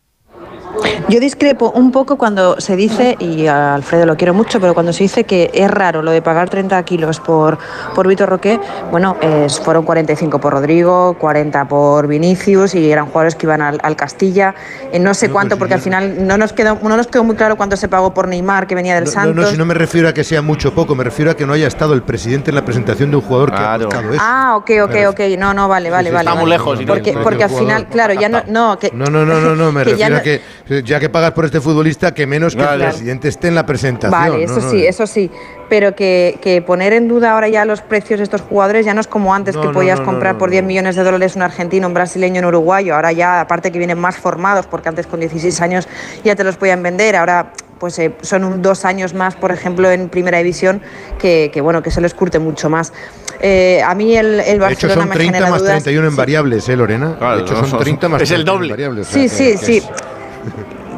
Yo 1.09 1.21
discrepo 1.21 1.71
un 1.75 1.93
poco 1.93 2.17
cuando 2.17 2.61
se 2.61 2.77
dice, 2.77 3.17
y 3.19 3.47
a 3.47 3.75
Alfredo 3.75 4.07
lo 4.07 4.17
quiero 4.17 4.33
mucho, 4.35 4.61
pero 4.61 4.75
cuando 4.75 4.93
se 4.93 5.05
dice 5.05 5.25
que 5.25 5.51
es 5.53 5.71
raro 5.71 6.03
lo 6.03 6.11
de 6.11 6.23
pagar 6.23 6.49
30 6.49 6.83
kilos 6.85 7.21
por, 7.21 7.59
por 7.95 8.09
Vitor 8.09 8.29
Roque, 8.29 8.59
bueno, 8.91 9.17
es- 9.21 9.61
fueron 9.61 9.85
45 9.85 10.41
por 10.41 10.53
Rodrigo, 10.55 11.17
40 11.19 11.67
por 11.69 12.07
Vinicius 12.07 12.75
y 12.75 12.91
eran 12.91 13.07
jugadores 13.07 13.35
que 13.35 13.47
iban 13.47 13.61
al, 13.63 13.81
al 13.83 13.97
Castilla. 13.97 14.55
Eh, 14.93 14.99
no 14.99 15.15
sé 15.15 15.31
cuánto, 15.31 15.59
porque 15.59 15.75
al 15.75 15.81
final 15.81 16.27
no 16.27 16.37
nos, 16.39 16.53
quedó, 16.53 16.79
no 16.83 16.97
nos 16.97 17.07
quedó 17.07 17.25
muy 17.25 17.37
claro 17.37 17.57
cuánto 17.57 17.77
se 17.77 17.89
pagó 17.89 18.13
por 18.15 18.29
Neymar, 18.29 18.67
que 18.67 18.75
venía 18.75 18.95
del 18.95 19.05
No, 19.05 19.11
no, 19.11 19.15
Santos. 19.15 19.37
no, 19.45 19.51
si 19.51 19.57
no 19.59 19.65
me 19.67 19.75
refiero 19.75 20.09
a 20.09 20.15
que 20.15 20.25
sea 20.25 20.43
mucho 20.43 20.69
o 20.71 20.73
poco, 20.73 20.95
me 20.95 21.05
refiero 21.05 21.31
a 21.31 21.35
que 21.37 21.47
no 21.47 21.53
haya 21.53 21.67
estado 21.67 21.95
el 21.95 22.03
presidente 22.03 22.51
en 22.51 22.55
la 22.57 22.65
presentación 22.65 23.11
de 23.11 23.17
un 23.17 23.23
jugador 23.23 23.51
que 23.53 23.59
ha 23.63 23.77
buscado 23.79 24.13
eso. 24.13 24.23
Ah, 24.25 24.55
ok, 24.57 24.71
ok, 24.85 24.95
ok. 25.09 25.21
No, 25.39 25.53
no, 25.55 25.69
vale, 25.69 25.91
vale, 25.91 26.09
sí, 26.11 26.15
vale. 26.15 26.29
está 26.31 26.41
muy 26.41 26.51
lejos, 26.51 26.81
y 26.81 26.85
no- 26.85 26.93
Porque, 26.95 27.13
no 27.13 27.23
porque 27.23 27.45
al 27.45 27.51
final, 27.51 27.87
claro, 27.89 28.15
ya 28.15 28.29
no. 28.29 28.43
No, 28.49 28.79
que, 28.79 28.91
No, 28.95 29.07
no, 29.07 29.25
no, 29.25 29.41
no, 29.41 29.55
no, 29.55 29.73
me 29.73 29.85
refiero 29.85 30.11
no- 30.15 30.17
a 30.19 30.23
que 30.23 30.41
ya 30.83 30.99
que 31.01 31.09
pagas 31.09 31.33
por 31.33 31.45
este 31.45 31.61
futbolista, 31.61 32.13
que 32.15 32.27
menos 32.27 32.57
que 32.57 32.63
el 32.63 32.79
presidente 32.81 33.29
esté 33.29 33.49
en 33.49 33.55
la 33.55 33.67
presentación. 33.67 34.21
Vale, 34.33 34.45
eso 34.45 34.61
No, 34.61 34.71
sí, 34.71 34.87
eso 34.87 35.07
sí. 35.07 35.31
Pero 35.69 35.95
que, 35.95 36.39
que 36.43 36.61
poner 36.63 36.93
en 36.93 37.09
duda 37.09 37.33
ahora 37.33 37.49
ya 37.49 37.65
los 37.65 37.81
precios 37.81 38.19
de 38.21 38.25
estos 38.25 38.43
jugadores 38.43 38.85
ya 38.85 38.93
no 38.95 39.01
es 39.01 39.07
como 39.07 39.35
antes 39.35 39.55
No, 39.55 39.63
que 39.63 39.67
no, 39.69 39.73
podías 39.73 40.01
comprar 40.01 40.35
no, 40.35 40.39
por 40.39 40.51
10 40.51 40.63
millones 40.65 40.95
de 40.97 41.03
dólares 41.03 41.37
un 41.37 41.43
argentino, 41.43 41.87
un 41.89 41.95
brasileño, 41.95 42.41
un 42.41 42.47
uruguayo. 42.47 42.95
Ahora 42.95 43.13
ya, 43.13 43.41
aparte 43.41 43.73
que 43.73 43.79
vienen 43.79 43.99
más 43.99 44.17
formados, 44.17 44.67
porque 44.67 44.89
antes 44.89 45.07
con 45.07 45.21
16 45.21 45.61
años 45.63 45.89
ya 46.23 46.37
te 46.37 46.45
los 46.45 46.57
podían 46.57 46.83
vender. 46.83 47.17
Ahora 47.17 47.53
pues 47.79 47.99
eh, 47.99 48.13
son 48.23 48.45
un- 48.45 48.63
dos 48.63 48.85
años 48.85 49.15
más, 49.15 49.35
por 49.35 49.51
ejemplo, 49.53 49.91
en 49.91 50.09
primera 50.09 50.39
división, 50.39 50.81
que, 51.19 51.51
que, 51.53 51.61
bueno, 51.61 51.83
que 51.83 51.91
se 51.91 52.01
les 52.01 52.15
curte 52.15 52.39
mucho 52.39 52.71
más. 52.71 52.93
Eh, 53.41 53.83
a 53.85 53.95
mí 53.95 54.17
el, 54.17 54.41
el 54.41 54.45
De 54.45 54.53
hecho, 54.53 54.61
Barcelona 54.61 54.95
son 55.01 55.09
me 55.09 55.15
30 55.17 55.33
genera 55.35 55.51
más 55.51 55.61
dudas. 55.61 55.73
31 55.83 56.07
en 56.07 56.13
Sí. 56.13 56.17
variables, 56.17 56.69
¿eh, 56.69 56.77
Lorena? 56.77 57.17
Claro, 57.19 57.37
de 57.39 57.43
hecho, 57.43 57.55
no, 57.55 57.67
son 57.67 57.79
30 57.81 58.09
más 58.09 58.23
es 58.23 58.31
el 58.31 58.45
31 58.45 58.65
en 58.75 58.85
doble. 58.85 59.01
o 59.01 59.05
Sí, 59.05 59.29
sea, 59.29 59.39
sí, 59.39 59.45
que 59.53 59.59
sí. 59.59 59.77
es- 59.79 59.89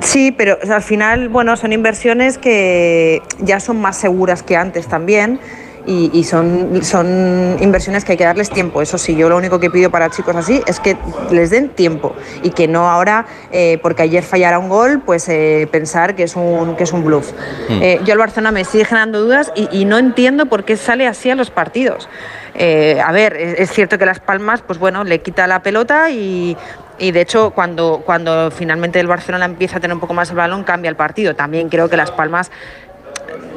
Sí, 0.00 0.32
pero 0.32 0.58
o 0.62 0.66
sea, 0.66 0.76
al 0.76 0.82
final, 0.82 1.28
bueno, 1.28 1.56
son 1.56 1.72
inversiones 1.72 2.38
que 2.38 3.22
ya 3.38 3.60
son 3.60 3.80
más 3.80 3.96
seguras 3.96 4.42
que 4.42 4.56
antes 4.56 4.86
también. 4.86 5.40
Y, 5.88 6.10
y 6.12 6.24
son, 6.24 6.82
son 6.82 7.56
inversiones 7.60 8.04
que 8.04 8.10
hay 8.10 8.18
que 8.18 8.24
darles 8.24 8.50
tiempo. 8.50 8.82
Eso 8.82 8.98
sí, 8.98 9.14
yo 9.14 9.28
lo 9.28 9.36
único 9.36 9.60
que 9.60 9.70
pido 9.70 9.88
para 9.88 10.10
chicos 10.10 10.34
así 10.34 10.60
es 10.66 10.80
que 10.80 10.96
les 11.30 11.50
den 11.50 11.68
tiempo 11.68 12.12
y 12.42 12.50
que 12.50 12.66
no 12.66 12.90
ahora, 12.90 13.26
eh, 13.52 13.78
porque 13.80 14.02
ayer 14.02 14.24
fallara 14.24 14.58
un 14.58 14.68
gol, 14.68 15.00
pues 15.06 15.28
eh, 15.28 15.68
pensar 15.70 16.16
que 16.16 16.24
es 16.24 16.34
un, 16.34 16.74
que 16.74 16.82
es 16.82 16.92
un 16.92 17.04
bluff. 17.04 17.30
Mm. 17.68 17.82
Eh, 17.82 18.00
yo 18.04 18.14
el 18.14 18.18
Barcelona 18.18 18.50
me 18.50 18.64
sigue 18.64 18.84
generando 18.84 19.20
dudas 19.20 19.52
y, 19.54 19.68
y 19.70 19.84
no 19.84 19.96
entiendo 19.96 20.46
por 20.46 20.64
qué 20.64 20.76
sale 20.76 21.06
así 21.06 21.30
a 21.30 21.36
los 21.36 21.50
partidos. 21.50 22.08
Eh, 22.56 23.00
a 23.04 23.12
ver, 23.12 23.36
es, 23.36 23.60
es 23.60 23.70
cierto 23.70 23.96
que 23.96 24.06
Las 24.06 24.18
Palmas, 24.18 24.62
pues 24.66 24.80
bueno, 24.80 25.04
le 25.04 25.20
quita 25.20 25.46
la 25.46 25.62
pelota 25.62 26.10
y, 26.10 26.56
y 26.98 27.10
de 27.10 27.20
hecho 27.20 27.50
cuando, 27.50 28.02
cuando 28.04 28.50
finalmente 28.50 29.00
el 29.00 29.06
Barcelona 29.06 29.44
empieza 29.44 29.78
a 29.78 29.80
tener 29.80 29.94
un 29.94 30.00
poco 30.00 30.14
más 30.14 30.30
el 30.30 30.36
balón 30.36 30.64
cambia 30.64 30.88
el 30.88 30.96
partido. 30.96 31.34
También 31.34 31.68
creo 31.68 31.88
que 31.88 31.96
Las 31.96 32.10
Palmas 32.10 32.50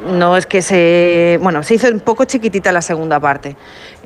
no 0.06 0.36
es 0.36 0.46
que 0.46 0.62
se. 0.62 1.38
Bueno, 1.42 1.62
se 1.62 1.74
hizo 1.74 1.88
un 1.88 2.00
poco 2.00 2.24
chiquitita 2.24 2.72
la 2.72 2.82
segunda 2.82 3.20
parte. 3.20 3.56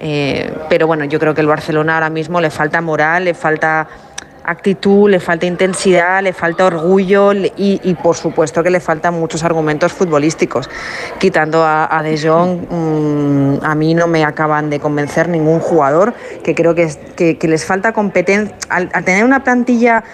Eh, 0.01 0.53
pero 0.69 0.87
bueno, 0.87 1.05
yo 1.05 1.19
creo 1.19 1.35
que 1.35 1.41
el 1.41 1.47
Barcelona 1.47 1.95
ahora 1.95 2.11
mismo 2.11 2.41
le 2.41 2.51
falta 2.51 2.81
moral, 2.81 3.25
le 3.25 3.35
falta 3.35 3.87
actitud, 4.45 5.09
le 5.09 5.21
falta 5.21 5.47
intensidad, 5.47 6.23
le 6.23 6.33
falta 6.33 6.67
orgullo 6.67 7.33
y, 7.33 7.81
y 7.83 7.95
por 7.95 8.17
supuesto 8.17 8.63
que 8.63 8.71
le 8.71 8.81
faltan 8.81 9.15
muchos 9.15 9.43
argumentos 9.43 9.93
futbolísticos. 9.93 10.69
Quitando 11.19 11.65
a, 11.65 12.01
De 12.03 12.19
Jong, 12.19 12.67
mmm, 12.71 13.65
a 13.65 13.75
mí 13.75 13.95
no 13.95 14.07
me 14.07 14.25
acaban 14.25 14.69
de 14.69 14.79
convencer 14.81 15.29
ningún 15.29 15.61
jugador, 15.61 16.15
que 16.43 16.55
creo 16.55 16.75
que, 16.75 17.39
que, 17.39 17.49
les 17.49 17.65
falta 17.65 17.93
competencia. 17.93 18.55
Al, 18.69 18.91
al, 18.93 19.05
tener 19.05 19.25
una 19.25 19.43
plantilla 19.43 20.05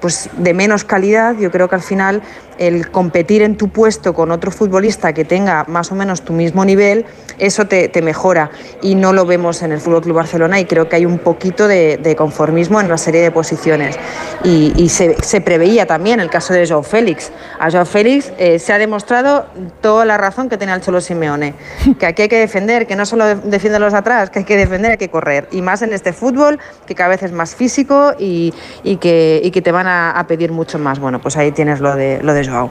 pues 0.00 0.28
de 0.36 0.54
menos 0.54 0.84
calidad, 0.84 1.36
yo 1.38 1.50
creo 1.50 1.68
que 1.68 1.74
al 1.74 1.82
final 1.82 2.22
el 2.58 2.90
competir 2.90 3.42
en 3.42 3.56
tu 3.56 3.68
puesto 3.68 4.14
con 4.14 4.30
otro 4.30 4.50
futbolista 4.50 5.12
que 5.12 5.24
tenga 5.24 5.64
más 5.68 5.90
o 5.90 5.94
menos 5.94 6.22
tu 6.22 6.32
mismo 6.32 6.64
nivel, 6.64 7.06
eso 7.38 7.66
te, 7.66 7.88
te 7.88 8.02
mejora. 8.02 8.50
Y 8.82 8.94
no 8.94 9.12
lo 9.12 9.24
vemos 9.26 9.62
en 9.62 9.72
el 9.72 9.80
Fútbol 9.80 10.02
Club 10.02 10.16
Barcelona 10.16 10.60
y 10.60 10.66
creo 10.66 10.88
que 10.88 10.96
hay 10.96 11.06
un 11.06 11.18
poquito 11.18 11.66
de, 11.66 12.14
conformismo 12.16 12.80
en 12.80 12.88
la 12.88 12.98
serie 12.98 13.22
de 13.22 13.30
posiciones. 13.30 13.98
Y, 14.44 14.88
se, 14.90 15.16
se, 15.22 15.40
preveía 15.40 15.86
también 15.86 16.20
el 16.20 16.28
caso 16.28 16.52
de 16.52 16.66
Joao 16.66 16.82
Félix. 16.82 17.32
A 17.58 17.70
Joao 17.70 17.86
Félix 17.86 18.32
eh, 18.38 18.58
se 18.58 18.72
ha 18.72 18.78
demostrado 18.78 19.46
toda 19.80 20.04
la 20.04 20.18
razón 20.18 20.48
que 20.48 20.58
tenía 20.58 20.74
el 20.74 20.82
Cholo 20.82 21.00
Simeone, 21.00 21.54
que 21.98 22.06
aquí 22.06 22.22
hay 22.22 22.28
que 22.28 22.38
defender, 22.38 22.86
que 22.86 22.96
no 22.96 23.06
solo 23.06 23.36
defiende 23.36 23.78
los 23.78 23.94
atrás, 23.94 24.30
que 24.30 24.40
hay 24.40 24.44
que 24.44 24.56
defender, 24.56 24.92
hay 24.92 24.98
que 24.98 25.08
correr. 25.08 25.48
Y 25.52 25.62
más 25.62 25.82
en 25.82 25.92
este 25.92 26.12
fútbol, 26.12 26.58
que 26.86 26.94
cada 26.94 27.10
vez 27.10 27.22
es 27.22 27.32
más 27.32 27.54
físico 27.54 28.12
y, 28.18 28.52
y 28.82 28.96
que, 28.96 29.21
y 29.42 29.50
que 29.50 29.62
te 29.62 29.72
van 29.72 29.86
a, 29.86 30.10
a, 30.10 30.26
pedir 30.26 30.52
mucho 30.52 30.78
más. 30.78 30.98
Bueno, 30.98 31.20
pues 31.20 31.36
ahí 31.36 31.52
tienes 31.52 31.80
lo 31.80 31.94
de, 31.94 32.22
lo 32.22 32.32
de 32.34 32.46
Joao. 32.46 32.70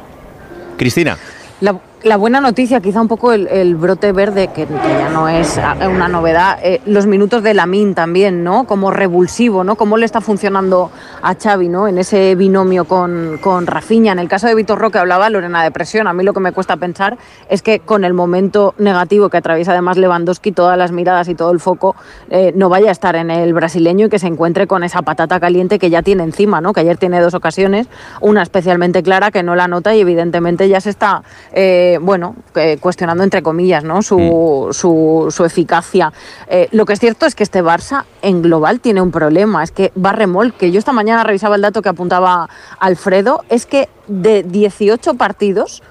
Cristina. 0.77 1.17
La, 1.59 1.79
la, 2.03 2.17
buena 2.17 2.41
noticia, 2.41 2.81
quizá 2.81 3.01
un 3.01 3.07
poco 3.07 3.33
el, 3.33 3.75
brote 3.75 4.11
verde, 4.11 4.49
que, 4.49 4.67
ya 4.67 5.09
no 5.09 5.27
es 5.27 5.59
una 5.89 6.07
novedad, 6.07 6.59
eh, 6.63 6.81
los 6.85 7.05
minutos 7.05 7.43
de 7.43 7.53
Lamin 7.53 7.93
también, 7.95 8.43
¿no? 8.43 8.65
Como 8.65 8.91
revulsivo, 8.91 9.63
¿no? 9.63 9.75
Cómo 9.75 9.97
le 9.97 10.05
está 10.05 10.21
funcionando 10.21 10.91
a 11.21 11.35
Xavi, 11.35 11.69
¿no? 11.69 11.87
En 11.87 11.97
ese 11.97 12.35
binomio 12.35 12.85
con, 12.85 13.37
con. 13.41 13.67
En 13.89 14.19
el 14.19 14.27
caso 14.27 14.47
de 14.47 14.55
Vitor 14.55 14.79
Roque 14.79 14.99
hablaba 14.99 15.29
Lorena 15.29 15.63
de 15.63 15.71
presión. 15.71 16.07
A 16.07 16.13
mí 16.13 16.23
lo 16.23 16.33
que 16.33 16.39
me 16.39 16.51
cuesta 16.51 16.77
pensar 16.77 17.17
es 17.49 17.61
que 17.61 17.79
con 17.79 18.03
el 18.03 18.13
momento 18.13 18.73
negativo 18.77 19.29
que 19.29 19.37
atraviesa 19.37 19.71
además 19.71 19.97
Lewandowski, 19.97 20.51
todas 20.51 20.77
las 20.77 20.91
miradas 20.91 21.27
y 21.27 21.35
todo 21.35 21.51
el 21.51 21.59
foco, 21.59 21.95
eh, 22.29 22.53
no 22.55 22.69
vaya 22.69 22.89
a 22.89 22.91
estar 22.91 23.15
en 23.15 23.31
el 23.31 23.53
brasileño 23.53 24.07
y 24.07 24.09
que 24.09 24.19
se 24.19 24.27
encuentre 24.27 24.67
con 24.67 24.83
esa 24.83 25.01
patata 25.01 25.39
caliente 25.39 25.79
que 25.79 25.89
ya 25.89 26.01
tiene 26.01 26.23
encima, 26.23 26.61
¿no? 26.61 26.73
Que 26.73 26.81
ayer 26.81 26.97
tiene 26.97 27.19
dos 27.19 27.33
ocasiones, 27.33 27.87
una 28.21 28.43
especialmente 28.43 29.03
clara 29.03 29.31
que 29.31 29.43
no 29.43 29.55
la 29.55 29.67
nota 29.67 29.95
y 29.95 30.01
evidentemente 30.01 30.69
ya 30.69 30.79
se 30.79 30.89
está... 30.89 31.23
Eh, 31.53 31.90
bueno, 31.97 32.35
eh, 32.55 32.77
cuestionando 32.79 33.23
entre 33.23 33.41
comillas, 33.41 33.83
¿no? 33.83 34.01
Su, 34.01 34.19
mm. 34.19 34.73
su, 34.73 35.27
su 35.29 35.45
eficacia. 35.45 36.13
Eh, 36.47 36.67
lo 36.71 36.85
que 36.85 36.93
es 36.93 36.99
cierto 36.99 37.25
es 37.25 37.35
que 37.35 37.43
este 37.43 37.63
Barça 37.63 38.03
en 38.21 38.41
global 38.41 38.79
tiene 38.79 39.01
un 39.01 39.11
problema, 39.11 39.63
es 39.63 39.71
que 39.71 39.91
va 39.93 40.11
remolque. 40.11 40.71
Yo 40.71 40.79
esta 40.79 40.91
mañana 40.91 41.23
revisaba 41.23 41.55
el 41.55 41.61
dato 41.61 41.81
que 41.81 41.89
apuntaba 41.89 42.49
Alfredo, 42.79 43.43
es 43.49 43.65
que 43.65 43.89
de 44.07 44.43
18 44.43 45.15
partidos, 45.15 45.83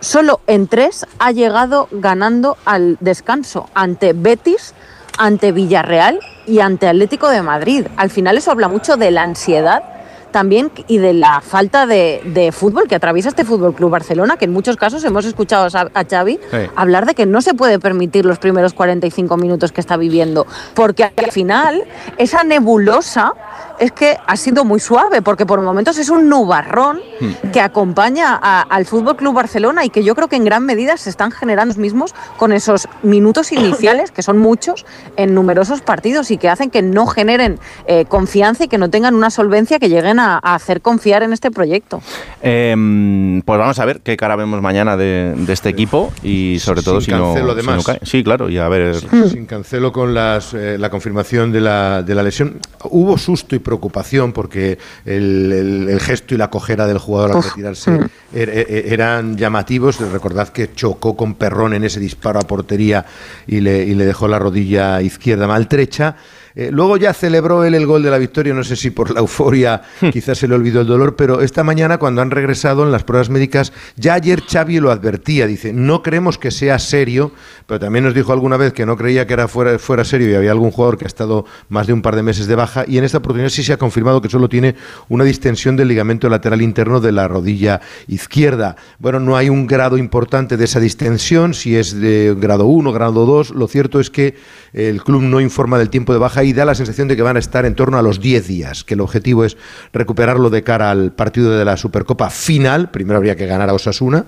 solo 0.00 0.40
en 0.46 0.66
tres 0.66 1.06
ha 1.18 1.30
llegado 1.32 1.88
ganando 1.90 2.56
al 2.64 2.96
descanso 3.00 3.68
ante 3.74 4.12
Betis, 4.12 4.74
ante 5.18 5.52
Villarreal 5.52 6.20
y 6.46 6.60
ante 6.60 6.88
Atlético 6.88 7.28
de 7.28 7.42
Madrid. 7.42 7.86
Al 7.96 8.10
final 8.10 8.38
eso 8.38 8.50
habla 8.50 8.68
mucho 8.68 8.96
de 8.96 9.10
la 9.10 9.22
ansiedad 9.22 9.99
también 10.30 10.70
y 10.88 10.98
de 10.98 11.12
la 11.12 11.40
falta 11.40 11.86
de, 11.86 12.22
de, 12.24 12.52
fútbol 12.52 12.88
que 12.88 12.94
atraviesa 12.94 13.28
este 13.28 13.44
Fútbol 13.44 13.74
Club 13.74 13.90
Barcelona, 13.90 14.36
que 14.36 14.46
en 14.46 14.52
muchos 14.52 14.76
casos 14.76 15.04
hemos 15.04 15.24
escuchado 15.24 15.66
a, 15.66 16.04
Xavi 16.04 16.40
sí. 16.50 16.56
hablar 16.76 17.06
de 17.06 17.14
que 17.14 17.26
no 17.26 17.42
se 17.42 17.54
puede 17.54 17.78
permitir 17.78 18.24
los 18.24 18.38
primeros 18.38 18.74
45 18.74 19.36
minutos 19.36 19.72
que 19.72 19.80
está 19.80 19.96
viviendo, 19.96 20.46
porque 20.74 21.04
al 21.04 21.32
final 21.32 21.84
esa 22.18 22.44
nebulosa 22.44 23.32
es 23.80 23.92
que 23.92 24.18
ha 24.26 24.36
sido 24.36 24.64
muy 24.64 24.78
suave, 24.78 25.22
porque 25.22 25.46
por 25.46 25.60
momentos 25.62 25.96
es 25.98 26.10
un 26.10 26.28
nubarrón 26.28 27.00
hmm. 27.20 27.50
que 27.50 27.60
acompaña 27.60 28.38
a, 28.40 28.60
al 28.60 28.84
Fútbol 28.84 29.16
Club 29.16 29.34
Barcelona 29.34 29.84
y 29.86 29.90
que 29.90 30.04
yo 30.04 30.14
creo 30.14 30.28
que 30.28 30.36
en 30.36 30.44
gran 30.44 30.66
medida 30.66 30.96
se 30.98 31.08
están 31.08 31.30
generando 31.30 31.70
los 31.70 31.78
mismos 31.78 32.14
con 32.36 32.52
esos 32.52 32.88
minutos 33.02 33.52
iniciales, 33.52 34.10
que 34.10 34.22
son 34.22 34.38
muchos, 34.38 34.84
en 35.16 35.34
numerosos 35.34 35.80
partidos 35.80 36.30
y 36.30 36.36
que 36.36 36.48
hacen 36.48 36.70
que 36.70 36.82
no 36.82 37.06
generen 37.06 37.58
eh, 37.86 38.04
confianza 38.04 38.64
y 38.64 38.68
que 38.68 38.78
no 38.78 38.90
tengan 38.90 39.14
una 39.14 39.30
solvencia 39.30 39.78
que 39.78 39.88
lleguen 39.88 40.19
a, 40.20 40.38
a 40.42 40.54
hacer 40.54 40.80
confiar 40.80 41.22
en 41.24 41.32
este 41.32 41.50
proyecto. 41.50 42.00
Eh, 42.42 43.42
pues 43.44 43.58
vamos 43.58 43.78
a 43.78 43.84
ver 43.84 44.00
qué 44.00 44.16
cara 44.16 44.36
vemos 44.36 44.60
mañana 44.62 44.96
de, 44.96 45.34
de 45.36 45.52
este 45.52 45.68
equipo 45.68 46.12
y 46.22 46.58
sobre 46.60 46.82
todo 46.82 47.00
Sin 47.00 47.14
si, 47.14 47.20
cancelo, 47.20 47.46
no, 47.46 47.52
además. 47.52 47.74
si 47.74 47.78
no 47.78 47.84
cae. 47.98 48.00
Sí, 48.06 48.22
claro, 48.24 48.48
y 48.48 48.58
a 48.58 48.68
ver. 48.68 48.94
Sin, 48.96 49.28
sin 49.30 49.46
cancelo 49.46 49.92
con 49.92 50.14
las, 50.14 50.54
eh, 50.54 50.76
la 50.78 50.90
confirmación 50.90 51.50
de 51.52 51.60
la, 51.60 52.02
de 52.02 52.14
la, 52.14 52.22
lesión. 52.22 52.58
Hubo 52.84 53.18
susto 53.18 53.56
y 53.56 53.58
preocupación 53.58 54.32
porque 54.32 54.78
el, 55.04 55.52
el, 55.52 55.88
el 55.88 56.00
gesto 56.00 56.34
y 56.34 56.38
la 56.38 56.50
cojera 56.50 56.86
del 56.86 56.98
jugador 56.98 57.36
al 57.36 57.42
retirarse 57.42 57.90
Mm. 57.90 58.06
er, 58.34 58.48
er, 58.50 58.92
eran 58.92 59.36
llamativos. 59.36 59.98
Recordad 60.12 60.48
que 60.48 60.72
chocó 60.74 61.16
con 61.16 61.34
Perrón 61.34 61.74
en 61.74 61.84
ese 61.84 61.98
disparo 62.00 62.38
a 62.38 62.42
portería 62.42 63.04
y 63.46 63.60
le, 63.60 63.84
y 63.84 63.94
le 63.94 64.04
dejó 64.06 64.28
la 64.28 64.38
rodilla 64.38 65.00
izquierda 65.02 65.46
maltrecha. 65.46 66.16
Eh, 66.54 66.70
luego 66.72 66.96
ya 66.96 67.14
celebró 67.14 67.64
él 67.64 67.74
el 67.74 67.86
gol 67.86 68.02
de 68.02 68.10
la 68.10 68.18
victoria, 68.18 68.52
no 68.54 68.64
sé 68.64 68.74
si 68.74 68.90
por 68.90 69.12
la 69.12 69.20
euforia 69.20 69.82
quizás 70.12 70.38
se 70.38 70.48
le 70.48 70.54
olvidó 70.54 70.80
el 70.80 70.86
dolor, 70.86 71.14
pero 71.14 71.40
esta 71.40 71.62
mañana 71.62 71.98
cuando 71.98 72.22
han 72.22 72.30
regresado 72.30 72.84
en 72.84 72.90
las 72.90 73.04
pruebas 73.04 73.30
médicas, 73.30 73.72
ya 73.96 74.14
ayer 74.14 74.42
Xavi 74.42 74.80
lo 74.80 74.90
advertía, 74.90 75.46
dice, 75.46 75.72
no 75.72 76.02
creemos 76.02 76.38
que 76.38 76.50
sea 76.50 76.78
serio, 76.78 77.32
pero 77.66 77.78
también 77.78 78.04
nos 78.04 78.14
dijo 78.14 78.32
alguna 78.32 78.56
vez 78.56 78.72
que 78.72 78.84
no 78.84 78.96
creía 78.96 79.26
que 79.26 79.34
era 79.34 79.46
fuera, 79.46 79.78
fuera 79.78 80.04
serio 80.04 80.28
y 80.30 80.34
había 80.34 80.50
algún 80.50 80.72
jugador 80.72 80.98
que 80.98 81.04
ha 81.04 81.06
estado 81.06 81.44
más 81.68 81.86
de 81.86 81.92
un 81.92 82.02
par 82.02 82.16
de 82.16 82.22
meses 82.22 82.46
de 82.48 82.56
baja 82.56 82.84
y 82.86 82.98
en 82.98 83.04
esta 83.04 83.18
oportunidad 83.18 83.50
sí 83.50 83.62
se 83.62 83.72
ha 83.72 83.78
confirmado 83.78 84.20
que 84.20 84.28
solo 84.28 84.48
tiene 84.48 84.74
una 85.08 85.24
distensión 85.24 85.76
del 85.76 85.88
ligamento 85.88 86.28
lateral 86.28 86.62
interno 86.62 87.00
de 87.00 87.12
la 87.12 87.28
rodilla 87.28 87.80
izquierda. 88.08 88.76
Bueno, 88.98 89.20
no 89.20 89.36
hay 89.36 89.48
un 89.48 89.66
grado 89.66 89.98
importante 89.98 90.56
de 90.56 90.64
esa 90.64 90.80
distensión, 90.80 91.54
si 91.54 91.76
es 91.76 92.00
de 92.00 92.34
grado 92.38 92.66
1, 92.66 92.92
grado 92.92 93.24
2, 93.24 93.50
lo 93.50 93.68
cierto 93.68 94.00
es 94.00 94.10
que 94.10 94.34
el 94.72 95.02
club 95.02 95.22
no 95.22 95.40
informa 95.40 95.78
del 95.78 95.90
tiempo 95.90 96.12
de 96.12 96.18
baja 96.18 96.39
y 96.42 96.52
da 96.52 96.64
la 96.64 96.74
sensación 96.74 97.08
de 97.08 97.16
que 97.16 97.22
van 97.22 97.36
a 97.36 97.40
estar 97.40 97.66
en 97.66 97.74
torno 97.74 97.98
a 97.98 98.02
los 98.02 98.20
10 98.20 98.46
días, 98.46 98.84
que 98.84 98.94
el 98.94 99.00
objetivo 99.00 99.44
es 99.44 99.56
recuperarlo 99.92 100.50
de 100.50 100.62
cara 100.62 100.90
al 100.90 101.12
partido 101.12 101.56
de 101.56 101.64
la 101.64 101.76
Supercopa 101.76 102.30
final. 102.30 102.90
Primero 102.90 103.16
habría 103.16 103.36
que 103.36 103.46
ganar 103.46 103.68
a 103.68 103.74
Osasuna, 103.74 104.26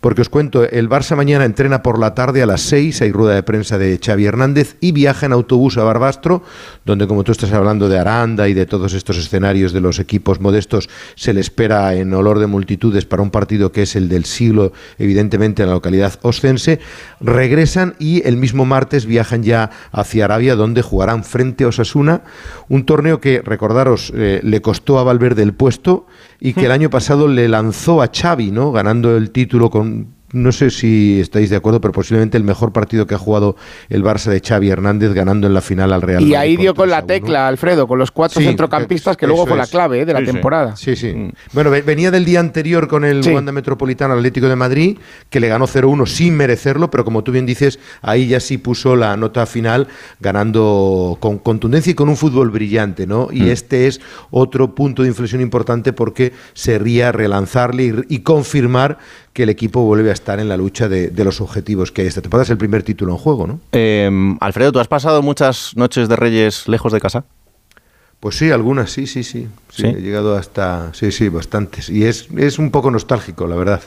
porque 0.00 0.22
os 0.22 0.28
cuento, 0.28 0.64
el 0.64 0.88
Barça 0.88 1.16
mañana 1.16 1.44
entrena 1.44 1.82
por 1.82 1.98
la 1.98 2.14
tarde 2.14 2.42
a 2.42 2.46
las 2.46 2.62
6, 2.62 3.02
hay 3.02 3.12
rueda 3.12 3.34
de 3.34 3.42
prensa 3.42 3.78
de 3.78 3.98
Xavi 4.04 4.26
Hernández 4.26 4.76
y 4.80 4.92
viaja 4.92 5.26
en 5.26 5.32
autobús 5.32 5.78
a 5.78 5.84
Barbastro, 5.84 6.42
donde 6.84 7.06
como 7.06 7.24
tú 7.24 7.32
estás 7.32 7.52
hablando 7.52 7.88
de 7.88 7.98
Aranda 7.98 8.48
y 8.48 8.54
de 8.54 8.66
todos 8.66 8.94
estos 8.94 9.18
escenarios 9.18 9.72
de 9.72 9.80
los 9.80 9.98
equipos 9.98 10.40
modestos, 10.40 10.88
se 11.14 11.32
le 11.32 11.40
espera 11.40 11.94
en 11.94 12.12
olor 12.14 12.38
de 12.38 12.46
multitudes 12.46 13.04
para 13.04 13.22
un 13.22 13.30
partido 13.30 13.72
que 13.72 13.82
es 13.82 13.96
el 13.96 14.08
del 14.08 14.24
siglo, 14.24 14.72
evidentemente 14.98 15.62
en 15.62 15.68
la 15.68 15.74
localidad 15.74 16.18
oscense. 16.22 16.80
Regresan 17.20 17.94
y 17.98 18.26
el 18.26 18.36
mismo 18.36 18.64
martes 18.64 19.06
viajan 19.06 19.42
ya 19.42 19.70
hacia 19.92 20.24
Arabia, 20.24 20.56
donde 20.56 20.82
jugarán 20.82 21.24
frente 21.24 21.51
Osasuna, 21.60 22.22
un 22.68 22.84
torneo 22.84 23.20
que, 23.20 23.42
recordaros, 23.42 24.12
eh, 24.14 24.40
le 24.42 24.60
costó 24.60 24.98
a 24.98 25.04
Valverde 25.04 25.42
el 25.42 25.54
puesto 25.54 26.06
y 26.40 26.54
que 26.54 26.66
el 26.66 26.72
año 26.72 26.90
pasado 26.90 27.28
le 27.28 27.48
lanzó 27.48 28.02
a 28.02 28.10
Xavi, 28.12 28.50
¿no? 28.50 28.72
ganando 28.72 29.16
el 29.16 29.30
título 29.30 29.70
con 29.70 30.08
no 30.32 30.50
sé 30.52 30.70
si 30.70 31.20
estáis 31.20 31.50
de 31.50 31.56
acuerdo, 31.56 31.80
pero 31.80 31.92
posiblemente 31.92 32.36
el 32.36 32.44
mejor 32.44 32.72
partido 32.72 33.06
que 33.06 33.14
ha 33.14 33.18
jugado 33.18 33.56
el 33.88 34.02
Barça 34.02 34.30
de 34.30 34.40
Xavi 34.40 34.70
Hernández 34.70 35.12
ganando 35.12 35.46
en 35.46 35.54
la 35.54 35.60
final 35.60 35.92
al 35.92 36.02
Real 36.02 36.22
Y 36.22 36.24
Madrid 36.26 36.36
ahí 36.36 36.56
dio 36.56 36.74
con 36.74 36.88
la 36.90 37.02
3 37.02 37.02
a 37.02 37.04
1. 37.04 37.06
tecla, 37.26 37.48
Alfredo, 37.48 37.86
con 37.86 37.98
los 37.98 38.10
cuatro 38.10 38.40
Sí, 38.40 38.46
centrocampistas, 38.46 39.16
que 39.16 39.26
luego 39.26 39.46
fue 39.46 39.56
la 39.56 39.66
clave 39.66 40.00
eh, 40.00 40.04
de 40.06 40.12
la 40.14 40.20
Sí, 40.20 40.26
temporada. 40.26 40.76
Sí, 40.76 40.96
sí. 40.96 41.14
Bueno, 41.52 41.70
ve- 41.70 41.82
venía 41.82 42.10
del 42.10 42.24
día 42.24 42.40
anterior 42.40 42.88
con 42.88 43.04
el 43.04 43.22
Sí. 43.22 43.30
Wanda 43.30 43.52
Metropolitano 43.52 44.14
Atlético 44.14 44.48
de 44.48 44.56
Madrid, 44.56 44.98
que 45.30 45.38
le 45.40 45.48
ganó 45.48 45.66
0-1 45.66 46.06
sin 46.06 46.36
merecerlo, 46.36 46.90
pero 46.90 47.04
como 47.04 47.22
tú 47.22 47.32
bien 47.32 47.44
dices, 47.46 47.78
ahí 48.00 48.26
ya 48.28 48.40
sí 48.40 48.58
puso 48.58 48.96
la 48.96 49.16
nota 49.16 49.44
final, 49.46 49.88
ganando 50.36 51.18
con 51.20 51.38
contundencia 51.38 51.90
y 51.90 51.94
con 51.94 52.08
un 52.08 52.16
fútbol 52.16 52.50
brillante, 52.50 53.06
¿no? 53.06 53.28
Y 53.30 53.42
Mm. 53.42 53.48
este 53.50 53.86
es 53.86 54.00
otro 54.30 54.74
punto 54.74 55.02
de 55.02 55.08
inflexión 55.08 55.40
importante 55.42 55.92
porque 55.92 56.32
sería 56.54 57.12
relanzarle 57.12 57.84
y, 58.08 58.16
y 58.16 58.18
confirmar 58.20 58.98
que 59.32 59.44
el 59.44 59.48
equipo 59.48 59.82
vuelve 59.84 60.10
a 60.10 60.12
estar 60.12 60.21
en 60.40 60.48
la 60.48 60.56
lucha 60.56 60.88
de, 60.88 61.08
de 61.08 61.24
los 61.24 61.40
objetivos 61.40 61.92
que 61.92 62.02
hay 62.02 62.08
esta 62.08 62.22
temporada. 62.22 62.44
Es 62.44 62.50
el 62.50 62.58
primer 62.58 62.82
título 62.82 63.12
en 63.12 63.18
juego, 63.18 63.46
¿no? 63.46 63.60
Eh, 63.72 64.10
Alfredo, 64.40 64.72
¿tú 64.72 64.80
has 64.80 64.88
pasado 64.88 65.22
muchas 65.22 65.76
noches 65.76 66.08
de 66.08 66.16
Reyes 66.16 66.68
lejos 66.68 66.92
de 66.92 67.00
casa? 67.00 67.24
Pues 68.20 68.36
sí, 68.36 68.52
algunas, 68.52 68.90
sí, 68.92 69.08
sí, 69.08 69.24
sí. 69.24 69.48
Sí, 69.68 69.82
¿Sí? 69.82 69.86
he 69.88 70.00
llegado 70.00 70.36
hasta, 70.36 70.94
sí, 70.94 71.10
sí, 71.10 71.28
bastantes. 71.28 71.90
Y 71.90 72.04
es, 72.04 72.28
es 72.36 72.58
un 72.60 72.70
poco 72.70 72.90
nostálgico, 72.90 73.48
la 73.48 73.56
verdad. 73.56 73.82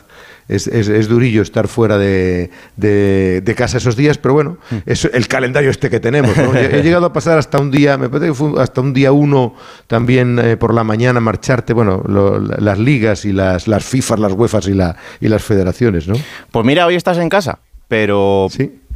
Es, 0.47 0.67
es, 0.67 0.87
es 0.89 1.07
durillo 1.07 1.41
estar 1.41 1.67
fuera 1.67 1.97
de, 1.97 2.51
de, 2.75 3.41
de 3.41 3.55
casa 3.55 3.77
esos 3.77 3.95
días, 3.95 4.17
pero 4.19 4.33
bueno, 4.35 4.57
es 4.85 5.05
el 5.05 5.27
calendario 5.27 5.71
este 5.71 5.89
que 5.89 5.99
tenemos. 5.99 6.37
¿no? 6.37 6.53
He 6.55 6.79
he 6.79 6.83
llegado 6.83 7.07
a 7.07 7.13
pasar 7.13 7.39
hasta 7.39 7.59
un 7.59 7.71
día, 7.71 7.97
me 7.97 8.09
parece 8.09 8.27
que 8.27 8.33
fue 8.35 8.61
hasta 8.61 8.79
un 8.81 8.93
día 8.93 9.11
uno 9.11 9.55
también 9.87 10.37
eh, 10.37 10.55
por 10.55 10.73
la 10.73 10.83
mañana 10.83 11.19
marcharte, 11.19 11.73
bueno, 11.73 12.03
lo- 12.07 12.39
las 12.39 12.77
ligas 12.77 13.25
y 13.25 13.33
las, 13.33 13.67
las 13.67 13.83
FIFAs, 13.85 14.19
las 14.19 14.33
UEFAs 14.33 14.67
y, 14.67 14.73
la, 14.75 14.95
y 15.19 15.27
las 15.29 15.43
federaciones, 15.43 16.07
¿no? 16.07 16.15
Pues 16.51 16.63
mira, 16.65 16.85
hoy 16.85 16.93
estás 16.95 17.17
en 17.17 17.29
casa, 17.29 17.57
pero 17.87 18.47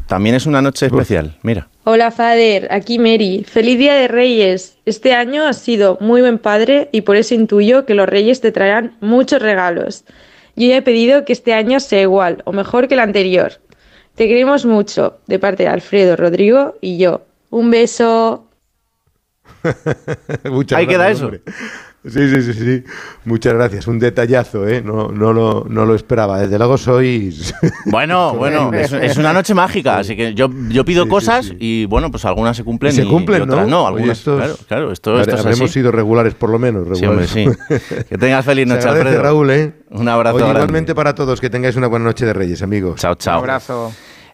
también 0.08 0.36
es 0.36 0.46
una 0.46 0.62
noche 0.62 0.86
especial. 0.88 1.38
Mira. 1.44 1.68
Hola 1.84 2.12
Fader, 2.12 2.68
aquí 2.72 3.00
Mary. 3.00 3.44
Feliz 3.50 3.80
Día 3.80 3.96
de 3.96 4.08
Reyes. 4.08 4.78
Este 4.86 5.14
año 5.14 5.46
has 5.48 5.58
sido 5.58 5.98
muy 6.00 6.22
buen 6.22 6.38
padre 6.38 6.90
y 6.92 7.02
por 7.02 7.16
eso 7.16 7.34
intuyo 7.34 7.86
que 7.88 7.96
los 7.96 8.08
Reyes 8.08 8.42
te 8.42 8.52
traerán 8.52 8.96
muchos 9.02 9.42
regalos. 9.42 10.04
Yo 10.60 10.68
ya 10.68 10.76
he 10.76 10.82
pedido 10.82 11.24
que 11.24 11.32
este 11.32 11.54
año 11.54 11.80
sea 11.80 12.02
igual 12.02 12.42
o 12.44 12.52
mejor 12.52 12.90
que 12.90 12.96
el 12.96 13.00
anterior. 13.00 13.54
Te 14.16 14.28
queremos 14.28 14.66
mucho, 14.66 15.20
de 15.26 15.40
parte 15.40 15.64
de 15.64 15.70
Alfredo, 15.70 16.18
Rodrigo 16.18 16.76
y 16.82 16.98
yo. 16.98 17.22
Un 17.50 17.72
beso. 17.72 18.46
Muchas 20.44 20.78
Ahí 20.78 20.86
queda 20.86 21.10
eso. 21.10 21.26
hombre. 21.26 21.42
Sí, 22.08 22.30
sí, 22.34 22.42
sí, 22.42 22.54
sí. 22.54 22.84
Muchas 23.26 23.54
gracias. 23.54 23.86
Un 23.88 24.00
detallazo, 24.00 24.66
¿eh? 24.68 24.82
No, 24.82 25.10
no, 25.10 25.34
lo, 25.34 25.66
no 25.70 25.86
lo 25.86 25.96
esperaba. 25.96 26.40
Desde 26.40 26.58
luego 26.58 26.78
sois... 26.78 27.54
Bueno, 27.86 28.34
bueno, 28.36 28.72
es, 28.74 28.94
es 28.94 29.18
una 29.18 29.34
noche 29.34 29.54
mágica, 29.54 29.98
así 29.98 30.16
que 30.16 30.34
yo, 30.34 30.50
yo 30.70 30.86
pido 30.86 31.04
Sí, 31.04 31.10
cosas 31.10 31.46
sí. 31.48 31.58
y 31.60 31.86
bueno, 31.86 32.10
pues 32.10 32.24
algunas 32.24 32.56
se 32.56 32.64
cumplen 32.64 32.94
Y 32.94 32.96
se 32.96 33.04
y, 33.04 33.10
cumplen, 33.10 33.40
y 33.40 33.44
otras 33.44 33.68
¿no? 33.68 33.82
no. 33.82 33.88
Algunas, 33.88 34.18
estos- 34.20 34.38
claro, 34.38 34.56
claro, 34.68 34.92
esto, 34.94 35.20
esto 35.20 35.34
es 35.36 35.40
Habremos 35.42 35.62
así. 35.70 35.74
sido 35.74 35.92
regulares, 35.92 36.34
por 36.36 36.50
lo 36.50 36.58
menos. 36.60 36.98
Sí, 36.98 37.06
hombre, 37.06 37.26
regulares. 37.28 37.58
sí. 37.90 37.96
Que 38.10 38.18
tengas 38.18 38.46
feliz 38.46 38.64
Se 38.68 38.74
noche, 38.76 38.88
agradece, 38.88 39.08
Alfredo. 39.10 39.24
Raúl, 39.24 39.52
¿eh? 39.52 39.74
Un 39.92 40.08
abrazo 40.08 40.38
Oye, 40.38 40.50
igualmente 40.50 40.96
para 40.96 41.14
todos, 41.16 41.42
que 41.42 41.50
tengáis 41.50 41.76
una 41.76 41.88
buena 41.88 42.06
noche 42.06 42.26
de 42.26 42.34
Reyes, 42.34 42.62
amigos. 42.62 43.00
Chao, 43.02 43.16
chao. 43.16 43.40
abrazo. 43.40 43.92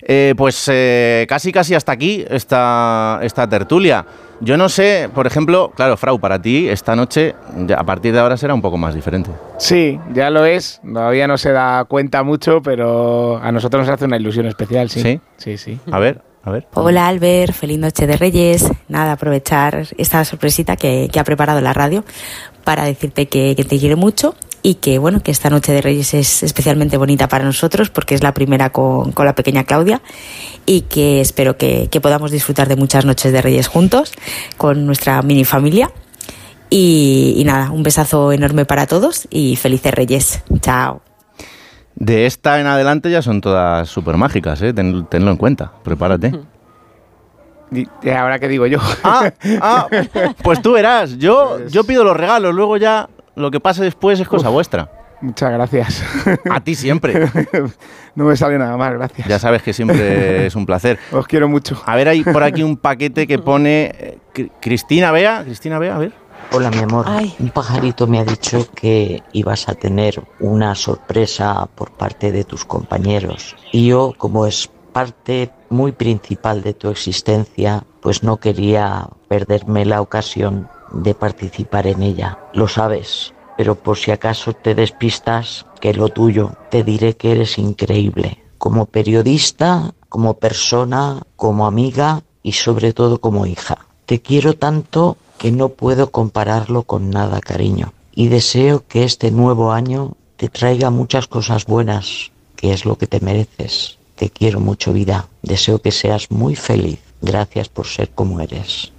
Eh, 0.08 0.36
pues 0.38 0.70
eh, 0.72 1.26
casi 1.28 1.52
casi 1.52 1.74
hasta 1.74 1.92
aquí 1.92 2.24
esta, 2.30 3.20
esta 3.24 3.50
tertulia. 3.50 4.06
Yo 4.40 4.56
no 4.56 4.70
sé, 4.70 5.10
por 5.16 5.26
ejemplo, 5.26 5.72
claro, 5.76 5.98
Frau, 5.98 6.20
para 6.20 6.40
ti 6.40 6.68
esta 6.70 6.96
noche, 6.96 7.34
ya 7.66 7.78
a 7.78 7.84
partir 7.84 8.14
de 8.14 8.20
ahora 8.20 8.38
será 8.38 8.54
un 8.54 8.62
poco 8.62 8.78
más 8.78 8.94
diferente. 8.94 9.32
Sí, 9.58 10.00
ya 10.14 10.30
lo 10.30 10.46
es. 10.46 10.80
Todavía 10.84 11.26
no 11.28 11.38
se 11.38 11.52
da 11.52 11.86
cuenta 11.86 12.22
mucho, 12.22 12.62
pero 12.62 13.38
a 13.38 13.52
nosotros 13.52 13.88
nos 13.88 13.94
hace 13.94 14.06
una 14.06 14.18
ilusión 14.18 14.46
especial, 14.46 14.90
sí. 14.90 15.02
¿Sí? 15.02 15.20
Sí, 15.38 15.58
sí. 15.58 15.80
A 15.90 15.98
ver, 15.98 16.22
a 16.44 16.52
ver. 16.52 16.68
Hola 16.74 17.08
Albert, 17.08 17.54
feliz 17.54 17.80
noche 17.80 18.06
de 18.06 18.18
Reyes. 18.18 18.70
Nada, 18.90 19.14
aprovechar 19.14 19.88
esta 19.98 20.24
sorpresita 20.24 20.76
que, 20.76 21.10
que 21.12 21.20
ha 21.20 21.24
preparado 21.24 21.62
la 21.62 21.74
radio 21.74 22.04
para 22.64 22.84
decirte 22.84 23.28
que, 23.28 23.56
que 23.56 23.64
te 23.64 23.80
quiero 23.80 23.96
mucho 23.98 24.36
y 24.68 24.76
que 24.76 24.98
bueno, 24.98 25.20
que 25.22 25.30
esta 25.30 25.52
noche 25.52 25.72
de 25.74 25.80
Reyes 25.82 26.16
es 26.16 26.42
especialmente 26.42 26.98
bonita 26.98 27.28
para 27.28 27.46
nosotros 27.46 27.92
porque 27.92 28.16
es 28.16 28.24
la 28.24 28.34
primera 28.34 28.72
con, 28.72 29.12
con 29.12 29.28
la 29.28 29.36
pequeña 29.36 29.64
Claudia 29.64 30.02
y 30.66 30.82
que 30.82 31.22
espero 31.22 31.56
que, 31.56 31.88
que 31.92 32.02
podamos 32.02 32.32
disfrutar 32.32 32.68
de 32.68 32.76
muchas 32.76 33.06
noches 33.06 33.32
de 33.32 33.44
Reyes 33.44 33.68
juntos 33.68 34.12
con 34.58 34.88
nuestra 34.88 35.22
mini 35.22 35.46
familia. 35.46 35.92
Y, 36.72 37.36
y 37.38 37.44
nada, 37.44 37.70
un 37.70 37.84
besazo 37.84 38.32
enorme 38.32 38.66
para 38.66 38.88
todos 38.88 39.28
y 39.30 39.56
felices 39.56 39.94
Reyes. 39.94 40.42
Chao. 40.62 41.04
De 41.94 42.26
esta 42.26 42.60
en 42.60 42.66
adelante 42.66 43.12
ya 43.12 43.22
son 43.22 43.42
todas 43.42 43.88
súper 43.88 44.18
mágicas, 44.18 44.64
¿eh? 44.64 44.74
Ten- 44.74 45.06
tenlo 45.06 45.30
en 45.30 45.38
cuenta, 45.38 45.74
prepárate. 45.84 46.34
Y 47.72 48.10
ahora 48.10 48.40
qué 48.40 48.48
digo 48.48 48.66
yo. 48.66 48.80
Ah, 49.04 49.32
ah, 49.62 49.88
pues 50.44 50.62
tú 50.62 50.72
verás, 50.74 51.18
yo, 51.20 51.68
yo 51.68 51.84
pido 51.84 52.04
los 52.04 52.18
regalos, 52.18 52.54
luego 52.56 52.78
ya 52.78 53.10
lo 53.36 53.52
que 53.52 53.60
pase 53.60 53.84
después 53.84 54.20
es 54.20 54.28
cosa 54.28 54.50
vuestra. 54.50 54.90
Muchas 55.22 55.52
gracias. 55.52 56.04
A 56.50 56.60
ti 56.60 56.76
siempre. 56.76 57.30
no 58.16 58.26
me 58.26 58.36
sale 58.36 58.58
nada 58.60 58.76
más, 58.78 58.94
gracias. 58.94 59.28
Ya 59.28 59.40
sabes 59.40 59.64
que 59.64 59.72
siempre 59.74 60.46
es 60.46 60.56
un 60.56 60.66
placer. 60.66 61.00
Os 61.12 61.26
quiero 61.26 61.48
mucho. 61.48 61.82
A 61.86 61.96
ver, 61.96 62.10
hay 62.10 62.24
por 62.24 62.44
aquí 62.44 62.64
un 62.64 62.76
paquete 62.78 63.26
que 63.26 63.40
pone 63.40 63.92
eh, 63.98 64.18
Cri- 64.34 64.52
Cristina 64.60 65.12
Bea. 65.12 65.44
Cristina 65.44 65.80
Bea, 65.80 65.96
a 65.96 66.00
ver. 66.00 66.12
Hola 66.52 66.70
mi 66.70 66.78
amor, 66.78 67.08
un 67.40 67.50
pajarito 67.50 68.06
me 68.06 68.20
ha 68.20 68.24
dicho 68.24 68.68
que 68.76 69.24
ibas 69.34 69.68
a 69.68 69.74
tener 69.74 70.22
una 70.40 70.76
sorpresa 70.76 71.68
por 71.74 71.92
parte 71.92 72.32
de 72.32 72.44
tus 72.44 72.66
compañeros 72.66 73.56
y 73.72 73.88
yo 73.88 74.14
como 74.16 74.46
es 74.46 74.70
parte 74.94 75.50
muy 75.70 75.92
principal 75.92 76.62
de 76.62 76.76
tu 76.76 76.90
existencia, 76.90 77.84
pues 78.00 78.22
no 78.22 78.38
quería 78.38 79.08
perderme 79.28 79.86
la 79.86 80.02
ocasión 80.02 80.68
de 80.96 81.14
participar 81.14 81.88
en 81.88 82.02
ella. 82.02 82.40
Lo 82.54 82.68
sabes, 82.68 83.34
pero 83.58 83.76
por 83.76 83.98
si 83.98 84.12
acaso 84.12 84.54
te 84.54 84.76
despistas, 84.76 85.66
que 85.80 85.94
lo 85.94 86.10
tuyo, 86.10 86.54
te 86.70 86.84
diré 86.84 87.16
que 87.16 87.32
eres 87.32 87.58
increíble. 87.58 88.40
Como 88.58 88.86
periodista, 88.86 89.94
como 90.10 90.36
persona, 90.36 91.24
como 91.36 91.68
amiga 91.68 92.24
y 92.42 92.54
sobre 92.54 92.94
todo 92.94 93.20
como 93.20 93.46
hija. 93.46 93.86
Te 94.06 94.22
quiero 94.22 94.54
tanto 94.54 95.18
que 95.38 95.52
no 95.52 95.70
puedo 95.70 96.12
compararlo 96.12 96.84
con 96.84 97.10
nada, 97.10 97.42
cariño. 97.42 97.94
Y 98.14 98.30
deseo 98.30 98.84
que 98.88 99.04
este 99.04 99.32
nuevo 99.32 99.72
año 99.72 100.14
te 100.38 100.48
traiga 100.48 100.90
muchas 100.90 101.28
cosas 101.28 101.66
buenas, 101.66 102.32
que 102.56 102.72
es 102.72 102.86
lo 102.86 102.98
que 102.98 103.08
te 103.08 103.20
mereces. 103.20 103.98
Te 104.16 104.30
quiero 104.30 104.60
mucho, 104.60 104.94
vida. 104.94 105.28
Deseo 105.42 105.80
que 105.80 105.92
seas 105.92 106.32
muy 106.32 106.56
feliz. 106.56 107.00
Gracias 107.22 107.68
por 107.68 107.88
ser 107.88 108.10
como 108.12 108.40
eres. 108.40 108.95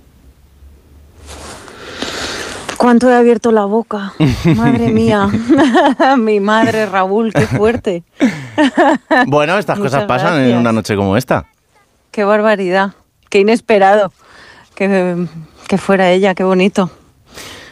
¿Cuánto 2.76 3.10
he 3.10 3.14
abierto 3.14 3.52
la 3.52 3.64
boca? 3.64 4.14
Madre 4.56 4.88
mía. 4.88 5.28
Mi 6.18 6.40
madre, 6.40 6.86
Raúl, 6.86 7.32
qué 7.32 7.46
fuerte. 7.46 8.02
Bueno, 9.26 9.58
estas 9.58 9.78
Muchas 9.78 9.92
cosas 9.92 10.08
pasan 10.08 10.40
en 10.40 10.56
una 10.56 10.72
noche 10.72 10.96
como 10.96 11.16
esta. 11.16 11.46
Qué 12.10 12.24
barbaridad. 12.24 12.92
Qué 13.28 13.40
inesperado. 13.40 14.12
Que, 14.74 15.26
que 15.68 15.78
fuera 15.78 16.10
ella, 16.10 16.34
qué 16.34 16.44
bonito. 16.44 16.90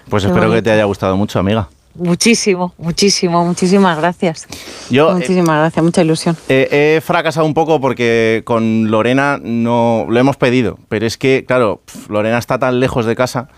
Pues 0.08 0.22
Qué 0.22 0.28
espero 0.28 0.50
que 0.50 0.62
te 0.62 0.70
haya 0.70 0.84
gustado 0.84 1.16
mucho, 1.16 1.38
amiga. 1.38 1.68
Muchísimo, 1.94 2.74
muchísimo, 2.76 3.44
muchísimas 3.44 3.96
gracias. 3.98 4.46
Yo, 4.90 5.10
eh, 5.10 5.14
muchísimas 5.14 5.58
gracias, 5.58 5.84
mucha 5.84 6.02
ilusión. 6.02 6.36
Eh, 6.48 6.96
he 6.96 7.00
fracasado 7.00 7.46
un 7.46 7.54
poco 7.54 7.80
porque 7.80 8.42
con 8.44 8.90
Lorena 8.90 9.38
no 9.40 10.06
lo 10.08 10.18
hemos 10.18 10.36
pedido, 10.36 10.78
pero 10.88 11.06
es 11.06 11.16
que, 11.16 11.44
claro, 11.46 11.82
Lorena 12.08 12.38
está 12.38 12.58
tan 12.58 12.80
lejos 12.80 13.06
de 13.06 13.14
casa 13.14 13.48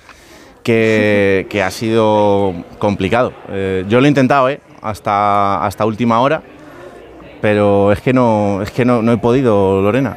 que, 0.67 1.47
que 1.49 1.63
ha 1.63 1.71
sido 1.71 2.53
complicado. 2.81 3.33
Eh, 3.51 3.85
yo 3.89 4.01
lo 4.01 4.07
he 4.07 4.09
intentado, 4.09 4.49
¿eh? 4.49 4.59
Hasta, 4.83 5.65
hasta 5.65 5.87
última 5.87 6.19
hora, 6.19 6.43
pero 7.41 7.93
es 7.93 8.01
que 8.01 8.13
no, 8.13 8.61
es 8.63 8.73
que 8.73 8.85
no, 8.85 9.01
no 9.01 9.13
he 9.13 9.17
podido, 9.17 9.81
Lorena. 9.81 10.17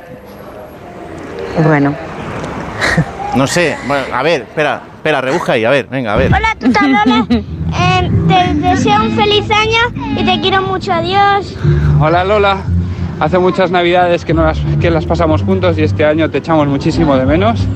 Bueno. 1.64 1.93
No 3.36 3.45
sé, 3.45 3.78
bueno, 3.86 4.06
a 4.12 4.24
ver, 4.24 4.41
espera, 4.41 4.82
espera, 4.95 5.22
rebusca 5.22 5.52
ahí, 5.52 5.66
a 5.66 5.70
ver, 5.70 5.86
venga, 5.86 6.14
a 6.14 6.16
ver. 6.16 6.34
Hola, 6.34 6.56
Tuta 6.60 6.82
Lola. 6.82 7.28
Eh, 7.72 8.10
te 8.28 8.56
deseo 8.56 9.00
un 9.04 9.12
feliz 9.12 9.45
año 9.52 10.18
y 10.20 10.26
te 10.26 10.41
quiero 10.41 10.64
mucho. 10.64 10.91
Adiós. 10.91 11.56
Hola 12.02 12.24
Lola, 12.24 12.64
hace 13.20 13.38
muchas 13.38 13.70
navidades 13.70 14.26
que, 14.26 14.34
no 14.34 14.43
las, 14.43 14.58
que 14.82 14.89
las 14.89 15.06
pasamos 15.06 15.43
juntos 15.43 15.78
y 15.78 15.84
este 15.84 16.04
año 16.04 16.32
te 16.32 16.39
echamos 16.39 16.68
muchísimo 16.68 17.16
de 17.16 17.28
menos. 17.28 17.68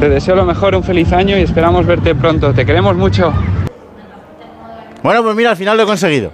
Te 0.00 0.08
deseo 0.08 0.34
lo 0.34 0.46
mejor, 0.46 0.74
un 0.74 0.82
feliz 0.82 1.12
año 1.12 1.36
y 1.36 1.42
esperamos 1.42 1.84
verte 1.84 2.14
pronto. 2.14 2.54
Te 2.54 2.64
queremos 2.64 2.96
mucho. 2.96 3.34
Bueno, 5.02 5.22
pues 5.22 5.36
mira, 5.36 5.50
al 5.50 5.58
final 5.58 5.76
lo 5.76 5.82
he 5.82 5.86
conseguido. 5.86 6.32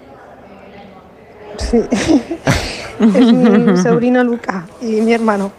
Sí. 1.57 1.83
es 3.01 3.33
mi 3.33 3.77
sobrino 3.77 4.23
Luca 4.23 4.67
y 4.81 5.01
mi 5.01 5.12
hermano. 5.12 5.51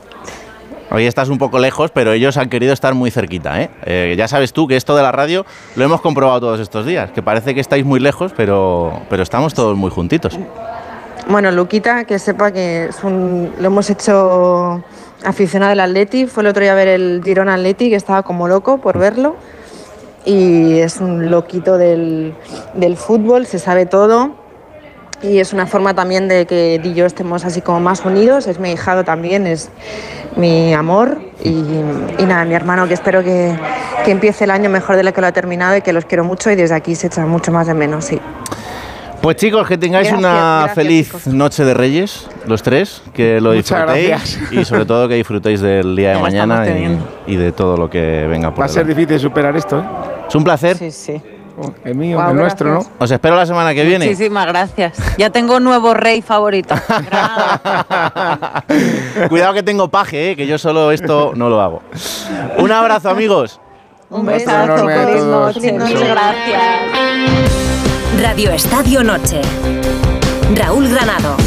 Hoy 0.89 1.05
estás 1.05 1.28
un 1.28 1.38
poco 1.38 1.60
lejos, 1.60 1.91
pero 1.91 2.14
ellos 2.14 2.38
han 2.38 2.47
querido 2.47 2.72
estar 2.72 2.93
muy 2.93 3.12
cerquita. 3.12 3.62
¿eh? 3.62 3.70
Eh, 3.84 4.16
ya 4.18 4.30
sabes 4.30 4.53
tú 4.53 4.68
que 4.68 4.78
esto 4.78 4.95
de 4.95 5.03
la 5.03 5.12
radio 5.12 5.45
lo 5.76 5.84
hemos 5.84 5.99
comprobado 5.99 6.39
todos 6.39 6.62
estos 6.62 6.86
días, 6.86 7.12
que 7.12 7.22
parece 7.22 7.53
que 7.53 7.60
estáis 7.60 7.84
muy 7.84 7.99
lejos, 7.99 8.32
pero, 8.38 9.01
pero 9.10 9.22
estamos 9.22 9.53
todos 9.53 9.76
muy 9.76 9.91
juntitos. 9.91 10.39
Bueno, 11.28 11.51
Luquita, 11.51 12.05
que 12.05 12.20
sepa 12.20 12.51
que 12.51 12.86
es 12.86 13.03
un, 13.03 13.51
lo 13.60 13.68
hemos 13.68 13.89
hecho 13.89 14.82
aficionado 15.24 15.70
del 15.70 15.80
Atleti. 15.80 16.26
Fue 16.26 16.43
el 16.43 16.47
otro 16.47 16.61
día 16.61 16.74
a 16.74 16.76
ver 16.76 16.88
el 16.88 17.22
Girona 17.24 17.55
Atleti, 17.55 17.89
que 17.89 17.95
estaba 17.95 18.24
como 18.24 18.47
loco 18.47 18.80
por 18.80 18.97
verlo. 18.97 19.36
Y 20.26 20.80
es 20.80 20.97
un 20.97 21.32
loquito 21.32 21.78
del, 21.78 22.36
del 22.74 22.97
fútbol, 22.97 23.45
se 23.45 23.59
sabe 23.59 23.86
todo. 23.86 24.32
Y 25.22 25.39
es 25.39 25.51
una 25.51 25.65
forma 25.65 25.95
también 25.95 26.28
de 26.28 26.45
que 26.45 26.80
Di 26.84 26.89
y 26.89 26.93
yo 26.93 27.05
estemos 27.05 27.43
así 27.43 27.61
como 27.61 27.80
más 27.80 28.05
unidos. 28.05 28.45
Es 28.45 28.59
mi 28.59 28.72
hijado 28.72 29.03
también, 29.03 29.47
es 29.47 29.70
mi 30.36 30.74
amor. 30.74 31.20
Y, 31.43 31.49
y 32.20 32.26
nada, 32.26 32.45
mi 32.45 32.53
hermano, 32.53 32.88
que 32.88 32.93
espero 32.93 33.24
que, 33.24 33.57
que 34.05 34.11
empiece 34.11 34.43
el 34.43 34.51
año 34.51 34.70
mejor 34.70 34.95
de 34.95 35.03
lo 35.03 35.13
que 35.13 35.22
lo 35.22 35.28
ha 35.28 35.32
terminado 35.32 35.76
y 35.76 35.82
que 35.82 35.93
los 35.93 36.05
quiero 36.05 36.24
mucho. 36.24 36.51
Y 36.51 36.55
desde 36.55 36.76
aquí 36.76 36.93
se 36.93 37.07
echa 37.07 37.26
mucho 37.26 37.51
más 37.51 37.65
de 37.68 37.74
menos, 37.74 38.05
sí. 38.05 38.20
Pues 39.28 39.36
chicos, 39.36 39.67
que 39.67 39.78
tengáis 39.78 40.07
Gracias, 40.07 40.19
una 40.19 40.63
gracias, 40.63 40.75
feliz 40.75 41.28
noche 41.28 41.65
de 41.65 41.73
Reyes, 41.73 42.30
los 42.45 42.63
tres, 42.63 43.01
que 43.13 43.41
lo 43.41 43.53
Muchas 43.53 43.78
disfrutéis 43.78 44.07
gracias. 44.07 44.51
y 44.53 44.63
sobre 44.63 44.86
todo 44.86 45.09
que 45.09 45.15
disfrutéis 45.15 45.59
del 45.59 45.97
día 45.97 46.11
de 46.11 46.19
mañana 46.19 46.65
y, 47.25 47.36
de 47.36 47.51
todo 47.51 47.75
lo 47.75 47.89
que 47.89 48.25
venga 48.25 48.51
por 48.51 48.61
Va 48.61 48.67
a 48.67 48.69
ser 48.69 48.86
difícil 48.86 49.19
superar 49.19 49.57
esto, 49.57 49.80
¿eh? 49.80 49.84
Es 50.30 50.34
un 50.34 50.45
placer. 50.45 50.78
Sí, 50.78 50.91
sí. 50.91 51.21
El 51.84 51.95
mío, 51.95 52.15
Guau, 52.15 52.32
el 52.32 52.38
nuestro, 52.38 52.75
¿no? 52.75 52.86
Os 52.99 53.11
espero 53.11 53.36
la 53.36 53.45
semana 53.45 53.73
que 53.73 53.84
viene. 53.84 54.05
Muchísimas 54.05 54.45
gracias. 54.45 54.97
Ya 55.17 55.30
tengo 55.30 55.59
nuevo 55.59 55.93
rey 55.93 56.21
favorito. 56.21 56.75
Cuidado 59.28 59.53
que 59.53 59.63
tengo 59.63 59.89
paje, 59.89 60.32
¿eh? 60.32 60.38
que 60.38 60.47
yo 60.47 60.57
solo 60.57 60.93
esto 60.93 61.34
no 61.36 61.49
lo 61.49 61.59
hago. 61.59 61.82
Un 62.59 62.71
abrazo, 62.71 63.09
amigos. 63.09 63.59
Un. 64.09 64.25
Chao. 64.25 64.78
Muchas 64.78 66.07
gracias. 66.07 67.66
Radio 68.20 68.51
Estadio 68.51 69.03
Noche. 69.03 69.41
Raúl 70.55 70.89
Granado. 70.89 71.38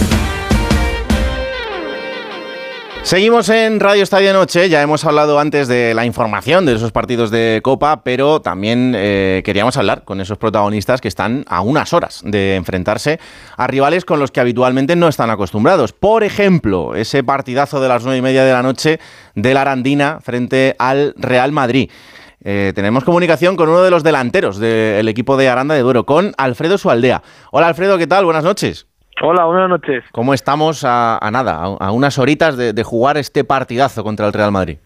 Seguimos 3.03 3.49
en 3.49 3.81
Radio 3.81 4.05
Estadio 4.05 4.33
Noche, 4.33 4.69
ya 4.69 4.81
hemos 4.81 5.05
hablado 5.05 5.41
antes 5.41 5.67
de 5.67 5.95
la 5.95 6.05
información 6.05 6.67
de 6.67 6.77
esos 6.77 6.93
partidos 6.93 7.33
de 7.33 7.61
Copa, 7.65 8.05
pero 8.05 8.41
también 8.41 8.93
eh, 8.95 9.43
queríamos 9.45 9.77
hablar 9.79 10.05
con 10.05 10.21
esos 10.21 10.39
protagonistas 10.39 11.01
que 11.01 11.09
están 11.09 11.45
a 11.49 11.61
unas 11.61 11.93
horas 11.93 12.21
de 12.25 12.55
enfrentarse 12.55 13.19
a 13.57 13.67
rivales 13.67 14.05
con 14.05 14.21
los 14.21 14.31
que 14.31 14.39
habitualmente 14.39 14.95
no 14.95 15.09
están 15.09 15.31
acostumbrados. 15.31 15.93
Por 15.93 16.23
ejemplo, 16.23 16.95
ese 16.95 17.25
partidazo 17.25 17.81
de 17.81 17.89
las 17.89 18.05
nueve 18.05 18.19
y 18.19 18.23
media 18.23 18.45
de 18.45 18.53
la 18.53 18.63
noche 18.63 19.01
de 19.35 19.55
la 19.55 19.63
Arandina 19.63 20.21
frente 20.23 20.77
al 20.79 21.15
Real 21.17 21.51
Madrid. 21.51 21.91
Eh, 22.43 22.73
tenemos 22.75 23.05
comunicación 23.05 23.57
con 23.57 23.69
uno 23.69 23.83
de 23.83 23.91
los 23.91 24.03
delanteros 24.03 24.59
del 24.59 25.07
equipo 25.09 25.37
de 25.37 25.49
Aranda 25.49 25.75
de 25.75 25.83
Duero, 25.83 26.05
con 26.05 26.33
Alfredo 26.39 26.79
Sualdea. 26.79 27.23
Hola 27.53 27.69
Alfredo, 27.69 27.99
¿qué 27.99 28.07
tal? 28.07 28.25
Buenas 28.25 28.45
noches. 28.45 28.87
Hola, 29.23 29.45
buenas 29.45 29.69
noches. 29.69 30.03
¿Cómo 30.13 30.33
estamos 30.33 30.83
a, 30.85 31.19
a 31.19 31.31
nada, 31.31 31.57
a, 31.57 31.67
a 31.87 31.91
unas 31.93 32.19
horitas 32.19 32.57
de, 32.57 32.73
de 32.73 32.83
jugar 32.83 33.19
este 33.19 33.45
partidazo 33.45 34.03
contra 34.03 34.27
el 34.27 34.33
Real 34.33 34.51
Madrid? 34.53 34.79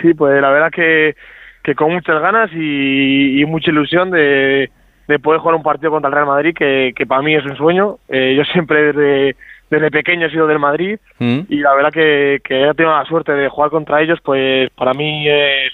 Sí, 0.00 0.14
pues 0.14 0.40
la 0.40 0.50
verdad 0.50 0.70
que, 0.70 1.16
que 1.64 1.74
con 1.74 1.92
muchas 1.92 2.20
ganas 2.20 2.50
y, 2.52 3.40
y 3.40 3.44
mucha 3.46 3.72
ilusión 3.72 4.12
de, 4.12 4.70
de 5.08 5.18
poder 5.18 5.40
jugar 5.40 5.56
un 5.56 5.64
partido 5.64 5.90
contra 5.90 6.08
el 6.08 6.14
Real 6.14 6.26
Madrid, 6.28 6.54
que, 6.56 6.92
que 6.94 7.06
para 7.06 7.22
mí 7.22 7.34
es 7.34 7.44
un 7.44 7.56
sueño. 7.56 7.98
Eh, 8.08 8.34
yo 8.36 8.44
siempre 8.44 8.92
desde, 8.92 9.36
desde 9.70 9.90
pequeño 9.90 10.28
he 10.28 10.30
sido 10.30 10.46
del 10.46 10.60
Madrid 10.60 10.98
¿Mm? 11.18 11.40
y 11.48 11.56
la 11.56 11.74
verdad 11.74 11.90
que, 11.90 12.38
que 12.44 12.68
he 12.68 12.74
tenido 12.74 12.96
la 12.96 13.04
suerte 13.06 13.32
de 13.32 13.48
jugar 13.48 13.70
contra 13.70 14.00
ellos, 14.00 14.20
pues 14.22 14.70
para 14.76 14.94
mí 14.94 15.28
es, 15.28 15.72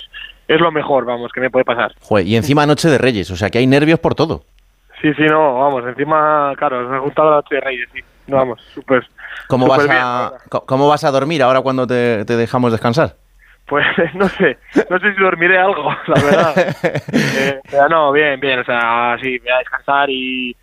es 0.54 0.60
lo 0.60 0.72
mejor, 0.72 1.04
vamos, 1.04 1.30
que 1.32 1.40
me 1.40 1.50
puede 1.50 1.64
pasar. 1.64 1.92
Joder, 2.00 2.26
y 2.26 2.36
encima 2.36 2.66
Noche 2.66 2.88
de 2.88 2.98
Reyes, 2.98 3.30
o 3.30 3.36
sea 3.36 3.50
que 3.50 3.58
hay 3.58 3.66
nervios 3.66 3.98
por 4.00 4.14
todo. 4.14 4.42
Sí, 5.00 5.12
sí, 5.14 5.22
no, 5.22 5.60
vamos, 5.60 5.84
encima, 5.86 6.52
claro, 6.58 6.88
me 6.88 6.96
ha 6.96 7.00
gustado 7.00 7.30
la 7.30 7.36
noche 7.36 7.54
de 7.54 7.60
Reyes, 7.60 7.88
sí. 7.94 8.00
No, 8.26 8.36
vamos, 8.36 8.60
súper. 8.74 9.06
¿Cómo, 9.48 9.66
vas 9.66 9.84
bien, 9.84 9.96
a, 9.98 10.32
co- 10.48 10.64
¿Cómo 10.66 10.88
vas 10.88 11.04
a 11.04 11.10
dormir 11.10 11.42
ahora 11.42 11.60
cuando 11.62 11.86
te, 11.86 12.24
te 12.24 12.36
dejamos 12.36 12.70
descansar? 12.72 13.14
Pues 13.66 13.86
no 14.14 14.28
sé, 14.28 14.58
no 14.90 14.98
sé 14.98 15.14
si 15.14 15.20
dormiré 15.22 15.58
algo, 15.58 15.88
la 16.06 16.22
verdad. 16.22 16.74
Eh, 17.12 17.60
pero 17.70 17.88
no, 17.88 18.12
bien, 18.12 18.38
bien, 18.40 18.58
o 18.60 18.64
sea, 18.64 19.16
sí, 19.22 19.38
voy 19.38 19.48
a 19.50 19.58
descansar 19.58 20.10
y, 20.10 20.54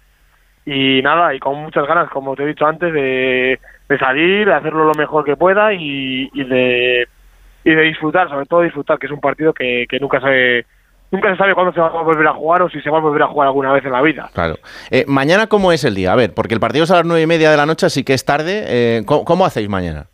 y 0.65 1.01
nada, 1.01 1.33
y 1.33 1.39
con 1.39 1.55
muchas 1.55 1.87
ganas, 1.87 2.09
como 2.09 2.35
te 2.35 2.43
he 2.43 2.47
dicho 2.47 2.65
antes, 2.67 2.93
de, 2.93 3.59
de 3.89 3.97
salir, 3.97 4.45
de 4.47 4.53
hacerlo 4.53 4.83
lo 4.85 4.93
mejor 4.93 5.23
que 5.25 5.35
pueda 5.37 5.73
y, 5.73 6.29
y 6.33 6.43
de 6.43 7.07
y 7.69 7.75
de 7.75 7.81
disfrutar, 7.83 8.29
sobre 8.29 8.45
todo 8.45 8.61
disfrutar, 8.61 8.97
que 8.97 9.07
es 9.07 9.11
un 9.11 9.19
partido 9.19 9.53
que, 9.53 9.85
que 9.89 9.99
nunca 9.99 10.19
se 10.21 10.65
nunca 11.11 11.31
se 11.31 11.37
sabe 11.37 11.53
cuándo 11.53 11.71
se 11.73 11.79
va 11.79 11.87
a 11.87 12.01
volver 12.03 12.27
a 12.27 12.33
jugar 12.33 12.61
o 12.63 12.69
si 12.69 12.81
se 12.81 12.89
va 12.89 12.97
a 12.97 13.01
volver 13.01 13.21
a 13.23 13.27
jugar 13.27 13.47
alguna 13.47 13.71
vez 13.71 13.83
en 13.85 13.91
la 13.93 14.01
vida. 14.01 14.29
Claro. 14.33 14.55
Eh, 14.91 15.05
mañana, 15.07 15.47
¿cómo 15.47 15.71
es 15.71 15.83
el 15.85 15.95
día? 15.95 16.11
A 16.11 16.15
ver, 16.15 16.33
porque 16.33 16.53
el 16.53 16.59
partido 16.59 16.83
es 16.83 16.91
a 16.91 16.95
las 16.97 17.05
nueve 17.05 17.21
y 17.21 17.27
media 17.27 17.49
de 17.49 17.57
la 17.57 17.65
noche, 17.65 17.85
así 17.85 18.03
que 18.03 18.13
es 18.13 18.25
tarde. 18.25 18.63
Eh, 18.67 19.03
¿cómo, 19.05 19.23
cómo 19.25 19.45
hacéis 19.45 19.69
mañana? 19.69 20.07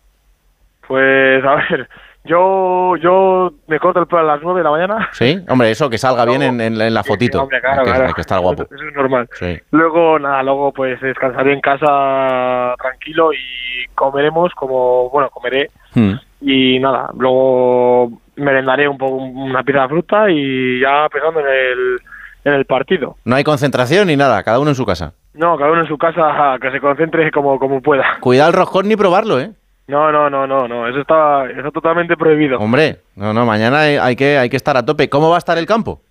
Pues 0.88 1.43
a 1.45 1.56
ver, 1.56 1.88
yo 2.26 2.95
yo 2.97 3.51
me 3.68 3.80
corto 3.80 3.99
el 4.01 4.08
pelo 4.08 4.22
a 4.22 4.24
las 4.36 4.41
nueve 4.43 4.60
de 4.60 4.64
la 4.66 4.72
mañana. 4.72 5.10
¿Sí? 5.14 5.39
Hombre, 5.49 5.72
eso, 5.72 5.89
que 5.89 5.97
salga 5.97 6.26
bien 6.26 6.41
en, 6.41 6.62
en- 6.62 6.80
en 6.80 6.93
la 6.93 7.04
fotito. 7.04 7.41
hombre, 7.41 7.60
claro, 7.62 7.80
hay, 7.82 7.86
que, 7.86 7.91
claro. 7.91 8.08
hay 8.08 8.14
que 8.14 8.22
estar 8.22 8.39
guapo. 8.39 8.64
Eso 8.64 8.88
es 8.88 8.93
normal. 8.95 9.28
Sí. 9.34 9.58
Luego, 9.72 10.20
nada, 10.20 10.43
luego 10.43 10.72
pues 10.74 10.99
descansaré 11.01 11.54
en 11.54 11.62
casa 11.62 12.76
tranquilo 12.82 13.34
y 13.34 13.88
comeremos 13.95 14.51
como, 14.56 15.10
bueno, 15.10 15.30
comeré 15.30 15.70
Hmm. 15.95 16.14
Y 16.43 16.79
nada, 16.79 17.09
luego 17.17 18.11
merendaré 18.35 18.87
un 18.87 18.97
poco 18.97 19.15
una 19.15 19.63
pieza 19.63 19.83
de 19.83 19.87
fruta 19.87 20.29
y 20.29 20.81
ya 20.81 21.07
pensando 21.09 21.39
en 21.39 21.47
el, 21.47 21.99
en 22.43 22.53
el 22.53 22.65
partido. 22.65 23.15
No 23.25 23.35
hay 23.35 23.43
concentración 23.43 24.07
ni 24.07 24.15
nada, 24.15 24.43
cada 24.43 24.59
uno 24.59 24.69
en 24.69 24.75
su 24.75 24.85
casa. 24.85 25.13
No, 25.33 25.57
cada 25.57 25.71
uno 25.71 25.81
en 25.81 25.87
su 25.87 25.97
casa 25.97 26.57
que 26.61 26.71
se 26.71 26.79
concentre 26.79 27.31
como, 27.31 27.57
como 27.59 27.81
pueda. 27.81 28.17
Cuidado 28.19 28.49
el 28.49 28.55
roscón 28.55 28.87
ni 28.87 28.95
probarlo, 28.95 29.39
¿eh? 29.39 29.51
No, 29.87 30.11
no, 30.11 30.29
no, 30.29 30.47
no, 30.47 30.67
no, 30.67 30.87
eso 30.87 31.01
está, 31.01 31.45
eso 31.49 31.71
totalmente 31.71 32.15
prohibido. 32.15 32.57
Hombre, 32.59 32.97
no, 33.15 33.33
no, 33.33 33.45
mañana 33.45 33.81
hay, 33.81 33.97
hay 33.97 34.15
que, 34.15 34.37
hay 34.37 34.49
que 34.49 34.57
estar 34.57 34.77
a 34.77 34.85
tope. 34.85 35.09
¿Cómo 35.09 35.29
va 35.29 35.35
a 35.35 35.39
estar 35.39 35.57
el 35.57 35.65
campo? 35.65 36.01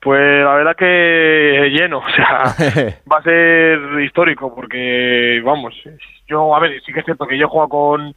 Pues 0.00 0.44
la 0.44 0.54
verdad 0.54 0.76
que 0.76 1.70
lleno, 1.72 1.98
o 2.06 2.10
sea, 2.14 2.44
va 3.10 3.18
a 3.18 3.22
ser 3.22 4.00
histórico 4.04 4.54
porque, 4.54 5.40
vamos, 5.44 5.74
yo, 6.28 6.54
a 6.54 6.60
ver, 6.60 6.80
sí 6.84 6.92
que 6.92 7.00
es 7.00 7.04
cierto 7.04 7.26
que 7.26 7.38
yo 7.38 7.48
juego 7.48 7.68
con, 7.68 8.14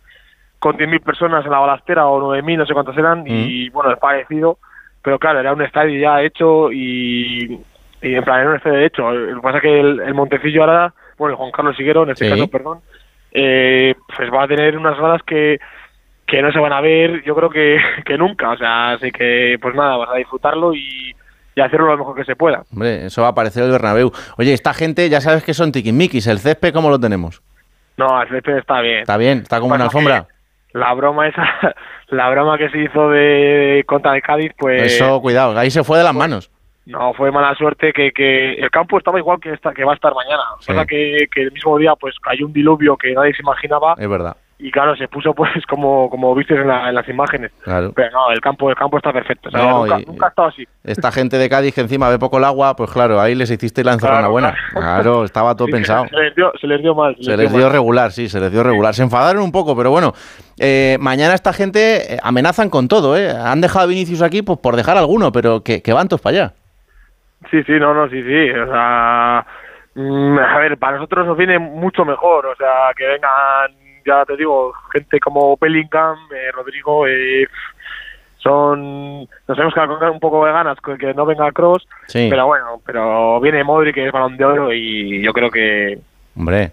con 0.60 0.76
10.000 0.78 1.02
personas 1.04 1.46
en 1.46 1.52
la 1.52 1.60
balastera 1.60 2.08
o 2.08 2.20
9.000, 2.36 2.58
no 2.58 2.66
sé 2.66 2.74
cuántas 2.74 2.98
eran, 2.98 3.24
y 3.28 3.70
bueno, 3.70 3.92
es 3.92 4.00
parecido, 4.00 4.58
pero 5.04 5.20
claro, 5.20 5.40
era 5.40 5.54
un 5.54 5.62
estadio 5.62 6.00
ya 6.00 6.22
hecho 6.22 6.72
y, 6.72 7.60
y 8.02 8.14
en 8.16 8.24
plan, 8.24 8.42
era 8.42 8.50
un 8.52 8.56
estadio 8.58 8.80
hecho. 8.80 9.12
Lo 9.12 9.36
que 9.36 9.42
pasa 9.42 9.58
es 9.58 9.62
que 9.64 9.80
el, 9.80 10.00
el 10.02 10.14
Montecillo 10.14 10.62
ahora, 10.62 10.94
bueno, 11.18 11.32
el 11.34 11.38
Juan 11.38 11.52
Carlos 11.52 11.76
Siguero, 11.78 12.04
en 12.04 12.10
este 12.12 12.26
Sí. 12.26 12.32
caso, 12.32 12.48
perdón, 12.50 12.80
eh, 13.32 13.96
pues 14.16 14.32
va 14.34 14.44
a 14.44 14.48
tener 14.48 14.78
unas 14.78 14.98
gradas 14.98 15.22
que, 15.24 15.60
que 16.26 16.42
no 16.42 16.52
se 16.52 16.60
van 16.60 16.74
a 16.74 16.82
ver, 16.82 17.24
yo 17.24 17.36
creo 17.36 17.50
que, 17.50 17.78
que 18.06 18.18
nunca, 18.18 18.50
o 18.52 18.58
sea, 18.58 18.94
así 18.94 19.12
que, 19.12 19.58
pues 19.62 19.76
nada, 19.76 19.96
vas 19.98 20.10
a 20.10 20.18
disfrutarlo 20.18 20.74
y, 20.74 21.16
y 21.56 21.62
hacerlo 21.62 21.88
lo 21.88 21.98
mejor 22.00 22.16
que 22.16 22.26
se 22.26 22.36
pueda. 22.36 22.64
Hombre, 22.74 23.06
eso 23.06 23.22
va 23.22 23.30
a 23.30 23.36
parecer 23.36 23.64
el 23.64 23.72
Bernabéu. 23.72 24.12
Oye, 24.38 24.54
esta 24.54 24.74
gente 24.74 25.08
ya 25.10 25.22
sabes 25.22 25.44
que 25.44 25.54
son 25.54 25.72
tiquismiquis. 25.72 26.28
¿El 26.28 26.40
césped 26.40 26.74
cómo 26.74 26.90
lo 26.90 27.00
tenemos? 27.00 27.42
No, 27.98 28.22
el 28.22 28.28
césped 28.30 28.58
está 28.58 28.82
bien. 28.82 29.00
Está 29.00 29.18
bien, 29.18 29.38
está 29.40 29.60
como 29.60 29.74
una 29.76 29.86
alfombra. 29.86 30.28
La 30.78 30.94
broma 30.94 31.28
esa, 31.28 31.44
la 32.10 32.30
broma 32.30 32.58
que 32.58 32.70
se 32.70 32.80
hizo 32.84 33.10
de 33.10 33.84
contra 33.88 34.16
el 34.16 34.22
Cádiz, 34.22 34.52
pues 34.58 34.82
Eso, 34.94 35.20
cuidado, 35.22 35.58
ahí 35.58 35.70
se 35.72 35.84
fue 35.84 35.98
de 35.98 36.04
las 36.04 36.14
manos. 36.16 36.52
no 36.86 37.14
fue 37.14 37.32
mala 37.32 37.54
suerte 37.56 37.92
que, 37.94 38.12
que 38.12 38.54
el 38.54 38.70
campo 38.72 38.98
estaba 38.98 39.20
igual 39.20 39.40
que 39.42 39.52
esta, 39.54 39.74
que 39.74 39.84
va 39.84 39.92
a 39.92 39.96
estar 39.96 40.14
mañana. 40.14 40.44
O 40.58 40.62
Sí. 40.62 40.74
sea 40.74 40.86
que, 40.86 41.28
que 41.34 41.42
el 41.44 41.52
mismo 41.52 41.78
día 41.78 41.94
pues 42.00 42.16
cayó 42.20 42.46
un 42.46 42.54
diluvio 42.54 42.96
que 42.96 43.14
nadie 43.14 43.34
se 43.34 43.42
imaginaba 43.42 43.96
Es 43.98 44.08
verdad, 44.10 44.38
y 44.60 44.72
claro 44.72 44.96
se 44.96 45.08
puso 45.08 45.34
pues 45.36 45.52
como 45.70 46.10
como 46.10 46.34
viste 46.34 46.56
en, 46.56 46.68
la- 46.68 46.90
en 46.90 46.96
las 46.96 47.08
imágenes. 47.08 47.52
claro. 47.64 47.92
Pero 47.96 48.10
no, 48.12 48.32
el 48.32 48.42
campo 48.42 48.70
el 48.70 48.76
campo 48.76 48.98
está 48.98 49.14
perfecto. 49.14 49.50
O 49.50 49.52
sea, 49.52 49.62
No, 49.64 49.80
nunca, 49.86 50.00
nunca 50.08 50.26
ha 50.26 50.30
estado 50.30 50.48
así. 50.48 50.68
Esta 50.84 51.12
gente 51.12 51.38
de 51.38 51.48
Cádiz 51.50 51.76
que 51.76 51.82
encima 51.82 52.10
ve 52.10 52.18
poco 52.18 52.38
el 52.40 52.44
agua, 52.44 52.76
pues 52.76 52.90
claro, 52.92 53.20
ahí 53.22 53.36
les 53.36 53.52
hiciste 53.52 53.84
la 53.84 53.94
encerrona 53.94 54.20
Claro, 54.20 54.32
buena. 54.32 54.56
claro. 54.72 55.04
Claro, 55.04 55.24
estaba 55.26 55.56
todo 55.56 55.68
Sí, 55.68 55.74
pensado. 55.74 56.08
Se 56.08 56.16
les 56.16 56.36
dio, 56.36 56.52
se 56.60 56.68
les 56.68 56.82
dio 56.82 56.96
mal. 56.96 57.16
Se 57.22 57.38
les 57.38 57.52
dio 57.52 57.64
mal. 57.64 57.72
regular, 57.72 58.12
sí, 58.12 58.28
se 58.30 58.40
les 58.40 58.52
dio 58.52 58.64
regular. 58.64 58.94
Se 58.96 59.04
enfadaron 59.04 59.44
un 59.44 59.52
poco, 59.52 59.76
pero 59.78 59.92
bueno, 59.92 60.14
eh, 60.60 60.98
mañana 61.00 61.34
esta 61.36 61.54
gente 61.54 62.16
eh, 62.16 62.18
amenazan 62.24 62.70
con 62.70 62.88
todo, 62.88 63.16
¿eh? 63.16 63.30
Han 63.32 63.62
dejado 63.62 63.86
a 63.86 63.88
Vinicius 63.88 64.22
aquí 64.24 64.42
pues, 64.42 64.58
por 64.60 64.76
dejar 64.76 64.98
alguno, 64.98 65.32
pero 65.32 65.62
que, 65.62 65.82
que 65.84 65.94
van 65.94 66.08
todos 66.08 66.22
para 66.22 66.36
allá. 66.38 66.54
Sí, 67.52 67.62
sí, 67.64 67.74
no, 67.74 67.94
no, 67.94 68.10
sí, 68.10 68.24
sí. 68.24 68.50
O 68.50 68.66
sea, 68.72 69.46
mm, 69.94 70.40
a 70.40 70.58
ver, 70.58 70.78
para 70.78 70.98
nosotros 70.98 71.28
nos 71.28 71.38
viene 71.38 71.60
mucho 71.60 72.04
mejor. 72.06 72.48
O 72.48 72.56
sea, 72.56 72.92
que 72.98 73.06
vengan, 73.06 73.72
ya 74.08 74.26
te 74.26 74.38
digo, 74.38 74.74
gente 74.94 75.20
como 75.20 75.58
Bellingham, 75.58 76.18
eh, 76.34 76.52
Rodrigo, 76.52 77.06
eh, 77.06 77.46
son. 78.38 79.22
Nos 79.22 79.58
tenemos 79.58 79.74
que 79.74 79.80
dar 79.80 80.10
un 80.10 80.20
poco 80.20 80.46
de 80.46 80.52
ganas 80.54 80.78
que, 80.80 80.98
que 80.98 81.14
no 81.14 81.26
venga 81.26 81.52
Cross. 81.52 81.88
Sí. 82.08 82.28
Pero 82.30 82.48
bueno, 82.48 82.82
pero 82.86 83.40
viene 83.42 83.64
Modric, 83.64 83.96
que 83.96 84.08
es 84.08 84.12
balón 84.12 84.38
de 84.38 84.46
oro, 84.46 84.74
y 84.74 85.22
yo 85.22 85.34
creo 85.34 85.52
que, 85.52 86.00
Hombre, 86.38 86.72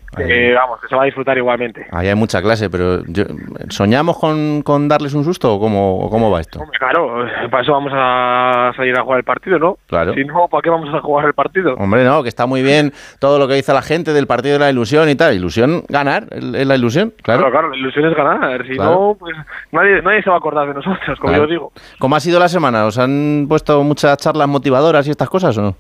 vamos, 0.55 0.81
que 0.81 0.89
se 0.89 0.95
va 0.95 1.03
a 1.03 1.05
disfrutar 1.07 1.39
igualmente. 1.39 1.87
ahí 1.91 2.09
hay 2.09 2.15
mucha 2.15 2.43
clase, 2.43 2.69
pero 2.69 3.03
yo- 3.07 3.25
¿soñamos 3.71 4.19
con, 4.19 4.63
con 4.63 4.89
darles 4.89 5.15
un 5.15 5.25
susto 5.25 5.55
o 5.55 5.59
cómo, 5.61 6.09
cómo 6.11 6.31
va 6.31 6.41
esto? 6.41 6.61
Hombre, 6.61 6.79
claro, 6.79 7.25
para 7.51 7.63
eso 7.63 7.73
vamos 7.73 7.93
a 7.95 8.73
salir 8.77 8.97
a 8.99 9.03
jugar 9.03 9.19
el 9.19 9.25
partido, 9.25 9.59
¿no? 9.59 9.79
Claro. 9.87 10.13
Si 10.15 10.25
no, 10.25 10.49
¿para 10.49 10.61
qué 10.63 10.71
vamos 10.71 10.93
a 10.95 11.01
jugar 11.01 11.27
el 11.27 11.33
partido? 11.33 11.75
Hombre, 11.77 12.05
no, 12.05 12.23
que 12.23 12.29
está 12.29 12.45
muy 12.47 12.63
bien 12.63 12.93
todo 13.19 13.39
lo 13.39 13.49
que 13.49 13.55
dice 13.55 13.73
la 13.73 13.83
gente 13.83 14.13
del 14.13 14.27
partido 14.27 14.55
de 14.55 14.59
la 14.61 14.71
ilusión 14.71 15.09
y 15.09 15.15
tal. 15.15 15.35
Ilusión, 15.35 15.83
ganar, 15.89 16.25
es 16.31 16.45
es 16.45 16.67
la 16.67 16.75
ilusión, 16.77 17.13
claro. 17.23 17.41
Claro, 17.41 17.53
claro, 17.53 17.71
la 17.71 17.77
ilusión 17.77 18.05
es 18.07 18.15
ganar. 18.17 18.67
Si 18.67 18.75
Claro. 18.75 18.91
no, 18.91 19.17
pues 19.19 19.35
nadie, 19.73 20.03
nadie 20.03 20.23
se 20.23 20.29
va 20.31 20.37
a 20.37 20.39
acordar 20.39 20.69
de 20.69 20.75
nosotros, 20.75 21.19
como 21.19 21.31
Claro. 21.33 21.45
yo 21.45 21.51
digo. 21.51 21.73
¿Cómo 21.99 22.17
ha 22.17 22.21
sido 22.21 22.39
la 22.39 22.49
semana? 22.49 22.85
¿Os 22.85 22.99
han 22.99 23.47
puesto 23.49 23.83
muchas 23.83 24.19
charlas 24.19 24.47
motivadoras 24.49 25.07
y 25.09 25.11
estas 25.11 25.31
cosas 25.31 25.57
o 25.59 25.63
no? 25.63 25.77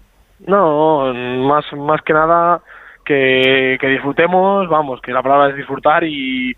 No, 0.46 1.12
más, 1.48 1.64
más 1.74 2.02
que 2.02 2.12
nada 2.12 2.60
que, 3.04 3.76
que 3.80 3.86
disfrutemos, 3.88 4.68
vamos, 4.68 5.00
que 5.00 5.12
la 5.12 5.22
palabra 5.22 5.50
es 5.50 5.56
disfrutar 5.56 6.04
y, 6.04 6.56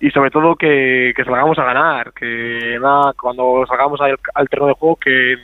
y 0.00 0.10
sobre 0.10 0.30
todo 0.30 0.56
que, 0.56 1.12
que 1.16 1.24
salgamos 1.24 1.58
a 1.58 1.64
ganar, 1.64 2.12
que 2.12 2.78
nada, 2.80 3.12
cuando 3.20 3.64
salgamos 3.66 4.00
al, 4.00 4.18
al 4.34 4.48
terreno 4.48 4.68
de 4.68 4.74
juego 4.74 4.96
que 4.96 5.36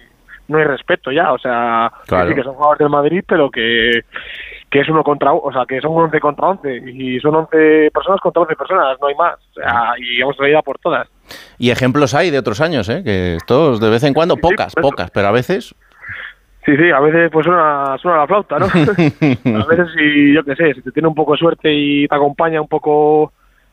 no 0.49 0.59
hay 0.59 0.65
respeto 0.65 1.11
ya, 1.11 1.33
o 1.33 1.39
sea, 1.39 1.91
Claro. 2.07 2.27
que 2.27 2.31
sí 2.33 2.37
que 2.37 2.45
son 2.45 2.55
jugadores 2.55 2.79
del 2.79 2.89
Madrid, 2.89 3.25
pero 3.27 3.51
que, 3.51 4.03
que 4.71 4.81
es 4.81 4.89
uno 4.89 5.03
contra 5.03 5.33
o 5.33 5.53
sea, 5.53 5.65
que 5.67 5.81
son 5.81 5.93
11 5.93 6.21
contra 6.21 6.47
11 6.49 6.83
y 6.87 7.19
son 7.21 7.35
11 7.35 7.91
personas 7.93 8.21
contra 8.21 8.43
11 8.43 8.55
personas, 8.57 8.97
no 9.01 9.09
hay 9.09 9.15
más, 9.17 9.35
o 9.51 9.55
sea, 9.55 9.95
y 9.99 10.21
vamos 10.23 10.37
a 10.41 10.49
ir 10.49 10.57
a 10.57 10.63
por 10.63 10.79
todas. 10.79 11.09
Y 11.59 11.71
ejemplos 11.71 12.15
hay 12.15 12.31
de 12.31 12.39
otros 12.39 12.61
años, 12.61 12.89
¿eh? 12.89 13.03
Que 13.03 13.35
estos 13.37 13.81
de 13.81 13.91
vez 13.91 14.05
en 14.05 14.15
cuando, 14.15 14.37
pocas, 14.37 14.75
pocas, 14.75 15.11
pero 15.11 15.27
a 15.29 15.33
veces... 15.33 15.75
Sí, 16.67 16.77
sí, 16.77 16.91
a 16.91 16.99
veces 16.99 17.31
pues 17.33 17.47
suena, 17.47 17.97
suena 18.03 18.19
la 18.19 18.27
flauta, 18.27 18.59
¿no? 18.59 18.67
a 18.67 19.67
veces 19.67 19.87
si, 19.97 20.35
yo 20.35 20.43
qué 20.45 20.57
sé, 20.57 20.75
si 20.75 20.83
te 20.83 20.91
tiene 20.91 21.07
un 21.07 21.15
poco 21.15 21.33
de 21.33 21.39
suerte 21.39 21.73
y 21.73 22.09
te 22.09 22.15
acompaña 22.15 22.61
un 22.61 22.67
poco 22.67 23.33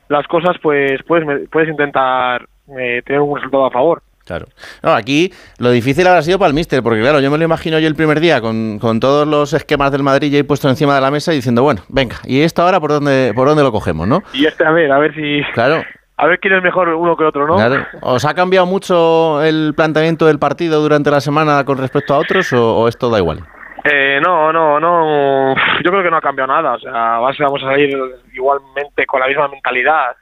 las 0.09 0.27
cosas, 0.27 0.57
pues 0.61 1.01
puedes, 1.07 1.49
puedes 1.49 1.69
intentar 1.69 2.45
eh, 2.77 3.01
tener 3.03 3.19
un 3.21 3.35
resultado 3.35 3.65
a 3.65 3.71
favor. 3.71 4.03
Claro. 4.25 4.45
No, 4.83 4.91
aquí 4.93 5.33
lo 5.57 5.71
difícil 5.71 6.05
habrá 6.05 6.21
sido 6.21 6.37
para 6.37 6.49
el 6.49 6.53
míster, 6.53 6.83
porque 6.83 7.01
claro, 7.01 7.19
yo 7.19 7.31
me 7.31 7.39
lo 7.39 7.43
imagino 7.43 7.79
yo 7.79 7.87
el 7.87 7.95
primer 7.95 8.19
día 8.19 8.41
con, 8.41 8.77
con 8.79 8.99
todos 8.99 9.27
los 9.27 9.53
esquemas 9.53 9.91
del 9.91 10.03
Madrid 10.03 10.31
ya 10.31 10.37
he 10.37 10.43
puesto 10.43 10.69
encima 10.69 10.93
de 10.95 11.01
la 11.01 11.09
mesa 11.11 11.33
y 11.33 11.37
diciendo, 11.37 11.63
bueno, 11.63 11.81
venga, 11.89 12.17
¿y 12.25 12.41
esto 12.41 12.61
ahora 12.61 12.79
por 12.79 12.91
dónde, 12.91 13.33
por 13.35 13.47
dónde 13.47 13.63
lo 13.63 13.71
cogemos, 13.71 14.07
no? 14.07 14.23
Y 14.33 14.45
este, 14.45 14.65
a 14.65 14.71
ver, 14.71 14.91
a 14.91 14.99
ver 14.99 15.15
si... 15.15 15.41
Claro. 15.53 15.83
A 16.23 16.27
ver 16.27 16.39
quién 16.39 16.53
es 16.53 16.63
mejor 16.63 16.87
uno 16.87 17.17
que 17.17 17.25
otro, 17.25 17.45
¿no? 17.45 17.55
Claro. 17.55 17.85
¿Os 17.99 18.23
ha 18.23 18.33
cambiado 18.33 18.65
mucho 18.65 19.43
el 19.43 19.73
planteamiento 19.75 20.25
del 20.25 20.39
partido 20.39 20.79
durante 20.81 21.11
la 21.11 21.19
semana 21.19 21.65
con 21.65 21.77
respecto 21.77 22.13
a 22.13 22.19
otros 22.19 22.53
o, 22.53 22.77
o 22.77 22.87
esto 22.87 23.09
da 23.09 23.17
igual? 23.19 23.39
Eh, 23.83 24.21
no, 24.23 24.53
no, 24.53 24.79
no. 24.79 25.53
Yo 25.83 25.91
creo 25.91 26.01
que 26.01 26.09
no 26.09 26.15
ha 26.15 26.21
cambiado 26.21 26.53
nada. 26.53 26.75
O 26.75 26.79
sea, 26.79 27.17
vamos 27.19 27.61
a 27.63 27.71
salir 27.71 27.97
igualmente 28.33 29.05
con 29.05 29.19
la 29.19 29.27
misma 29.27 29.49
mentalidad. 29.49 30.15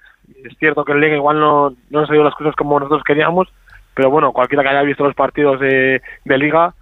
Es 0.44 0.58
cierto 0.58 0.84
que 0.84 0.94
en 0.94 1.02
Liga 1.02 1.16
igual 1.16 1.40
no, 1.40 1.76
no 1.92 2.00
han 2.00 2.08
salido 2.08 2.24
las 2.24 2.34
cosas 2.34 2.56
como 2.56 2.80
nosotros 2.80 3.04
queríamos, 3.04 3.48
pero 3.94 4.10
bueno, 4.10 4.32
cualquiera 4.32 4.64
que 4.64 4.70
haya 4.70 4.82
visto 4.82 5.04
los 5.04 5.14
partidos 5.14 5.60
de, 5.60 6.02
de 6.26 6.38
Liga, 6.40 6.74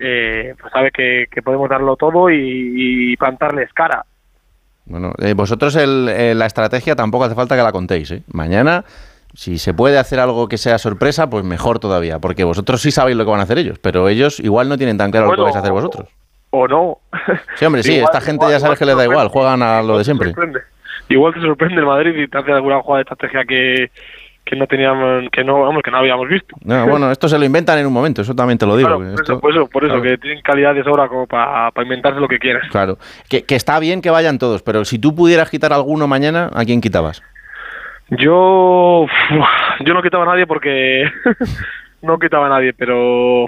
eh, 0.00 0.54
pues 0.58 0.72
sabe 0.72 0.90
que, 0.92 1.26
que 1.30 1.42
podemos 1.42 1.68
darlo 1.68 1.96
todo 1.96 2.30
y, 2.30 2.38
y 2.38 3.16
plantarles 3.18 3.70
cara. 3.74 4.06
Bueno, 4.86 5.12
eh, 5.18 5.34
vosotros 5.34 5.76
el- 5.76 6.08
eh, 6.08 6.34
la 6.34 6.46
estrategia 6.46 6.96
tampoco 6.96 7.24
hace 7.24 7.34
falta 7.34 7.56
que 7.56 7.62
la 7.62 7.72
contéis. 7.72 8.10
¿eh? 8.10 8.22
Mañana, 8.32 8.84
si 9.34 9.58
se 9.58 9.72
puede 9.74 9.98
hacer 9.98 10.18
algo 10.20 10.48
que 10.48 10.58
sea 10.58 10.78
sorpresa, 10.78 11.30
pues 11.30 11.44
mejor 11.44 11.78
todavía, 11.78 12.18
porque 12.18 12.44
vosotros 12.44 12.82
sí 12.82 12.90
sabéis 12.90 13.16
lo 13.16 13.24
que 13.24 13.30
van 13.30 13.40
a 13.40 13.44
hacer 13.44 13.58
ellos, 13.58 13.78
pero 13.80 14.08
ellos 14.08 14.40
igual 14.40 14.68
no 14.68 14.76
tienen 14.76 14.98
tan 14.98 15.10
claro 15.10 15.28
lo 15.28 15.36
que 15.36 15.42
vais 15.42 15.56
a 15.56 15.60
hacer 15.60 15.72
vosotros. 15.72 16.08
O 16.50 16.68
no. 16.68 16.98
Sí, 17.56 17.64
hombre, 17.64 17.82
sí, 17.82 17.92
Igual- 17.94 18.04
esta 18.12 18.20
gente 18.20 18.44
igual- 18.44 18.52
ya 18.52 18.60
sabes 18.60 18.78
que 18.78 18.84
les 18.84 18.96
da 18.96 19.04
igual, 19.04 19.28
juegan 19.28 19.62
a 19.62 19.82
lo 19.82 19.98
de 19.98 20.04
siempre. 20.04 20.34
Igual 21.08 21.34
te 21.34 21.40
sorprende 21.40 21.76
el 21.80 21.86
Madrid 21.86 22.14
y 22.16 22.28
te 22.28 22.38
hace 22.38 22.52
alguna 22.52 22.80
jugada 22.82 22.98
de 22.98 23.02
estrategia 23.02 23.44
que, 23.44 23.90
que 24.44 24.56
no 24.56 24.66
teníamos, 24.66 25.30
que 25.30 25.44
no, 25.44 25.60
vamos, 25.62 25.82
que 25.82 25.90
no 25.90 25.98
habíamos 25.98 26.28
visto. 26.28 26.56
No, 26.64 26.86
bueno, 26.86 27.10
esto 27.10 27.28
se 27.28 27.38
lo 27.38 27.44
inventan 27.44 27.78
en 27.78 27.86
un 27.86 27.92
momento, 27.92 28.22
eso 28.22 28.34
también 28.34 28.58
te 28.58 28.66
lo 28.66 28.76
digo. 28.76 28.88
Claro, 28.88 28.98
por 29.04 29.08
esto- 29.20 29.22
eso, 29.32 29.40
por 29.40 29.50
eso, 29.52 29.66
por 29.68 29.84
eso, 29.84 29.94
claro. 29.94 30.02
que 30.10 30.18
tienen 30.18 30.42
calidad 30.42 30.74
de 30.74 30.82
sobra 30.84 31.08
como 31.08 31.26
para 31.26 31.70
inventarse 31.82 32.18
lo 32.20 32.28
que 32.28 32.38
quieras. 32.38 32.68
Claro, 32.70 32.98
que, 33.28 33.44
que 33.44 33.54
está 33.54 33.78
bien 33.78 34.02
que 34.02 34.10
vayan 34.10 34.38
todos, 34.38 34.62
pero 34.62 34.84
si 34.84 34.98
tú 34.98 35.14
pudieras 35.14 35.48
quitar 35.50 35.72
alguno 35.72 36.06
mañana, 36.08 36.50
¿a 36.54 36.64
quién 36.64 36.80
quitabas? 36.80 37.22
Yo, 38.10 39.06
yo 39.80 39.94
no 39.94 40.02
quitaba 40.02 40.24
a 40.24 40.26
nadie 40.26 40.46
porque 40.46 41.04
no 42.02 42.18
quitaba 42.18 42.46
a 42.46 42.50
nadie, 42.50 42.72
pero 42.74 43.46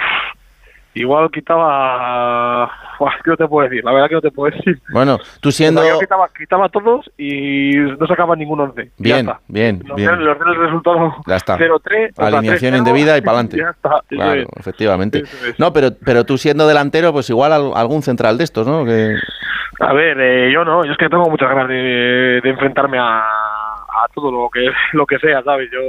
igual 0.95 1.31
quitaba, 1.31 2.71
¿qué 3.25 3.31
no 3.31 3.37
te 3.37 3.47
puedo 3.49 3.69
decir? 3.69 3.85
La 3.85 3.93
verdad 3.93 4.09
que 4.09 4.15
no 4.15 4.21
te 4.21 4.31
puedo 4.31 4.55
decir. 4.55 4.79
Bueno, 4.93 5.19
tú 5.41 5.51
siendo... 5.53 5.87
Yo 5.87 5.99
quitaba, 5.99 6.29
quitaba 6.37 6.69
todos 6.69 7.11
y 7.19 7.73
no 7.77 8.07
sacaba 8.07 8.37
ningún 8.37 8.61
once. 8.61 8.91
Y 8.99 9.09
ya 9.09 9.17
Bien, 9.17 9.29
está. 9.29 9.41
bien, 9.49 9.83
Los 9.87 9.97
bien. 9.97 10.25
los 10.25 10.39
del 10.39 10.55
resultado 10.57 11.15
Ya 11.27 11.37
está. 11.37 11.59
0-3. 11.59 11.75
o 11.75 12.15
sea, 12.15 12.27
Alineación 12.27 12.75
3-0, 12.75 12.79
indebida 12.79 13.19
y 13.19 13.21
para 13.23 13.33
adelante. 13.39 13.57
Ya 13.59 13.71
está. 13.71 14.01
Claro, 14.09 14.41
es. 14.41 14.47
efectivamente. 14.57 15.19
Eso 15.21 15.47
es. 15.47 15.59
No, 15.59 15.73
pero, 15.73 15.89
pero 16.05 16.25
tú 16.25 16.39
siendo 16.39 16.67
delantero, 16.69 17.13
pues 17.13 17.29
igual 17.31 17.53
al- 17.53 17.73
algún 17.75 18.03
central 18.03 18.39
de 18.39 18.45
estos, 18.45 18.67
¿no? 18.67 18.85
Que... 18.85 19.15
A 19.81 19.93
ver, 19.93 20.17
eh, 20.21 20.53
yo 20.53 20.65
no, 20.65 20.85
yo 20.85 20.93
es 20.93 20.99
que 20.99 21.09
tengo 21.09 21.29
muchas 21.29 21.49
ganas 21.49 21.67
de, 21.69 22.41
de 22.43 22.49
enfrentarme 22.51 22.97
a, 22.99 23.19
a 23.25 24.09
todo 24.15 24.31
lo 24.31 24.49
que 24.49 24.61
lo 24.93 25.05
que 25.05 25.19
sea, 25.19 25.43
¿sabes? 25.43 25.69
Yo, 25.73 25.81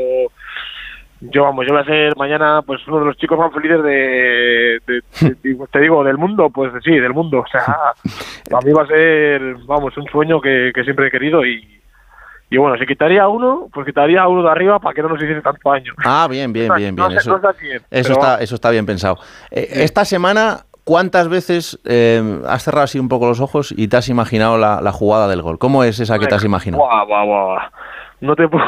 yo 1.31 1.43
vamos, 1.43 1.65
yo 1.67 1.73
voy 1.73 1.81
a 1.81 1.85
ser 1.85 2.15
mañana 2.17 2.61
pues 2.65 2.85
uno 2.87 2.99
de 2.99 3.05
los 3.05 3.17
chicos 3.17 3.37
más 3.37 3.53
felices 3.53 3.81
de, 3.83 4.79
de- 4.87 5.03
de- 5.21 5.67
te 5.71 5.79
digo, 5.79 6.03
del 6.03 6.17
mundo, 6.17 6.49
pues 6.49 6.71
sí, 6.83 6.91
del 6.91 7.13
mundo. 7.13 7.39
O 7.39 7.47
sea, 7.47 7.65
para 8.49 8.65
mí 8.65 8.71
va 8.73 8.83
a 8.83 8.87
ser, 8.87 9.55
vamos, 9.65 9.95
un 9.97 10.05
sueño 10.07 10.39
que, 10.41 10.71
que 10.73 10.83
siempre 10.83 11.07
he 11.07 11.11
querido 11.11 11.45
y, 11.45 11.81
y 12.49 12.57
bueno, 12.57 12.77
si 12.77 12.85
quitaría 12.85 13.27
uno, 13.27 13.67
pues 13.73 13.85
quitaría 13.85 14.27
uno 14.27 14.43
de 14.43 14.49
arriba 14.49 14.79
para 14.79 14.93
que 14.93 15.01
no 15.01 15.09
nos 15.09 15.21
hiciese 15.21 15.41
tanto 15.41 15.69
daño. 15.71 15.93
Ah, 16.03 16.27
bien, 16.29 16.53
bien, 16.53 16.71
bien, 16.75 16.95
bien. 16.95 17.11
Eso, 17.11 17.31
no 17.31 17.35
está, 17.37 18.27
vamos. 18.27 18.41
eso 18.41 18.55
está 18.55 18.69
bien 18.69 18.85
pensado. 18.85 19.17
Eh, 19.51 19.67
Esta 19.83 20.05
semana, 20.05 20.65
¿cuántas 20.83 21.27
veces 21.27 21.79
eh, 21.85 22.21
has 22.47 22.63
cerrado 22.63 22.83
así 22.83 22.99
un 22.99 23.09
poco 23.09 23.27
los 23.27 23.39
ojos 23.41 23.73
y 23.75 23.87
te 23.87 23.97
has 23.97 24.09
imaginado 24.09 24.57
la, 24.57 24.79
la 24.81 24.91
jugada 24.91 25.27
del 25.27 25.41
gol? 25.41 25.57
¿Cómo 25.57 25.83
es 25.83 25.99
esa 25.99 26.19
que 26.19 26.27
te 26.27 26.35
has 26.35 26.43
imaginado? 26.45 26.83
Buah, 26.83 27.03
buah, 27.05 27.23
buah. 27.25 27.69
No 28.21 28.35
te 28.35 28.47
puedo, 28.47 28.63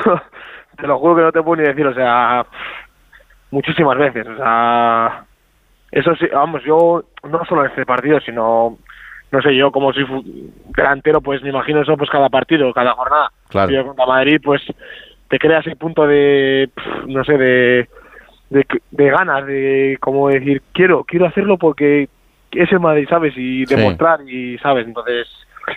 te 0.79 0.87
lo 0.87 0.99
juro 0.99 1.15
que 1.15 1.21
no 1.23 1.31
te 1.31 1.41
puedo 1.43 1.61
ni 1.61 1.67
decir, 1.67 1.85
o 1.87 1.93
sea, 1.93 2.45
muchísimas 3.51 3.97
veces, 3.97 4.27
o 4.27 4.35
sea, 4.37 5.25
eso 5.91 6.15
sí, 6.15 6.27
vamos, 6.31 6.63
yo 6.63 7.03
no 7.29 7.45
solo 7.45 7.63
en 7.65 7.71
este 7.71 7.85
partido, 7.85 8.19
sino, 8.19 8.77
no 9.31 9.41
sé, 9.41 9.55
yo 9.55 9.71
como 9.71 9.93
soy 9.93 10.05
delantero, 10.75 11.21
pues 11.21 11.41
me 11.41 11.49
imagino 11.49 11.81
eso 11.81 11.97
pues 11.97 12.09
cada 12.09 12.29
partido, 12.29 12.73
cada 12.73 12.91
jornada. 12.93 13.31
Claro. 13.49 13.71
Yo 13.71 13.85
contra 13.85 14.05
Madrid, 14.05 14.39
pues 14.43 14.61
te 15.29 15.39
creas 15.39 15.65
ese 15.65 15.75
punto 15.75 16.05
de, 16.05 16.69
no 17.07 17.23
sé, 17.23 17.37
de, 17.37 17.89
de, 18.49 18.65
de 18.91 19.09
ganas, 19.09 19.45
de 19.45 19.97
como 19.99 20.29
decir, 20.29 20.61
quiero, 20.73 21.03
quiero 21.03 21.25
hacerlo 21.25 21.57
porque 21.57 22.09
es 22.51 22.71
el 22.71 22.79
Madrid, 22.79 23.07
¿sabes? 23.09 23.33
Y 23.37 23.65
Sí. 23.65 23.75
demostrar, 23.75 24.19
y, 24.27 24.57
¿sabes? 24.59 24.87
Entonces, 24.87 25.27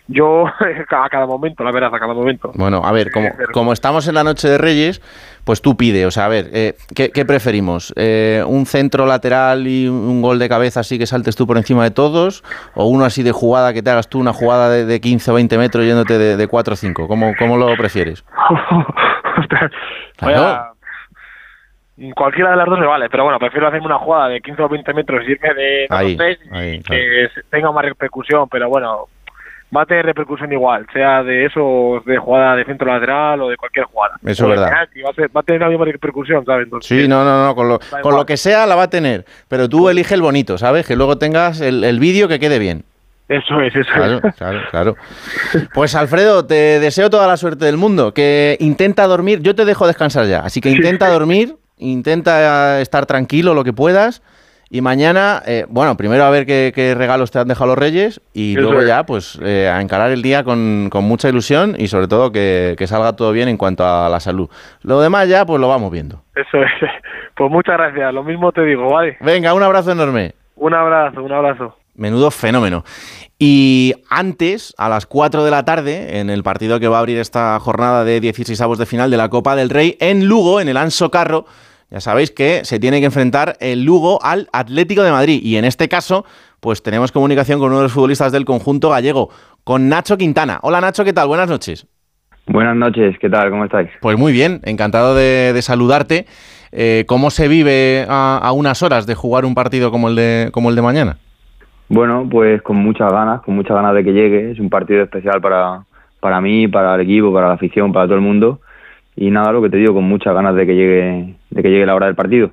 yo 0.08 0.46
a 0.90 1.08
cada 1.08 1.26
momento, 1.26 1.64
la 1.64 1.72
verdad, 1.72 1.94
a 1.94 1.98
cada 1.98 2.14
momento. 2.14 2.52
Bueno, 2.54 2.82
a 2.84 2.92
ver, 2.92 3.10
como, 3.10 3.28
como 3.52 3.72
estamos 3.72 4.06
en 4.08 4.14
la 4.14 4.24
noche 4.24 4.48
de 4.48 4.58
Reyes, 4.58 5.00
pues 5.44 5.62
tú 5.62 5.76
pide, 5.76 6.04
o 6.06 6.10
sea, 6.10 6.26
a 6.26 6.28
ver, 6.28 6.48
eh, 6.52 6.74
¿qué, 6.94 7.10
qué 7.10 7.24
preferimos? 7.24 7.92
Eh, 7.96 8.44
¿Un 8.46 8.66
centro 8.66 9.06
lateral 9.06 9.66
y 9.66 9.88
un 9.88 10.20
gol 10.22 10.38
de 10.38 10.48
cabeza 10.48 10.80
así 10.80 10.98
que 10.98 11.06
saltes 11.06 11.34
tú 11.34 11.46
por 11.46 11.56
encima 11.56 11.82
de 11.84 11.90
todos? 11.90 12.44
¿O 12.74 12.86
uno 12.86 13.04
así 13.04 13.22
de 13.22 13.32
jugada 13.32 13.72
que 13.72 13.82
te 13.82 13.90
hagas 13.90 14.08
tú 14.08 14.20
una 14.20 14.32
jugada 14.32 14.68
de, 14.70 14.84
de 14.84 15.00
15 15.00 15.30
o 15.30 15.34
20 15.34 15.58
metros 15.58 15.84
yéndote 15.86 16.18
de, 16.18 16.36
de 16.36 16.46
4 16.46 16.72
o 16.74 16.76
5? 16.76 17.08
¿Cómo, 17.08 17.32
¿Cómo 17.38 17.56
lo 17.56 17.74
prefieres? 17.76 18.24
Vaya, 20.20 20.72
cualquiera 22.14 22.50
de 22.52 22.56
las 22.56 22.66
dos 22.66 22.78
me 22.78 22.86
vale, 22.86 23.08
pero 23.10 23.24
bueno, 23.24 23.38
prefiero 23.38 23.68
hacerme 23.68 23.86
una 23.86 23.98
jugada 23.98 24.28
de 24.28 24.40
15 24.40 24.62
o 24.62 24.68
20 24.68 24.94
metros 24.94 25.22
y 25.26 25.32
irme 25.32 25.54
de 25.54 25.86
dos 25.88 25.98
Ahí, 25.98 26.14
o 26.14 26.16
tres 26.16 26.38
ahí, 26.52 26.82
claro. 26.82 27.02
que 27.02 27.28
se- 27.34 27.42
tenga 27.50 27.72
más 27.72 27.84
repercusión, 27.84 28.48
pero 28.48 28.68
bueno, 28.68 29.06
va 29.76 29.82
a 29.82 29.86
tener 29.86 30.04
repercusión 30.06 30.52
igual, 30.52 30.86
sea 30.92 31.22
de 31.22 31.46
eso, 31.46 32.02
de 32.04 32.18
jugada 32.18 32.56
de 32.56 32.64
centro 32.64 32.86
lateral 32.92 33.40
o 33.42 33.48
de 33.48 33.56
cualquier 33.56 33.84
jugada. 33.86 34.16
Eso 34.24 34.44
es 34.44 34.50
verdad. 34.50 34.68
penalti, 34.68 35.02
Va 35.02 35.10
a, 35.10 35.14
ser- 35.14 35.30
va 35.36 35.40
a 35.40 35.44
tener 35.44 35.60
la 35.60 35.68
misma 35.68 35.84
repercusión, 35.84 36.44
¿sabes? 36.44 36.64
Entonces, 36.64 36.88
Sí, 37.02 37.06
no, 37.08 37.24
no, 37.24 37.44
no, 37.46 37.54
con 37.54 37.68
lo, 37.68 37.78
con 38.02 38.14
lo 38.16 38.26
que 38.26 38.36
sea 38.36 38.66
la 38.66 38.74
va 38.74 38.84
a 38.84 38.90
tener, 38.90 39.24
pero 39.48 39.68
tú 39.68 39.88
elige 39.88 40.14
el 40.14 40.22
bonito, 40.22 40.58
¿sabes? 40.58 40.86
Que 40.86 40.96
luego 40.96 41.18
tengas 41.18 41.60
el, 41.60 41.84
el 41.84 42.00
vídeo 42.00 42.26
que 42.28 42.38
quede 42.40 42.58
bien. 42.58 42.84
Eso 43.28 43.60
es, 43.60 43.76
eso 43.76 43.88
Claro, 43.94 44.20
es. 44.24 44.34
claro, 44.34 44.60
claro. 44.72 44.96
Pues 45.72 45.94
Alfredo, 45.94 46.46
te 46.46 46.80
deseo 46.80 47.10
toda 47.10 47.28
la 47.28 47.36
suerte 47.36 47.64
del 47.64 47.76
mundo. 47.76 48.12
Que 48.12 48.56
intenta 48.58 49.06
dormir. 49.06 49.40
Yo 49.40 49.54
te 49.54 49.64
dejo 49.64 49.86
descansar 49.86 50.26
ya. 50.26 50.40
Así 50.40 50.60
que 50.60 50.70
intenta 50.70 51.08
dormir, 51.08 51.54
intenta 51.78 52.80
estar 52.80 53.06
tranquilo 53.06 53.54
lo 53.54 53.62
que 53.64 53.72
puedas. 53.72 54.20
Y 54.72 54.82
mañana, 54.82 55.42
eh, 55.46 55.66
bueno, 55.68 55.96
primero 55.96 56.22
a 56.24 56.30
ver 56.30 56.46
qué, 56.46 56.70
qué 56.72 56.94
regalos 56.94 57.32
te 57.32 57.40
han 57.40 57.48
dejado 57.48 57.66
los 57.70 57.78
Reyes 57.78 58.20
y 58.32 58.52
Eso 58.52 58.60
luego 58.62 58.80
es. 58.82 58.86
ya, 58.86 59.04
pues, 59.04 59.36
eh, 59.42 59.68
a 59.68 59.80
encarar 59.80 60.12
el 60.12 60.22
día 60.22 60.44
con, 60.44 60.88
con 60.92 61.02
mucha 61.04 61.28
ilusión 61.28 61.74
y 61.76 61.88
sobre 61.88 62.06
todo 62.06 62.30
que, 62.30 62.76
que 62.78 62.86
salga 62.86 63.16
todo 63.16 63.32
bien 63.32 63.48
en 63.48 63.56
cuanto 63.56 63.84
a 63.84 64.08
la 64.08 64.20
salud. 64.20 64.48
Lo 64.82 65.00
demás 65.00 65.28
ya, 65.28 65.44
pues 65.44 65.60
lo 65.60 65.66
vamos 65.68 65.90
viendo. 65.90 66.22
Eso 66.34 66.62
es. 66.62 66.70
Pues 67.36 67.50
muchas 67.50 67.78
gracias, 67.78 68.12
lo 68.12 68.22
mismo 68.22 68.52
te 68.52 68.60
digo, 68.62 68.90
¿vale? 68.92 69.16
Venga, 69.20 69.54
un 69.54 69.62
abrazo 69.62 69.92
enorme. 69.92 70.34
Un 70.56 70.74
abrazo, 70.74 71.22
un 71.22 71.32
abrazo. 71.32 71.74
Menudo 71.94 72.30
fenómeno. 72.30 72.84
Y 73.38 73.94
antes, 74.10 74.74
a 74.76 74.90
las 74.90 75.06
4 75.06 75.42
de 75.42 75.50
la 75.50 75.64
tarde, 75.64 76.18
en 76.20 76.28
el 76.28 76.42
partido 76.42 76.78
que 76.78 76.88
va 76.88 76.96
a 76.98 77.00
abrir 77.00 77.16
esta 77.16 77.58
jornada 77.58 78.04
de 78.04 78.20
16 78.20 78.60
avos 78.60 78.76
de 78.76 78.84
final 78.84 79.10
de 79.10 79.16
la 79.16 79.30
Copa 79.30 79.56
del 79.56 79.70
Rey, 79.70 79.96
en 80.00 80.26
Lugo, 80.26 80.60
en 80.60 80.68
el 80.68 80.76
Anso 80.76 81.10
Carro, 81.10 81.46
ya 81.90 82.00
sabéis 82.00 82.30
que 82.30 82.64
se 82.64 82.78
tiene 82.78 83.00
que 83.00 83.06
enfrentar 83.06 83.56
el 83.60 83.84
Lugo 83.84 84.18
al 84.22 84.48
Atlético 84.52 85.02
de 85.02 85.10
Madrid. 85.10 85.40
Y 85.42 85.56
en 85.56 85.64
este 85.64 85.88
caso, 85.88 86.24
pues 86.60 86.82
tenemos 86.82 87.12
comunicación 87.12 87.58
con 87.58 87.68
uno 87.68 87.78
de 87.78 87.84
los 87.84 87.92
futbolistas 87.92 88.32
del 88.32 88.44
conjunto 88.44 88.90
gallego, 88.90 89.30
con 89.64 89.88
Nacho 89.88 90.16
Quintana. 90.16 90.58
Hola 90.62 90.80
Nacho, 90.80 91.04
¿qué 91.04 91.12
tal? 91.12 91.28
Buenas 91.28 91.48
noches. 91.48 91.86
Buenas 92.46 92.76
noches, 92.76 93.16
¿qué 93.20 93.28
tal? 93.28 93.50
¿Cómo 93.50 93.64
estáis? 93.64 93.90
Pues 94.00 94.18
muy 94.18 94.32
bien, 94.32 94.60
encantado 94.64 95.14
de, 95.14 95.52
de 95.52 95.62
saludarte. 95.62 96.26
Eh, 96.72 97.04
¿Cómo 97.06 97.30
se 97.30 97.48
vive 97.48 98.06
a, 98.08 98.38
a 98.38 98.52
unas 98.52 98.82
horas 98.82 99.06
de 99.06 99.14
jugar 99.14 99.44
un 99.44 99.54
partido 99.54 99.90
como 99.90 100.08
el 100.08 100.16
de, 100.16 100.50
como 100.52 100.70
el 100.70 100.76
de 100.76 100.82
mañana? 100.82 101.18
Bueno, 101.88 102.28
pues 102.30 102.62
con 102.62 102.76
muchas 102.76 103.12
ganas, 103.12 103.42
con 103.42 103.56
muchas 103.56 103.74
ganas 103.74 103.94
de 103.94 104.04
que 104.04 104.12
llegue. 104.12 104.52
Es 104.52 104.60
un 104.60 104.70
partido 104.70 105.02
especial 105.02 105.40
para, 105.40 105.84
para 106.20 106.40
mí, 106.40 106.68
para 106.68 106.94
el 106.94 107.00
equipo, 107.00 107.32
para 107.32 107.48
la 107.48 107.54
afición, 107.54 107.92
para 107.92 108.06
todo 108.06 108.14
el 108.14 108.20
mundo. 108.20 108.60
Y 109.20 109.30
nada, 109.30 109.52
lo 109.52 109.60
que 109.60 109.68
te 109.68 109.76
digo, 109.76 109.92
con 109.92 110.04
muchas 110.04 110.32
ganas 110.32 110.56
de 110.56 110.64
que 110.64 110.74
llegue, 110.74 111.34
de 111.50 111.62
que 111.62 111.68
llegue 111.68 111.84
la 111.84 111.94
hora 111.94 112.06
del 112.06 112.14
partido. 112.14 112.52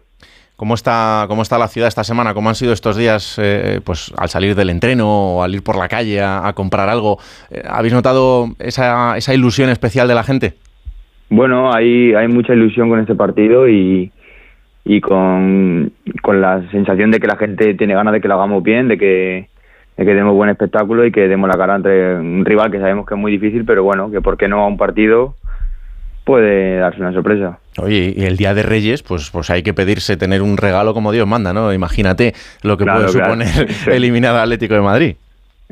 ¿Cómo 0.58 0.74
está, 0.74 1.24
¿Cómo 1.30 1.42
está 1.42 1.58
la 1.58 1.70
ciudad 1.70 1.88
esta 1.88 2.04
semana? 2.04 2.34
¿Cómo 2.34 2.50
han 2.50 2.56
sido 2.56 2.74
estos 2.74 2.98
días 2.98 3.40
eh, 3.42 3.80
pues, 3.86 4.14
al 4.18 4.28
salir 4.28 4.54
del 4.54 4.70
entreno 4.70 5.08
o 5.08 5.44
al 5.44 5.56
ir 5.56 5.64
por 5.64 5.78
la 5.78 5.88
calle 5.88 6.20
a, 6.20 6.46
a 6.46 6.52
comprar 6.52 6.90
algo? 6.90 7.20
Eh, 7.50 7.64
¿Habéis 7.66 7.94
notado 7.94 8.50
esa, 8.60 9.16
esa 9.16 9.34
ilusión 9.34 9.70
especial 9.70 10.10
de 10.10 10.16
la 10.16 10.24
gente? 10.24 10.56
Bueno, 11.30 11.74
hay, 11.74 12.14
hay 12.14 12.28
mucha 12.28 12.54
ilusión 12.54 12.90
con 12.90 13.00
este 13.00 13.16
partido 13.16 13.70
y, 13.70 14.12
y 14.84 15.00
con, 15.00 15.94
con 16.22 16.42
la 16.42 16.70
sensación 16.72 17.12
de 17.12 17.22
que 17.22 17.28
la 17.28 17.38
gente 17.38 17.76
tiene 17.76 17.94
ganas 17.94 18.12
de 18.12 18.20
que 18.20 18.28
lo 18.28 18.34
hagamos 18.34 18.62
bien, 18.62 18.90
de 18.90 18.98
que, 18.98 19.48
de 19.96 20.06
que 20.06 20.14
demos 20.14 20.36
buen 20.36 20.50
espectáculo 20.50 21.06
y 21.06 21.14
que 21.14 21.30
demos 21.30 21.48
la 21.48 21.58
cara 21.58 21.78
entre 21.78 22.18
un 22.18 22.44
rival 22.44 22.72
que 22.72 22.80
sabemos 22.80 23.06
que 23.06 23.14
es 23.14 23.20
muy 23.22 23.32
difícil, 23.32 23.64
pero 23.64 23.86
bueno, 23.86 24.12
que 24.12 24.20
por 24.20 24.36
qué 24.36 24.50
no 24.50 24.64
a 24.64 24.68
un 24.68 24.76
partido 24.76 25.36
puede 26.28 26.78
darse 26.78 27.00
una 27.00 27.14
sorpresa. 27.14 27.58
Oye, 27.80 28.14
y 28.16 28.26
el 28.26 28.38
Día 28.38 28.54
de 28.54 28.62
Reyes, 28.62 29.02
pues, 29.02 29.30
pues 29.32 29.50
hay 29.50 29.64
que 29.64 29.74
pedirse 29.74 30.18
tener 30.18 30.42
un 30.44 30.58
regalo 30.58 30.94
como 30.94 31.12
Dios 31.12 31.26
manda, 31.26 31.54
¿no? 31.54 31.74
Imagínate 31.74 32.34
lo 32.62 32.78
que 32.78 32.84
Claro, 32.84 33.06
puede 33.06 33.14
claro. 33.14 33.26
suponer 33.46 33.68
eliminar 33.96 34.36
al 34.36 34.42
Atlético 34.44 34.74
de 34.76 34.82
Madrid. 34.82 35.16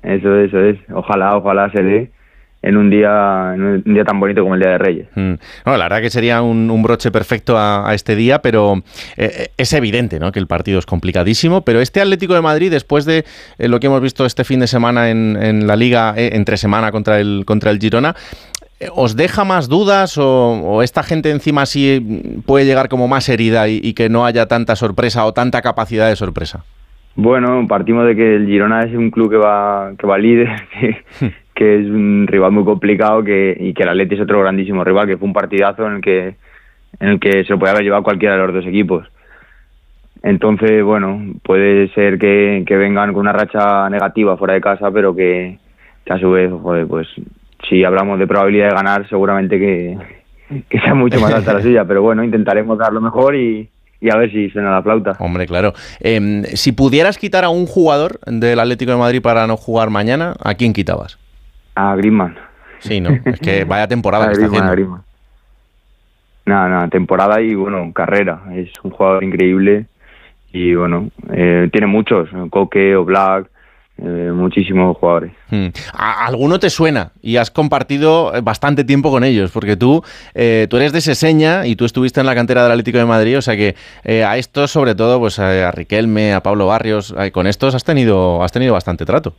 Eso, 0.01 0.35
eso 0.39 0.59
es. 0.61 0.77
Ojalá, 0.93 1.35
ojalá 1.37 1.69
se 1.71 1.83
dé. 1.83 2.11
en 2.61 2.77
un 2.77 2.89
día 2.89 3.51
en 3.53 3.61
un 3.63 3.83
día 3.93 4.03
tan 4.03 4.19
bonito 4.19 4.41
como 4.41 4.55
el 4.55 4.61
Día 4.61 4.71
de 4.71 4.77
Reyes. 4.79 5.07
Mm. 5.13 5.33
No, 5.67 5.77
la 5.77 5.83
verdad 5.85 6.01
que 6.01 6.09
sería 6.09 6.41
un, 6.41 6.71
un 6.71 6.81
broche 6.81 7.11
perfecto 7.11 7.57
a, 7.59 7.87
a 7.87 7.93
este 7.93 8.15
día, 8.15 8.39
pero 8.41 8.81
eh, 9.17 9.49
es 9.55 9.71
evidente 9.73 10.19
¿no? 10.19 10.31
que 10.31 10.39
el 10.39 10.47
partido 10.47 10.79
es 10.79 10.87
complicadísimo. 10.87 11.61
Pero 11.61 11.79
este 11.79 12.01
Atlético 12.01 12.33
de 12.33 12.41
Madrid, 12.41 12.71
después 12.71 13.05
de 13.05 13.23
eh, 13.59 13.67
lo 13.67 13.79
que 13.79 13.85
hemos 13.85 14.01
visto 14.01 14.25
este 14.25 14.43
fin 14.43 14.59
de 14.61 14.67
semana 14.67 15.11
en, 15.11 15.37
en 15.39 15.67
la 15.67 15.75
Liga, 15.75 16.15
eh, 16.17 16.31
entre 16.33 16.57
semana 16.57 16.91
contra 16.91 17.19
el, 17.19 17.43
contra 17.45 17.69
el 17.69 17.77
Girona, 17.77 18.15
eh, 18.15 18.54
¿os 18.93 19.15
deja 19.15 19.43
más 19.45 19.69
dudas 19.69 20.17
o, 20.17 20.51
o 20.51 20.83
esta 20.83 21.03
gente 21.03 21.31
encima 21.31 21.65
sí 21.65 22.41
puede 22.45 22.65
llegar 22.65 22.89
como 22.89 23.07
más 23.07 23.29
herida 23.29 23.67
y, 23.67 23.79
y 23.83 23.93
que 23.93 24.09
no 24.09 24.25
haya 24.25 24.47
tanta 24.47 24.75
sorpresa 24.75 25.25
o 25.25 25.33
tanta 25.33 25.61
capacidad 25.61 26.09
de 26.09 26.15
sorpresa? 26.15 26.63
Bueno, 27.15 27.65
partimos 27.67 28.05
de 28.05 28.15
que 28.15 28.35
el 28.35 28.45
Girona 28.45 28.81
es 28.81 28.93
un 28.93 29.09
club 29.09 29.29
que 29.29 29.37
va 29.37 29.93
que 29.97 30.05
va 30.05 30.17
líder, 30.17 30.49
que, 30.79 31.03
que 31.55 31.79
es 31.79 31.85
un 31.87 32.27
rival 32.27 32.51
muy 32.51 32.65
complicado 32.65 33.23
que, 33.23 33.55
y 33.59 33.73
que 33.73 33.83
el 33.83 33.89
Atleti 33.89 34.15
es 34.15 34.21
otro 34.21 34.41
grandísimo 34.41 34.83
rival, 34.83 35.07
que 35.07 35.17
fue 35.17 35.27
un 35.27 35.33
partidazo 35.33 35.87
en 35.87 35.93
el 35.95 36.01
que 36.01 36.35
en 36.99 37.09
el 37.09 37.19
que 37.19 37.43
se 37.43 37.53
lo 37.53 37.59
puede 37.59 37.71
haber 37.71 37.83
llevado 37.83 38.03
cualquiera 38.03 38.35
de 38.35 38.41
los 38.41 38.53
dos 38.53 38.65
equipos. 38.65 39.05
Entonces, 40.23 40.83
bueno, 40.83 41.35
puede 41.43 41.89
ser 41.89 42.17
que, 42.17 42.63
que 42.65 42.77
vengan 42.77 43.13
con 43.13 43.21
una 43.21 43.33
racha 43.33 43.89
negativa 43.89 44.37
fuera 44.37 44.53
de 44.53 44.61
casa, 44.61 44.89
pero 44.91 45.15
que, 45.15 45.59
que 46.05 46.13
a 46.13 46.19
su 46.19 46.31
vez, 46.31 46.51
joder, 46.51 46.87
pues 46.87 47.07
si 47.69 47.83
hablamos 47.83 48.19
de 48.19 48.27
probabilidad 48.27 48.69
de 48.69 48.75
ganar, 48.75 49.07
seguramente 49.09 49.59
que, 49.59 49.97
que 50.69 50.79
sea 50.79 50.93
mucho 50.93 51.19
más 51.19 51.33
alta 51.33 51.53
la 51.53 51.61
suya, 51.61 51.85
pero 51.85 52.01
bueno, 52.01 52.23
intentaremos 52.23 52.77
dar 52.77 52.93
lo 52.93 53.01
mejor 53.01 53.35
y, 53.35 53.69
y 54.01 54.09
a 54.09 54.17
ver 54.17 54.31
si 54.31 54.49
suena 54.49 54.71
la 54.71 54.83
flauta. 54.83 55.13
Hombre, 55.19 55.45
claro. 55.45 55.73
Eh, 55.99 56.43
si 56.53 56.71
pudieras 56.71 57.17
quitar 57.17 57.43
a 57.43 57.49
un 57.49 57.65
jugador 57.65 58.19
del 58.25 58.59
Atlético 58.59 58.91
de 58.91 58.97
Madrid 58.97 59.21
para 59.21 59.47
no 59.47 59.57
jugar 59.57 59.89
mañana, 59.89 60.35
¿a 60.43 60.53
quién 60.55 60.73
quitabas? 60.73 61.17
A 61.75 61.95
Griezmann. 61.95 62.35
Sí, 62.79 63.01
no, 63.01 63.09
es 63.25 63.39
que 63.39 63.63
vaya 63.67 63.87
temporada 63.87 64.25
A 64.25 64.27
que 64.27 64.33
está 64.33 64.47
Griezmann, 64.47 64.69
haciendo. 64.69 65.03
Nada, 66.45 66.69
nada, 66.69 66.87
temporada 66.89 67.41
y 67.41 67.55
bueno, 67.55 67.91
carrera. 67.93 68.41
Es 68.53 68.69
un 68.83 68.91
jugador 68.91 69.23
increíble 69.23 69.87
y 70.53 70.75
bueno, 70.75 71.09
eh, 71.33 71.69
tiene 71.71 71.87
muchos, 71.87 72.29
Coque 72.49 72.95
o 72.95 73.03
Black, 73.03 73.49
eh, 73.97 74.31
muchísimos 74.33 74.97
jugadores. 74.97 75.31
Mm. 75.51 75.67
¿A- 75.93 76.25
¿Alguno 76.27 76.59
te 76.59 76.69
suena? 76.69 77.11
Y 77.21 77.37
has 77.37 77.49
compartido 77.51 78.35
eh, 78.35 78.41
bastante 78.41 78.83
tiempo 78.83 79.09
con 79.11 79.23
ellos, 79.23 79.51
porque 79.51 79.77
tú, 79.77 80.03
eh, 80.33 80.67
tú 80.69 80.77
eres 80.77 80.91
de 80.93 81.01
Seseña 81.01 81.65
y 81.65 81.75
tú 81.75 81.85
estuviste 81.85 82.19
en 82.19 82.25
la 82.25 82.35
cantera 82.35 82.63
del 82.63 82.71
Atlético 82.73 82.97
de 82.97 83.05
Madrid, 83.05 83.37
o 83.37 83.41
sea 83.41 83.55
que 83.55 83.75
eh, 84.03 84.23
a 84.23 84.37
estos, 84.37 84.71
sobre 84.71 84.95
todo, 84.95 85.19
pues 85.19 85.39
a, 85.39 85.71
Riquelme, 85.71 86.33
a 86.33 86.41
Pablo 86.43 86.67
Barrios, 86.67 87.15
con 87.31 87.47
estos 87.47 87.73
has 87.75 87.83
tenido, 87.83 88.43
has 88.43 88.51
tenido 88.51 88.73
bastante 88.73 89.05
trato. 89.05 89.33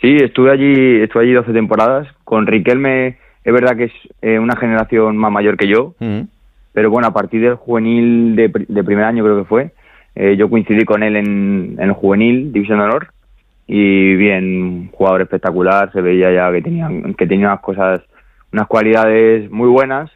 Sí, 0.00 0.16
estuve 0.16 0.50
allí, 0.50 1.02
estuve 1.02 1.22
allí 1.24 1.32
12 1.32 1.52
temporadas. 1.52 2.08
Con 2.24 2.46
Riquelme 2.48 3.18
es 3.44 3.52
verdad 3.52 3.76
que 3.76 3.84
es 3.84 3.92
una 4.40 4.56
generación 4.56 5.16
más 5.16 5.30
mayor 5.30 5.56
que 5.56 5.68
yo, 5.68 5.94
Mm. 6.00 6.22
pero 6.72 6.90
bueno, 6.90 7.06
a 7.08 7.12
partir 7.12 7.40
del 7.42 7.54
juvenil 7.54 8.34
de, 8.34 8.48
pri- 8.50 8.66
de 8.68 8.82
primer 8.82 9.04
año 9.04 9.22
creo 9.22 9.38
que 9.38 9.44
fue, 9.48 9.70
yo 10.36 10.50
coincidí 10.50 10.84
con 10.84 11.02
él 11.02 11.16
en, 11.16 11.76
en 11.78 11.84
el 11.88 11.92
juvenil, 11.92 12.52
División 12.52 12.78
de 12.78 12.84
Honor, 12.84 13.08
y 13.74 14.16
bien, 14.16 14.90
jugador 14.92 15.22
espectacular, 15.22 15.90
se 15.92 16.02
veía 16.02 16.30
ya 16.30 16.52
que 16.52 16.60
tenía, 16.60 16.90
que 17.16 17.26
tenía 17.26 17.46
unas 17.46 17.60
cosas, 17.60 18.02
unas 18.52 18.66
cualidades 18.66 19.50
muy 19.50 19.68
buenas, 19.68 20.10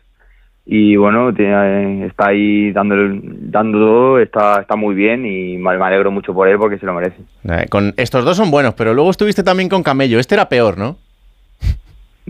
y 0.67 0.97
bueno, 0.97 1.33
tiene- 1.33 2.05
está 2.07 2.29
ahí 2.29 2.71
dando, 2.73 2.97
dando 3.23 3.79
todo, 3.79 4.19
está, 4.19 4.61
está 4.61 4.77
muy 4.77 4.95
bien 4.95 5.25
y 5.25 5.57
me 5.57 5.79
me 5.79 5.85
alegro 5.87 6.11
mucho 6.11 6.35
por 6.35 6.49
él 6.49 6.59
porque 6.59 6.77
se 6.79 6.85
lo 6.85 6.93
merece. 6.93 7.17
Eh, 7.49 7.67
con 7.71 7.95
estos 7.97 8.25
dos 8.27 8.37
son 8.37 8.51
buenos, 8.51 8.75
pero 8.75 8.93
luego 8.93 9.11
estuviste 9.11 9.43
también 9.43 9.69
con 9.71 9.83
Camello. 9.83 10.19
Este 10.19 10.35
era 10.35 10.49
peor, 10.51 10.77
¿no? 10.77 10.97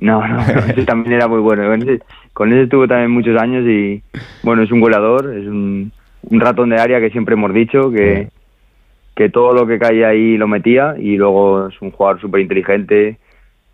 No, 0.01 0.21
no, 0.29 0.37
no, 0.37 0.43
ese 0.69 0.85
también 0.85 1.15
era 1.15 1.27
muy 1.29 1.41
bueno. 1.41 1.67
Con 1.69 1.83
ese, 1.83 2.03
con 2.35 2.53
ese 2.53 2.63
estuvo 2.65 2.87
también 2.87 3.11
muchos 3.11 3.41
años 3.41 3.65
y 3.67 4.03
bueno, 4.43 4.63
es 4.63 4.71
un 4.71 4.81
goleador, 4.81 5.35
es 5.35 5.47
un, 5.47 5.91
un 6.31 6.41
ratón 6.41 6.69
de 6.71 6.77
área 6.81 7.01
que 7.01 7.11
siempre 7.11 7.35
hemos 7.35 7.53
dicho 7.55 7.91
que, 7.91 8.29
que 9.17 9.31
todo 9.31 9.55
lo 9.55 9.67
que 9.67 9.79
caía 9.79 10.09
ahí 10.09 10.37
lo 10.37 10.47
metía 10.47 10.95
y 10.99 11.17
luego 11.17 11.69
es 11.69 11.81
un 11.81 11.91
jugador 11.91 12.21
súper 12.21 12.43
inteligente 12.43 13.19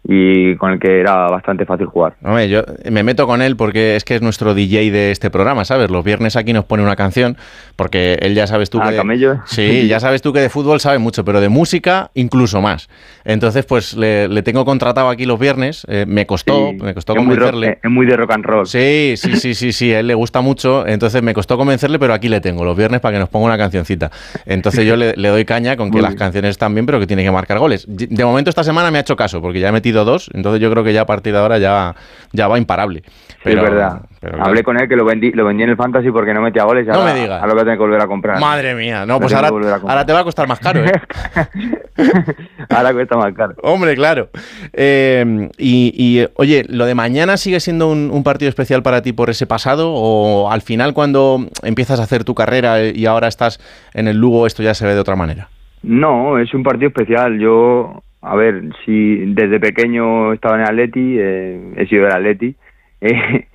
y 0.04 0.56
con 0.56 0.72
el 0.72 0.80
que 0.80 0.98
era 1.00 1.28
bastante 1.28 1.64
fácil 1.64 1.86
jugar. 1.86 2.14
Hombre, 2.24 2.48
yo 2.48 2.62
me 2.90 3.02
meto 3.04 3.26
con 3.26 3.40
él 3.40 3.56
porque 3.56 3.94
es 3.96 4.04
que 4.04 4.16
es 4.16 4.22
nuestro 4.22 4.52
DJ 4.54 4.90
de 4.90 5.12
este 5.12 5.30
programa, 5.30 5.64
¿sabes? 5.64 5.90
Los 5.90 6.04
viernes 6.04 6.34
aquí 6.36 6.52
nos 6.52 6.64
pone 6.64 6.82
una 6.82 6.96
canción, 6.96 7.36
porque 7.76 8.18
él 8.20 8.34
ya 8.34 8.46
sabes 8.46 8.68
tú 8.68 8.80
Ah, 8.82 8.90
que... 8.90 8.96
Camello. 8.96 9.40
Sí, 9.46 9.86
ya 9.86 10.00
sabes 10.00 10.20
tú 10.22 10.32
que 10.32 10.40
de 10.40 10.48
fútbol 10.48 10.80
sabe 10.80 10.98
mucho, 10.98 11.24
pero 11.24 11.40
de 11.40 11.48
música 11.48 12.10
incluso 12.14 12.60
más. 12.60 12.88
Entonces, 13.24 13.64
pues 13.64 13.94
le, 13.94 14.26
le 14.28 14.42
tengo 14.42 14.64
contratado 14.64 15.08
aquí 15.08 15.24
los 15.24 15.38
viernes, 15.38 15.86
eh, 15.88 16.04
me 16.08 16.26
costó, 16.26 16.70
Sí, 16.70 16.78
me 16.82 16.94
costó 16.94 17.14
es 17.16 17.22
muy, 17.22 17.36
rock, 17.36 17.50
convencerle. 17.52 17.78
es 17.82 17.90
muy 17.90 18.06
de 18.06 18.16
rock 18.16 18.30
and 18.32 18.44
roll. 18.44 18.66
Sí, 18.66 19.14
sí, 19.16 19.36
sí, 19.36 19.54
sí, 19.54 19.72
sí, 19.72 19.92
a 19.94 20.00
él 20.00 20.08
le 20.08 20.14
gusta 20.14 20.40
mucho, 20.40 20.86
entonces 20.86 21.22
me 21.22 21.32
costó 21.32 21.56
convencerle, 21.56 21.98
pero 22.00 22.12
aquí 22.12 22.28
le 22.28 22.40
tengo 22.40 22.64
los 22.64 22.76
viernes 22.76 23.00
para 23.00 23.12
que 23.14 23.18
nos 23.20 23.28
ponga 23.28 23.46
una 23.46 23.58
cancioncita. 23.58 24.10
Entonces 24.46 24.84
yo 24.84 24.96
le, 24.96 25.14
le 25.16 25.28
doy 25.28 25.44
caña 25.44 25.76
con 25.76 25.90
que 25.90 25.98
Muy 25.98 26.02
las 26.02 26.16
canciones 26.16 26.50
están 26.50 26.74
bien, 26.74 26.86
pero 26.86 26.98
que 26.98 27.06
tiene 27.06 27.22
que 27.22 27.30
marcar 27.30 27.58
goles. 27.60 27.84
De 27.88 28.24
momento 28.24 28.50
esta 28.50 28.64
semana 28.64 28.90
me 28.90 28.98
ha 28.98 29.02
hecho 29.02 29.14
caso, 29.14 29.40
porque 29.40 29.60
ya 29.60 29.68
he 29.68 29.72
metido 29.72 29.91
dos, 29.92 30.30
entonces 30.34 30.60
yo 30.60 30.70
creo 30.70 30.82
que 30.82 30.92
ya 30.92 31.02
a 31.02 31.06
partir 31.06 31.32
de 31.32 31.38
ahora 31.38 31.58
ya, 31.58 31.94
ya 32.32 32.48
va 32.48 32.58
imparable. 32.58 33.02
Sí, 33.44 33.50
es 33.50 33.56
verdad. 33.56 34.02
Hablé 34.40 34.62
con 34.62 34.80
él 34.80 34.88
que 34.88 34.94
lo 34.94 35.04
vendí, 35.04 35.32
lo 35.32 35.44
vendí 35.44 35.64
en 35.64 35.70
el 35.70 35.76
Fantasy 35.76 36.10
porque 36.12 36.32
no 36.32 36.40
metía 36.40 36.62
goles. 36.64 36.86
No 36.86 36.94
ahora- 36.94 37.12
me 37.12 37.20
digas. 37.20 37.40
Ahora 37.42 37.46
lo 37.48 37.54
voy 37.54 37.60
a 37.60 37.64
tener 37.64 37.76
que 37.78 37.82
volver 37.82 38.00
a 38.00 38.06
comprar. 38.06 38.40
Madre 38.40 38.74
mía, 38.74 39.04
no, 39.04 39.18
pues 39.20 39.34
ahora, 39.34 39.48
ahora 39.48 40.06
te 40.06 40.12
va 40.12 40.20
a 40.20 40.24
costar 40.24 40.46
más 40.46 40.60
caro. 40.60 40.84
¿eh? 40.84 40.92
ahora 42.68 42.92
cuesta 42.92 43.16
más 43.16 43.34
caro. 43.34 43.54
Hombre, 43.62 43.94
claro. 43.94 44.28
Eh, 44.72 45.48
y, 45.58 45.92
y, 45.96 46.28
oye, 46.36 46.64
¿lo 46.68 46.86
de 46.86 46.94
mañana 46.94 47.36
sigue 47.36 47.60
siendo 47.60 47.88
un, 47.90 48.10
un 48.12 48.22
partido 48.22 48.48
especial 48.48 48.82
para 48.82 49.02
ti 49.02 49.12
por 49.12 49.30
ese 49.30 49.46
pasado? 49.46 49.92
¿O 49.92 50.50
al 50.50 50.62
final 50.62 50.94
cuando 50.94 51.46
empiezas 51.62 52.00
a 52.00 52.04
hacer 52.04 52.24
tu 52.24 52.34
carrera 52.34 52.80
y 52.84 53.06
ahora 53.06 53.28
estás 53.28 53.60
en 53.94 54.08
el 54.08 54.16
Lugo, 54.18 54.46
esto 54.46 54.62
ya 54.62 54.74
se 54.74 54.86
ve 54.86 54.94
de 54.94 55.00
otra 55.00 55.16
manera? 55.16 55.48
No, 55.82 56.38
es 56.38 56.54
un 56.54 56.62
partido 56.62 56.88
especial. 56.88 57.38
Yo, 57.40 58.02
a 58.22 58.36
ver, 58.36 58.70
si 58.84 59.16
desde 59.34 59.58
pequeño 59.60 60.32
estaba 60.32 60.54
en 60.54 60.62
el 60.62 60.68
Atleti, 60.68 61.16
eh, 61.18 61.72
he 61.76 61.86
sido 61.86 62.04
del 62.04 62.12
Atleti. 62.12 62.54
eh, 63.00 63.46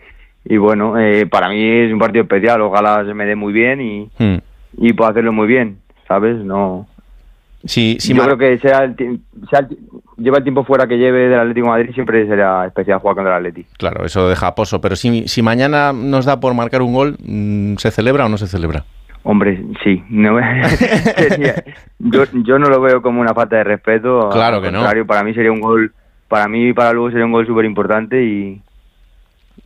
y 0.45 0.57
bueno, 0.57 0.97
eh, 0.99 1.25
para 1.25 1.49
mí 1.49 1.61
es 1.63 1.91
un 1.91 1.99
partido 1.99 2.23
especial. 2.23 2.61
Ojalá 2.61 3.05
se 3.05 3.13
me 3.13 3.25
dé 3.25 3.35
muy 3.35 3.53
bien 3.53 3.81
y, 3.81 4.09
Hmm. 4.19 4.37
y 4.77 4.93
pueda 4.93 5.11
hacerlo 5.11 5.31
muy 5.31 5.47
bien, 5.47 5.77
¿sabes? 6.07 6.37
No. 6.37 6.87
Sí, 7.63 7.97
sí, 7.99 8.13
Yo 8.13 8.23
creo 8.23 8.37
que 8.37 8.57
sea 8.59 8.83
el, 8.83 8.95
sea 9.49 9.59
el 9.59 9.77
lleva 10.17 10.37
el 10.37 10.43
tiempo 10.43 10.63
fuera 10.63 10.87
que 10.87 10.97
lleve 10.97 11.27
del 11.29 11.39
Atlético 11.39 11.67
de 11.67 11.71
Madrid, 11.71 11.93
siempre 11.93 12.27
será 12.27 12.65
especial 12.65 12.99
jugar 12.99 13.15
contra 13.15 13.37
el 13.37 13.45
Atleti. 13.45 13.65
Claro, 13.77 14.05
eso 14.05 14.27
deja 14.29 14.53
pozo. 14.55 14.81
Pero 14.81 14.95
si, 14.95 15.27
si 15.27 15.41
mañana 15.41 15.93
nos 15.93 16.25
da 16.25 16.39
por 16.39 16.53
marcar 16.53 16.81
un 16.81 16.93
gol, 16.93 17.17
mm, 17.23 17.75
¿se 17.77 17.91
celebra 17.91 18.25
o 18.25 18.29
no 18.29 18.37
se 18.37 18.47
celebra? 18.47 18.83
Hombre, 19.23 19.61
sí. 19.83 20.03
No, 20.09 20.37
sería- 21.17 21.63
yo, 21.99 22.23
yo 22.33 22.59
no 22.59 22.69
lo 22.69 22.79
veo 22.81 23.01
como 23.01 23.19
una 23.21 23.33
falta 23.33 23.57
de 23.57 23.63
respeto. 23.65 24.29
Claro 24.29 24.57
al 24.57 24.61
que 24.63 24.71
no. 24.71 25.05
Para 25.05 25.23
mí 25.23 25.33
sería 25.33 25.51
un 25.51 25.59
gol, 25.59 25.93
para 26.27 26.47
mí 26.47 26.69
y 26.69 26.73
para 26.73 26.93
luego 26.93 27.09
sería 27.09 27.25
un 27.25 27.31
gol 27.31 27.45
súper 27.47 27.65
importante 27.65 28.23
y, 28.23 28.61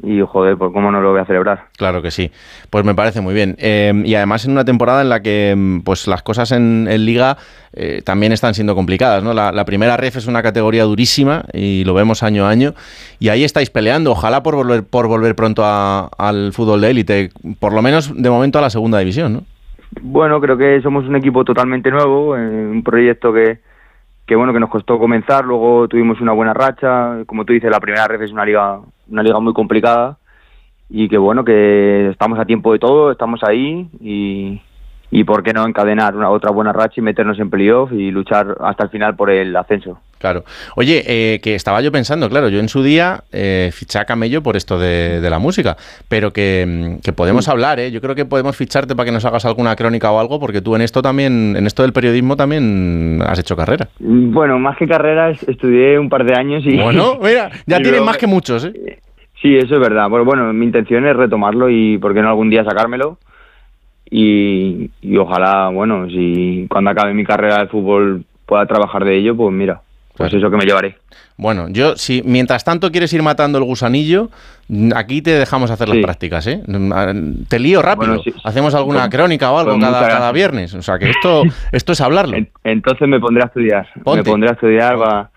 y 0.04 0.22
joder, 0.22 0.58
pues 0.58 0.72
cómo 0.74 0.92
no 0.92 1.00
lo 1.02 1.12
voy 1.12 1.22
a 1.22 1.26
celebrar. 1.26 1.66
Claro 1.78 2.02
que 2.02 2.12
sí. 2.12 2.32
Pues 2.70 2.84
me 2.86 2.96
parece 2.96 3.22
muy 3.22 3.34
bien. 3.34 3.56
Eh, 3.60 3.94
y 4.06 4.16
además 4.16 4.46
en 4.46 4.52
una 4.52 4.66
temporada 4.66 5.02
en 5.02 5.10
la 5.10 5.22
que 5.22 5.54
mm, 5.56 5.82
pues 5.82 6.08
las 6.08 6.24
cosas 6.24 6.52
en, 6.52 6.88
en 6.90 7.06
Liga 7.06 7.38
eh, 7.74 8.02
también 8.04 8.32
están 8.32 8.54
siendo 8.54 8.74
complicadas. 8.76 9.24
¿no? 9.24 9.34
La, 9.34 9.52
la 9.52 9.64
primera 9.66 9.98
ref 9.98 10.16
es 10.18 10.28
una 10.28 10.42
categoría 10.42 10.84
durísima 10.84 11.44
y 11.54 11.84
lo 11.86 11.94
vemos 11.94 12.24
año 12.24 12.46
a 12.46 12.50
año. 12.50 12.74
Y 13.20 13.30
ahí 13.30 13.44
estáis 13.44 13.70
peleando. 13.70 14.12
Ojalá 14.12 14.42
por 14.44 14.56
volver, 14.56 14.84
por 14.84 15.08
volver 15.08 15.36
pronto 15.36 15.64
a- 15.66 16.10
al 16.18 16.52
fútbol 16.54 16.82
de 16.82 16.90
élite. 16.92 17.30
Por 17.60 17.74
lo 17.74 17.82
menos 17.82 18.12
de 18.16 18.30
momento 18.30 18.58
a 18.60 18.62
la 18.62 18.70
segunda 18.70 18.98
división. 19.00 19.34
¿no? 19.34 19.44
Bueno, 20.02 20.40
creo 20.42 20.58
que 20.58 20.82
somos 20.82 21.06
un 21.06 21.16
equipo 21.18 21.44
totalmente 21.44 21.92
nuevo, 21.92 22.36
eh, 22.38 22.40
un 22.40 22.82
proyecto 22.82 23.34
que, 23.34 23.60
que 24.26 24.36
bueno 24.36 24.54
que 24.54 24.60
nos 24.62 24.70
costó 24.70 24.98
comenzar, 24.98 25.44
luego 25.44 25.88
tuvimos 25.90 26.22
una 26.22 26.32
buena 26.32 26.54
racha, 26.54 27.18
como 27.26 27.44
tú 27.44 27.52
dices, 27.52 27.70
la 27.70 27.80
primera 27.82 28.08
red 28.08 28.22
es 28.22 28.32
una 28.32 28.46
liga 28.46 28.80
una 29.12 29.24
liga 29.24 29.40
muy 29.40 29.54
complicada 29.54 30.18
y 30.90 31.08
que 31.08 31.18
bueno 31.18 31.44
que 31.44 32.10
estamos 32.10 32.40
a 32.40 32.46
tiempo 32.46 32.74
de 32.74 32.80
todo, 32.80 33.12
estamos 33.12 33.42
ahí 33.44 33.88
y 34.00 34.62
y 35.12 35.24
por 35.26 35.44
qué 35.44 35.52
no 35.54 35.68
encadenar 35.68 36.16
una 36.16 36.30
otra 36.30 36.52
buena 36.52 36.72
racha 36.74 36.96
y 36.98 37.02
meternos 37.02 37.38
en 37.40 37.50
playoff 37.50 37.92
y 37.92 38.12
luchar 38.12 38.56
hasta 38.62 38.86
el 38.86 38.90
final 38.90 39.16
por 39.16 39.30
el 39.30 39.54
ascenso. 39.56 40.00
Claro. 40.18 40.44
Oye, 40.76 41.04
eh, 41.08 41.40
que 41.42 41.56
estaba 41.56 41.82
yo 41.82 41.92
pensando, 41.92 42.30
claro, 42.30 42.48
yo 42.48 42.60
en 42.60 42.70
su 42.70 42.84
día 42.84 43.24
eh, 43.32 43.72
fiché 43.74 43.98
a 44.00 44.06
Camello 44.06 44.44
por 44.44 44.56
esto 44.56 44.78
de, 44.80 45.20
de 45.20 45.30
la 45.32 45.40
música, 45.40 45.76
pero 46.08 46.32
que, 46.32 46.64
mm, 46.98 47.02
que 47.02 47.12
podemos 47.12 47.50
hablar, 47.50 47.80
¿eh? 47.80 47.92
Yo 47.92 48.02
creo 48.02 48.14
que 48.14 48.26
podemos 48.26 48.56
ficharte 48.56 48.96
para 48.96 49.06
que 49.08 49.12
nos 49.12 49.26
hagas 49.26 49.46
alguna 49.46 49.76
crónica 49.76 50.12
o 50.12 50.20
algo, 50.20 50.40
porque 50.40 50.62
tú 50.62 50.76
en 50.76 50.84
esto 50.84 51.02
también, 51.02 51.56
en 51.58 51.66
esto 51.66 51.82
del 51.82 51.92
periodismo 51.92 52.36
también 52.38 53.20
has 53.26 53.40
hecho 53.40 53.56
carrera. 53.56 53.88
Bueno, 54.00 54.60
más 54.60 54.78
que 54.78 54.88
carrera 54.88 55.32
es- 55.32 55.42
estudié 55.44 55.98
un 55.98 56.08
par 56.08 56.24
de 56.24 56.36
años 56.36 56.64
y 56.68 56.78
Bueno, 56.80 57.18
mira, 57.22 57.50
ya 57.66 57.78
tienes 57.78 57.92
luego- 57.94 58.06
más 58.06 58.18
que 58.18 58.28
muchos, 58.28 58.64
¿eh? 58.66 59.00
Sí, 59.42 59.56
eso 59.58 59.74
es 59.74 59.82
verdad. 59.82 60.08
Bueno, 60.08 60.24
bueno, 60.24 60.54
mi 60.54 60.66
intención 60.68 61.04
es 61.08 61.16
retomarlo 61.16 61.68
y, 61.68 61.98
¿por 61.98 62.14
qué 62.14 62.22
no 62.22 62.30
algún 62.30 62.52
día 62.52 62.64
sacármelo? 62.64 63.18
Y, 64.14 64.92
y 65.02 65.18
ojalá, 65.18 65.70
bueno, 65.70 66.08
si 66.10 66.68
cuando 66.70 66.92
acabe 66.92 67.14
mi 67.14 67.24
carrera 67.24 67.60
de 67.60 67.68
fútbol 67.68 68.26
pueda 68.46 68.66
trabajar 68.66 69.06
de 69.06 69.16
ello, 69.18 69.36
pues 69.38 69.54
mira, 69.54 69.82
pues 70.18 70.34
eso 70.34 70.52
que 70.52 70.58
me 70.58 70.66
llevaré. 70.66 70.98
Bueno, 71.38 71.68
yo, 71.70 71.96
si 71.96 72.22
mientras 72.24 72.64
tanto 72.66 72.92
quieres 72.92 73.12
ir 73.14 73.24
matando 73.24 73.58
el 73.58 73.64
gusanillo, 73.64 74.30
aquí 74.96 75.22
te 75.22 75.32
dejamos 75.32 75.72
hacer 75.72 75.88
las 75.90 75.98
prácticas, 76.00 76.46
¿eh? 76.46 76.62
Mm, 76.68 76.92
ah, 76.94 77.14
Te 77.48 77.58
lío 77.58 77.82
rápido. 77.82 78.16
Bueno, 78.18 78.24
sí. 78.24 78.34
Hacemos 78.44 78.76
alguna 78.76 79.00
Pues- 79.06 79.12
crónica 79.16 79.50
o 79.52 79.58
algo 79.58 79.72
pues 79.72 79.84
cada, 79.84 80.08
cada 80.08 80.32
viernes. 80.34 80.74
O 80.76 80.82
sea, 80.82 81.00
que 81.00 81.10
esto, 81.10 81.42
esto 81.72 81.94
es 81.94 82.02
hablarlo. 82.02 82.38
Entonces 82.64 83.08
me 83.08 83.20
pondré 83.20 83.44
a 83.44 83.48
estudiar. 83.48 83.88
Ponte. 84.04 84.24
Me 84.24 84.30
pondré 84.30 84.50
a 84.50 84.54
estudiar 84.54 84.98
para... 85.00 85.32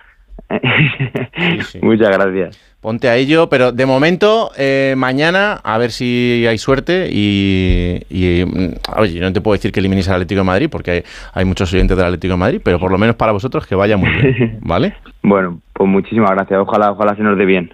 Muchas 1.80 2.10
gracias. 2.10 2.73
Ponte 2.84 3.08
a 3.08 3.16
ello, 3.16 3.48
pero 3.48 3.72
de 3.72 3.86
momento, 3.86 4.50
eh, 4.58 4.92
mañana, 4.94 5.58
a 5.64 5.78
ver 5.78 5.90
si 5.90 6.44
hay 6.46 6.58
suerte 6.58 7.08
y, 7.10 8.02
y, 8.10 8.44
mm, 8.44 8.98
oye, 8.98 9.20
no 9.20 9.32
te 9.32 9.40
puedo 9.40 9.54
decir 9.54 9.72
que 9.72 9.80
elimines 9.80 10.06
al 10.10 10.16
Atlético 10.16 10.40
de 10.40 10.44
Madrid, 10.44 10.68
porque 10.70 10.90
hay, 10.90 11.02
hay 11.32 11.46
muchos 11.46 11.72
oyentes 11.72 11.96
del 11.96 12.04
Atlético 12.04 12.34
de 12.34 12.38
Madrid, 12.40 12.60
pero 12.62 12.78
por 12.78 12.90
lo 12.90 12.98
menos 12.98 13.16
para 13.16 13.32
vosotros 13.32 13.66
que 13.66 13.74
vaya 13.74 13.96
muy 13.96 14.10
bien, 14.10 14.58
¿vale? 14.60 14.92
Bueno, 15.22 15.62
pues 15.72 15.88
muchísimas 15.88 16.30
gracias. 16.32 16.60
Ojalá, 16.60 16.92
ojalá 16.92 17.16
se 17.16 17.22
nos 17.22 17.38
dé 17.38 17.46
bien. 17.46 17.72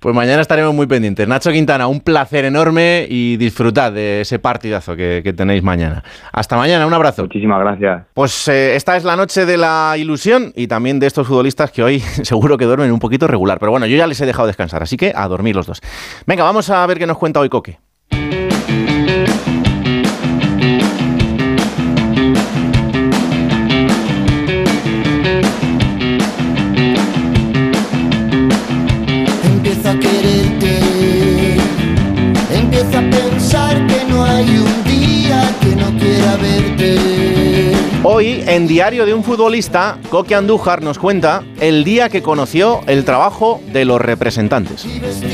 Pues 0.00 0.14
mañana 0.14 0.40
estaremos 0.40 0.74
muy 0.74 0.86
pendientes. 0.86 1.26
Nacho 1.26 1.50
Quintana, 1.50 1.86
un 1.88 2.00
placer 2.00 2.44
enorme 2.44 3.06
y 3.08 3.38
disfrutad 3.38 3.92
de 3.92 4.20
ese 4.20 4.38
partidazo 4.38 4.94
que, 4.94 5.22
que 5.24 5.32
tenéis 5.32 5.62
mañana. 5.62 6.04
Hasta 6.32 6.56
mañana, 6.56 6.86
un 6.86 6.92
abrazo. 6.94 7.22
Muchísimas 7.22 7.60
gracias. 7.60 8.02
Pues 8.12 8.48
eh, 8.48 8.76
esta 8.76 8.96
es 8.96 9.04
la 9.04 9.16
noche 9.16 9.46
de 9.46 9.56
la 9.56 9.94
ilusión 9.98 10.52
y 10.54 10.68
también 10.68 11.00
de 11.00 11.06
estos 11.06 11.26
futbolistas 11.26 11.72
que 11.72 11.82
hoy 11.82 12.00
seguro 12.22 12.56
que 12.56 12.66
duermen 12.66 12.92
un 12.92 13.00
poquito 13.00 13.26
regular. 13.26 13.58
Pero 13.58 13.72
bueno, 13.72 13.86
yo 13.86 13.96
ya 13.96 14.06
les 14.06 14.20
he 14.20 14.26
dejado 14.26 14.48
descansar, 14.50 14.82
así 14.82 14.96
que 14.96 15.12
a 15.14 15.26
dormir 15.28 15.56
los 15.56 15.66
dos. 15.66 15.80
Venga, 16.26 16.44
vamos 16.44 16.68
a 16.70 16.86
ver 16.86 16.98
qué 16.98 17.06
nos 17.06 17.18
cuenta 17.18 17.40
hoy 17.40 17.48
Coque. 17.48 17.78
Hoy, 38.02 38.42
en 38.46 38.66
Diario 38.66 39.04
de 39.04 39.12
un 39.12 39.22
futbolista, 39.22 39.98
Coque 40.08 40.34
Andújar 40.34 40.82
nos 40.82 40.98
cuenta 40.98 41.44
el 41.60 41.84
día 41.84 42.08
que 42.08 42.22
conoció 42.22 42.80
el 42.86 43.04
trabajo 43.04 43.60
de 43.74 43.84
los 43.84 44.00
representantes. 44.00 44.86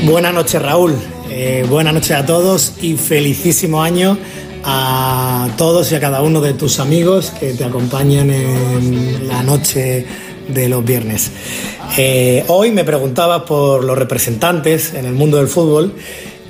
Buenas 0.03 0.33
noches 0.33 0.61
Raúl, 0.61 0.93
Eh, 1.29 1.65
buenas 1.69 1.93
noches 1.93 2.11
a 2.11 2.25
todos 2.25 2.73
y 2.81 2.95
felicísimo 2.95 3.81
año 3.83 4.17
a 4.63 5.49
todos 5.57 5.91
y 5.91 5.95
a 5.95 5.99
cada 5.99 6.21
uno 6.21 6.41
de 6.41 6.53
tus 6.53 6.79
amigos 6.79 7.31
que 7.39 7.53
te 7.53 7.63
acompañan 7.63 8.31
en 8.31 9.27
la 9.27 9.43
noche 9.43 10.05
de 10.49 10.67
los 10.67 10.83
viernes. 10.83 11.31
Eh, 11.97 12.43
hoy 12.47 12.71
me 12.71 12.83
preguntabas 12.83 13.43
por 13.43 13.85
los 13.85 13.97
representantes 13.97 14.93
en 14.93 15.05
el 15.05 15.13
mundo 15.13 15.37
del 15.37 15.47
fútbol 15.47 15.93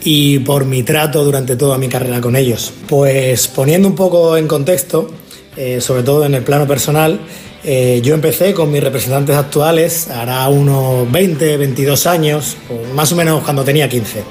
y 0.03 0.39
por 0.39 0.65
mi 0.65 0.81
trato 0.83 1.23
durante 1.23 1.55
toda 1.55 1.77
mi 1.77 1.89
carrera 1.89 2.21
con 2.21 2.35
ellos. 2.35 2.73
Pues 2.87 3.47
poniendo 3.47 3.87
un 3.87 3.95
poco 3.95 4.37
en 4.37 4.47
contexto, 4.47 5.11
eh, 5.57 5.81
sobre 5.81 6.03
todo 6.03 6.25
en 6.25 6.35
el 6.35 6.43
plano 6.43 6.67
personal, 6.67 7.19
eh, 7.63 7.99
yo 8.03 8.13
empecé 8.13 8.53
con 8.53 8.71
mis 8.71 8.83
representantes 8.83 9.35
actuales, 9.35 10.07
hará 10.09 10.47
unos 10.47 11.11
20, 11.11 11.57
22 11.57 12.07
años, 12.07 12.57
más 12.93 13.11
o 13.11 13.15
menos 13.15 13.43
cuando 13.43 13.63
tenía 13.63 13.89
15. 13.89 14.23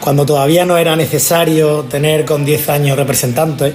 Cuando 0.00 0.26
todavía 0.26 0.66
no 0.66 0.76
era 0.76 0.96
necesario 0.96 1.84
tener 1.84 2.24
con 2.24 2.44
10 2.44 2.68
años 2.70 2.96
representantes, 2.96 3.74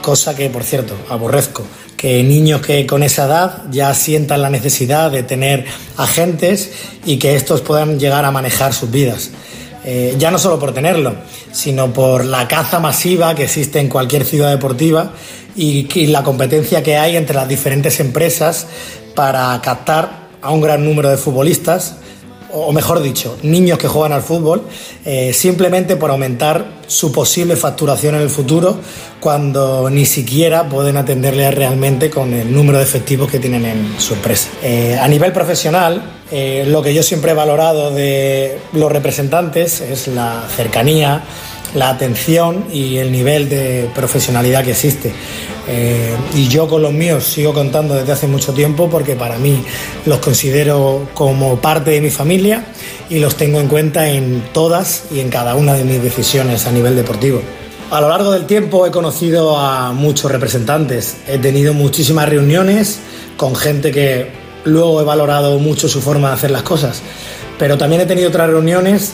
cosa 0.00 0.34
que, 0.34 0.48
por 0.48 0.64
cierto, 0.64 0.94
aborrezco, 1.10 1.62
que 1.96 2.22
niños 2.24 2.62
que 2.62 2.86
con 2.86 3.02
esa 3.02 3.26
edad 3.26 3.62
ya 3.70 3.94
sientan 3.94 4.42
la 4.42 4.50
necesidad 4.50 5.10
de 5.10 5.22
tener 5.22 5.66
agentes 5.96 6.72
y 7.04 7.18
que 7.18 7.36
estos 7.36 7.60
puedan 7.60 8.00
llegar 8.00 8.24
a 8.24 8.30
manejar 8.30 8.72
sus 8.72 8.90
vidas. 8.90 9.30
Eh, 9.84 10.14
ya 10.16 10.30
no 10.30 10.38
solo 10.38 10.58
por 10.58 10.72
tenerlo, 10.72 11.14
sino 11.50 11.92
por 11.92 12.24
la 12.24 12.46
caza 12.46 12.78
masiva 12.78 13.34
que 13.34 13.44
existe 13.44 13.80
en 13.80 13.88
cualquier 13.88 14.24
ciudad 14.24 14.50
deportiva 14.50 15.12
y, 15.56 15.88
y 15.98 16.06
la 16.06 16.22
competencia 16.22 16.82
que 16.82 16.96
hay 16.96 17.16
entre 17.16 17.36
las 17.36 17.48
diferentes 17.48 18.00
empresas 18.00 18.66
para 19.14 19.60
captar 19.62 20.28
a 20.40 20.50
un 20.50 20.60
gran 20.60 20.84
número 20.84 21.08
de 21.08 21.16
futbolistas, 21.16 21.96
o 22.54 22.70
mejor 22.72 23.02
dicho, 23.02 23.38
niños 23.42 23.78
que 23.78 23.88
juegan 23.88 24.12
al 24.12 24.22
fútbol, 24.22 24.62
eh, 25.06 25.32
simplemente 25.32 25.96
por 25.96 26.10
aumentar 26.10 26.66
su 26.86 27.10
posible 27.10 27.56
facturación 27.56 28.14
en 28.14 28.20
el 28.20 28.28
futuro, 28.28 28.76
cuando 29.20 29.88
ni 29.88 30.04
siquiera 30.04 30.68
pueden 30.68 30.98
atenderle 30.98 31.50
realmente 31.50 32.10
con 32.10 32.34
el 32.34 32.52
número 32.52 32.76
de 32.78 32.84
efectivos 32.84 33.30
que 33.30 33.38
tienen 33.38 33.64
en 33.64 33.94
su 33.98 34.14
empresa. 34.14 34.50
Eh, 34.62 34.98
a 35.00 35.08
nivel 35.08 35.32
profesional, 35.32 36.02
eh, 36.30 36.64
lo 36.68 36.82
que 36.82 36.92
yo 36.92 37.02
siempre 37.02 37.32
he 37.32 37.34
valorado 37.34 37.90
de 37.90 38.58
los 38.74 38.92
representantes 38.92 39.80
es 39.80 40.08
la 40.08 40.44
cercanía, 40.54 41.22
la 41.74 41.90
atención 41.90 42.66
y 42.72 42.98
el 42.98 43.10
nivel 43.12 43.48
de 43.48 43.88
profesionalidad 43.94 44.64
que 44.64 44.72
existe. 44.72 45.12
Eh, 45.68 46.14
y 46.34 46.48
yo 46.48 46.66
con 46.66 46.82
los 46.82 46.92
míos 46.92 47.24
sigo 47.24 47.54
contando 47.54 47.94
desde 47.94 48.12
hace 48.12 48.26
mucho 48.26 48.52
tiempo 48.52 48.90
porque 48.90 49.14
para 49.14 49.38
mí 49.38 49.62
los 50.06 50.18
considero 50.18 51.08
como 51.14 51.56
parte 51.60 51.92
de 51.92 52.00
mi 52.00 52.10
familia 52.10 52.64
y 53.08 53.20
los 53.20 53.36
tengo 53.36 53.60
en 53.60 53.68
cuenta 53.68 54.08
en 54.08 54.42
todas 54.52 55.04
y 55.12 55.20
en 55.20 55.28
cada 55.28 55.54
una 55.54 55.74
de 55.74 55.84
mis 55.84 56.02
decisiones 56.02 56.66
a 56.66 56.72
nivel 56.72 56.96
deportivo. 56.96 57.40
A 57.90 58.00
lo 58.00 58.08
largo 58.08 58.32
del 58.32 58.46
tiempo 58.46 58.86
he 58.86 58.90
conocido 58.90 59.58
a 59.58 59.92
muchos 59.92 60.30
representantes, 60.30 61.18
he 61.28 61.38
tenido 61.38 61.74
muchísimas 61.74 62.28
reuniones 62.28 62.98
con 63.36 63.54
gente 63.54 63.92
que 63.92 64.28
luego 64.64 65.00
he 65.00 65.04
valorado 65.04 65.58
mucho 65.58 65.88
su 65.88 66.00
forma 66.00 66.28
de 66.28 66.34
hacer 66.34 66.50
las 66.50 66.62
cosas, 66.62 67.02
pero 67.58 67.76
también 67.76 68.00
he 68.00 68.06
tenido 68.06 68.30
otras 68.30 68.48
reuniones 68.48 69.12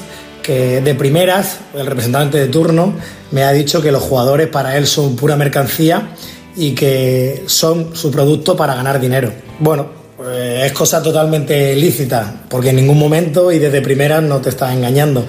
que 0.49 0.81
de 0.81 0.95
primeras 0.95 1.59
el 1.75 1.85
representante 1.85 2.39
de 2.39 2.47
turno 2.47 2.95
me 3.33 3.45
ha 3.45 3.53
dicho 3.53 3.83
que 3.83 3.93
los 3.93 4.03
jugadores 4.03 4.49
para 4.49 4.79
él 4.79 4.87
son 4.87 5.15
pura 5.15 5.37
mercancía 5.37 6.15
y 6.57 6.75
que 6.75 7.45
son 7.45 7.95
su 7.95 8.11
producto 8.11 8.57
para 8.57 8.75
ganar 8.75 8.99
dinero. 8.99 9.31
Bueno, 9.59 9.89
eh, 10.27 10.63
es 10.65 10.73
cosa 10.73 11.03
totalmente 11.03 11.77
lícita, 11.77 12.45
porque 12.49 12.71
en 12.71 12.77
ningún 12.77 12.99
momento 12.99 13.53
y 13.53 13.59
desde 13.59 13.83
primeras 13.83 14.23
no 14.23 14.41
te 14.41 14.49
estás 14.49 14.73
engañando, 14.73 15.27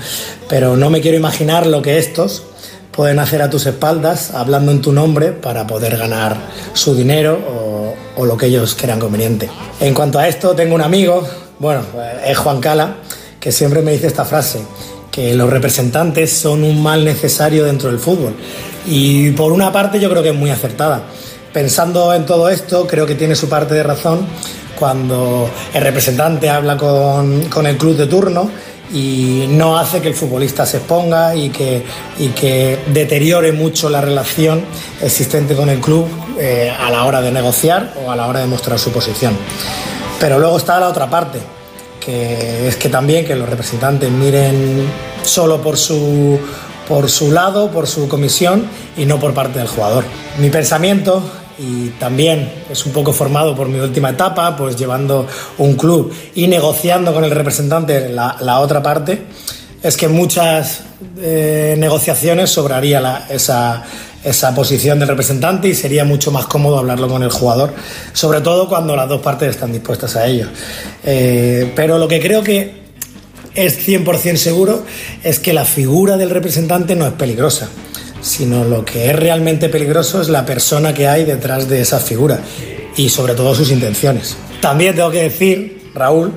pero 0.48 0.78
no 0.78 0.90
me 0.90 1.02
quiero 1.02 1.18
imaginar 1.18 1.68
lo 1.68 1.82
que 1.82 1.98
estos 1.98 2.44
pueden 2.90 3.20
hacer 3.20 3.42
a 3.42 3.50
tus 3.50 3.66
espaldas 3.66 4.34
hablando 4.34 4.72
en 4.72 4.82
tu 4.82 4.94
nombre 4.94 5.34
para 5.34 5.68
poder 5.68 5.98
ganar 5.98 6.38
su 6.72 6.96
dinero 6.96 7.96
o 8.16 8.26
lo 8.26 8.38
que 8.38 8.46
ellos 8.46 8.74
crean 8.80 9.02
conveniente. 9.02 9.50
En 9.82 9.94
cuanto 9.94 10.18
a 10.18 10.30
esto, 10.30 10.56
tengo 10.56 10.76
un 10.76 10.82
amigo, 10.82 11.28
bueno, 11.60 11.82
es 12.26 12.38
Juan 12.38 12.62
Cala, 12.62 12.96
que 13.38 13.52
siempre 13.52 13.82
me 13.82 13.92
dice 13.92 14.08
esta 14.08 14.24
frase, 14.24 14.62
los 15.34 15.50
representantes 15.50 16.32
son 16.32 16.64
un 16.64 16.82
mal 16.82 17.04
necesario 17.04 17.66
dentro 17.66 17.90
del 17.90 18.00
fútbol. 18.00 18.34
Y 18.86 19.32
por 19.32 19.52
una 19.52 19.72
parte 19.72 20.00
yo 20.00 20.10
creo 20.10 20.24
que 20.24 20.30
es 20.30 20.36
muy 20.36 20.50
acertada. 20.50 21.04
Pensando 21.54 22.14
en 22.14 22.26
todo 22.26 22.50
esto, 22.50 22.88
creo 22.88 23.06
que 23.06 23.16
tiene 23.16 23.36
su 23.36 23.50
parte 23.50 23.74
de 23.74 23.84
razón 23.84 24.26
cuando 24.78 25.50
el 25.74 25.82
representante 25.82 26.50
habla 26.50 26.78
con, 26.78 27.44
con 27.50 27.68
el 27.68 27.78
club 27.78 27.98
de 27.98 28.08
turno 28.08 28.50
y 28.94 29.46
no 29.50 29.78
hace 29.78 30.02
que 30.02 30.08
el 30.08 30.14
futbolista 30.14 30.66
se 30.66 30.78
exponga 30.78 31.36
y 31.36 31.50
que, 31.50 31.84
y 32.18 32.30
que 32.30 32.80
deteriore 32.88 33.52
mucho 33.52 33.90
la 33.90 34.02
relación 34.02 34.64
existente 35.02 35.56
con 35.56 35.70
el 35.70 35.80
club 35.80 36.08
eh, 36.40 36.72
a 36.78 36.90
la 36.90 37.04
hora 37.04 37.22
de 37.22 37.32
negociar 37.32 37.94
o 38.04 38.12
a 38.12 38.16
la 38.16 38.28
hora 38.28 38.40
de 38.40 38.48
mostrar 38.48 38.80
su 38.80 38.92
posición. 38.92 39.36
Pero 40.20 40.40
luego 40.40 40.58
está 40.58 40.80
la 40.80 40.90
otra 40.90 41.10
parte, 41.10 41.40
que 42.00 42.68
es 42.68 42.76
que 42.78 42.90
también 42.90 43.26
que 43.26 43.36
los 43.36 43.48
representantes 43.48 44.10
miren 44.10 44.88
solo 45.30 45.62
por 45.62 45.78
su, 45.78 46.40
por 46.88 47.10
su 47.10 47.32
lado, 47.32 47.72
por 47.72 47.88
su 47.88 48.08
comisión 48.08 48.66
y 48.98 49.06
no 49.06 49.20
por 49.20 49.34
parte 49.34 49.60
del 49.60 49.68
jugador. 49.68 50.04
Mi 50.40 50.50
pensamiento 50.50 51.24
y 51.60 51.90
también 52.00 52.52
es 52.70 52.86
un 52.86 52.94
poco 52.94 53.12
formado 53.12 53.56
por 53.56 53.68
mi 53.68 53.80
última 53.80 54.10
etapa, 54.10 54.56
pues 54.56 54.76
llevando 54.76 55.28
un 55.58 55.76
club 55.76 56.14
y 56.36 56.48
negociando 56.48 57.14
con 57.14 57.24
el 57.24 57.32
representante 57.32 58.10
la, 58.10 58.38
la 58.40 58.60
otra 58.60 58.82
parte, 58.82 59.26
es 59.84 59.98
que 59.98 60.08
muchas 60.08 60.82
eh, 61.18 61.76
negociaciones 61.78 62.50
sobraría 62.50 63.00
la, 63.02 63.28
esa, 63.30 63.84
esa 64.24 64.54
posición 64.54 65.00
del 65.00 65.08
representante 65.08 65.68
y 65.68 65.76
sería 65.76 66.04
mucho 66.04 66.32
más 66.32 66.46
cómodo 66.46 66.80
hablarlo 66.80 67.08
con 67.08 67.24
el 67.24 67.30
jugador, 67.30 67.74
sobre 68.14 68.42
todo 68.42 68.68
cuando 68.68 68.96
las 68.96 69.08
dos 69.08 69.22
partes 69.22 69.50
están 69.50 69.72
dispuestas 69.72 70.16
a 70.16 70.26
ello. 70.26 70.48
Eh, 71.04 71.72
pero 71.76 71.98
lo 71.98 72.08
que 72.08 72.20
creo 72.20 72.44
que 72.44 72.79
es 73.66 73.88
100% 73.88 74.36
seguro 74.38 74.84
es 75.24 75.40
que 75.40 75.54
la 75.54 75.66
figura 75.66 76.18
del 76.18 76.30
representante 76.30 76.96
no 76.96 77.06
es 77.06 77.14
peligrosa 77.14 77.70
sino 78.22 78.66
lo 78.66 78.86
que 78.86 79.10
es 79.10 79.16
realmente 79.16 79.70
peligroso 79.70 80.22
es 80.22 80.30
la 80.30 80.46
persona 80.46 80.94
que 80.94 81.08
hay 81.08 81.26
detrás 81.26 81.70
de 81.70 81.82
esa 81.82 82.00
figura 82.00 82.40
y 82.96 83.10
sobre 83.10 83.34
todo 83.34 83.56
sus 83.56 83.72
intenciones. 83.72 84.36
También 84.62 84.96
tengo 84.96 85.10
que 85.12 85.24
decir, 85.24 85.90
Raúl, 85.94 86.34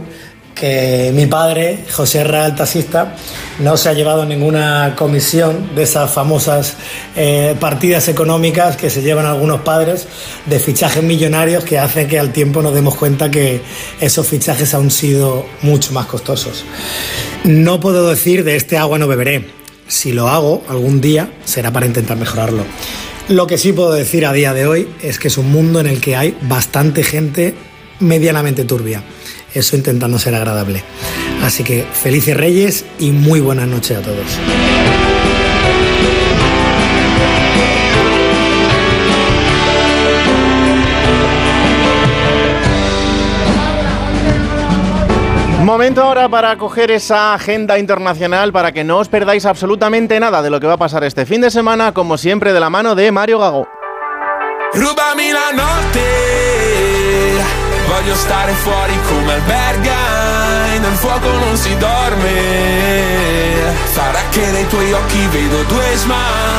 mi 1.13 1.27
padre, 1.27 1.85
José 1.91 2.23
Real 2.23 2.55
Taxista, 2.55 3.17
no 3.59 3.77
se 3.77 3.89
ha 3.89 3.93
llevado 3.93 4.25
ninguna 4.25 4.95
comisión 4.97 5.75
de 5.75 5.83
esas 5.83 6.11
famosas 6.11 6.75
eh, 7.17 7.57
partidas 7.59 8.09
económicas 8.09 8.77
que 8.77 8.89
se 8.89 9.03
llevan 9.03 9.27
algunos 9.27 9.63
padres 9.63 10.07
de 10.47 10.59
fichajes 10.59 11.03
millonarios 11.03 11.65
que 11.65 11.79
hacen 11.79 12.09
que 12.09 12.19
al 12.19 12.33
tiempo 12.33 12.63
nos 12.63 12.75
demos 12.75 12.95
cuenta 12.95 13.31
que 13.31 13.61
esos 14.01 14.27
fichajes 14.27 14.73
han 14.75 14.91
sido 14.91 15.47
mucho 15.63 15.93
más 15.93 16.07
costosos. 16.07 16.65
No 17.45 17.81
puedo 17.81 18.09
decir 18.09 18.45
de 18.45 18.57
este 18.57 18.79
agua 18.79 18.99
no 18.99 19.09
beberé. 19.09 19.47
Si 19.89 20.13
lo 20.13 20.29
hago 20.29 20.63
algún 20.69 21.01
día 21.01 21.31
será 21.45 21.73
para 21.73 21.87
intentar 21.87 22.17
mejorarlo. 22.17 22.65
Lo 23.29 23.47
que 23.47 23.59
sí 23.59 23.73
puedo 23.73 23.93
decir 23.93 24.27
a 24.27 24.33
día 24.33 24.53
de 24.55 24.67
hoy 24.67 24.89
es 25.03 25.19
que 25.19 25.29
es 25.29 25.39
un 25.39 25.51
mundo 25.51 25.81
en 25.81 25.87
el 25.87 26.01
que 26.01 26.17
hay 26.17 26.37
bastante 26.43 27.03
gente 27.03 27.55
medianamente 28.01 28.65
turbia. 28.65 29.03
Eso 29.55 29.77
intentando 29.77 30.19
ser 30.19 30.35
agradable. 30.35 30.83
Así 31.43 31.65
que 31.65 31.85
felices 31.85 32.37
Reyes 32.37 32.85
y 32.99 33.11
muy 33.11 33.41
buenas 33.41 33.69
noches 33.69 33.99
a 33.99 34.03
todos. 34.03 34.39
Momento 45.63 46.03
ahora 46.03 46.29
para 46.29 46.59
coger 46.59 46.91
esa 46.91 47.35
agenda 47.35 47.79
internacional 47.79 48.53
para 48.53 48.73
que 48.73 48.83
no 48.83 48.99
os 48.99 49.09
perdáis 49.09 49.47
absolutamente 49.47 50.19
nada 50.19 50.43
de 50.43 50.51
lo 50.51 50.59
que 50.59 50.67
va 50.67 50.75
a 50.75 50.77
pasar 50.77 51.05
este 51.05 51.25
fin 51.25 51.41
de 51.41 51.51
semana, 51.51 51.95
como 51.95 52.19
siempre 52.19 52.53
de 52.53 52.59
la 52.61 52.69
mano 52.69 52.97
de 52.97 53.13
Mario 53.13 53.39
Gago. 53.39 53.69
Rubami 54.75 55.33
la 55.33 55.53
voglio 57.87 58.15
stare 58.15 58.53
fuori 58.53 58.99
come 59.09 59.33
alberga, 59.33 59.95
nel 60.79 60.97
fuoco 60.97 61.31
non 61.31 61.57
si 61.57 61.77
dorme, 61.77 62.33
sarà 63.93 64.21
che 64.31 64.51
nei 64.51 64.67
tuoi 64.67 64.93
occhi 64.93 65.27
vedo 65.27 65.63
due 65.65 65.97
smile. 65.97 66.52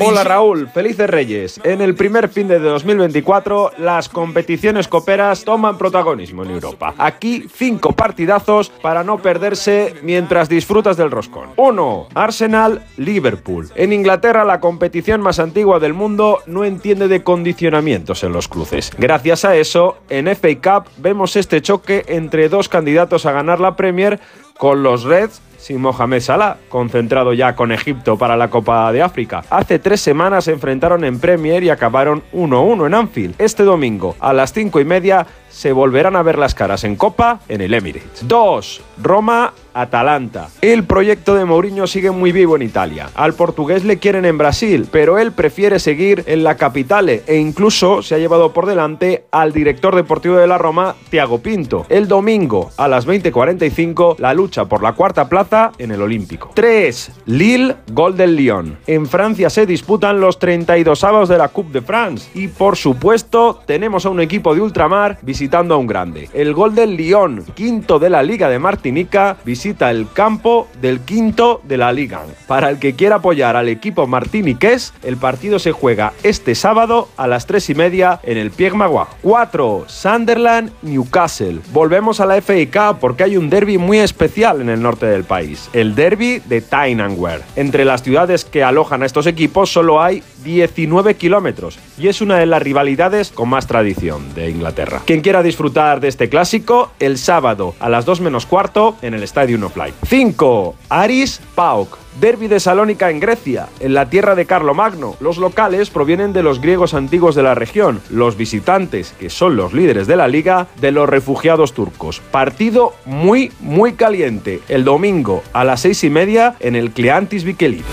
Hola 0.00 0.24
Raúl, 0.24 0.68
felices 0.68 1.10
Reyes. 1.10 1.60
En 1.64 1.82
el 1.82 1.94
primer 1.94 2.30
fin 2.30 2.48
de 2.48 2.58
2024, 2.58 3.72
las 3.76 4.08
competiciones 4.08 4.88
coperas 4.88 5.44
toman 5.44 5.76
protagonismo 5.76 6.44
en 6.44 6.52
Europa. 6.52 6.94
Aquí, 6.96 7.44
cinco 7.54 7.92
partidazos 7.92 8.70
para 8.70 9.04
no 9.04 9.18
perderse 9.18 9.96
mientras 10.02 10.48
disfrutas 10.48 10.96
del 10.96 11.10
roscón. 11.10 11.50
1. 11.56 12.08
Arsenal-Liverpool. 12.14 13.68
En 13.74 13.92
Inglaterra, 13.92 14.46
la 14.46 14.60
competición 14.60 15.20
más 15.20 15.38
antigua 15.38 15.78
del 15.78 15.92
mundo 15.92 16.38
no 16.46 16.64
entiende 16.64 17.06
de 17.08 17.22
condicionamientos 17.22 18.24
en 18.24 18.32
los 18.32 18.48
cruces. 18.48 18.90
Gracias 18.96 19.44
a 19.44 19.56
eso, 19.56 19.98
en 20.08 20.34
FA 20.34 20.54
Cup 20.54 20.90
vemos 20.96 21.36
este 21.36 21.60
choque 21.60 22.06
entre 22.08 22.48
dos 22.48 22.70
candidatos 22.70 23.26
a 23.26 23.32
ganar 23.32 23.60
la 23.60 23.76
Premier 23.76 24.20
con 24.56 24.82
los 24.82 25.04
Reds 25.04 25.42
sin 25.60 25.80
Mohamed 25.80 26.20
Salah, 26.20 26.56
concentrado 26.68 27.32
ya 27.32 27.54
con 27.54 27.70
Egipto 27.70 28.16
para 28.16 28.36
la 28.36 28.48
Copa 28.48 28.90
de 28.92 29.02
África. 29.02 29.44
Hace 29.50 29.78
tres 29.78 30.00
semanas 30.00 30.44
se 30.44 30.52
enfrentaron 30.52 31.04
en 31.04 31.20
Premier 31.20 31.62
y 31.62 31.70
acabaron 31.70 32.22
1-1 32.32 32.86
en 32.86 32.94
Anfield. 32.94 33.34
Este 33.38 33.62
domingo, 33.62 34.16
a 34.18 34.32
las 34.32 34.52
cinco 34.52 34.80
y 34.80 34.84
media, 34.84 35.26
se 35.50 35.72
volverán 35.72 36.16
a 36.16 36.22
ver 36.22 36.38
las 36.38 36.54
caras 36.54 36.84
en 36.84 36.96
Copa 36.96 37.40
en 37.48 37.60
el 37.60 37.74
Emirates. 37.74 38.26
2. 38.26 38.82
Roma. 39.02 39.52
Atalanta. 39.72 40.48
El 40.60 40.84
proyecto 40.84 41.34
de 41.34 41.44
Mourinho 41.44 41.86
sigue 41.86 42.10
muy 42.10 42.32
vivo 42.32 42.56
en 42.56 42.62
Italia. 42.62 43.10
Al 43.14 43.34
portugués 43.34 43.84
le 43.84 43.98
quieren 43.98 44.24
en 44.24 44.38
Brasil, 44.38 44.88
pero 44.90 45.18
él 45.18 45.32
prefiere 45.32 45.78
seguir 45.78 46.24
en 46.26 46.44
la 46.44 46.56
capitale 46.56 47.22
e 47.26 47.36
incluso 47.36 48.02
se 48.02 48.14
ha 48.14 48.18
llevado 48.18 48.52
por 48.52 48.66
delante 48.66 49.26
al 49.30 49.52
director 49.52 49.94
deportivo 49.94 50.36
de 50.36 50.46
la 50.46 50.58
Roma, 50.58 50.96
Tiago 51.10 51.38
Pinto. 51.38 51.86
El 51.88 52.08
domingo 52.08 52.70
a 52.76 52.88
las 52.88 53.06
20:45 53.06 54.16
la 54.18 54.34
lucha 54.34 54.64
por 54.64 54.82
la 54.82 54.94
cuarta 54.94 55.28
plaza 55.28 55.49
en 55.78 55.90
el 55.90 56.00
Olímpico. 56.00 56.52
3. 56.54 57.10
Lille, 57.26 57.74
gol 57.92 58.16
del 58.16 58.36
Lyon. 58.36 58.78
En 58.86 59.06
Francia 59.06 59.50
se 59.50 59.66
disputan 59.66 60.20
los 60.20 60.38
32 60.38 61.02
avos 61.02 61.28
de 61.28 61.38
la 61.38 61.48
Coupe 61.48 61.72
de 61.72 61.82
France 61.82 62.30
y 62.34 62.46
por 62.46 62.76
supuesto 62.76 63.60
tenemos 63.66 64.06
a 64.06 64.10
un 64.10 64.20
equipo 64.20 64.54
de 64.54 64.60
ultramar 64.60 65.18
visitando 65.22 65.74
a 65.74 65.78
un 65.78 65.88
grande. 65.88 66.28
El 66.32 66.54
gol 66.54 66.74
del 66.74 66.96
Lyon, 66.96 67.44
quinto 67.54 67.98
de 67.98 68.10
la 68.10 68.22
Liga 68.22 68.48
de 68.48 68.60
Martinica, 68.60 69.36
visita 69.44 69.90
el 69.90 70.06
campo 70.12 70.68
del 70.80 71.00
quinto 71.00 71.60
de 71.64 71.78
la 71.78 71.92
Liga. 71.92 72.22
Para 72.46 72.70
el 72.70 72.78
que 72.78 72.94
quiera 72.94 73.16
apoyar 73.16 73.56
al 73.56 73.68
equipo 73.68 74.06
martiniqués, 74.06 74.94
el 75.02 75.16
partido 75.16 75.58
se 75.58 75.72
juega 75.72 76.12
este 76.22 76.54
sábado 76.54 77.08
a 77.16 77.26
las 77.26 77.46
3 77.46 77.70
y 77.70 77.74
media 77.74 78.20
en 78.22 78.38
el 78.38 78.52
Pierre 78.52 78.76
Maguire. 78.76 79.10
4. 79.22 79.84
Sunderland, 79.88 80.70
Newcastle. 80.82 81.60
Volvemos 81.72 82.20
a 82.20 82.26
la 82.26 82.40
Cup 82.40 82.98
porque 83.00 83.24
hay 83.24 83.36
un 83.36 83.50
derby 83.50 83.78
muy 83.78 83.98
especial 83.98 84.60
en 84.60 84.68
el 84.68 84.80
norte 84.80 85.06
del 85.06 85.24
país. 85.24 85.39
El 85.72 85.94
derby 85.94 86.42
de 86.46 86.60
Tynanware. 86.60 87.42
Entre 87.56 87.84
las 87.84 88.02
ciudades 88.02 88.44
que 88.44 88.62
alojan 88.62 89.02
a 89.02 89.06
estos 89.06 89.26
equipos 89.26 89.72
solo 89.72 90.02
hay 90.02 90.22
19 90.42 91.14
kilómetros 91.14 91.78
y 91.98 92.08
es 92.08 92.20
una 92.20 92.38
de 92.38 92.46
las 92.46 92.62
rivalidades 92.62 93.30
con 93.30 93.48
más 93.48 93.66
tradición 93.66 94.34
de 94.34 94.50
Inglaterra. 94.50 95.02
Quien 95.04 95.20
quiera 95.20 95.42
disfrutar 95.42 96.00
de 96.00 96.08
este 96.08 96.28
clásico, 96.28 96.90
el 96.98 97.18
sábado 97.18 97.74
a 97.80 97.88
las 97.88 98.04
2 98.04 98.20
menos 98.20 98.46
cuarto 98.46 98.96
en 99.02 99.14
el 99.14 99.22
Stadium 99.24 99.64
of 99.64 99.76
Light. 99.76 99.94
5. 100.06 100.74
Aris 100.88 101.40
Pauk. 101.54 101.98
Derby 102.20 102.48
de 102.48 102.60
Salónica 102.60 103.08
en 103.10 103.20
Grecia, 103.20 103.68
en 103.78 103.94
la 103.94 104.10
tierra 104.10 104.34
de 104.34 104.44
Carlomagno. 104.44 105.16
Los 105.20 105.38
locales 105.38 105.90
provienen 105.90 106.32
de 106.32 106.42
los 106.42 106.60
griegos 106.60 106.92
antiguos 106.92 107.34
de 107.34 107.42
la 107.42 107.54
región, 107.54 108.00
los 108.10 108.36
visitantes, 108.36 109.14
que 109.18 109.30
son 109.30 109.56
los 109.56 109.72
líderes 109.72 110.06
de 110.06 110.16
la 110.16 110.28
liga, 110.28 110.66
de 110.80 110.90
los 110.90 111.08
refugiados 111.08 111.72
turcos. 111.72 112.20
Partido 112.30 112.94
muy, 113.04 113.52
muy 113.60 113.94
caliente, 113.94 114.60
el 114.68 114.84
domingo 114.84 115.42
a 115.52 115.64
las 115.64 115.80
seis 115.80 116.02
y 116.04 116.10
media 116.10 116.56
en 116.60 116.74
el 116.76 116.90
Cleantis 116.90 117.44
Vikelid. 117.44 117.84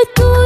Noche 0.00 0.39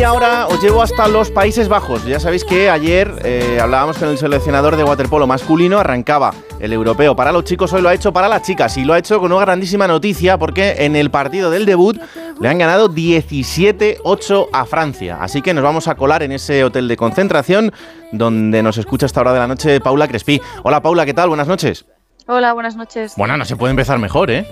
Y 0.00 0.02
ahora 0.02 0.46
os 0.46 0.62
llevo 0.62 0.80
hasta 0.80 1.08
los 1.08 1.30
Países 1.30 1.68
Bajos. 1.68 2.06
Ya 2.06 2.18
sabéis 2.18 2.42
que 2.42 2.70
ayer 2.70 3.20
eh, 3.22 3.58
hablábamos 3.60 3.98
con 3.98 4.08
el 4.08 4.16
seleccionador 4.16 4.76
de 4.76 4.82
waterpolo 4.82 5.26
masculino, 5.26 5.78
arrancaba 5.78 6.32
el 6.58 6.72
europeo 6.72 7.14
para 7.14 7.32
los 7.32 7.44
chicos, 7.44 7.70
hoy 7.74 7.82
lo 7.82 7.90
ha 7.90 7.92
hecho 7.92 8.10
para 8.10 8.26
las 8.26 8.40
chicas 8.40 8.78
y 8.78 8.84
lo 8.84 8.94
ha 8.94 8.98
hecho 8.98 9.20
con 9.20 9.30
una 9.30 9.42
grandísima 9.42 9.86
noticia 9.86 10.38
porque 10.38 10.86
en 10.86 10.96
el 10.96 11.10
partido 11.10 11.50
del 11.50 11.66
debut 11.66 12.00
le 12.40 12.48
han 12.48 12.56
ganado 12.56 12.88
17-8 12.88 14.48
a 14.50 14.64
Francia. 14.64 15.18
Así 15.20 15.42
que 15.42 15.52
nos 15.52 15.62
vamos 15.62 15.86
a 15.86 15.96
colar 15.96 16.22
en 16.22 16.32
ese 16.32 16.64
hotel 16.64 16.88
de 16.88 16.96
concentración 16.96 17.70
donde 18.10 18.62
nos 18.62 18.78
escucha 18.78 19.04
a 19.04 19.08
esta 19.08 19.20
hora 19.20 19.34
de 19.34 19.40
la 19.40 19.48
noche 19.48 19.80
Paula 19.82 20.08
Crespi. 20.08 20.40
Hola 20.62 20.80
Paula, 20.80 21.04
¿qué 21.04 21.12
tal? 21.12 21.28
Buenas 21.28 21.46
noches. 21.46 21.84
Hola, 22.26 22.54
buenas 22.54 22.74
noches. 22.74 23.12
Bueno, 23.18 23.36
no 23.36 23.44
se 23.44 23.54
puede 23.54 23.72
empezar 23.72 23.98
mejor, 23.98 24.30
¿eh? 24.30 24.46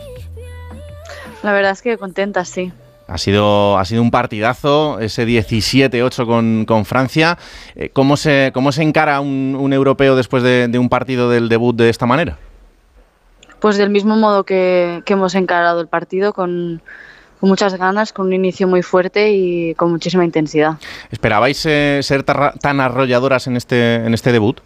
La 1.42 1.54
verdad 1.54 1.70
es 1.70 1.80
que 1.80 1.96
contenta, 1.96 2.44
sí. 2.44 2.70
Ha 3.08 3.16
sido, 3.18 3.78
ha 3.78 3.84
sido 3.86 4.02
un 4.02 4.10
partidazo, 4.10 5.00
ese 5.00 5.26
17-8 5.26 6.26
con, 6.26 6.64
con 6.66 6.84
Francia. 6.84 7.38
Eh, 7.74 7.88
¿cómo, 7.92 8.16
se, 8.18 8.50
¿Cómo 8.52 8.70
se 8.70 8.82
encara 8.82 9.20
un, 9.20 9.56
un 9.58 9.72
europeo 9.72 10.14
después 10.14 10.42
de, 10.42 10.68
de 10.68 10.78
un 10.78 10.90
partido 10.90 11.30
del 11.30 11.48
debut 11.48 11.74
de 11.74 11.88
esta 11.88 12.04
manera? 12.04 12.36
Pues 13.60 13.78
del 13.78 13.90
mismo 13.90 14.14
modo 14.16 14.44
que, 14.44 15.02
que 15.06 15.14
hemos 15.14 15.34
encarado 15.34 15.80
el 15.80 15.88
partido, 15.88 16.32
con, 16.34 16.82
con 17.40 17.48
muchas 17.48 17.74
ganas, 17.74 18.12
con 18.12 18.26
un 18.26 18.34
inicio 18.34 18.68
muy 18.68 18.82
fuerte 18.82 19.32
y 19.32 19.74
con 19.74 19.90
muchísima 19.90 20.24
intensidad. 20.24 20.74
¿Esperabais 21.10 21.64
eh, 21.66 22.00
ser 22.02 22.24
tan 22.24 22.80
arrolladoras 22.80 23.46
en 23.46 23.56
este, 23.56 23.96
en 23.96 24.14
este 24.14 24.32
debut? 24.32 24.60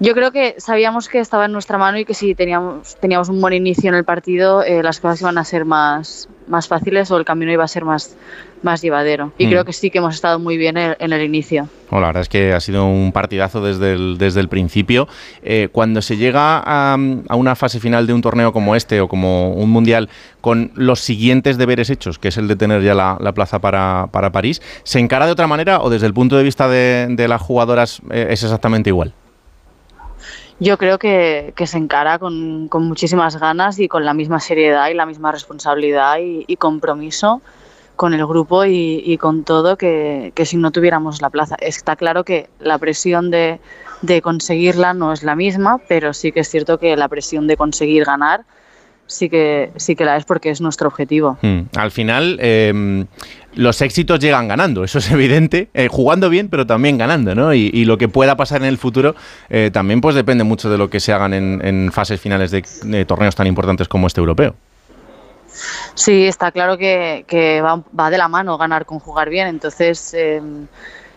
Yo 0.00 0.14
creo 0.14 0.30
que 0.30 0.54
sabíamos 0.58 1.08
que 1.08 1.18
estaba 1.18 1.46
en 1.46 1.52
nuestra 1.52 1.76
mano 1.76 1.98
y 1.98 2.04
que 2.04 2.14
si 2.14 2.36
teníamos, 2.36 2.94
teníamos 3.00 3.28
un 3.30 3.40
buen 3.40 3.52
inicio 3.52 3.88
en 3.88 3.96
el 3.96 4.04
partido, 4.04 4.62
eh, 4.62 4.80
las 4.84 5.00
cosas 5.00 5.20
iban 5.22 5.38
a 5.38 5.44
ser 5.44 5.64
más, 5.64 6.28
más 6.46 6.68
fáciles 6.68 7.10
o 7.10 7.16
el 7.16 7.24
camino 7.24 7.50
iba 7.50 7.64
a 7.64 7.68
ser 7.68 7.84
más, 7.84 8.16
más 8.62 8.80
llevadero. 8.80 9.32
Y 9.38 9.46
Mm. 9.46 9.50
creo 9.50 9.64
que 9.64 9.72
sí 9.72 9.90
que 9.90 9.98
hemos 9.98 10.14
estado 10.14 10.38
muy 10.38 10.56
bien 10.56 10.76
en, 10.76 10.94
en 11.00 11.12
el 11.12 11.22
inicio. 11.22 11.68
Bueno, 11.90 12.02
la 12.02 12.06
verdad 12.10 12.20
es 12.22 12.28
que 12.28 12.52
ha 12.52 12.60
sido 12.60 12.86
un 12.86 13.10
partidazo 13.10 13.60
desde 13.60 13.94
el, 13.94 14.18
desde 14.18 14.38
el 14.38 14.48
principio. 14.48 15.08
Eh, 15.42 15.68
cuando 15.72 16.00
se 16.00 16.16
llega 16.16 16.62
a, 16.64 16.94
a 17.28 17.34
una 17.34 17.56
fase 17.56 17.80
final 17.80 18.06
de 18.06 18.12
un 18.12 18.22
torneo 18.22 18.52
como 18.52 18.76
este 18.76 19.00
o 19.00 19.08
como 19.08 19.50
un 19.50 19.68
mundial 19.68 20.08
con 20.40 20.70
los 20.76 21.00
siguientes 21.00 21.58
deberes 21.58 21.90
hechos, 21.90 22.20
que 22.20 22.28
es 22.28 22.36
el 22.36 22.46
de 22.46 22.54
tener 22.54 22.82
ya 22.82 22.94
la, 22.94 23.16
la 23.20 23.32
plaza 23.32 23.58
para, 23.58 24.06
para 24.12 24.30
París, 24.30 24.62
¿se 24.84 25.00
encara 25.00 25.26
de 25.26 25.32
otra 25.32 25.48
manera 25.48 25.80
o 25.80 25.90
desde 25.90 26.06
el 26.06 26.14
punto 26.14 26.36
de 26.36 26.44
vista 26.44 26.68
de, 26.68 27.08
de 27.10 27.26
las 27.26 27.42
jugadoras 27.42 28.00
eh, 28.12 28.28
es 28.30 28.44
exactamente 28.44 28.90
igual? 28.90 29.12
Yo 30.60 30.76
creo 30.76 30.98
que, 30.98 31.52
se 31.66 31.78
encara 31.78 32.18
con, 32.18 32.68
con 32.68 32.86
muchísimas 32.88 33.38
ganas 33.38 33.78
y 33.78 33.86
con 33.86 34.04
la 34.04 34.12
misma 34.12 34.40
seriedad 34.40 34.88
y 34.88 34.94
la 34.94 35.06
misma 35.06 35.30
responsabilidad 35.30 36.18
y, 36.18 36.44
y 36.48 36.56
compromiso 36.56 37.40
con 37.94 38.14
el 38.14 38.26
grupo 38.26 38.64
y, 38.64 39.02
y 39.04 39.18
con 39.18 39.44
todo 39.44 39.76
que, 39.76 40.32
que 40.34 40.46
si 40.46 40.56
no 40.56 40.70
tuviéramos 40.70 41.20
la 41.20 41.30
plaza. 41.30 41.56
Está 41.60 41.96
claro 41.96 42.24
que 42.24 42.48
la 42.58 42.78
presión 42.78 43.30
de, 43.30 43.60
de 44.02 44.22
conseguirla 44.22 44.94
no 44.94 45.12
es 45.12 45.22
la 45.22 45.36
misma, 45.36 45.78
pero 45.88 46.12
sí 46.12 46.32
que 46.32 46.40
es 46.40 46.48
cierto 46.48 46.78
que 46.78 46.96
la 46.96 47.08
presión 47.08 47.46
de 47.46 47.56
conseguir 47.56 48.04
ganar 48.04 48.44
sí 49.08 49.28
que, 49.28 49.72
sí 49.74 49.96
que 49.96 50.04
la 50.04 50.16
es 50.16 50.24
porque 50.24 50.50
es 50.50 50.60
nuestro 50.60 50.86
objetivo. 50.86 51.38
Mm. 51.42 51.62
Al 51.76 51.90
final, 51.90 52.38
eh, 52.40 53.04
los 53.54 53.82
éxitos 53.82 54.20
llegan 54.20 54.46
ganando, 54.46 54.84
eso 54.84 54.98
es 54.98 55.10
evidente, 55.10 55.68
eh, 55.74 55.88
jugando 55.90 56.30
bien, 56.30 56.48
pero 56.48 56.64
también 56.64 56.96
ganando, 56.96 57.34
¿no? 57.34 57.52
Y, 57.52 57.70
y 57.74 57.84
lo 57.86 57.98
que 57.98 58.08
pueda 58.08 58.36
pasar 58.36 58.62
en 58.62 58.68
el 58.68 58.78
futuro 58.78 59.16
eh, 59.48 59.70
también 59.72 60.00
pues 60.00 60.14
depende 60.14 60.44
mucho 60.44 60.70
de 60.70 60.78
lo 60.78 60.88
que 60.88 61.00
se 61.00 61.12
hagan 61.12 61.34
en, 61.34 61.60
en 61.64 61.90
fases 61.90 62.20
finales 62.20 62.52
de, 62.52 62.64
de 62.84 63.04
torneos 63.04 63.34
tan 63.34 63.48
importantes 63.48 63.88
como 63.88 64.06
este 64.06 64.20
europeo. 64.20 64.54
Sí, 65.94 66.26
está 66.26 66.52
claro 66.52 66.78
que, 66.78 67.24
que 67.26 67.60
va, 67.60 67.82
va 67.98 68.10
de 68.10 68.18
la 68.18 68.28
mano 68.28 68.58
ganar 68.58 68.84
con 68.84 69.00
jugar 69.00 69.28
bien, 69.28 69.48
entonces 69.48 70.14
eh, 70.14 70.40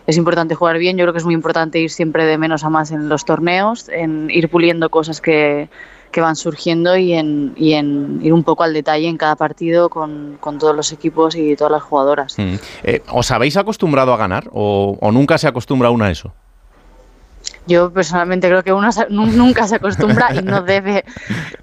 es 0.06 0.16
importante 0.16 0.56
jugar 0.56 0.78
bien, 0.78 0.96
yo 0.96 1.04
creo 1.04 1.12
que 1.12 1.18
es 1.18 1.24
muy 1.24 1.34
importante 1.34 1.78
ir 1.78 1.90
siempre 1.90 2.24
de 2.24 2.38
menos 2.38 2.64
a 2.64 2.70
más 2.70 2.90
en 2.90 3.08
los 3.08 3.24
torneos, 3.24 3.88
en 3.88 4.30
ir 4.30 4.48
puliendo 4.48 4.90
cosas 4.90 5.20
que, 5.20 5.68
que 6.12 6.20
van 6.20 6.36
surgiendo 6.36 6.96
y 6.96 7.14
en, 7.14 7.54
y 7.56 7.72
en 7.72 8.20
ir 8.22 8.32
un 8.32 8.44
poco 8.44 8.62
al 8.62 8.72
detalle 8.72 9.08
en 9.08 9.16
cada 9.16 9.34
partido 9.34 9.88
con, 9.88 10.36
con 10.38 10.58
todos 10.58 10.76
los 10.76 10.92
equipos 10.92 11.34
y 11.34 11.56
todas 11.56 11.72
las 11.72 11.82
jugadoras. 11.82 12.38
Mm. 12.38 12.54
Eh, 12.84 13.02
¿Os 13.10 13.30
habéis 13.30 13.56
acostumbrado 13.56 14.12
a 14.12 14.16
ganar 14.16 14.48
o, 14.52 14.96
o 15.00 15.10
nunca 15.10 15.38
se 15.38 15.48
acostumbra 15.48 15.90
uno 15.90 16.04
a 16.04 16.10
eso? 16.10 16.32
Yo 17.64 17.92
personalmente 17.92 18.48
creo 18.48 18.64
que 18.64 18.72
uno 18.72 18.88
nunca 19.08 19.68
se 19.68 19.76
acostumbra 19.76 20.34
y 20.34 20.42
no 20.42 20.62
debe, 20.64 21.04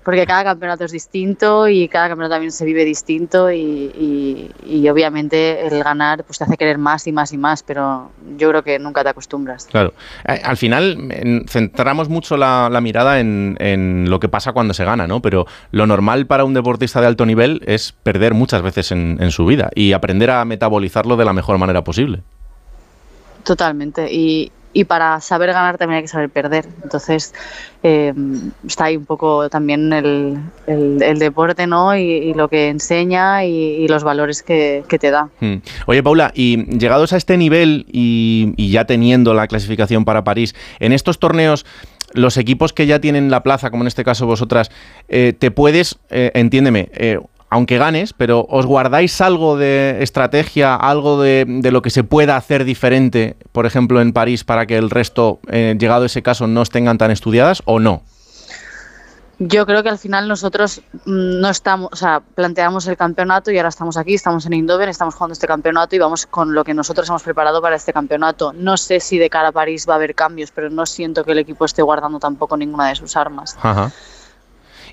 porque 0.06 0.26
cada 0.26 0.46
campeonato 0.46 0.86
es 0.86 0.94
distinto 0.94 1.68
y 1.68 1.90
cada 1.90 2.08
campeonato 2.08 2.36
también 2.36 2.54
se 2.54 2.64
vive 2.64 2.86
distinto 2.86 3.52
y, 3.52 3.60
y- 3.60 4.52
y 4.66 4.88
obviamente 4.88 5.68
el 5.68 5.84
ganar 5.84 6.24
pues 6.24 6.38
te 6.38 6.46
hace 6.46 6.56
querer 6.56 6.78
más 6.78 7.06
y 7.08 7.12
más 7.12 7.34
y 7.34 7.38
más, 7.38 7.64
pero 7.64 8.12
yo 8.38 8.50
creo 8.50 8.64
que 8.64 8.80
nunca 8.80 9.04
te 9.04 9.10
acostumbras. 9.10 9.66
Claro. 9.66 9.94
Eh, 10.26 10.40
al 10.42 10.56
final 10.56 11.10
en- 11.12 11.46
centramos 11.50 12.08
mucho 12.08 12.38
la, 12.38 12.70
la 12.72 12.80
mirada 12.80 13.20
en, 13.20 13.58
en 13.60 14.10
lo 14.10 14.22
que 14.22 14.30
pasa 14.30 14.54
cuando 14.54 14.74
se 14.74 14.86
gana, 14.86 15.06
¿no? 15.06 15.22
Pero 15.22 15.48
lo 15.72 15.86
normal 15.86 16.28
para 16.28 16.46
un 16.46 16.54
deportista 16.54 17.02
de 17.02 17.08
alto 17.08 17.26
nivel 17.26 17.62
es 17.66 17.92
perder 17.92 18.34
muchas 18.34 18.62
veces 18.62 18.94
en, 18.94 19.18
en 19.20 19.32
su 19.32 19.46
vida 19.46 19.70
y 19.76 19.92
aprender 19.92 20.32
a 20.32 20.46
metabolizarlo 20.46 21.18
de 21.18 21.26
la 21.26 21.34
mejor 21.34 21.58
manera 21.58 21.84
posible. 21.84 22.22
Totalmente. 23.44 24.08
Y, 24.14 24.52
y 24.72 24.84
para 24.84 25.20
saber 25.20 25.52
ganar 25.52 25.78
también 25.78 25.98
hay 25.98 26.02
que 26.04 26.08
saber 26.10 26.30
perder. 26.30 26.66
Entonces 26.84 27.34
eh, 27.84 28.14
está 28.68 28.86
ahí 28.86 28.98
un 28.98 29.06
poco 29.06 29.50
también 29.50 29.92
el, 29.94 30.40
el- 30.68 31.20
deporte, 31.20 31.66
¿no? 31.68 31.96
Y, 31.98 32.02
y 32.02 32.34
lo 32.34 32.48
que 32.50 32.68
enseña 32.70 33.46
y, 33.46 33.88
los 33.88 34.04
valores 34.04 34.44
que, 34.44 34.84
que 34.88 35.00
te 35.00 35.10
da. 35.12 35.30
Hmm. 35.40 35.56
Oye, 35.88 36.04
Paula, 36.04 36.32
y 36.36 36.66
llegados 36.78 37.14
a 37.14 37.18
este 37.18 37.38
nivel 37.38 37.86
y, 37.92 38.54
y 38.58 38.70
ya 38.72 38.86
teniendo 38.86 39.34
la 39.34 39.48
clasificación 39.48 40.06
para 40.06 40.24
París, 40.24 40.54
en 40.80 40.94
estos 40.94 41.18
torneos, 41.20 41.66
los 42.14 42.38
equipos 42.38 42.74
que 42.74 42.86
ya 42.86 43.00
tienen 43.00 43.32
la 43.32 43.44
plaza, 43.44 43.72
como 43.72 43.84
en 43.84 43.88
este 43.88 44.04
caso 44.04 44.26
vosotras, 44.26 44.70
eh, 45.08 45.34
te 45.38 45.52
puedes, 45.52 46.00
eh, 46.10 46.32
entiéndeme, 46.36 46.90
eh, 46.94 47.20
aunque 47.50 47.78
ganes, 47.78 48.14
pero 48.14 48.46
¿os 48.50 48.66
guardáis 48.66 49.20
algo 49.22 49.58
de 49.58 49.98
estrategia, 50.02 50.76
algo 50.76 51.22
de, 51.22 51.46
de 51.48 51.72
lo 51.72 51.82
que 51.82 51.90
se 51.90 52.04
pueda 52.04 52.38
hacer 52.38 52.64
diferente, 52.64 53.36
por 53.52 53.66
ejemplo, 53.66 54.02
en 54.02 54.14
París, 54.14 54.44
para 54.44 54.66
que 54.66 54.78
el 54.78 54.90
resto, 54.90 55.40
eh, 55.50 55.76
llegado 55.80 56.06
ese 56.06 56.22
caso, 56.22 56.48
no 56.48 56.62
estén 56.62 56.98
tan 56.98 57.12
estudiadas 57.12 57.62
o 57.66 57.80
no? 57.80 58.04
Yo 59.42 59.66
creo 59.66 59.84
que 59.84 59.90
al 59.90 59.98
final 59.98 60.28
nosotros 60.28 60.82
mm, 61.06 61.40
no 61.40 61.50
estamos, 61.50 61.90
o 61.94 61.96
sea, 61.96 62.20
planteamos 62.20 62.86
el 62.88 62.98
campeonato 62.98 63.52
y 63.52 63.58
ahora 63.58 63.70
estamos 63.70 63.96
aquí, 63.96 64.14
estamos 64.14 64.46
en 64.46 64.54
Eindhoven, 64.54 64.90
estamos 64.90 65.16
jugando 65.16 65.32
este 65.32 65.48
campeonato 65.48 65.96
y 65.96 66.00
vamos 66.00 66.26
con 66.26 66.54
lo 66.54 66.66
que 66.66 66.74
nosotros 66.74 67.08
hemos 67.08 67.24
preparado 67.24 67.62
para 67.62 67.78
este 67.78 67.94
campeonato. 67.94 68.52
No 68.52 68.76
sé 68.76 69.00
si 69.00 69.18
de 69.18 69.30
cara 69.30 69.48
a 69.48 69.52
París 69.54 69.86
va 69.88 69.94
a 69.94 69.96
haber 69.96 70.14
cambios, 70.14 70.52
pero 70.52 70.70
no 70.70 70.86
siento 70.86 71.24
que 71.24 71.32
el 71.32 71.40
equipo 71.40 71.64
esté 71.64 71.82
guardando 71.82 72.20
tampoco 72.20 72.58
ninguna 72.58 72.90
de 72.90 72.96
sus 72.96 73.16
armas. 73.16 73.58
Ajá. 73.62 73.94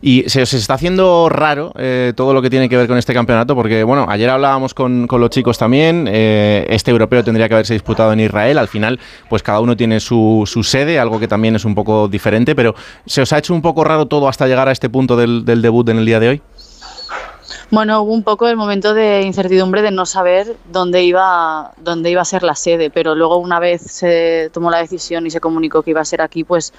Y 0.01 0.28
se 0.28 0.43
os 0.43 0.52
está 0.52 0.74
haciendo 0.74 1.28
raro 1.28 1.73
eh, 1.78 2.12
todo 2.16 2.35
lo 2.35 2.43
que 2.43 2.51
tiene 2.51 2.68
que 2.68 2.77
ver 2.77 2.86
con 2.86 2.98
este 2.98 3.14
campeonato, 3.14 3.55
porque 3.55 3.82
bueno, 3.85 4.06
ayer 4.09 4.28
hablábamos 4.28 4.74
con, 4.74 5.06
con 5.06 5.20
los 5.20 5.31
chicos 5.31 5.59
también, 5.59 6.09
eh, 6.10 6.66
este 6.68 6.90
europeo 6.90 7.24
tendría 7.24 7.48
que 7.48 7.55
haberse 7.55 7.73
disputado 7.73 8.12
en 8.12 8.20
Israel, 8.20 8.59
al 8.59 8.68
final 8.68 8.98
pues 9.28 9.43
cada 9.43 9.60
uno 9.60 9.77
tiene 9.77 10.01
su, 10.01 10.44
su 10.47 10.62
sede, 10.62 10.98
algo 10.98 11.18
que 11.18 11.28
también 11.28 11.56
es 11.56 11.64
un 11.64 11.74
poco 11.74 12.09
diferente, 12.09 12.55
pero 12.55 12.74
¿se 13.06 13.23
os 13.23 13.32
ha 13.32 13.39
hecho 13.39 13.55
un 13.55 13.62
poco 13.62 13.85
raro 13.85 14.06
todo 14.06 14.28
hasta 14.28 14.47
llegar 14.47 14.68
a 14.68 14.73
este 14.73 14.89
punto 14.89 15.16
del, 15.16 15.44
del 15.44 15.62
debut 15.62 15.89
en 15.89 15.98
el 15.98 16.06
día 16.06 16.20
de 16.20 16.28
hoy? 16.28 16.43
Bueno, 17.70 18.02
hubo 18.02 18.12
un 18.12 18.23
poco 18.23 18.47
el 18.47 18.56
momento 18.56 18.94
de 18.94 19.23
incertidumbre 19.23 19.82
de 19.82 19.90
no 19.90 20.06
saber 20.06 20.56
dónde 20.70 21.02
iba, 21.02 21.73
dónde 21.78 22.10
iba 22.10 22.23
a 22.23 22.24
ser 22.24 22.44
la 22.44 22.55
sede, 22.55 22.90
pero 22.90 23.16
luego 23.16 23.39
una 23.39 23.59
vez 23.59 23.82
se 23.82 24.51
tomó 24.52 24.70
la 24.70 24.78
decisión 24.78 25.27
y 25.27 25.31
se 25.31 25.40
comunicó 25.40 25.82
que 25.82 25.90
iba 25.90 26.01
a 26.01 26.05
ser 26.05 26.23
aquí, 26.23 26.44
pues 26.44 26.73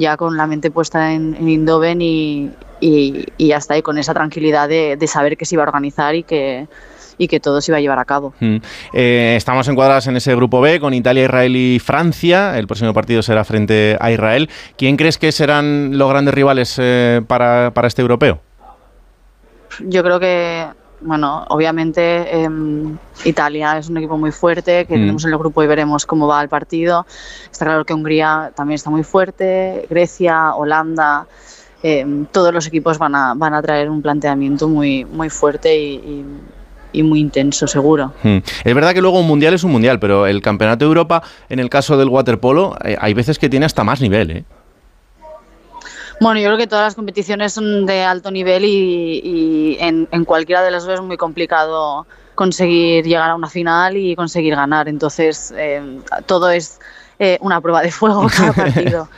ya 0.00 0.16
con 0.16 0.36
la 0.36 0.46
mente 0.46 0.70
puesta 0.70 1.12
en, 1.12 1.36
en 1.36 1.46
Eindhoven 1.46 2.00
y, 2.00 2.50
y, 2.80 3.26
y 3.36 3.48
ya 3.48 3.58
está, 3.58 3.76
y 3.76 3.82
con 3.82 3.98
esa 3.98 4.14
tranquilidad 4.14 4.68
de, 4.68 4.96
de 4.96 5.06
saber 5.06 5.36
que 5.36 5.44
se 5.44 5.54
iba 5.54 5.62
a 5.62 5.66
organizar 5.66 6.14
y 6.14 6.22
que, 6.22 6.66
y 7.18 7.28
que 7.28 7.38
todo 7.38 7.60
se 7.60 7.70
iba 7.70 7.76
a 7.76 7.80
llevar 7.80 7.98
a 7.98 8.04
cabo. 8.06 8.32
Mm. 8.40 8.56
Eh, 8.94 9.34
estamos 9.36 9.68
encuadrados 9.68 10.06
en 10.06 10.16
ese 10.16 10.34
grupo 10.34 10.60
B 10.62 10.80
con 10.80 10.94
Italia, 10.94 11.24
Israel 11.24 11.54
y 11.54 11.78
Francia. 11.78 12.58
El 12.58 12.66
próximo 12.66 12.94
partido 12.94 13.22
será 13.22 13.44
frente 13.44 13.98
a 14.00 14.10
Israel. 14.10 14.48
¿Quién 14.78 14.96
crees 14.96 15.18
que 15.18 15.30
serán 15.30 15.98
los 15.98 16.08
grandes 16.08 16.32
rivales 16.32 16.76
eh, 16.78 17.20
para, 17.26 17.72
para 17.74 17.88
este 17.88 18.00
europeo? 18.00 18.40
Yo 19.80 20.02
creo 20.02 20.18
que, 20.18 20.66
bueno, 21.02 21.44
obviamente 21.48 22.42
em, 22.42 22.96
Italia 23.24 23.78
es 23.78 23.88
un 23.88 23.96
equipo 23.96 24.18
muy 24.18 24.32
fuerte, 24.32 24.84
que 24.86 24.94
Mm. 24.96 25.00
tenemos 25.00 25.24
en 25.24 25.32
el 25.32 25.38
grupo 25.38 25.62
y 25.62 25.66
veremos 25.66 26.04
cómo 26.06 26.26
va 26.26 26.42
el 26.42 26.48
partido. 26.48 27.06
Está 27.50 27.64
claro 27.64 27.84
que 27.84 27.94
Hungría 27.94 28.52
también 28.54 28.74
está 28.76 28.90
muy 28.90 29.02
fuerte, 29.02 29.86
Grecia, 29.88 30.54
Holanda, 30.54 31.26
em, 31.82 32.26
todos 32.26 32.52
los 32.52 32.66
equipos 32.66 32.98
van 32.98 33.14
a, 33.14 33.32
van 33.34 33.54
a 33.54 33.62
traer 33.62 33.88
un 33.88 34.02
planteamiento 34.02 34.68
muy, 34.68 35.04
muy 35.06 35.30
fuerte 35.30 35.78
y, 35.78 35.94
y- 35.94 36.24
y 36.92 37.02
muy 37.04 37.20
intenso, 37.20 37.68
seguro. 37.68 38.12
Hmm. 38.24 38.38
Es 38.64 38.74
verdad 38.74 38.92
que 38.92 39.00
luego 39.00 39.20
un 39.20 39.26
mundial 39.28 39.54
es 39.54 39.62
un 39.62 39.70
mundial, 39.70 40.00
pero 40.00 40.26
el 40.26 40.42
campeonato 40.42 40.84
de 40.84 40.88
Europa, 40.88 41.22
en 41.48 41.60
el 41.60 41.70
caso 41.70 41.96
del 41.96 42.08
waterpolo, 42.08 42.76
eh, 42.84 42.96
hay 43.00 43.14
veces 43.14 43.38
que 43.38 43.48
tiene 43.48 43.64
hasta 43.64 43.84
más 43.84 44.00
nivel, 44.00 44.30
¿eh? 44.32 44.44
Bueno, 46.20 46.38
yo 46.38 46.48
creo 46.48 46.58
que 46.58 46.66
todas 46.66 46.84
las 46.84 46.94
competiciones 46.94 47.54
son 47.54 47.86
de 47.86 48.02
alto 48.02 48.30
nivel 48.30 48.64
y, 48.66 49.20
y 49.24 49.76
en, 49.80 50.06
en 50.12 50.24
cualquiera 50.26 50.62
de 50.62 50.70
las 50.70 50.84
dos 50.84 50.94
es 50.94 51.00
muy 51.00 51.16
complicado 51.16 52.06
conseguir 52.34 53.04
llegar 53.06 53.30
a 53.30 53.34
una 53.34 53.48
final 53.48 53.96
y 53.96 54.14
conseguir 54.14 54.54
ganar. 54.54 54.86
Entonces, 54.88 55.52
eh, 55.56 56.00
todo 56.26 56.50
es 56.50 56.78
eh, 57.22 57.36
una 57.42 57.60
prueba 57.60 57.82
de 57.82 57.90
fuego 57.92 58.26
cada 58.36 58.52
partido. 58.54 59.08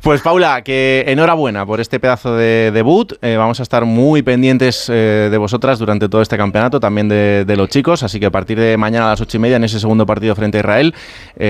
Pues 0.00 0.20
Paula, 0.20 0.62
que 0.62 1.04
enhorabuena 1.06 1.64
por 1.64 1.80
este 1.80 2.00
pedazo 2.00 2.36
de 2.36 2.72
debut. 2.74 3.12
Eh, 3.22 3.36
vamos 3.36 3.60
a 3.60 3.62
estar 3.62 3.84
muy 3.84 4.22
pendientes 4.22 4.90
eh, 4.92 5.28
de 5.30 5.38
vosotras 5.38 5.78
durante 5.78 6.08
todo 6.08 6.20
este 6.22 6.36
campeonato, 6.36 6.80
también 6.80 7.08
de, 7.08 7.44
de 7.46 7.56
los 7.56 7.68
chicos. 7.68 8.02
Así 8.02 8.18
que 8.18 8.26
a 8.26 8.30
partir 8.30 8.58
de 8.58 8.76
mañana 8.76 9.06
a 9.06 9.10
las 9.10 9.20
ocho 9.20 9.36
y 9.36 9.40
media, 9.40 9.56
en 9.56 9.64
ese 9.64 9.78
segundo 9.78 10.04
partido 10.04 10.34
frente 10.34 10.58
a 10.58 10.60
Israel, 10.60 10.94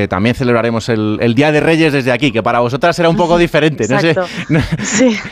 también 0.09 0.35
celebraremos 0.35 0.89
el, 0.91 1.19
el 1.21 1.35
Día 1.35 1.51
de 1.51 1.61
Reyes 1.61 1.93
desde 1.93 2.13
aquí, 2.13 2.31
que 2.31 2.43
para 2.43 2.61
vosotras 2.61 2.95
será 2.95 3.09
un 3.09 3.17
poco 3.17 3.39
diferente. 3.39 3.89
No 3.89 3.99
sé, 4.01 4.15
no, 4.51 4.61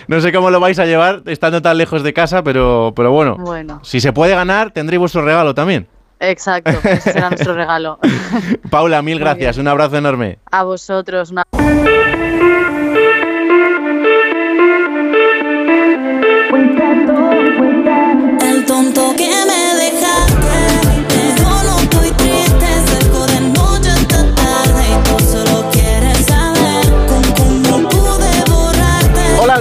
no 0.08 0.20
sé 0.20 0.32
cómo 0.32 0.50
lo 0.50 0.58
vais 0.60 0.78
a 0.78 0.86
llevar 0.86 1.22
estando 1.26 1.60
tan 1.60 1.76
lejos 1.76 2.02
de 2.02 2.12
casa, 2.14 2.42
pero, 2.42 2.92
pero 2.96 3.12
bueno, 3.12 3.36
Bueno. 3.38 3.80
si 3.82 4.00
se 4.00 4.12
puede 4.12 4.34
ganar, 4.34 4.70
tendréis 4.70 4.98
vuestro 4.98 5.22
regalo 5.22 5.54
también. 5.54 5.86
Exacto, 6.22 6.70
ese 6.84 7.12
será 7.12 7.30
nuestro 7.30 7.52
regalo. 7.52 7.98
Paula, 8.70 9.02
mil 9.02 9.18
gracias. 9.18 9.58
Un 9.58 9.66
abrazo 9.66 9.96
enorme. 9.96 10.38
A 10.52 10.62
vosotros. 10.62 11.32
Una... 11.32 11.42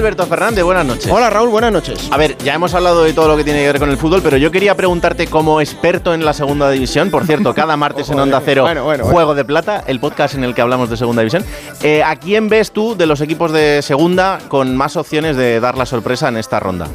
Alberto 0.02 0.26
Fernández, 0.26 0.64
buenas 0.64 0.84
noches. 0.84 1.12
Hola 1.12 1.30
Raúl, 1.30 1.50
buenas 1.50 1.72
noches. 1.72 2.10
A 2.10 2.18
ver, 2.18 2.36
ya 2.40 2.56
hemos 2.56 2.74
hablado 2.74 3.04
de 3.04 3.14
todo 3.14 3.28
lo 3.28 3.38
que 3.38 3.44
tiene 3.44 3.60
que 3.60 3.68
ver 3.68 3.78
con 3.78 3.92
el 3.92 3.98
fútbol, 3.98 4.24
pero 4.24 4.36
yo 4.36 4.50
quería 4.50 4.74
preguntarte 4.74 5.28
como 5.28 5.62
experto 5.62 6.16
en 6.16 6.26
la 6.26 6.34
segunda 6.34 6.72
división, 6.72 7.12
por 7.12 7.28
cierto, 7.28 7.54
cada 7.56 7.78
martes 7.78 8.10
en 8.10 8.18
Onda 8.20 8.42
Cero, 8.44 8.64
Bueno, 8.64 8.84
bueno, 8.84 9.06
Juego 9.06 9.36
de 9.36 9.46
Plata, 9.46 9.84
el 9.86 10.00
podcast 10.00 10.34
en 10.34 10.44
el 10.44 10.56
que 10.56 10.62
hablamos 10.64 10.90
de 10.90 10.98
segunda 10.98 11.22
división. 11.22 11.46
Eh, 11.84 12.02
¿A 12.02 12.16
quién 12.16 12.50
ves 12.50 12.72
tú 12.72 12.98
de 12.98 13.06
los 13.06 13.22
equipos 13.22 13.52
de 13.52 13.84
segunda 13.84 14.40
con 14.48 14.76
más 14.76 14.98
opciones 14.98 15.38
de 15.38 15.60
dar 15.60 15.78
la 15.78 15.86
sorpresa 15.86 16.30
en 16.30 16.38
esta 16.38 16.60
ronda? 16.60 16.88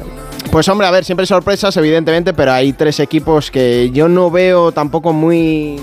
Pues 0.51 0.67
hombre, 0.67 0.85
a 0.85 0.91
ver, 0.91 1.05
siempre 1.05 1.23
hay 1.23 1.27
sorpresas, 1.27 1.77
evidentemente, 1.77 2.33
pero 2.33 2.51
hay 2.51 2.73
tres 2.73 2.99
equipos 2.99 3.51
que 3.51 3.89
yo 3.91 4.09
no 4.09 4.29
veo 4.29 4.73
tampoco 4.73 5.13
muy 5.13 5.79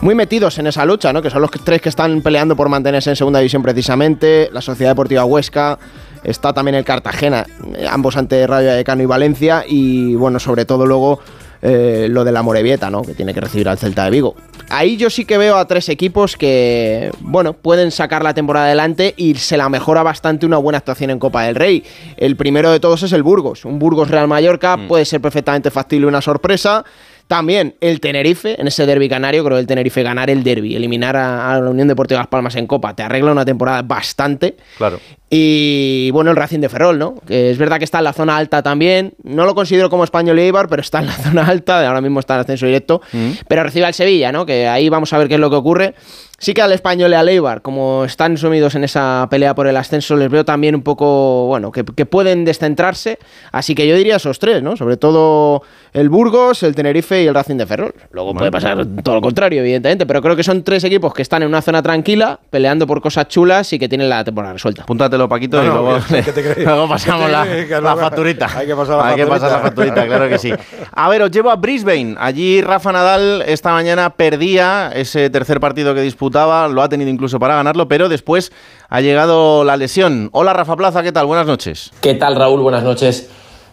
muy 0.00 0.14
metidos 0.14 0.58
en 0.58 0.66
esa 0.66 0.84
lucha, 0.84 1.12
¿no? 1.12 1.22
Que 1.22 1.30
son 1.30 1.42
los 1.42 1.50
tres 1.50 1.80
que 1.80 1.88
están 1.88 2.20
peleando 2.22 2.56
por 2.56 2.68
mantenerse 2.68 3.10
en 3.10 3.16
segunda 3.16 3.40
división 3.40 3.62
precisamente, 3.62 4.48
la 4.52 4.60
Sociedad 4.60 4.92
Deportiva 4.92 5.24
Huesca, 5.24 5.78
está 6.24 6.52
también 6.52 6.74
el 6.74 6.84
Cartagena, 6.84 7.46
eh, 7.76 7.86
ambos 7.88 8.16
ante 8.16 8.46
Rayo 8.46 8.68
Vallecano 8.68 9.02
y 9.02 9.06
Valencia 9.06 9.64
y 9.66 10.14
bueno, 10.14 10.38
sobre 10.38 10.64
todo 10.64 10.86
luego 10.86 11.20
eh, 11.62 12.08
lo 12.10 12.24
de 12.24 12.32
la 12.32 12.42
Morevieta, 12.42 12.90
¿no? 12.90 13.02
Que 13.02 13.14
tiene 13.14 13.32
que 13.32 13.40
recibir 13.40 13.68
al 13.68 13.78
Celta 13.78 14.04
de 14.04 14.10
Vigo. 14.10 14.36
Ahí 14.68 14.96
yo 14.96 15.10
sí 15.10 15.24
que 15.24 15.38
veo 15.38 15.56
a 15.56 15.66
tres 15.66 15.88
equipos 15.88 16.36
que, 16.36 17.10
bueno, 17.20 17.54
pueden 17.54 17.90
sacar 17.90 18.22
la 18.22 18.34
temporada 18.34 18.66
adelante 18.66 19.14
y 19.16 19.34
se 19.36 19.56
la 19.56 19.68
mejora 19.68 20.02
bastante 20.02 20.44
una 20.44 20.58
buena 20.58 20.78
actuación 20.78 21.10
en 21.10 21.18
Copa 21.18 21.44
del 21.44 21.54
Rey. 21.54 21.84
El 22.16 22.36
primero 22.36 22.70
de 22.70 22.80
todos 22.80 23.02
es 23.04 23.12
el 23.12 23.22
Burgos. 23.22 23.64
Un 23.64 23.78
Burgos 23.78 24.10
Real 24.10 24.28
Mallorca 24.28 24.78
puede 24.88 25.04
ser 25.04 25.20
perfectamente 25.20 25.70
factible 25.70 26.06
una 26.06 26.20
sorpresa. 26.20 26.84
También 27.26 27.74
el 27.80 28.00
Tenerife, 28.00 28.60
en 28.60 28.68
ese 28.68 28.86
derby 28.86 29.08
canario, 29.08 29.44
creo 29.44 29.56
que 29.56 29.60
el 29.60 29.66
Tenerife 29.66 30.02
ganar 30.02 30.30
el 30.30 30.44
derby, 30.44 30.76
eliminar 30.76 31.16
a, 31.16 31.52
a 31.52 31.60
la 31.60 31.70
Unión 31.70 31.88
Deportiva 31.88 32.20
Las 32.20 32.28
Palmas 32.28 32.54
en 32.54 32.66
Copa, 32.66 32.94
te 32.94 33.02
arregla 33.02 33.32
una 33.32 33.44
temporada 33.44 33.82
bastante. 33.82 34.56
Claro. 34.78 35.00
Y 35.28 36.10
bueno, 36.12 36.30
el 36.30 36.36
Racing 36.36 36.60
de 36.60 36.68
Ferrol, 36.68 36.98
¿no? 36.98 37.16
Que 37.26 37.50
es 37.50 37.58
verdad 37.58 37.78
que 37.78 37.84
está 37.84 37.98
en 37.98 38.04
la 38.04 38.12
zona 38.12 38.36
alta 38.36 38.62
también. 38.62 39.14
No 39.24 39.44
lo 39.44 39.56
considero 39.56 39.90
como 39.90 40.04
español 40.04 40.38
y 40.38 40.42
Eibar, 40.42 40.68
pero 40.68 40.82
está 40.82 41.00
en 41.00 41.06
la 41.06 41.12
zona 41.14 41.46
alta. 41.46 41.86
Ahora 41.86 42.00
mismo 42.00 42.20
está 42.20 42.34
en 42.34 42.40
ascenso 42.40 42.66
directo. 42.66 43.02
Pero 43.48 43.64
recibe 43.64 43.86
al 43.86 43.94
Sevilla, 43.94 44.30
¿no? 44.30 44.46
Que 44.46 44.68
ahí 44.68 44.88
vamos 44.88 45.12
a 45.12 45.18
ver 45.18 45.26
qué 45.26 45.34
es 45.34 45.40
lo 45.40 45.50
que 45.50 45.56
ocurre. 45.56 45.94
Sí 46.38 46.52
que 46.52 46.60
al 46.60 46.70
español 46.72 47.12
y 47.12 47.14
al 47.14 47.28
Eibar, 47.30 47.62
como 47.62 48.04
están 48.04 48.36
sumidos 48.36 48.74
en 48.74 48.84
esa 48.84 49.26
pelea 49.30 49.54
por 49.54 49.66
el 49.68 49.76
ascenso, 49.76 50.16
les 50.16 50.28
veo 50.30 50.44
también 50.44 50.74
un 50.74 50.82
poco, 50.82 51.46
bueno, 51.46 51.72
que, 51.72 51.82
que 51.82 52.04
pueden 52.04 52.44
descentrarse. 52.44 53.18
Así 53.52 53.74
que 53.74 53.86
yo 53.88 53.96
diría 53.96 54.16
esos 54.16 54.38
tres, 54.38 54.62
¿no? 54.62 54.76
Sobre 54.76 54.98
todo 54.98 55.62
el 55.94 56.10
Burgos, 56.10 56.62
el 56.62 56.74
Tenerife 56.74 57.22
y 57.22 57.26
el 57.26 57.34
Racing 57.34 57.56
de 57.56 57.64
Ferrol. 57.66 57.94
Luego 58.10 58.34
puede 58.34 58.50
pasar 58.50 58.84
todo 59.02 59.14
lo 59.14 59.22
contrario, 59.22 59.60
evidentemente, 59.62 60.04
pero 60.04 60.20
creo 60.20 60.36
que 60.36 60.42
son 60.42 60.62
tres 60.62 60.84
equipos 60.84 61.14
que 61.14 61.22
están 61.22 61.42
en 61.42 61.48
una 61.48 61.62
zona 61.62 61.82
tranquila, 61.82 62.38
peleando 62.50 62.86
por 62.86 63.00
cosas 63.00 63.28
chulas 63.28 63.72
y 63.72 63.78
que 63.78 63.88
tienen 63.88 64.10
la 64.10 64.22
temporada 64.22 64.52
resuelta. 64.52 64.82
Apúntatelo, 64.82 65.26
Paquito, 65.30 65.56
No, 65.56 65.64
y 65.64 65.66
no, 65.68 65.72
luego, 65.82 65.98
¿qué- 66.10 66.22
qué 66.22 66.32
te 66.32 66.42
crees? 66.42 66.66
luego 66.66 66.86
pasamos 66.86 67.20
¿Qué 67.22 67.26
te 67.28 67.32
la, 67.32 67.42
crees? 67.44 67.82
La 67.82 67.96
facturita. 67.96 68.58
hay 68.58 68.66
que 68.66 68.76
pasar 68.76 68.98
la 68.98 69.08
Hay 69.08 69.16
que 69.16 69.26
pasar 69.26 69.52
la 69.52 69.58
facturita. 69.60 70.06
claro 70.06 70.28
que 70.28 70.38
sí. 70.38 70.52
A 70.92 71.08
ver, 71.08 71.22
os 71.22 71.30
llevo 71.30 71.50
a 71.50 71.56
Brisbane. 71.56 72.14
Allí 72.18 72.60
Rafa 72.60 72.92
Nadal 72.92 73.42
esta 73.46 73.72
mañana 73.72 74.10
perdía 74.10 74.90
ese 74.94 75.30
tercer 75.30 75.60
partido 75.60 75.94
que 75.94 76.02
lo 76.30 76.82
ha 76.82 76.88
tenido 76.88 77.10
incluso 77.10 77.38
para 77.38 77.56
ganarlo, 77.56 77.88
pero 77.88 78.08
después 78.08 78.52
ha 78.88 79.00
llegado 79.00 79.64
la 79.64 79.76
lesión. 79.76 80.28
Hola 80.32 80.52
Rafa 80.52 80.76
Plaza, 80.76 81.02
¿qué 81.02 81.12
tal? 81.12 81.26
Buenas 81.26 81.46
noches. 81.46 81.90
¿Qué 82.00 82.14
tal, 82.14 82.36
Raúl? 82.36 82.60
Buenas 82.60 82.82
noches. 82.82 83.28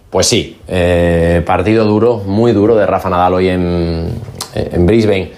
Pues 0.10 0.28
sí, 0.28 0.58
eh, 0.68 1.42
partido 1.46 1.86
duro, 1.86 2.18
muy 2.26 2.52
duro 2.52 2.76
de 2.76 2.86
Rafa 2.86 3.10
Nadal 3.10 3.34
hoy 3.34 3.50
en, 3.50 4.10
en 4.54 4.86
Brisbane 4.86 5.32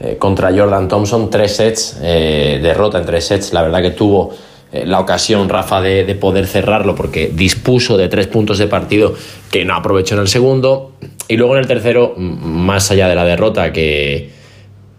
eh, 0.00 0.16
contra 0.18 0.50
Jordan 0.50 0.88
Thompson. 0.88 1.28
Tres 1.28 1.56
sets, 1.56 1.98
eh, 2.02 2.58
derrota 2.62 2.98
en 2.98 3.04
tres 3.04 3.26
sets. 3.26 3.52
La 3.52 3.60
verdad 3.60 3.82
que 3.82 3.90
tuvo 3.90 4.30
eh, 4.72 4.84
la 4.86 5.00
ocasión 5.00 5.50
Rafa 5.50 5.82
de, 5.82 6.04
de 6.04 6.14
poder 6.14 6.46
cerrarlo 6.46 6.94
porque 6.94 7.30
dispuso 7.34 7.98
de 7.98 8.08
tres 8.08 8.26
puntos 8.26 8.56
de 8.56 8.68
partido 8.68 9.14
que 9.50 9.66
no 9.66 9.74
aprovechó 9.74 10.14
en 10.14 10.22
el 10.22 10.28
segundo. 10.28 10.92
Y 11.28 11.36
luego 11.36 11.54
en 11.54 11.60
el 11.60 11.66
tercero, 11.66 12.14
más 12.16 12.90
allá 12.90 13.08
de 13.08 13.14
la 13.14 13.24
derrota 13.24 13.72
que, 13.72 14.30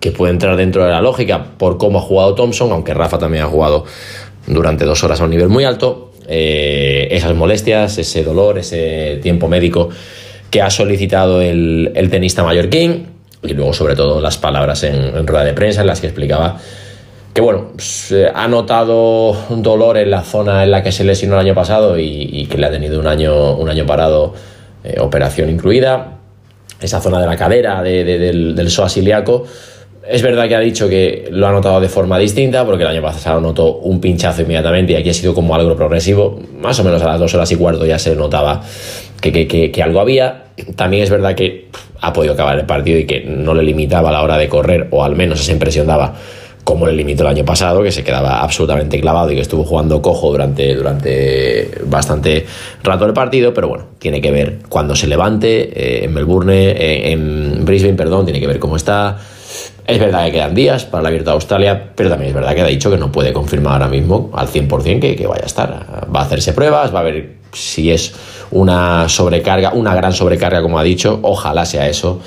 que 0.04 0.12
puede 0.12 0.34
entrar 0.34 0.58
dentro 0.58 0.84
de 0.84 0.92
la 0.92 1.00
lógica 1.00 1.46
por 1.58 1.78
cómo 1.78 2.00
ha 2.00 2.02
jugado 2.02 2.36
Thompson, 2.36 2.74
aunque 2.74 2.94
Rafa 2.94 3.18
también 3.18 3.46
ha 3.46 3.48
jugado 3.48 3.86
durante 4.46 4.84
dos 4.84 5.02
horas 5.06 5.22
a 5.22 5.24
un 5.24 5.30
nivel 5.30 5.48
muy 5.48 5.64
alto, 5.64 6.12
eh, 6.28 7.08
esas 7.12 7.34
molestias, 7.36 7.98
ese 7.98 8.22
dolor, 8.22 8.58
ese 8.58 9.20
tiempo 9.24 9.48
médico 9.48 9.88
que 10.52 10.62
ha 10.62 10.70
solicitado 10.70 11.42
el, 11.42 11.94
el 11.96 12.10
tenista 12.10 12.44
mallorquín 12.44 13.08
y 13.44 13.54
luego 13.54 13.72
sobre 13.72 13.96
todo 13.96 14.20
las 14.20 14.38
palabras 14.38 14.84
en, 14.84 15.26
rueda 15.26 15.46
de 15.46 15.54
prensa 15.54 15.80
en 15.82 15.88
las 15.88 16.02
que 16.02 16.08
explicaba 16.08 16.58
que 17.34 17.40
bueno, 17.40 17.70
pues, 17.74 18.12
eh, 18.12 18.28
ha 18.36 18.50
notado 18.50 19.30
un 19.50 19.64
dolor 19.64 19.98
en 19.98 20.12
la 20.12 20.24
zona 20.24 20.66
en 20.66 20.72
la 20.72 20.84
que 20.84 20.92
se 20.92 21.06
lesionó 21.06 21.36
el 21.36 21.48
año 21.48 21.56
pasado 21.56 21.98
y, 21.98 22.46
que 22.52 22.58
le 22.58 22.66
ha 22.66 22.72
tenido 22.72 23.00
un 23.00 23.08
año, 23.08 23.56
un 23.56 23.70
año 23.70 23.86
parado, 23.86 24.34
eh, 24.84 24.98
operación 25.00 25.50
incluida, 25.50 26.18
esa 26.82 27.00
zona 27.00 27.22
de 27.22 27.28
la 27.28 27.38
cadera, 27.38 27.82
de- 27.82 28.04
de- 28.04 28.20
del, 28.20 28.54
del 28.54 28.70
psoas 28.70 28.98
ilíaco. 28.98 29.46
Es 30.06 30.22
verdad 30.22 30.48
que 30.50 30.56
ha 30.56 30.60
dicho 30.60 30.90
que 30.90 31.30
lo 31.32 31.48
ha 31.48 31.52
notado 31.52 31.80
de 31.80 31.88
forma 31.88 32.18
distinta, 32.20 32.66
porque 32.66 32.84
el 32.84 32.90
año 32.90 33.02
pasado 33.02 33.40
notó 33.40 33.78
un 33.78 34.02
pinchazo 34.02 34.42
inmediatamente 34.42 34.94
y 34.94 34.96
aquí 34.98 35.10
ha 35.10 35.14
sido 35.14 35.34
como 35.34 35.56
algo 35.56 35.76
progresivo. 35.78 36.40
Más 36.60 36.78
o 36.80 36.84
menos 36.84 37.02
a 37.02 37.06
las 37.08 37.20
dos 37.20 37.34
horas 37.36 37.50
y 37.52 37.56
cuarto 37.56 37.86
ya 37.86 37.98
se 37.98 38.14
notaba 38.16 38.62
que, 39.22 39.32
que- 39.32 39.72
que- 39.72 39.84
algo 39.84 40.02
había. 40.02 40.44
También 40.76 41.04
es 41.04 41.10
verdad 41.10 41.36
que 41.36 41.68
ha 42.02 42.12
podido 42.12 42.34
acabar 42.34 42.60
el 42.60 42.66
partido 42.66 43.00
y 43.00 43.06
que 43.06 43.22
no 43.22 43.54
le 43.54 43.64
limitaba 43.64 44.10
a 44.10 44.12
la 44.12 44.24
hora 44.24 44.38
de 44.38 44.50
correr, 44.50 44.88
o 44.92 45.04
al 45.06 45.16
menos 45.16 45.40
esa 45.40 45.54
impresión 45.54 45.88
daba 45.88 46.14
como 46.66 46.86
le 46.86 46.94
limitó 46.94 47.24
el 47.24 47.30
año 47.30 47.44
pasado, 47.46 47.82
que 47.84 47.92
se 47.92 48.04
quedaba 48.06 48.42
absolutamente 48.42 49.00
clavado 49.02 49.32
y 49.32 49.36
que 49.36 49.42
estuvo 49.42 49.64
jugando 49.66 50.02
cojo 50.02 50.32
durante, 50.32 50.74
durante 50.76 51.70
bastante 51.86 52.46
rato 52.84 53.06
el 53.06 53.12
partido, 53.14 53.54
pero 53.54 53.68
bueno, 53.68 53.86
tiene 54.00 54.22
que 54.22 54.32
ver 54.32 54.60
cuando 54.70 54.96
se 54.96 55.08
levante 55.08 55.62
eh, 55.74 56.06
en 56.06 56.14
Melbourne, 56.14 56.54
eh, 56.72 57.12
en 57.12 57.66
Brisbane, 57.66 57.96
perdón, 57.96 58.26
tiene 58.26 58.40
que 58.40 58.48
ver 58.48 58.60
cómo 58.60 58.78
está. 58.78 59.18
Es 59.86 60.00
verdad 60.00 60.26
que 60.26 60.32
quedan 60.34 60.56
días 60.56 60.86
para 60.86 61.04
la 61.04 61.10
Abierto 61.10 61.32
de 61.32 61.36
Australia, 61.36 61.92
pero 61.96 62.10
también 62.10 62.30
es 62.30 62.36
verdad 62.36 62.56
que 62.56 62.62
ha 62.62 62.68
dicho 62.68 62.90
que 62.90 62.98
no 62.98 63.12
puede 63.12 63.34
confirmar 63.34 63.74
ahora 63.74 63.90
mismo 63.90 64.32
al 64.34 64.48
100% 64.48 65.00
que, 65.00 65.16
que 65.16 65.28
vaya 65.28 65.44
a 65.44 65.48
estar. 65.48 66.08
Va 66.14 66.22
a 66.22 66.24
hacerse 66.24 66.54
pruebas, 66.54 66.94
va 66.94 67.00
a 67.00 67.04
ver 67.04 67.34
si 67.52 67.92
es 67.92 68.14
una 68.52 69.10
sobrecarga, 69.10 69.74
una 69.74 69.94
gran 69.94 70.14
sobrecarga, 70.14 70.62
como 70.62 70.80
ha 70.80 70.84
dicho. 70.84 71.20
Ojalá 71.22 71.66
sea 71.66 71.88
eso 71.90 72.22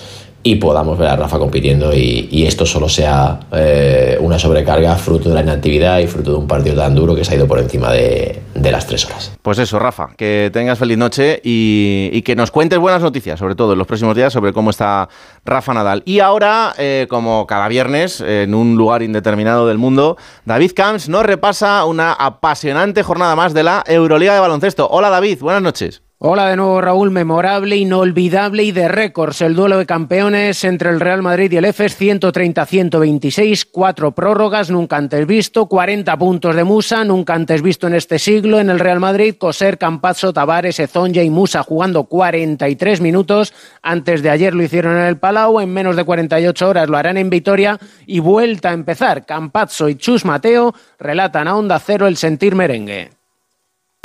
y 0.47 0.55
podamos 0.55 0.97
ver 0.97 1.09
a 1.09 1.17
Rafa 1.17 1.41
compitiendo 1.41 1.93
y, 1.93 2.47
esto 2.47 2.65
solo 2.65 2.89
sea 2.89 3.41
eh, 3.51 4.17
una 4.21 4.39
sobrecarga 4.39 4.95
fruto 4.95 5.29
de 5.29 5.35
la 5.35 5.41
inactividad 5.41 5.99
y 5.99 6.07
fruto 6.07 6.31
de 6.31 6.37
un 6.37 6.47
partido 6.47 6.77
tan 6.77 6.95
duro 6.95 7.17
que 7.17 7.25
se 7.25 7.33
ha 7.33 7.37
ido 7.37 7.49
por 7.49 7.59
encima 7.59 7.91
de, 7.91 8.43
las 8.55 8.87
tres 8.87 9.05
horas. 9.07 9.33
Pues 9.43 9.59
eso, 9.59 9.81
Rafa, 9.81 10.11
que 10.17 10.51
tengas 10.53 10.79
feliz 10.79 10.97
noche 10.97 11.41
y, 11.43 12.11
y 12.13 12.23
que 12.23 12.37
nos 12.37 12.53
cuentes 12.53 12.79
buenas 12.79 13.03
noticias, 13.03 13.41
sobre 13.41 13.57
todo 13.57 13.73
en 13.73 13.79
los 13.79 13.89
próximos 13.89 14.15
días, 14.15 14.33
sobre 14.33 14.53
cómo 14.53 14.71
está 14.71 15.09
Rafa 15.45 15.75
Nadal. 15.75 16.05
Y 16.05 16.21
ahora, 16.21 16.75
eh, 16.79 17.09
como 17.11 17.45
cada 17.49 17.67
viernes, 17.67 18.21
en 18.21 18.55
un 18.55 18.77
lugar 18.77 19.03
indeterminado 19.03 19.67
del 19.67 19.79
mundo, 19.79 20.17
David 20.45 20.71
Camps 20.77 21.09
nos 21.09 21.27
repasa 21.27 21.85
una 21.87 22.13
apasionante 22.13 23.03
jornada 23.03 23.35
más 23.35 23.53
de 23.53 23.65
la 23.65 23.83
Euroliga 23.85 24.35
de 24.35 24.41
baloncesto. 24.41 24.89
Hola 24.89 25.11
David, 25.11 25.41
buenas 25.41 25.63
noches. 25.63 26.06
Hola 26.19 26.49
de 26.49 26.57
nuevo 26.57 26.81
Raúl, 26.81 27.11
memorable, 27.11 27.77
inolvidable 27.77 28.63
y 28.63 28.73
de 28.73 28.89
récords. 28.89 29.43
El 29.43 29.55
duelo 29.55 29.77
de 29.77 29.85
campeones 29.85 30.65
entre 30.65 30.89
el 30.89 30.99
Real 30.99 31.21
Madrid 31.21 31.53
y 31.53 31.59
el 31.59 31.67
EFES, 31.67 32.01
130-126, 32.01 33.69
cuatro 33.71 34.13
prórrogas, 34.13 34.71
nunca 34.71 34.97
antes 34.97 35.27
visto, 35.27 35.67
40 35.67 36.17
puntos 36.17 36.57
de 36.57 36.65
Musa, 36.65 37.05
nunca 37.05 37.35
antes 37.35 37.61
visto 37.61 37.87
en 37.87 37.93
este 37.93 38.19
siglo. 38.19 38.59
En 38.59 38.71
el 38.71 38.79
Real 38.79 38.99
Madrid, 38.99 39.35
Coser, 39.37 39.77
Campazzo, 39.77 40.33
Tavares, 40.33 40.81
Ezonja 40.81 41.23
y 41.23 41.29
Musa 41.29 41.63
jugando 41.63 42.05
43 42.05 43.03
minutos. 43.03 43.53
Antes 43.83 44.23
de 44.23 44.31
ayer 44.31 44.55
lo 44.55 44.63
hicieron 44.63 44.97
en 44.97 45.05
el 45.05 45.19
Palau, 45.19 45.61
en 45.61 45.69
menos 45.69 45.97
de 45.97 46.05
48 46.05 46.67
horas 46.67 46.89
lo 46.89 46.97
harán 46.97 47.19
en 47.19 47.29
Vitoria 47.29 47.79
y 48.07 48.21
vuelta 48.21 48.71
a 48.71 48.73
empezar. 48.73 49.27
Campazzo 49.27 49.91
y 49.91 49.97
Chus 49.97 50.25
Mateo 50.25 50.75
relatan 50.99 51.47
a 51.47 51.57
Onda 51.57 51.79
Cero 51.79 52.07
el 52.07 52.17
sentir 52.17 52.55
merengue. 52.55 53.11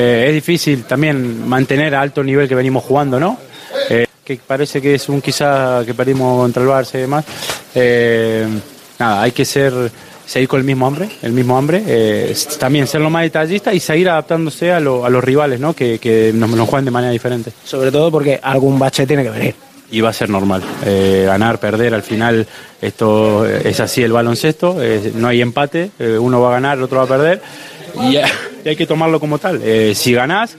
Eh, 0.02 0.26
es 0.30 0.34
difícil 0.34 0.84
también 0.86 1.48
mantener 1.48 1.94
a 1.94 2.02
alto 2.02 2.24
nivel 2.24 2.48
que 2.48 2.56
venimos 2.56 2.84
jugando, 2.84 3.20
¿no? 3.20 3.38
Eh, 3.90 4.08
que 4.24 4.40
parece 4.46 4.82
que 4.82 4.96
es 4.96 5.08
un 5.10 5.22
quizá 5.22 5.84
que 5.86 5.94
perdimos 5.94 6.40
contra 6.42 6.64
el 6.64 6.70
Barça 6.70 6.96
y 6.96 7.02
demás. 7.02 7.24
Eh, 7.76 8.48
nada, 8.98 9.22
hay 9.22 9.32
que 9.32 9.46
ser 9.46 9.74
seguir 10.26 10.48
con 10.48 10.60
el 10.60 10.66
mismo 10.66 10.88
hambre, 10.88 11.10
el 11.22 11.34
mismo 11.34 11.58
hambre, 11.58 11.84
eh, 11.86 12.34
también 12.58 12.88
ser 12.88 13.02
lo 13.02 13.10
más 13.10 13.24
detallista 13.24 13.74
y 13.74 13.80
seguir 13.80 14.10
adaptándose 14.10 14.72
a, 14.72 14.80
lo- 14.80 15.06
a 15.06 15.10
los 15.10 15.24
rivales, 15.24 15.60
¿no? 15.60 15.74
Que, 15.74 16.00
que 16.00 16.32
nos, 16.34 16.50
nos 16.50 16.68
juegan 16.70 16.86
de 16.86 16.92
manera 16.92 17.12
diferente. 17.12 17.52
Sobre 17.64 17.92
todo 17.92 18.10
porque 18.10 18.40
algún 18.42 18.80
bache 18.80 19.06
tiene 19.06 19.24
que 19.24 19.30
venir. 19.30 19.56
Y 19.94 20.00
va 20.00 20.10
a 20.10 20.14
ser 20.14 20.30
normal. 20.30 20.64
Eh, 20.86 21.24
ganar, 21.28 21.60
perder, 21.60 21.94
al 21.94 22.02
final 22.04 22.48
esto 22.82 23.46
es 23.46 23.78
así 23.82 24.02
el 24.04 24.14
baloncesto, 24.14 24.82
eh, 24.82 25.12
no 25.16 25.28
hay 25.28 25.42
empate, 25.42 25.92
eh, 26.00 26.18
uno 26.18 26.40
va 26.40 26.50
a 26.50 26.54
ganar, 26.54 26.78
el 26.78 26.84
otro 26.86 27.00
va 27.00 27.04
a 27.04 27.08
perder 27.08 27.42
y, 28.04 28.18
y 28.66 28.70
hay 28.70 28.76
que 28.76 28.86
tomarlo 28.86 29.20
como 29.20 29.38
tal. 29.40 29.62
Eh, 29.64 29.94
si 29.96 30.14
ganás, 30.14 30.58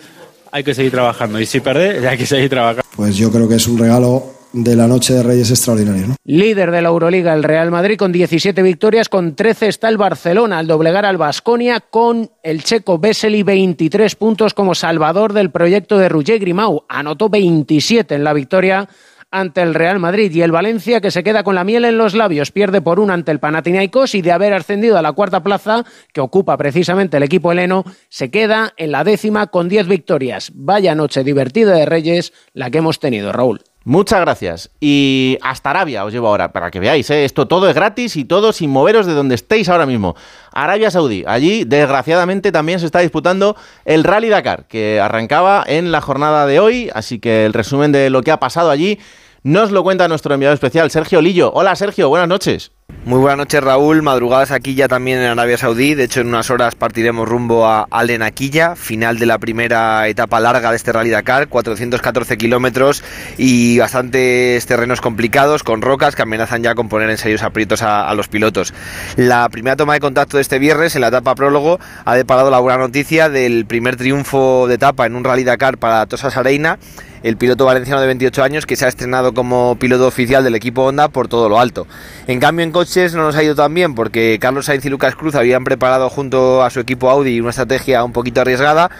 hay 0.51 0.65
que 0.65 0.75
seguir 0.75 0.93
trabajando 0.93 1.41
y 1.41 1.47
si 1.47 1.61
perdés, 1.61 2.05
hay 2.05 2.19
que 2.19 2.27
seguir 2.27 2.51
trabajando. 2.51 2.83
Pues 2.95 3.17
yo 3.17 3.31
creo 3.31 3.49
que 3.49 3.57
es 3.57 3.67
un 3.67 3.79
regalo 3.79 4.33
de 4.53 4.77
la 4.77 4.87
noche 4.87 5.15
de 5.15 5.23
Reyes 5.23 5.51
extraordinario. 5.51 6.09
¿no? 6.09 6.17
Líder 6.25 6.71
de 6.71 6.83
la 6.83 6.89
Euroliga, 6.89 7.33
el 7.33 7.43
Real 7.43 7.71
Madrid 7.71 7.97
con 7.97 8.13
17 8.13 8.63
victorias, 8.63 9.09
con 9.09 9.35
13 9.35 9.69
está 9.69 9.89
el 9.89 9.97
Barcelona 9.97 10.59
al 10.59 10.67
doblegar 10.67 11.07
al 11.07 11.17
Basconia 11.17 11.81
con 11.81 12.31
el 12.43 12.63
checo 12.63 12.99
Vesely 12.99 13.43
23 13.43 14.15
puntos 14.17 14.55
como 14.55 14.75
salvador 14.75 15.33
del 15.33 15.51
proyecto 15.51 15.99
de 15.99 16.09
Roger 16.09 16.39
Grimau. 16.39 16.85
Anotó 16.89 17.29
27 17.29 18.15
en 18.15 18.25
la 18.25 18.33
victoria 18.33 18.89
ante 19.33 19.63
el 19.63 19.75
Real 19.75 19.99
Madrid 19.99 20.31
y 20.33 20.43
el 20.43 20.53
Valencia 20.53 21.01
que 21.01 21.11
se 21.11 21.25
queda 21.25 21.43
con 21.43 21.57
la 21.57 21.65
miel 21.65 21.85
en 21.85 21.99
los 21.99 22.15
labios, 22.15 22.53
pierde 22.53 22.81
por 22.81 23.01
un 23.01 23.11
ante 23.11 23.33
el 23.33 23.41
Panathinaikos 23.41 24.15
y 24.15 24.23
de 24.23 24.31
haber 24.31 24.53
ascendido 24.53 24.97
a 24.99 25.03
la 25.03 25.13
cuarta 25.13 25.43
plaza 25.43 25.85
que 26.13 26.21
ocupa 26.21 26.57
precisamente 26.57 27.17
el 27.17 27.23
equipo 27.25 27.51
heleno, 27.51 27.85
se 28.09 28.31
queda 28.31 28.75
en 28.77 28.93
la 28.93 29.03
décima 29.03 29.49
con 29.49 29.69
10 29.69 29.89
victorias. 29.89 30.53
Vaya 30.55 30.95
noche 30.95 31.25
divertida 31.25 31.75
de 31.75 31.87
Reyes 31.87 32.33
la 32.53 32.71
que 32.71 32.79
hemos 32.79 33.01
tenido, 33.01 33.33
Raúl. 33.33 33.72
Muchas 33.85 34.21
gracias. 34.21 34.71
Y 34.81 35.39
hasta 35.43 35.71
Arabia 35.71 36.05
os 36.05 36.13
llevo 36.13 36.29
ahora, 36.29 36.53
para 36.53 36.71
que 36.71 36.79
veáis, 36.79 37.11
¿eh? 37.11 37.25
esto 37.25 37.49
todo 37.49 37.69
es 37.69 37.75
gratis 37.75 38.17
y 38.17 38.25
todo 38.25 38.53
sin 38.53 38.71
moveros 38.71 39.07
de 39.07 39.15
donde 39.15 39.35
estéis 39.35 39.69
ahora 39.69 39.87
mismo. 39.87 40.15
Arabia 40.53 40.91
Saudí, 40.91 41.25
allí 41.27 41.65
desgraciadamente 41.65 42.53
también 42.53 42.79
se 42.79 42.87
está 42.87 43.01
disputando 43.01 43.57
el 43.85 44.05
Rally 44.05 44.29
Dakar, 44.29 44.67
que 44.67 45.01
arrancaba 45.01 45.65
en 45.67 45.91
la 45.91 46.01
jornada 46.01 46.47
de 46.47 46.61
hoy, 46.61 46.91
así 46.95 47.19
que 47.19 47.45
el 47.45 47.53
resumen 47.53 47.91
de 47.91 48.11
lo 48.11 48.23
que 48.23 48.31
ha 48.31 48.39
pasado 48.39 48.71
allí 48.71 49.01
Nos 49.45 49.73
lo 49.73 49.83
cuenta 49.83 50.07
nuestro 50.07 50.35
enviado 50.35 50.55
especial, 50.55 50.89
Sergio 50.93 51.21
Lillo. 51.21 51.51
Hola 51.53 51.75
Sergio, 51.75 52.09
buenas 52.09 52.29
noches. 52.29 52.71
Muy 53.05 53.19
buenas 53.19 53.39
noches 53.39 53.61
Raúl, 53.61 54.01
madrugadas 54.01 54.53
aquí 54.53 54.77
ya 54.77 54.87
también 54.87 55.19
en 55.19 55.31
Arabia 55.31 55.59
Saudí, 55.59 55.95
de 55.95 56.05
hecho 56.05 56.21
en 56.21 56.29
unas 56.29 56.51
horas 56.51 56.77
partiremos 56.77 57.29
rumbo 57.29 57.67
a 57.67 57.89
Al 57.91 58.23
Aquilla, 58.23 58.77
final 58.77 59.19
de 59.19 59.27
la 59.27 59.41
primera 59.41 60.07
etapa 60.07 60.39
larga 60.39 60.71
de 60.71 60.77
este 60.77 60.93
Rally 60.93 61.11
Dakar, 61.11 61.49
414 61.49 62.37
kilómetros 62.37 63.03
y 63.37 63.81
bastantes 63.81 64.65
terrenos 64.67 65.01
complicados 65.01 65.65
con 65.65 65.83
rocas 65.83 66.15
que 66.15 66.23
amenazan 66.23 66.63
ya 66.63 66.77
con 66.77 66.89
poner 66.89 67.11
en 67.11 67.19
serios 67.19 67.43
aprietos 67.43 67.83
a, 67.83 68.09
a 68.09 68.15
los 68.15 68.29
pilotos. 68.29 68.73
La 69.17 69.49
primera 69.49 69.75
toma 69.75 69.95
de 69.95 70.01
contacto 70.01 70.37
de 70.37 70.43
este 70.43 70.61
viernes 70.61 70.95
en 70.95 71.01
la 71.01 71.09
etapa 71.09 71.35
prólogo 71.35 71.81
ha 72.05 72.15
deparado 72.15 72.49
la 72.53 72.61
buena 72.61 72.79
noticia 72.79 73.29
del 73.29 73.67
primer 73.67 73.97
triunfo 73.97 74.69
de 74.69 74.75
etapa 74.75 75.07
en 75.07 75.17
un 75.17 75.25
Rally 75.25 75.43
Dakar 75.43 75.79
para 75.79 76.07
Tosas 76.07 76.37
Areina 76.37 76.79
el 77.23 77.37
piloto 77.37 77.65
valenciano 77.65 78.01
de 78.01 78.07
28 78.07 78.43
años 78.43 78.67
que 78.67 78.77
se 78.77 78.85
ha 78.85 78.89
estrenado 78.89 79.35
como 79.35 79.77
piloto 79.77 80.07
oficial 80.07 80.45
del 80.45 80.55
equipo 80.55 80.85
Honda 80.85 81.09
por 81.09 81.29
todo 81.29 81.49
lo 81.49 81.59
alto. 81.59 81.87
En 82.27 82.41
cambio 82.41 82.65
en 82.65 82.73
coches 82.73 83.15
no 83.15 83.23
nos 83.23 83.37
ha 83.37 83.43
ido 83.43 83.55
tan 83.55 83.73
bien 83.75 83.95
porque 83.95 84.39
Carlos 84.41 84.67
Sainz 84.67 84.85
y 84.85 84.91
Lucas 84.91 85.15
Cruz 85.15 85.35
habían 85.35 85.65
preparado 85.65 86.09
junto 86.11 86.63
a 86.63 86.71
su 86.71 86.81
equipo 86.81 87.11
Audi 87.11 87.41
una 87.41 87.51
estrategia 87.51 88.05
un 88.05 88.13
poquito 88.13 88.41
arriesgada 88.41 88.91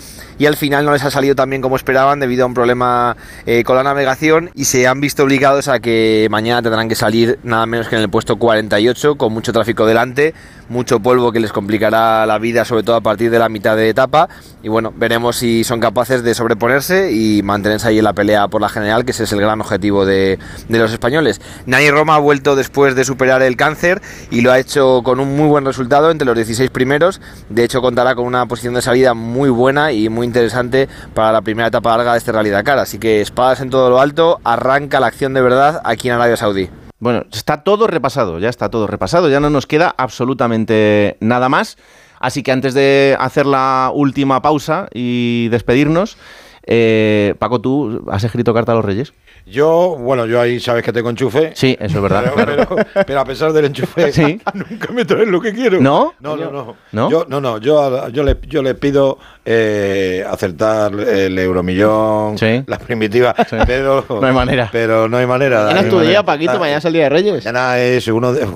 y 0.43 0.47
al 0.47 0.57
final 0.57 0.85
no 0.85 0.93
les 0.93 1.05
ha 1.05 1.11
salido 1.13 1.37
tan 1.37 1.51
bien 1.51 1.63
como 1.63 1.77
esperaban 1.77 2.19
debido 2.19 2.43
a 2.43 2.47
un 2.49 2.55
problema 2.55 3.17
eh, 3.47 3.63
con 3.63 3.77
la 3.77 3.85
navegación 3.85 4.51
y 4.57 4.65
se 4.65 4.89
han 4.89 5.01
visto 5.01 5.23
obligados 5.23 5.69
a 5.69 5.79
que 5.79 6.27
mañana 6.33 6.61
tendrán 6.61 6.89
que 6.89 6.97
salir 6.97 7.39
nada 7.45 7.65
menos 7.65 7.87
que 7.87 7.95
en 7.95 8.03
el 8.03 8.11
puesto 8.11 8.35
48 8.41 9.15
con 9.15 9.33
mucho 9.33 9.53
tráfico 9.53 9.87
delante, 9.87 10.35
mucho 10.69 10.99
polvo 10.99 11.31
que 11.31 11.39
les 11.39 11.53
complicará 11.53 12.27
la 12.27 12.41
vida 12.41 12.65
sobre 12.65 12.83
todo 12.83 12.97
a 12.97 13.01
partir 13.03 13.31
de 13.31 13.39
la 13.39 13.49
mitad 13.49 13.77
de 13.77 13.89
etapa 13.89 14.29
y 14.65 14.69
bueno, 14.69 14.93
veremos 14.97 15.37
si 15.37 15.63
son 15.63 15.79
capaces 15.79 16.25
de 16.25 16.35
sobreponerse 16.35 17.13
y 17.13 17.45
mantenerse 17.45 17.87
ahí 17.87 17.99
en 17.99 18.05
la 18.05 18.13
pelea 18.13 18.49
por 18.49 18.61
la 18.61 18.69
general 18.69 19.05
que 19.05 19.13
ese 19.13 19.23
es 19.23 19.33
el 19.33 19.41
gran 19.41 19.61
objetivo 19.61 20.05
de, 20.05 20.41
de 20.69 20.79
los 20.81 20.91
españoles. 20.91 21.41
Nani 21.67 21.89
Roma 21.93 22.17
ha 22.17 22.19
vuelto 22.19 22.57
después 22.57 22.97
de 22.97 23.05
superar 23.05 23.43
el 23.43 23.57
cáncer 23.57 24.03
y 24.33 24.41
lo 24.41 24.51
ha 24.51 24.59
hecho 24.59 25.03
con 25.05 25.21
un 25.21 25.37
muy 25.37 25.47
buen 25.47 25.65
resultado 25.65 26.11
entre 26.11 26.27
los 26.27 26.35
16 26.35 26.69
primeros, 26.71 27.21
de 27.49 27.63
hecho 27.63 27.81
contará 27.81 28.17
con 28.17 28.27
una 28.27 28.47
posición 28.47 28.75
de 28.75 28.83
salida 28.83 29.15
muy 29.15 29.49
buena 29.49 29.93
y 29.93 30.09
muy 30.09 30.32
interesante 30.33 30.89
para 31.15 31.31
la 31.31 31.43
primera 31.43 31.69
etapa 31.69 31.97
larga 31.97 32.13
de 32.13 32.19
este 32.19 32.33
Rally 32.33 32.51
Dakar. 32.51 32.79
Así 32.79 32.99
que 32.99 33.21
espadas 33.21 33.61
en 33.61 33.71
todo 33.71 33.91
lo 33.91 34.01
alto, 34.01 34.41
arranca 34.45 34.99
la 34.99 35.07
acción 35.07 35.35
de 35.35 35.43
verdad 35.43 35.81
aquí 35.85 36.09
en 36.09 36.15
Arabia 36.15 36.37
Saudí. 36.37 36.71
Bueno, 36.99 37.25
está 37.33 37.65
todo 37.65 37.87
repasado, 37.87 38.39
ya 38.39 38.49
está 38.49 38.71
todo 38.71 38.87
repasado, 38.87 39.29
ya 39.29 39.41
no 39.41 39.51
nos 39.51 39.67
queda 39.67 39.95
absolutamente 39.99 41.17
nada 41.21 41.49
más. 41.49 41.77
Así 42.21 42.43
que 42.45 42.53
antes 42.53 42.73
de 42.75 43.17
hacer 43.19 43.47
la 43.47 43.91
última 43.93 44.41
pausa 44.41 44.87
y 44.95 45.49
despedirnos, 45.49 46.17
eh, 46.65 47.35
Paco, 47.39 47.61
¿tú 47.61 48.05
has 48.11 48.23
escrito 48.25 48.53
carta 48.55 48.73
a 48.73 48.75
los 48.77 48.85
Reyes? 48.85 49.13
Yo, 49.45 49.97
bueno, 49.99 50.27
yo 50.27 50.41
ahí 50.41 50.61
sabes 50.61 50.85
que 50.85 50.93
tengo 50.93 51.11
enchufe. 51.11 51.51
Sí, 51.55 51.77
eso 51.81 51.97
es 51.97 52.03
verdad. 52.03 52.33
Pero, 52.37 52.67
pero- 52.69 52.87
pero 53.07 53.21
a 53.21 53.25
pesar 53.25 53.53
del 53.53 53.65
enchufe, 53.65 54.13
Sí. 54.13 54.41
nunca 54.55 54.93
me 54.93 55.05
traen 55.05 55.33
lo 55.33 55.41
que 55.41 55.53
quiero. 55.53 55.81
¿No? 55.81 56.15
No, 56.21 56.37
no, 56.37 56.51
no. 56.53 56.77
¿No? 56.93 57.11
Yo, 57.11 57.27
no, 57.29 57.41
no, 57.41 57.59
yo, 57.59 58.09
yo, 58.11 58.23
le, 58.23 58.39
yo 58.47 58.63
le 58.63 58.75
pido 58.77 59.19
eh, 59.45 60.25
acertar 60.31 60.93
el 60.95 61.37
euromillón, 61.39 62.37
las 62.67 62.79
primitivas, 62.81 63.35
pero 63.67 64.05
No 64.09 64.25
hay 64.27 64.33
manera. 64.33 64.69
Pero 64.71 65.09
no 65.09 65.17
hay 65.17 65.27
manera. 65.27 65.65
Mañana 65.65 65.73
no 65.75 65.79
hay 65.81 65.85
es 65.87 65.91
tu 65.91 65.97
manera. 65.97 66.11
día, 66.11 66.23
Paquito, 66.25 66.59
mañana 66.61 66.79
es 66.79 66.85
el 66.85 66.93
día 66.93 67.03
de 67.05 67.09
Reyes. 67.09 67.45
Mañana 67.45 67.79
es 67.79 68.07
uno 68.09 68.33
de... 68.33 68.47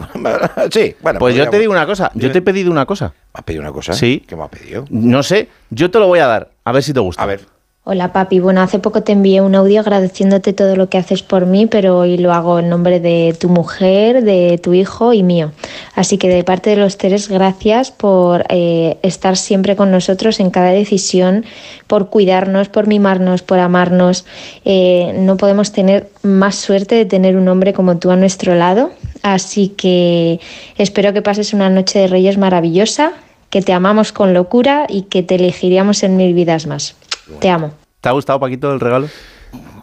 sí, 0.70 0.94
bueno. 1.02 1.18
Pues 1.18 1.34
yo 1.34 1.50
te 1.50 1.58
digo 1.58 1.72
una 1.72 1.86
cosa, 1.86 2.10
yo 2.14 2.30
te 2.30 2.38
he 2.38 2.42
pedido 2.42 2.70
una 2.70 2.86
cosa. 2.86 3.06
¿Me 3.34 3.38
has 3.40 3.42
pedido 3.44 3.62
una 3.62 3.72
cosa? 3.72 3.92
Sí. 3.92 4.24
¿Qué 4.26 4.36
me 4.36 4.44
has 4.44 4.48
pedido? 4.50 4.84
No 4.90 5.22
sé, 5.24 5.48
yo 5.70 5.90
te 5.90 5.98
lo 5.98 6.06
voy 6.06 6.20
a 6.20 6.26
dar, 6.26 6.50
a 6.64 6.70
ver 6.72 6.82
si 6.84 6.92
te 6.92 7.00
gusta. 7.00 7.22
A 7.22 7.26
ver. 7.26 7.40
Hola 7.88 8.12
papi, 8.12 8.40
bueno, 8.40 8.62
hace 8.62 8.80
poco 8.80 9.04
te 9.04 9.12
envié 9.12 9.40
un 9.40 9.54
audio 9.54 9.78
agradeciéndote 9.78 10.52
todo 10.52 10.74
lo 10.74 10.88
que 10.88 10.98
haces 10.98 11.22
por 11.22 11.46
mí, 11.46 11.66
pero 11.66 11.98
hoy 11.98 12.18
lo 12.18 12.32
hago 12.32 12.58
en 12.58 12.68
nombre 12.68 12.98
de 12.98 13.36
tu 13.38 13.48
mujer, 13.48 14.24
de 14.24 14.58
tu 14.60 14.74
hijo 14.74 15.12
y 15.12 15.22
mío. 15.22 15.52
Así 15.94 16.18
que 16.18 16.28
de 16.28 16.42
parte 16.42 16.70
de 16.70 16.76
los 16.78 16.98
tres, 16.98 17.28
gracias 17.28 17.92
por 17.92 18.44
eh, 18.48 18.98
estar 19.02 19.36
siempre 19.36 19.76
con 19.76 19.92
nosotros 19.92 20.40
en 20.40 20.50
cada 20.50 20.70
decisión, 20.70 21.44
por 21.86 22.10
cuidarnos, 22.10 22.68
por 22.68 22.88
mimarnos, 22.88 23.42
por 23.42 23.60
amarnos. 23.60 24.26
Eh, 24.64 25.14
no 25.20 25.36
podemos 25.36 25.70
tener 25.70 26.10
más 26.24 26.56
suerte 26.56 26.96
de 26.96 27.04
tener 27.04 27.36
un 27.36 27.46
hombre 27.46 27.72
como 27.72 27.98
tú 27.98 28.10
a 28.10 28.16
nuestro 28.16 28.56
lado. 28.56 28.90
Así 29.22 29.68
que 29.68 30.40
espero 30.76 31.12
que 31.12 31.22
pases 31.22 31.54
una 31.54 31.70
noche 31.70 32.00
de 32.00 32.08
Reyes 32.08 32.36
maravillosa, 32.36 33.12
que 33.48 33.62
te 33.62 33.72
amamos 33.72 34.10
con 34.10 34.34
locura 34.34 34.86
y 34.88 35.02
que 35.02 35.22
te 35.22 35.36
elegiríamos 35.36 36.02
en 36.02 36.16
mil 36.16 36.34
vidas 36.34 36.66
más. 36.66 36.96
Te 37.40 37.48
amo. 37.50 37.72
¿Te 38.00 38.08
ha 38.08 38.12
gustado, 38.12 38.40
Paquito, 38.40 38.72
el 38.72 38.80
regalo? 38.80 39.08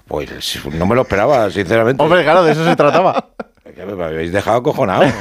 Pues 0.07 0.29
no 0.73 0.85
me 0.85 0.95
lo 0.95 1.03
esperaba, 1.03 1.49
sinceramente. 1.49 2.03
Hombre, 2.03 2.23
claro, 2.23 2.43
de 2.43 2.51
eso 2.51 2.65
se 2.65 2.75
trataba. 2.75 3.29
Me 3.75 4.03
habéis 4.03 4.31
dejado 4.31 4.57
acojonado. 4.57 5.03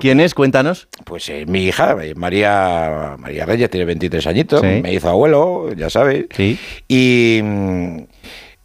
¿Quién 0.00 0.20
es? 0.20 0.34
Cuéntanos. 0.34 0.88
Pues 1.04 1.28
es 1.28 1.46
mi 1.46 1.64
hija, 1.64 1.96
eh, 2.02 2.14
María, 2.14 3.16
María 3.18 3.46
Reyes, 3.46 3.70
tiene 3.70 3.84
23 3.86 4.26
añitos, 4.26 4.60
Sí. 4.60 4.80
me 4.82 4.92
hizo 4.92 5.08
abuelo, 5.08 5.72
ya 5.74 5.90
sabes. 5.90 6.26
Y, 6.88 7.40
mm, 7.42 7.98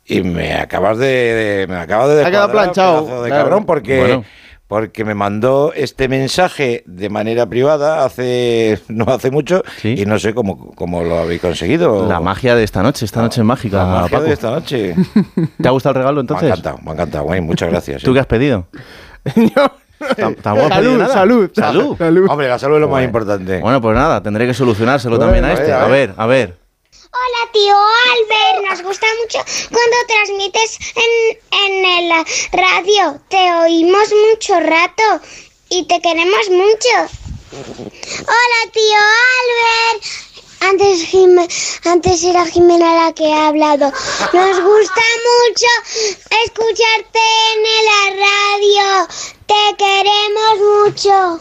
y 0.06 0.22
me 0.22 0.54
acabas 0.54 0.98
de, 1.00 1.08
de- 1.08 1.68
me 1.68 1.76
acabas 1.78 2.10
de 2.10 2.22
Ha 2.24 2.30
quedado 2.30 2.48
descuadrar, 2.48 2.52
planchado, 2.74 3.24
de 3.24 3.30
claro. 3.30 3.44
cabrón, 3.46 3.66
porque, 3.66 4.00
Bueno. 4.00 4.26
Porque 4.68 5.06
me 5.06 5.14
mandó 5.14 5.74
este 5.76 6.08
mensaje 6.08 6.84
de 6.88 7.10
manera 7.10 7.46
privada 7.46 8.04
hace 8.04 8.80
no 8.88 9.06
hace 9.06 9.30
mucho 9.32 9.64
y 9.84 10.06
no 10.06 10.18
sé 10.18 10.34
cómo, 10.34 10.72
cómo 10.74 11.04
lo 11.04 11.20
habéis 11.20 11.42
conseguido. 11.42 12.08
La 12.08 12.20
magia 12.20 12.56
de 12.56 12.64
esta 12.64 12.82
noche, 12.82 13.06
esta 13.06 13.22
noche 13.22 13.42
es 13.42 13.46
mágica, 13.46 13.78
La 13.78 13.86
magia 13.86 14.18
Paco. 14.18 14.24
de 14.24 14.34
esta 14.34 14.52
noche. 14.52 14.96
¿Te 15.62 15.68
ha 15.68 15.72
gustado 15.72 15.92
el 15.94 15.98
regalo 16.00 16.22
entonces? 16.22 16.46
Me 16.46 16.52
ha 16.52 16.56
encantado, 16.56 16.80
me 16.84 16.90
ha 16.90 16.94
encantado, 16.94 17.24
güey, 17.26 17.42
muchas 17.42 17.70
gracias. 17.70 18.02
¿Tú 18.02 18.14
qué 18.14 18.20
has 18.20 18.28
pedido? 18.28 18.68
Pedido 19.24 20.98
nada. 20.98 21.08
salud, 21.08 21.50
salud. 21.54 21.96
Hombre, 22.30 22.48
la 22.50 22.60
salud 22.60 22.76
es 22.76 22.82
lo 22.82 22.90
más 22.90 23.04
importante. 23.04 23.60
Bueno, 23.60 23.82
pues 23.82 23.96
nada, 23.96 24.22
tendré 24.22 24.46
que 24.46 24.54
solucionárselo 24.54 25.18
Bueno, 25.18 25.32
también 25.32 25.46
a 25.46 25.50
a 25.50 25.54
este. 25.54 25.74
A 25.74 25.88
ver, 25.88 26.14
a 26.18 26.26
ver. 26.26 26.65
Hola 27.18 27.44
tío 27.54 27.78
Albert, 28.12 28.60
nos 28.70 28.82
gusta 28.82 29.08
mucho 29.22 29.40
cuando 29.72 29.96
transmites 30.06 30.78
en, 30.96 31.40
en 31.52 31.82
la 32.10 32.26
radio. 32.52 33.22
Te 33.30 33.54
oímos 33.54 34.10
mucho 34.30 34.60
rato 34.60 35.22
y 35.70 35.88
te 35.88 36.02
queremos 36.02 36.50
mucho. 36.50 37.08
Hola 37.54 38.72
tío 38.74 39.00
Albert. 39.40 40.04
Antes, 40.60 41.08
antes 41.86 42.22
era 42.24 42.46
Jimena 42.48 43.06
la 43.06 43.14
que 43.14 43.32
ha 43.32 43.48
hablado. 43.48 43.94
Nos 44.34 44.62
gusta 44.62 45.02
mucho 45.30 45.68
escucharte 46.44 47.20
en 47.54 47.64
la 47.86 48.02
radio. 48.26 49.08
Te 49.48 49.64
queremos 49.78 50.58
mucho. 50.84 51.40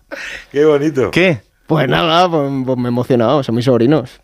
Qué 0.52 0.64
bonito. 0.64 1.10
¿Qué? 1.10 1.40
Pues 1.66 1.88
nada, 1.88 2.28
pues, 2.28 2.50
pues 2.66 2.78
me 2.78 2.84
he 2.86 2.88
emocionado, 2.88 3.42
son 3.42 3.54
mis 3.54 3.64
sobrinos. 3.64 4.20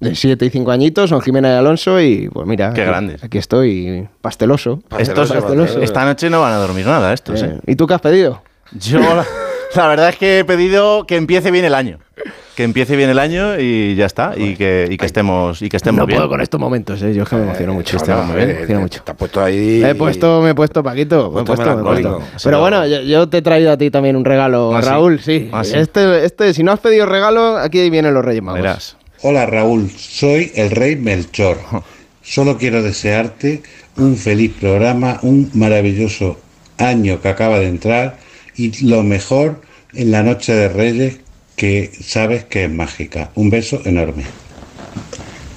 De 0.00 0.14
7 0.14 0.44
y 0.44 0.50
5 0.50 0.70
añitos, 0.70 1.08
son 1.08 1.22
Jimena 1.22 1.48
y 1.48 1.56
Alonso 1.56 1.98
y 2.00 2.28
pues 2.28 2.46
mira. 2.46 2.72
Qué 2.74 2.82
aquí- 2.82 2.90
grandes. 2.90 3.24
Aquí 3.24 3.38
estoy, 3.38 4.06
pasteloso. 4.20 4.80
Estos, 4.98 5.30
esta 5.82 6.04
noche 6.04 6.28
no 6.28 6.42
van 6.42 6.52
a 6.52 6.56
dormir 6.56 6.84
nada, 6.86 7.14
estos. 7.14 7.40
Eh, 7.42 7.46
¿eh? 7.46 7.60
¿Y 7.66 7.76
tú 7.76 7.86
qué 7.86 7.94
has 7.94 8.00
pedido? 8.02 8.42
Yo, 8.72 8.98
la, 9.00 9.24
la 9.74 9.88
verdad 9.88 10.10
es 10.10 10.16
que 10.16 10.40
he 10.40 10.44
pedido 10.44 11.06
que 11.06 11.16
empiece 11.16 11.50
bien 11.50 11.64
el 11.64 11.74
año. 11.74 11.98
Que 12.56 12.62
empiece 12.64 12.96
bien 12.96 13.10
el 13.10 13.18
año 13.18 13.60
y 13.60 13.94
ya 13.96 14.06
está. 14.06 14.32
Y 14.34 14.56
que, 14.56 14.88
y 14.90 14.96
que 14.96 15.04
estemos, 15.04 15.60
y 15.60 15.68
que 15.68 15.76
estemos 15.76 15.98
no 16.00 16.06
bien. 16.06 16.16
puedo 16.16 16.30
con 16.30 16.40
estos 16.40 16.58
momentos, 16.58 17.02
¿eh? 17.02 17.12
yo 17.12 17.24
es 17.24 17.28
que 17.28 17.36
me 17.36 17.42
emociono 17.42 17.74
mucho. 17.74 17.90
que 17.90 17.96
estemos 17.98 18.24
muy 18.26 18.36
bien. 18.36 18.48
me 18.48 18.54
emociono 18.54 18.80
mucho. 18.80 19.02
Te 19.02 19.10
has 19.10 19.16
puesto 19.18 19.44
ahí. 19.44 19.78
Me 19.82 19.90
he 19.90 19.94
puesto, 19.94 20.40
me 20.40 20.50
he 20.50 20.54
puesto, 20.54 20.82
Paquito. 20.82 21.30
Me 21.30 21.42
he 21.42 21.44
Puesto 21.44 21.76
me 21.76 21.80
he 21.80 21.84
puesto. 21.84 22.22
Pero 22.42 22.60
bueno, 22.60 22.86
yo, 22.86 23.02
yo 23.02 23.28
te 23.28 23.36
he 23.38 23.42
traído 23.42 23.72
a 23.72 23.76
ti 23.76 23.90
también 23.90 24.16
un 24.16 24.24
regalo, 24.24 24.74
Ah. 24.74 24.80
Raúl, 24.80 25.20
sí. 25.20 25.50
Ah, 25.52 25.64
sí. 25.64 25.74
Este, 25.76 26.24
este, 26.24 26.54
si 26.54 26.62
no 26.62 26.72
has 26.72 26.80
pedido 26.80 27.04
regalo, 27.04 27.58
aquí 27.58 27.90
vienen 27.90 28.14
los 28.14 28.24
Reyes 28.24 28.42
Magos. 28.42 28.96
Hola 29.20 29.44
Raúl, 29.44 29.90
soy 29.90 30.50
el 30.54 30.70
rey 30.70 30.96
Melchor. 30.96 31.58
Solo 32.22 32.56
quiero 32.56 32.82
desearte 32.82 33.62
un 33.98 34.16
feliz 34.16 34.52
programa, 34.58 35.18
un 35.22 35.50
maravilloso 35.52 36.38
año 36.78 37.20
que 37.20 37.28
acaba 37.28 37.58
de 37.58 37.68
entrar 37.68 38.16
y 38.56 38.86
lo 38.86 39.02
mejor 39.02 39.60
en 39.94 40.10
la 40.10 40.22
noche 40.22 40.54
de 40.54 40.68
Reyes 40.70 41.18
que 41.56 41.90
sabes 42.00 42.44
que 42.44 42.64
es 42.64 42.70
mágica. 42.70 43.30
Un 43.34 43.50
beso 43.50 43.80
enorme. 43.84 44.24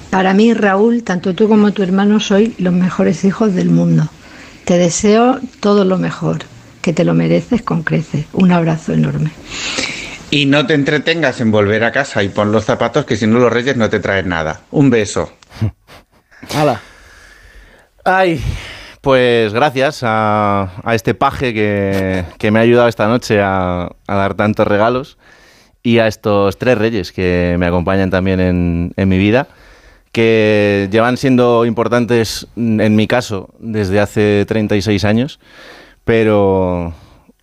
Para 0.09 0.33
mí, 0.33 0.53
Raúl, 0.53 1.03
tanto 1.03 1.35
tú 1.35 1.47
como 1.47 1.71
tu 1.71 1.83
hermano 1.83 2.19
sois 2.19 2.59
los 2.59 2.73
mejores 2.73 3.23
hijos 3.25 3.53
del 3.53 3.69
mundo. 3.69 4.09
Te 4.65 4.77
deseo 4.77 5.39
todo 5.59 5.85
lo 5.85 5.97
mejor, 5.97 6.39
que 6.81 6.93
te 6.93 7.03
lo 7.03 7.13
mereces 7.13 7.61
con 7.61 7.83
creces. 7.83 8.25
Un 8.33 8.51
abrazo 8.51 8.93
enorme. 8.93 9.31
Y 10.31 10.45
no 10.45 10.65
te 10.65 10.73
entretengas 10.73 11.41
en 11.41 11.51
volver 11.51 11.83
a 11.83 11.91
casa 11.91 12.23
y 12.23 12.29
pon 12.29 12.51
los 12.51 12.65
zapatos 12.65 13.05
que 13.05 13.17
si 13.17 13.27
no 13.27 13.39
los 13.39 13.51
reyes 13.51 13.77
no 13.77 13.89
te 13.89 13.99
traen 13.99 14.29
nada. 14.29 14.61
Un 14.71 14.89
beso. 14.89 15.31
¡Hala! 16.55 16.81
Ay, 18.05 18.41
pues 19.01 19.53
gracias 19.53 20.01
a, 20.03 20.71
a 20.83 20.95
este 20.95 21.13
paje 21.13 21.53
que, 21.53 22.25
que 22.37 22.51
me 22.51 22.59
ha 22.59 22.63
ayudado 22.63 22.87
esta 22.87 23.07
noche 23.07 23.41
a, 23.41 23.89
a 24.07 24.15
dar 24.15 24.33
tantos 24.35 24.67
regalos. 24.67 25.17
Y 25.83 25.99
a 25.99 26.07
estos 26.07 26.57
tres 26.57 26.77
reyes 26.77 27.11
que 27.11 27.55
me 27.57 27.65
acompañan 27.65 28.09
también 28.09 28.39
en, 28.39 28.93
en 28.95 29.09
mi 29.09 29.17
vida, 29.17 29.47
que 30.11 30.87
llevan 30.91 31.17
siendo 31.17 31.65
importantes 31.65 32.47
en 32.55 32.95
mi 32.95 33.07
caso 33.07 33.49
desde 33.59 33.99
hace 33.99 34.45
36 34.47 35.05
años, 35.05 35.39
pero 36.03 36.93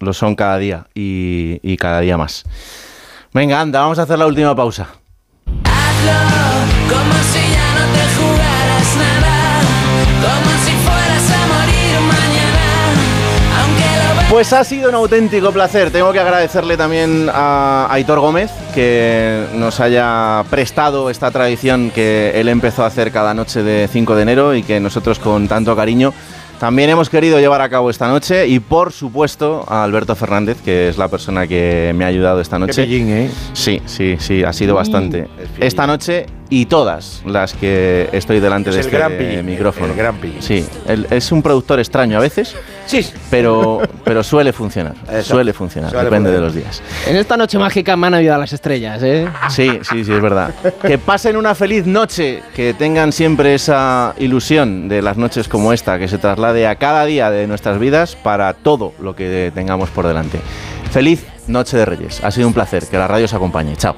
lo 0.01 0.13
son 0.13 0.35
cada 0.35 0.59
día 0.59 0.87
y, 0.95 1.61
y 1.63 1.77
cada 1.77 2.01
día 2.01 2.17
más. 2.17 2.45
Venga, 3.33 3.61
anda, 3.61 3.81
vamos 3.81 3.99
a 3.99 4.03
hacer 4.03 4.19
la 4.19 4.27
última 4.27 4.55
pausa. 4.55 4.89
Pues 14.37 14.53
ha 14.53 14.65
sido 14.65 14.91
un 14.91 14.95
auténtico 14.95 15.51
placer. 15.51 15.91
Tengo 15.91 16.13
que 16.13 16.21
agradecerle 16.21 16.77
también 16.77 17.31
a 17.33 17.89
Aitor 17.91 18.21
Gómez 18.21 18.51
que 18.75 19.47
nos 19.55 19.81
haya 19.81 20.45
prestado 20.51 21.09
esta 21.09 21.31
tradición 21.31 21.91
que 21.91 22.33
él 22.35 22.51
empezó 22.51 22.85
a 22.85 22.89
hacer 22.89 23.13
cada 23.13 23.33
noche 23.33 23.63
de 23.63 23.89
5 23.91 24.15
de 24.15 24.23
enero 24.23 24.55
y 24.55 24.63
que 24.63 24.79
nosotros 24.79 25.19
con 25.21 25.49
tanto 25.49 25.75
cariño 25.75 26.13
también 26.61 26.91
hemos 26.91 27.09
querido 27.09 27.39
llevar 27.39 27.61
a 27.61 27.69
cabo 27.71 27.89
esta 27.89 28.09
noche 28.09 28.47
y 28.47 28.61
por 28.61 28.93
supuesto 28.93 29.65
a 29.69 29.85
Alberto 29.85 30.15
Fernández, 30.15 30.59
que 30.63 30.89
es 30.89 30.99
la 30.99 31.09
persona 31.09 31.47
que 31.47 31.93
me 31.95 32.05
ha 32.05 32.09
ayudado 32.09 32.41
esta 32.41 32.59
noche. 32.59 32.83
¿eh? 32.83 33.31
Sí, 33.55 33.81
sí, 33.87 34.17
sí, 34.19 34.43
ha 34.43 34.53
sido 34.53 34.75
bastante. 34.75 35.29
Esta 35.59 35.87
noche 35.87 36.27
y 36.49 36.67
todas 36.67 37.23
las 37.27 37.53
que 37.55 38.09
estoy 38.13 38.41
delante 38.41 38.71
Es 38.71 38.77
de 38.77 38.81
el 38.81 38.87
este 38.87 38.97
gran 38.99 39.47
micrófono. 39.47 39.87
el 39.87 39.97
gran. 39.97 40.17
Sí, 40.41 40.65
es 41.11 41.33
un 41.33 41.43
productor 41.43 41.79
extraño 41.79 42.19
a 42.19 42.21
veces. 42.21 42.55
Sí. 42.87 43.07
Pero, 43.31 43.81
pero 44.05 44.23
suele 44.23 44.53
funcionar. 44.53 44.95
Suele 45.23 45.53
funcionar, 45.53 45.91
Suele 45.91 46.05
depende 46.05 46.31
de 46.31 46.41
los 46.41 46.55
días. 46.55 46.81
En 47.07 47.17
esta 47.17 47.37
noche 47.37 47.59
mágica 47.59 47.97
me 47.97 48.07
han 48.07 48.15
ayudado 48.15 48.41
las 48.41 48.53
estrellas, 48.53 49.03
¿eh? 49.03 49.29
Sí, 49.49 49.81
sí, 49.83 50.05
sí, 50.05 50.13
es 50.13 50.21
verdad. 50.23 50.55
Que 50.83 50.99
pasen 50.99 51.37
una 51.37 51.55
feliz 51.55 51.87
noche, 51.87 52.43
que 52.55 52.75
tengan 52.75 53.13
siempre 53.13 53.55
esa 53.55 54.15
ilusión 54.19 54.89
de 54.89 55.03
las 55.03 55.17
noches 55.17 55.49
como 55.49 55.73
esta, 55.73 55.99
que 55.99 56.07
se 56.09 56.19
traslade 56.19 56.67
a 56.67 56.77
cada 56.77 57.05
día 57.05 57.31
de 57.31 57.47
nuestras 57.47 57.79
vidas 57.79 58.17
para 58.17 58.55
todo 58.55 58.93
lo 59.01 59.17
que 59.17 59.51
tengamos 59.55 59.91
por 59.91 60.07
delante. 60.07 60.39
Feliz 60.93 61.25
Noche 61.49 61.77
de 61.77 61.85
Reyes. 61.85 62.23
Ha 62.25 62.31
sido 62.31 62.49
un 62.49 62.55
placer. 62.55 62.87
Que 62.87 62.97
la 62.97 63.07
radio 63.07 63.25
os 63.27 63.35
acompañe. 63.35 63.77
Chao. 63.77 63.95